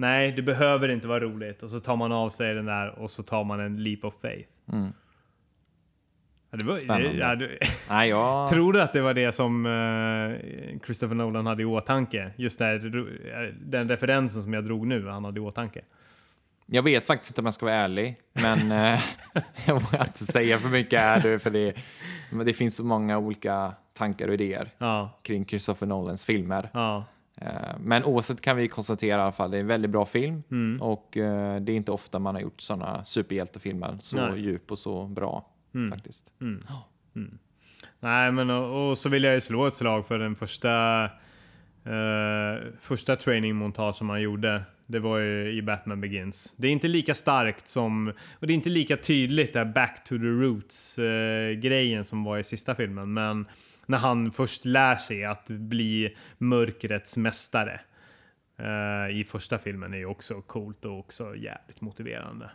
Nej, 0.00 0.32
det 0.32 0.42
behöver 0.42 0.88
inte 0.88 1.08
vara 1.08 1.20
roligt. 1.20 1.62
Och 1.62 1.70
så 1.70 1.80
tar 1.80 1.96
man 1.96 2.12
av 2.12 2.30
sig 2.30 2.54
den 2.54 2.66
där 2.66 2.98
och 2.98 3.10
så 3.10 3.22
tar 3.22 3.44
man 3.44 3.60
en 3.60 3.82
leap 3.82 4.04
of 4.04 4.14
faith. 4.22 4.48
Mm. 4.72 4.92
Ja, 6.50 6.58
det 6.58 6.64
var, 6.64 6.74
Spännande. 6.74 7.16
Ja, 7.18 7.34
du, 7.34 7.58
Nej, 7.88 8.08
jag... 8.08 8.48
Tror 8.50 8.72
du 8.72 8.82
att 8.82 8.92
det 8.92 9.00
var 9.00 9.14
det 9.14 9.32
som 9.32 9.66
eh, 9.66 10.80
Christopher 10.86 11.14
Nolan 11.14 11.46
hade 11.46 11.62
i 11.62 11.64
åtanke? 11.64 12.30
Just 12.36 12.58
där, 12.58 12.78
den 13.60 13.88
referensen 13.88 14.42
som 14.42 14.54
jag 14.54 14.64
drog 14.64 14.86
nu, 14.86 15.08
han 15.08 15.24
hade 15.24 15.40
i 15.40 15.42
åtanke. 15.42 15.80
Jag 16.66 16.82
vet 16.82 17.06
faktiskt 17.06 17.32
inte 17.32 17.40
om 17.40 17.44
jag 17.44 17.54
ska 17.54 17.66
vara 17.66 17.74
ärlig, 17.76 18.16
men 18.32 18.72
eh, 18.72 19.00
jag 19.66 19.74
vågar 19.74 20.04
inte 20.04 20.18
säga 20.18 20.58
för 20.58 20.68
mycket 20.68 21.00
här 21.00 21.38
för 21.38 21.50
det, 21.50 21.76
det 22.44 22.52
finns 22.52 22.76
så 22.76 22.84
många 22.84 23.18
olika 23.18 23.72
tankar 23.92 24.28
och 24.28 24.34
idéer 24.34 24.70
Ja. 24.78 25.20
kring 25.22 25.46
Christopher 25.46 25.86
Nolans 25.86 26.24
filmer. 26.24 26.70
Ja. 26.72 27.04
Eh, 27.40 27.48
Men 27.80 28.04
oavsett 28.04 28.40
kan 28.40 28.56
vi 28.56 28.68
konstatera 28.68 29.18
i 29.18 29.22
alla 29.22 29.32
fall, 29.32 29.50
det 29.50 29.56
är 29.56 29.60
en 29.60 29.66
väldigt 29.66 29.90
bra 29.90 30.06
film 30.06 30.42
Mm. 30.50 30.82
och 30.82 31.16
eh, 31.16 31.60
det 31.60 31.72
är 31.72 31.76
inte 31.76 31.92
ofta 31.92 32.18
man 32.18 32.34
har 32.34 32.42
gjort 32.42 32.60
sådana 32.60 33.04
superhjältefilmer 33.04 33.96
så 34.00 34.16
Nej. 34.16 34.40
djup 34.40 34.70
och 34.70 34.78
så 34.78 35.06
bra 35.06 35.46
Mm. 35.74 35.90
faktiskt. 35.90 36.32
Mm. 36.40 36.60
Mm. 37.16 37.38
Nej, 38.00 38.32
men 38.32 38.50
och, 38.50 38.90
och 38.90 38.98
så 38.98 39.08
vill 39.08 39.24
jag 39.24 39.34
ju 39.34 39.40
slå 39.40 39.66
ett 39.66 39.74
slag 39.74 40.06
för 40.06 40.18
den 40.18 40.36
första 40.36 41.04
eh, 41.84 42.62
första 42.80 43.16
trainingmontage 43.16 43.96
som 43.96 44.10
han 44.10 44.22
gjorde. 44.22 44.62
Det 44.86 44.98
var 44.98 45.18
ju 45.18 45.52
i 45.52 45.62
Batman 45.62 46.00
Begins. 46.00 46.54
Det 46.56 46.66
är 46.68 46.72
inte 46.72 46.88
lika 46.88 47.14
starkt 47.14 47.68
som, 47.68 48.08
och 48.40 48.46
det 48.46 48.52
är 48.52 48.54
inte 48.54 48.68
lika 48.68 48.96
tydligt 48.96 49.52
där 49.52 49.64
back 49.64 50.04
to 50.08 50.08
the 50.18 50.24
roots 50.24 50.98
eh, 50.98 51.52
grejen 51.52 52.04
som 52.04 52.24
var 52.24 52.38
i 52.38 52.44
sista 52.44 52.74
filmen. 52.74 53.12
Men 53.12 53.46
när 53.90 53.98
han 53.98 54.32
först 54.32 54.64
lär 54.64 54.96
sig 54.96 55.24
att 55.24 55.46
bli 55.46 56.16
mörkrets 56.38 57.16
mästare 57.16 57.80
eh, 58.58 59.16
i 59.16 59.24
första 59.24 59.58
filmen 59.58 59.94
är 59.94 59.98
ju 59.98 60.06
också 60.06 60.40
coolt 60.40 60.84
och 60.84 60.98
också 60.98 61.36
jävligt 61.36 61.80
motiverande. 61.80 62.50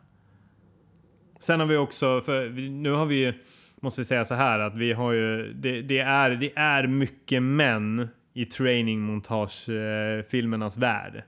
Sen 1.40 1.60
har 1.60 1.68
vi 1.68 1.78
också, 1.78 2.22
för 2.22 2.50
nu 2.70 2.92
har 2.92 3.06
vi 3.06 3.16
ju, 3.16 3.34
måste 3.76 4.02
vi 4.02 4.06
säga 4.06 4.26
så 4.26 4.36
här 4.36 4.60
att 4.60 4.76
vi 4.76 4.94
har 4.94 5.12
ju, 5.12 5.54
det, 5.54 5.82
det 5.82 6.00
är, 6.00 6.30
det 6.30 6.52
är 6.56 6.88
mycket 6.88 7.44
män 7.44 8.08
i 8.34 8.46
trainingmontage-filmernas 8.46 10.78
värld. 10.78 11.24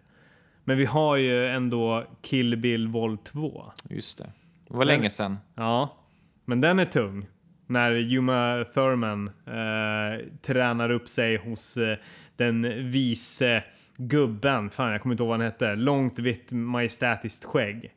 Men 0.64 0.78
vi 0.78 0.86
har 0.86 1.16
ju 1.16 1.48
ändå 1.48 2.06
Kill 2.22 2.58
Bill 2.58 2.88
Vol 2.88 3.18
2. 3.18 3.72
Just 3.90 4.18
det. 4.18 4.32
Det 4.68 4.74
var 4.74 4.86
länge 4.86 5.10
sedan. 5.10 5.38
Ja, 5.56 5.98
men 6.46 6.62
den 6.62 6.80
är 6.80 6.86
tung. 6.86 7.28
När 7.68 7.92
Juma 7.92 8.66
Thurman 8.74 9.28
eh, 9.28 10.26
tränar 10.42 10.90
upp 10.90 11.08
sig 11.08 11.38
hos 11.38 11.78
eh, 11.78 11.98
den 12.36 12.92
vise 12.92 13.64
gubben, 13.98 14.70
fan 14.70 14.92
jag 14.92 15.02
kommer 15.02 15.14
inte 15.14 15.24
ihåg 15.24 15.30
vad 15.30 15.40
han 15.40 15.46
hette, 15.46 15.76
långt 15.76 16.20
vitt 16.20 16.52
majestätiskt 16.52 17.46
skägg. 17.46 17.94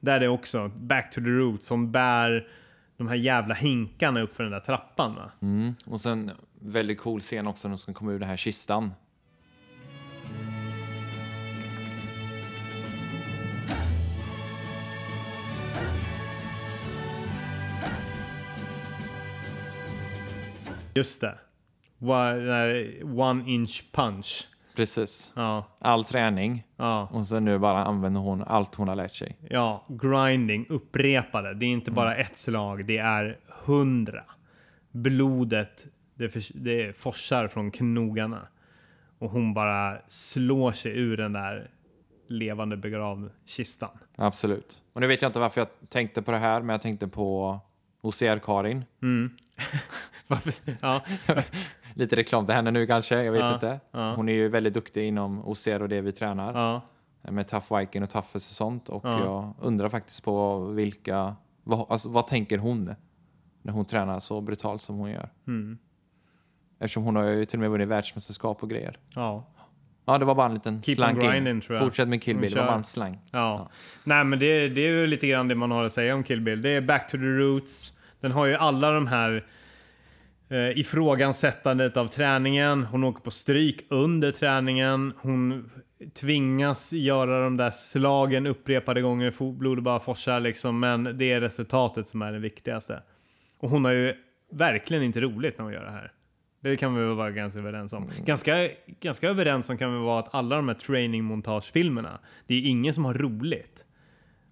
Där 0.00 0.14
är 0.14 0.20
det 0.20 0.28
också 0.28 0.68
Back 0.68 1.10
to 1.10 1.20
the 1.20 1.26
Roots 1.26 1.66
som 1.66 1.92
bär 1.92 2.48
de 2.96 3.08
här 3.08 3.16
jävla 3.16 3.54
hinkarna 3.54 4.20
upp 4.20 4.36
för 4.36 4.42
den 4.42 4.52
där 4.52 4.60
trappan 4.60 5.14
va? 5.14 5.30
Mm. 5.42 5.74
Och 5.86 6.00
sen 6.00 6.30
väldigt 6.60 7.00
cool 7.00 7.20
scen 7.20 7.46
också 7.46 7.68
när 7.68 7.72
de 7.72 7.78
ska 7.78 7.92
komma 7.92 8.12
ur 8.12 8.18
den 8.18 8.28
här 8.28 8.36
kistan. 8.36 8.92
Just 20.96 21.20
det. 21.20 21.38
One, 23.16 23.44
inch 23.50 23.84
punch. 23.92 24.48
Precis. 24.76 25.32
Ja, 25.36 25.64
All 25.78 26.04
träning. 26.04 26.62
ja, 26.76 27.08
Och 27.12 27.26
sen 27.26 27.44
nu 27.44 27.58
bara 27.58 27.84
använder 27.84 28.20
hon 28.20 28.42
allt 28.42 28.74
hon 28.74 28.88
har 28.88 28.94
lärt 28.96 29.12
sig. 29.14 29.36
ja. 29.50 29.84
Grinding, 29.88 30.66
upprepade. 30.68 31.54
Det 31.54 31.64
är 31.66 31.70
inte 31.70 31.90
bara 31.90 32.14
Mm. 32.14 32.26
ett 32.26 32.38
slag, 32.38 32.86
det 32.86 32.98
är 32.98 33.38
hundra. 33.64 34.24
Blodet, 34.90 35.84
det, 36.14 36.28
förs- 36.28 36.52
det 36.54 36.98
forsar 36.98 37.48
från 37.48 37.70
knogarna. 37.70 38.48
Och 39.18 39.30
hon 39.30 39.54
bara 39.54 39.98
slår 40.08 40.72
sig 40.72 40.98
ur 40.98 41.16
den 41.16 41.32
där 41.32 41.70
levande 42.28 42.76
begravkistan. 42.76 43.98
Absolut. 44.16 44.82
Och 44.92 45.00
nu 45.00 45.06
vet 45.06 45.22
jag 45.22 45.28
inte 45.28 45.38
varför 45.38 45.60
jag 45.60 45.68
tänkte 45.88 46.22
på 46.22 46.30
det 46.32 46.38
här, 46.38 46.60
men 46.60 46.68
jag 46.68 46.80
tänkte 46.82 47.08
på 47.08 47.58
OCR-Karin. 48.02 48.84
Varför? 49.00 49.30
Ja, 50.80 51.04
Lite 51.94 52.16
reklam 52.16 52.46
till 52.46 52.54
henne 52.54 52.70
nu 52.70 52.86
kanske, 52.86 53.22
jag 53.22 53.32
vet 53.32 53.40
Ja, 53.40 53.54
inte. 53.54 53.80
ja. 53.90 54.14
Hon 54.14 54.28
är 54.28 54.32
ju 54.32 54.48
väldigt 54.48 54.74
duktig 54.74 55.04
inom 55.08 55.48
OCR 55.48 55.82
och 55.82 55.88
det 55.88 56.00
vi 56.00 56.12
tränar. 56.12 56.54
ja. 56.54 56.82
Med 57.32 57.48
Tough 57.48 57.78
Viking 57.78 58.02
och 58.02 58.10
Toughest 58.10 58.34
och 58.34 58.40
sånt. 58.56 58.88
Och 58.88 59.04
Ja. 59.04 59.20
jag 59.20 59.54
undrar 59.66 59.88
faktiskt 59.88 60.24
på 60.24 60.58
vilka... 60.64 61.36
Vad, 61.64 61.86
alltså, 61.90 62.08
vad 62.08 62.26
tänker 62.26 62.58
hon 62.58 62.94
när 63.62 63.72
hon 63.72 63.84
tränar 63.84 64.18
så 64.18 64.40
brutalt 64.40 64.82
som 64.82 64.96
hon 64.96 65.10
gör? 65.10 65.28
Mm. 65.46 65.78
Eftersom 66.80 67.04
hon 67.04 67.16
har 67.16 67.24
ju 67.24 67.44
till 67.44 67.58
och 67.58 67.60
med 67.60 67.70
vunnit 67.70 67.88
världsmästerskap 67.88 68.62
och 68.62 68.70
grejer. 68.70 68.98
ja. 69.14 69.46
Ja, 70.08 70.18
det 70.18 70.24
var 70.24 70.34
bara 70.34 70.46
en 70.46 70.54
liten 70.54 70.82
Keep 70.82 70.94
slank 70.94 71.22
in. 71.22 71.30
grinding, 71.30 71.62
jag. 71.68 71.78
Fortsätt 71.78 72.08
med 72.08 72.22
Kill 72.22 72.34
Hon 72.36 72.40
Bill, 72.42 72.52
det 72.52 72.60
var 72.60 72.66
bara 72.66 72.76
en 72.76 72.84
slang. 72.84 73.20
Ja. 73.30 73.70
Nej, 74.04 74.24
men 74.24 74.38
det, 74.38 74.68
det 74.68 74.80
är 74.80 74.88
ju 74.90 75.06
lite 75.06 75.26
grann 75.26 75.48
det 75.48 75.54
man 75.54 75.70
har 75.70 75.84
att 75.84 75.92
säga 75.92 76.14
om 76.14 76.24
Kill 76.24 76.40
Bill. 76.40 76.62
Det 76.62 76.68
är 76.68 76.80
back 76.80 77.10
to 77.10 77.16
the 77.16 77.24
roots. 77.24 77.92
Den 78.20 78.32
har 78.32 78.46
ju 78.46 78.54
alla 78.54 78.90
de 78.90 79.06
här 79.06 79.46
eh, 80.48 80.78
ifrågasättandet 80.78 81.96
av 81.96 82.08
träningen. 82.08 82.84
Hon 82.84 83.04
åker 83.04 83.20
på 83.20 83.30
stryk 83.30 83.84
under 83.88 84.32
träningen. 84.32 85.12
Hon 85.18 85.70
tvingas 86.14 86.92
göra 86.92 87.44
de 87.44 87.56
där 87.56 87.70
slagen 87.70 88.46
upprepade 88.46 89.00
gånger. 89.02 89.52
Blodet 89.52 89.84
bara 89.84 90.00
forsar 90.00 90.40
liksom. 90.40 90.80
Men 90.80 91.18
det 91.18 91.32
är 91.32 91.40
resultatet 91.40 92.08
som 92.08 92.22
är 92.22 92.32
det 92.32 92.38
viktigaste. 92.38 93.02
Och 93.58 93.70
hon 93.70 93.84
har 93.84 93.92
ju 93.92 94.14
verkligen 94.52 95.02
inte 95.02 95.20
roligt 95.20 95.58
när 95.58 95.64
hon 95.64 95.72
gör 95.72 95.84
det 95.84 95.90
här. 95.90 96.12
Det 96.60 96.76
kan 96.76 96.94
vi 96.94 97.04
väl 97.04 97.14
vara 97.14 97.30
ganska 97.30 97.58
överens 97.58 97.92
om. 97.92 98.10
Ganska, 98.24 98.68
ganska 99.00 99.28
överens 99.28 99.70
om 99.70 99.78
kan 99.78 99.92
vi 99.92 99.98
vara 99.98 100.20
att 100.20 100.34
alla 100.34 100.56
de 100.56 100.68
här 100.68 100.74
training-montagefilmerna, 100.74 102.18
det 102.46 102.54
är 102.54 102.70
ingen 102.70 102.94
som 102.94 103.04
har 103.04 103.14
roligt. 103.14 103.84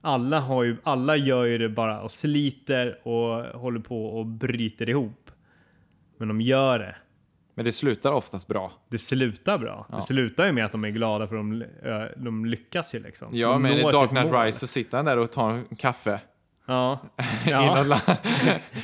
Alla, 0.00 0.40
har 0.40 0.62
ju, 0.62 0.76
alla 0.82 1.16
gör 1.16 1.44
ju 1.44 1.58
det 1.58 1.68
bara 1.68 2.00
och 2.00 2.12
sliter 2.12 3.08
och 3.08 3.60
håller 3.60 3.80
på 3.80 4.06
och 4.06 4.26
bryter 4.26 4.88
ihop. 4.88 5.23
Men 6.18 6.28
de 6.28 6.40
gör 6.40 6.78
det. 6.78 6.96
Men 7.54 7.64
det 7.64 7.72
slutar 7.72 8.12
oftast 8.12 8.48
bra. 8.48 8.72
Det 8.90 8.98
slutar 8.98 9.58
bra. 9.58 9.86
Ja. 9.90 9.96
Det 9.96 10.02
slutar 10.02 10.46
ju 10.46 10.52
med 10.52 10.64
att 10.64 10.72
de 10.72 10.84
är 10.84 10.90
glada 10.90 11.26
för 11.26 11.36
de, 11.36 11.64
de 12.16 12.46
lyckas 12.46 12.94
ju 12.94 13.00
liksom. 13.02 13.28
Ja, 13.32 13.52
de 13.52 13.62
men 13.62 13.72
i 13.72 13.82
Dark 13.82 14.10
Knight. 14.10 14.32
Rise 14.32 14.58
så 14.58 14.66
sitter 14.66 14.96
han 14.96 15.04
där 15.04 15.18
och 15.18 15.32
tar 15.32 15.50
en 15.50 15.76
kaffe. 15.76 16.20
Ja. 16.66 16.98
Ja. 17.46 17.82
land. 17.82 18.02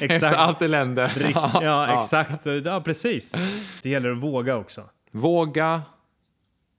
Efter 0.01 0.35
allt 0.35 0.63
elände. 0.63 1.07
Rikt, 1.07 1.39
ja, 1.61 1.99
exakt. 1.99 2.47
Ja, 2.65 2.81
precis. 2.81 3.35
Det 3.83 3.89
gäller 3.89 4.11
att 4.11 4.19
våga 4.19 4.57
också. 4.57 4.85
Våga, 5.11 5.83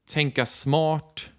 tänka 0.10 0.46
smart. 0.46 1.30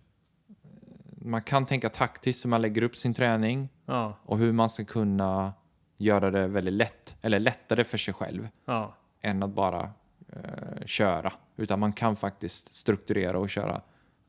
Man 1.24 1.42
kan 1.42 1.66
tänka 1.66 1.88
taktiskt 1.88 2.44
hur 2.44 2.50
man 2.50 2.62
lägger 2.62 2.82
upp 2.82 2.96
sin 2.96 3.14
träning 3.14 3.68
Ja, 3.86 4.18
och 4.24 4.38
hur 4.38 4.52
man 4.52 4.70
ska 4.70 4.84
kunna 4.84 5.52
göra 5.98 6.30
det 6.30 6.46
väldigt 6.46 6.74
lätt, 6.74 7.16
eller 7.22 7.40
lättare 7.40 7.84
för 7.84 7.98
sig 7.98 8.14
själv 8.14 8.48
ja. 8.64 8.96
Än 9.22 9.42
att 9.42 9.50
bara 9.50 9.90
eh, 10.32 10.84
köra. 10.86 11.32
Utan 11.56 11.80
man 11.80 11.92
kan 11.92 12.16
faktiskt 12.16 12.74
strukturera 12.74 13.38
och 13.38 13.50
köra 13.50 13.80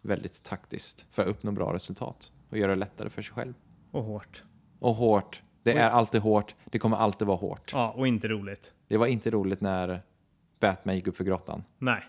väldigt 0.02 0.44
taktiskt 0.44 1.06
för 1.12 1.22
att 1.22 1.28
uppnå 1.28 1.52
bra 1.52 1.74
resultat 1.74 2.32
och 2.50 2.58
göra 2.58 2.72
det 2.72 2.80
lättare 2.80 3.10
för 3.10 3.22
sig 3.22 3.34
själv. 3.36 3.54
Och 3.92 4.04
hårt. 4.04 4.44
Och 4.80 4.96
hårt. 4.96 5.42
Det 5.64 5.78
är 5.78 5.90
alltid 5.90 6.22
hårt. 6.22 6.56
Det 6.66 6.80
kommer 6.80 6.98
alltid 6.98 7.28
vara 7.28 7.38
hårt. 7.38 7.72
Ja, 7.74 7.92
och 7.92 8.08
inte 8.08 8.28
roligt. 8.28 8.72
Det 8.88 8.98
var 8.98 9.08
inte 9.08 9.30
roligt 9.32 9.62
när 9.62 10.02
Batman 10.60 10.96
gick 10.96 11.08
upp 11.08 11.18
för 11.18 11.24
grottan. 11.24 11.64
Nej. 11.78 12.04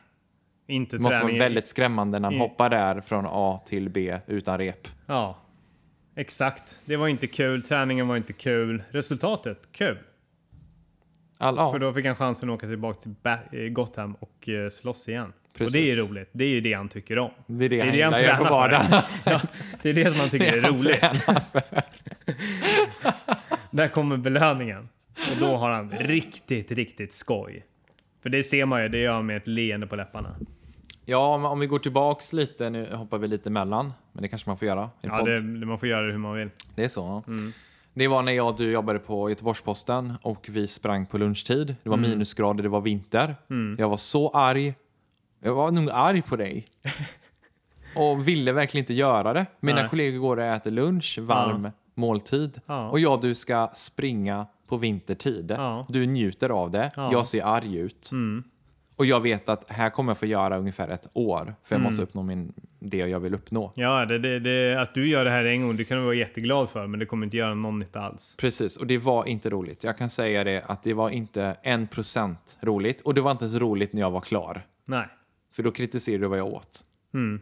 Inte 0.67 0.97
Det 0.97 1.03
måste 1.03 1.23
vara 1.23 1.33
väldigt 1.39 1.67
skrämmande 1.67 2.19
när 2.19 2.27
han 2.27 2.35
i- 2.35 2.39
hoppar 2.39 2.71
där 2.71 3.01
från 3.01 3.25
A 3.29 3.61
till 3.65 3.89
B 3.91 4.19
utan 4.27 4.59
rep. 4.59 4.89
Ja. 5.07 5.37
Exakt. 6.15 6.79
Det 6.85 6.97
var 6.97 7.09
inte 7.09 7.27
kul. 7.27 7.63
Träningen 7.63 8.09
var 8.09 8.17
inte 8.17 8.33
kul. 8.33 8.83
Resultatet, 8.91 9.59
kul. 9.73 9.99
All, 11.39 11.57
ja, 11.57 11.73
För 11.73 11.79
då 11.79 11.93
fick 11.93 12.07
han 12.07 12.17
chansen 12.17 12.51
att 12.51 12.55
åka 12.55 12.67
tillbaka 12.67 13.01
till 13.01 13.15
ba- 13.23 13.39
eh, 13.53 13.69
Gotham 13.69 14.15
och 14.21 14.49
eh, 14.49 14.69
slåss 14.71 15.09
igen. 15.09 15.33
Och 15.53 15.59
Precis. 15.59 15.73
det 15.73 15.93
är 15.93 16.09
roligt. 16.09 16.29
Det 16.33 16.45
är 16.45 16.49
ju 16.49 16.61
det 16.61 16.73
han 16.73 16.89
tycker 16.89 17.19
om. 17.19 17.31
det 17.47 17.65
är 17.65 17.69
det, 17.69 17.81
han 18.03 18.13
han 18.13 18.21
gillar 18.23 18.37
på 18.37 18.45
vardagen. 18.45 18.87
Ja, 19.25 19.41
det 19.83 19.91
är 19.91 19.95
det 19.95 20.11
som 20.11 20.21
han 20.21 20.29
tycker 20.29 20.57
är 20.57 20.63
han 20.63 20.73
roligt. 20.73 21.01
Där 23.71 23.89
kommer 23.89 24.17
belöningen. 24.17 24.89
Och 25.33 25.37
då 25.41 25.57
har 25.57 25.71
han 25.71 25.91
riktigt, 25.91 26.71
riktigt 26.71 27.15
skoj. 27.15 27.65
För 28.23 28.29
det 28.29 28.43
ser 28.43 28.67
man 28.67 28.83
ju, 28.83 28.89
det 28.89 28.99
gör 28.99 29.13
han 29.13 29.27
med 29.27 29.37
ett 29.37 29.47
leende 29.47 29.87
på 29.87 29.97
läpparna. 29.97 30.37
Ja, 31.05 31.49
om 31.49 31.61
vi 31.61 31.67
går 31.67 31.79
tillbaks 31.79 32.33
lite, 32.33 32.71
nu 32.71 32.95
hoppar 32.95 33.19
vi 33.19 33.29
lite 33.29 33.49
emellan, 33.49 33.93
men 34.13 34.23
det 34.23 34.29
kanske 34.29 34.51
man 34.51 34.59
får 34.59 34.69
göra 34.69 34.91
Ja, 35.01 35.23
det, 35.23 35.39
Mm. 35.39 35.69
man 35.69 35.79
får 35.79 35.89
göra 35.89 36.07
det 36.07 36.13
hur 36.13 36.19
man 36.19 36.35
vill. 36.35 36.51
Det 36.75 36.85
är 36.85 36.89
så. 36.89 37.23
ja. 37.27 37.33
Det 37.95 38.09
var 38.09 38.23
när 38.23 38.33
jag 38.33 38.49
och 38.49 38.57
du 38.57 38.73
jobbade 38.73 38.99
på 38.99 39.29
Göteborgs-Posten 39.31 40.13
och 40.23 40.47
vi 40.51 40.67
sprang 40.67 41.07
på 41.07 41.19
lunchtid. 41.19 41.77
Det 41.83 41.89
var 41.89 41.97
Mm. 41.99 42.11
minusgrader, 42.11 42.63
det 42.63 42.69
var 42.69 42.81
vinter. 42.81 43.37
Jag 43.79 43.89
var 43.89 43.97
så 43.97 44.29
arg. 44.29 44.75
Jag 45.41 45.55
var 45.55 45.71
nog 45.71 45.91
arg 45.91 46.23
på 46.23 46.37
dig. 46.37 46.65
och 47.97 48.29
ville 48.29 48.53
verkligen 48.53 48.83
inte 48.83 48.95
göra 48.95 49.33
det. 49.33 49.47
Mina 49.61 49.81
Nej. 49.81 49.89
kollegor 49.91 50.21
går 50.21 50.37
och 50.37 50.43
äter 50.43 50.71
lunch, 50.71 51.19
varm 51.23 51.69
måltid. 51.95 52.61
Ja. 52.67 52.89
Och 52.91 53.01
jag 53.01 53.13
och 53.15 53.21
du 53.21 53.35
ska 53.35 53.69
springa 53.75 54.47
på 54.69 54.77
vintertid. 54.77 55.55
Ja. 55.57 55.87
Du 55.89 56.07
njuter 56.07 56.49
av 56.51 56.71
det. 56.71 56.91
Ja. 56.97 57.13
Jag 57.13 57.27
ser 57.27 57.45
arg 57.45 57.77
ut. 57.77 58.09
Mm. 58.13 58.45
Och 58.97 59.07
jag 59.07 59.21
vet 59.21 59.49
att 59.49 59.71
här 59.71 59.91
kommer 59.91 60.11
jag 60.11 60.19
få 60.19 60.27
göra 60.27 60.59
ungefär 60.59 60.89
ett 60.89 61.07
år. 61.13 61.55
För 61.65 61.75
jag 61.75 61.83
måste 61.83 62.03
uppnå 62.03 62.23
min, 62.23 62.53
det 62.85 62.97
jag 62.97 63.21
vill 63.21 63.35
uppnå. 63.35 63.73
Ja, 63.75 64.07
det, 64.07 64.19
det, 64.19 64.39
det, 64.39 64.81
att 64.81 64.95
du 64.95 65.09
gör 65.09 65.25
det 65.25 65.31
här 65.31 65.45
en 65.45 65.63
gång, 65.63 65.77
det 65.77 65.85
kan 65.85 65.99
du 65.99 66.05
vara 66.05 66.15
jätteglad 66.15 66.71
för, 66.71 66.87
men 66.87 67.01
det 67.01 67.07
kommer 67.07 67.25
inte 67.25 67.37
göra 67.37 67.55
någon 67.55 67.79
nytta 67.79 68.01
alls. 68.01 68.35
Precis, 68.39 68.77
och 68.77 68.87
det 68.87 68.99
var 68.99 69.27
inte 69.27 69.51
roligt. 69.51 69.85
Jag 69.85 69.99
kan 69.99 70.11
säga 70.11 70.45
det 70.45 70.63
att 70.67 70.83
det 70.83 70.95
var 70.95 71.11
inte 71.11 71.57
en 71.63 71.87
procent 71.87 72.59
roligt. 72.63 73.01
Och 73.01 73.15
det 73.15 73.21
var 73.21 73.31
inte 73.31 73.45
ens 73.45 73.59
roligt 73.59 73.93
när 73.93 74.01
jag 74.01 74.11
var 74.11 74.21
klar. 74.21 74.63
Nej. 74.85 75.07
För 75.55 75.63
då 75.63 75.71
kritiserade 75.71 76.25
du 76.25 76.29
vad 76.29 76.39
jag 76.39 76.47
åt. 76.47 76.85
Mm. 77.15 77.41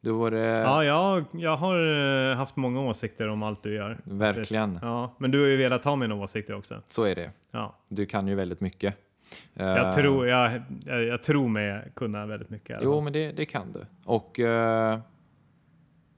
Då 0.00 0.18
var 0.18 0.30
det... 0.30 0.38
Ja, 0.38 0.84
jag, 0.84 1.24
jag 1.32 1.56
har 1.56 2.30
eh, 2.30 2.36
haft 2.36 2.56
många 2.56 2.80
åsikter 2.80 3.28
om 3.28 3.42
allt 3.42 3.62
du 3.62 3.74
gör. 3.74 3.98
Verkligen. 4.04 4.78
Ja, 4.82 5.14
men 5.18 5.30
du 5.30 5.40
har 5.40 5.46
ju 5.46 5.56
velat 5.56 5.84
ha 5.84 5.96
mina 5.96 6.14
åsikter 6.14 6.54
också. 6.54 6.82
Så 6.86 7.04
är 7.04 7.14
det. 7.14 7.30
Ja. 7.50 7.76
Du 7.88 8.06
kan 8.06 8.28
ju 8.28 8.34
väldigt 8.34 8.60
mycket. 8.60 8.96
Jag, 9.54 9.78
Eh, 9.88 9.94
tror, 9.94 10.26
jag, 10.28 10.62
jag, 10.86 11.22
tror 11.22 11.48
mig 11.48 11.92
kunna 11.96 12.26
väldigt 12.26 12.50
mycket. 12.50 12.78
Jo, 12.82 13.00
men 13.00 13.12
det, 13.12 13.32
det 13.32 13.46
kan 13.46 13.72
du. 13.72 13.86
Och 14.04 14.40
eh, 14.40 14.98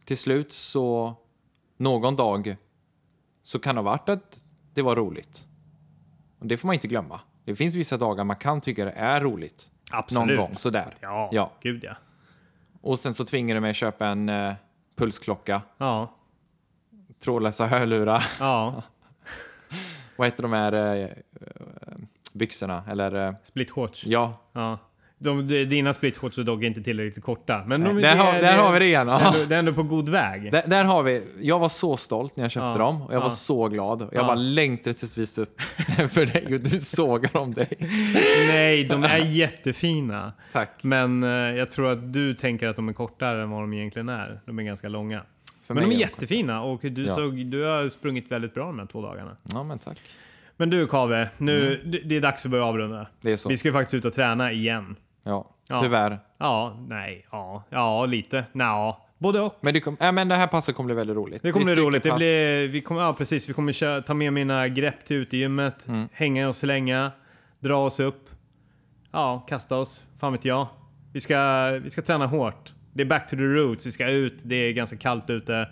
till 0.04 0.16
slut 0.18 0.52
så, 0.52 1.14
någon 1.76 2.16
dag, 2.16 2.56
så 3.42 3.58
kan 3.58 3.74
det 3.74 3.80
ha 3.80 3.90
varit 3.90 4.08
att 4.08 4.44
det 4.74 4.82
var 4.82 4.96
roligt. 4.96 5.46
Och 6.38 6.46
det 6.46 6.56
får 6.56 6.66
man 6.68 6.74
inte 6.74 6.88
glömma. 6.88 7.20
Det 7.44 7.54
finns 7.54 7.74
vissa 7.74 7.96
dagar 7.96 8.24
man 8.24 8.36
kan 8.36 8.60
tycka 8.60 8.84
det 8.84 8.90
är 8.90 9.20
roligt. 9.20 9.70
Absolut. 9.90 10.26
Någon 10.26 10.36
gång, 10.36 10.56
sådär. 10.56 10.94
Ja, 11.00 11.28
Ja. 11.32 11.50
gud 11.60 11.84
ja. 11.84 11.94
Och 12.80 12.98
sen 12.98 13.14
så 13.14 13.24
tvingar 13.24 13.54
du 13.54 13.60
mig 13.60 13.70
att 13.70 13.76
köpa 13.76 14.06
en 14.06 14.28
eh, 14.28 14.52
pulsklocka, 14.96 15.62
Ja, 15.78 16.14
trådlösa 17.24 17.66
hörlurar. 17.66 18.24
ja. 18.40 18.82
Vad 20.16 20.26
heter 20.26 20.42
de 20.42 20.52
här 20.52 20.72
eh, 20.72 21.08
byxorna? 22.40 22.82
Eller 22.90 23.26
eh, 23.26 23.34
Split 23.44 23.70
shorts. 23.70 24.04
ja, 24.06 24.40
Ja. 24.52 24.78
De, 25.22 25.46
dina 25.46 25.94
split 25.94 26.16
shorts 26.16 26.38
är 26.38 26.42
dock 26.42 26.62
inte 26.62 26.82
tillräckligt 26.82 27.24
korta. 27.24 27.64
Men 27.66 27.84
de, 27.84 27.92
Nej, 27.94 28.02
där 28.02 28.16
har- 28.16 28.32
där 28.32 28.58
har 28.58 28.72
vi 28.72 28.78
det 28.78 28.84
igen, 28.84 29.08
är, 29.08 29.12
ja. 29.12 29.26
ändå, 29.34 29.44
det 29.48 29.54
är 29.54 29.58
ändå 29.58 29.72
på 29.72 29.82
god 29.82 30.08
väg. 30.08 30.52
där, 30.52 30.62
där 30.66 30.84
har 30.84 31.02
vi. 31.02 31.22
Jag 31.40 31.58
var 31.58 31.68
så 31.68 31.96
stolt 31.96 32.36
när 32.36 32.44
jag 32.44 32.50
köpte 32.50 32.66
Ja, 32.66 32.78
dem 32.78 33.02
och 33.02 33.14
jag 33.14 33.18
var 33.18 33.26
ja. 33.26 33.30
så 33.30 33.68
glad. 33.68 34.00
Jag 34.00 34.22
Ja. 34.22 34.26
bara 34.26 34.34
längtade 34.34 34.94
tills 34.94 35.18
vi 35.38 35.42
upp 35.42 35.60
för 36.10 36.26
dig 36.26 36.54
och 36.54 36.60
du 36.60 36.78
sågar 36.80 37.32
dem 37.32 37.52
direkt. 37.54 37.80
Nej, 38.48 38.84
de 38.84 39.04
är 39.04 39.18
jättefina. 39.18 40.32
Tack. 40.52 40.84
Men 40.84 41.22
eh, 41.22 41.28
jag 41.30 41.70
tror 41.70 41.92
att 41.92 42.12
du 42.12 42.34
tänker 42.34 42.68
att 42.68 42.76
de 42.76 42.88
är 42.88 42.92
kortare 42.92 43.42
än 43.42 43.50
vad 43.50 43.60
de 43.62 43.72
egentligen 43.72 44.08
är. 44.08 44.40
De 44.46 44.58
är 44.58 44.62
ganska 44.62 44.88
långa. 44.88 45.22
För 45.62 45.74
Men 45.74 45.82
de 45.82 45.90
är 45.90 45.94
de 45.94 46.00
jättefina 46.00 46.62
och 46.62 46.80
du, 46.82 47.06
såg, 47.06 47.46
du 47.46 47.64
har 47.64 47.88
sprungit 47.88 48.30
väldigt 48.32 48.54
bra 48.54 48.66
de 48.66 48.78
här 48.78 48.86
två 48.86 49.02
dagarna. 49.02 49.36
Ja, 49.52 49.62
men 49.64 49.78
tack. 49.78 49.98
Men 50.60 50.70
du 50.70 50.86
Kave, 50.86 51.28
nu, 51.38 51.80
det- 51.84 51.98
det 52.08 52.16
är 52.16 52.20
dags 52.20 52.44
att 52.44 52.50
börja 52.50 52.64
avrunda. 52.64 52.96
Mm. 52.96 53.06
Det 53.20 53.32
är 53.32 53.36
så. 53.36 53.48
Vi 53.48 53.56
ska 53.56 53.68
ju 53.68 53.72
faktiskt 53.72 53.94
ut 53.94 54.04
och 54.04 54.14
träna 54.14 54.52
igen. 54.52 54.96
Ja, 55.22 55.50
Ja. 55.68 55.80
tyvärr. 55.82 56.18
Ja, 56.38 56.76
nej, 56.88 57.26
ja, 57.32 57.64
ja 57.70 58.06
lite. 58.06 58.44
Nja, 58.52 58.96
både 59.18 59.40
och. 59.40 59.58
Men 59.60 59.74
det, 59.74 59.80
kom, 59.80 59.96
äh, 60.00 60.12
men 60.12 60.28
det 60.28 60.34
här 60.34 60.46
passet 60.46 60.74
kommer 60.74 60.86
bli 60.86 60.94
väldigt 60.96 61.16
roligt. 61.16 61.42
Det 61.42 61.52
kommer 61.52 61.64
bli 61.64 61.74
roligt. 61.74 62.02
Det 62.02 62.16
blir, 62.16 62.68
vi 62.68 62.80
kommer, 62.80 63.00
ja, 63.00 63.12
precis. 63.14 63.48
Vi 63.48 63.52
kommer 63.52 63.72
köra, 63.72 64.02
ta 64.02 64.14
med 64.14 64.32
mina 64.32 64.68
grepp 64.68 65.04
till 65.06 65.16
utegymmet, 65.16 65.88
Mm. 65.88 66.08
hänga 66.12 66.48
och 66.48 66.56
slänga, 66.56 67.10
dra 67.60 67.84
oss 67.86 68.00
upp, 68.00 68.30
ja, 69.12 69.46
kasta 69.48 69.76
oss, 69.76 70.04
fan 70.20 70.32
vet 70.32 70.44
jag. 70.44 70.66
Vi 71.12 71.20
ska, 71.20 71.70
vi 71.82 71.90
ska 71.90 72.02
träna 72.02 72.26
hårt. 72.26 72.72
Det 72.92 73.02
är 73.02 73.06
back 73.06 73.30
to 73.30 73.36
the 73.36 73.42
roots. 73.42 73.86
Vi 73.86 73.92
ska 73.92 74.08
ut. 74.08 74.38
Det 74.42 74.54
är 74.56 74.72
ganska 74.72 74.96
kallt 74.96 75.30
ute. 75.30 75.68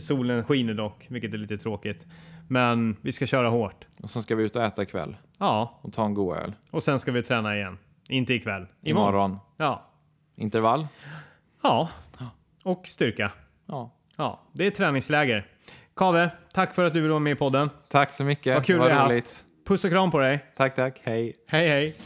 Solen 0.00 0.44
skiner 0.44 0.74
dock, 0.74 1.06
vilket 1.08 1.34
är 1.34 1.38
lite 1.38 1.58
tråkigt. 1.58 2.06
Men 2.48 2.96
vi 3.00 3.12
ska 3.12 3.26
köra 3.26 3.48
hårt. 3.48 3.86
Och 4.02 4.10
så 4.10 4.22
ska 4.22 4.36
vi 4.36 4.44
ut 4.44 4.56
och 4.56 4.62
äta 4.62 4.82
ikväll. 4.82 5.16
Ja, 5.38 5.78
Och 5.82 5.92
ta 5.92 6.04
en 6.04 6.14
god 6.14 6.36
öl. 6.36 6.52
och 6.70 6.82
sen 6.84 6.98
ska 6.98 7.12
vi 7.12 7.22
träna 7.22 7.56
igen. 7.56 7.78
Inte 8.08 8.34
ikväll. 8.34 8.66
Imorgon. 8.82 9.38
Ja. 9.56 9.90
Intervall. 10.36 10.86
Ja. 11.62 11.88
Och 12.64 12.86
styrka. 12.88 13.32
Ja. 13.66 13.90
Ja, 14.16 14.40
det 14.52 14.66
är 14.66 14.70
träningsläger. 14.70 15.46
Kave, 15.96 16.30
tack 16.52 16.74
för 16.74 16.84
att 16.84 16.94
du 16.94 17.00
vill 17.00 17.10
vara 17.10 17.20
med 17.20 17.32
i 17.32 17.36
podden. 17.36 17.70
Tack 17.88 18.10
så 18.10 18.24
mycket. 18.24 18.54
Vad 18.54 18.64
kul 18.64 18.80
det 18.80 18.94
var 18.94 19.06
roligt. 19.06 19.24
haft. 19.24 19.44
Puss 19.66 19.84
och 19.84 19.90
kram 19.90 20.10
på 20.10 20.18
dig. 20.18 20.44
Tack, 20.56 20.74
tack. 20.74 21.00
Hej. 21.04 21.36
Hej, 21.48 21.68
hej. 21.68 21.96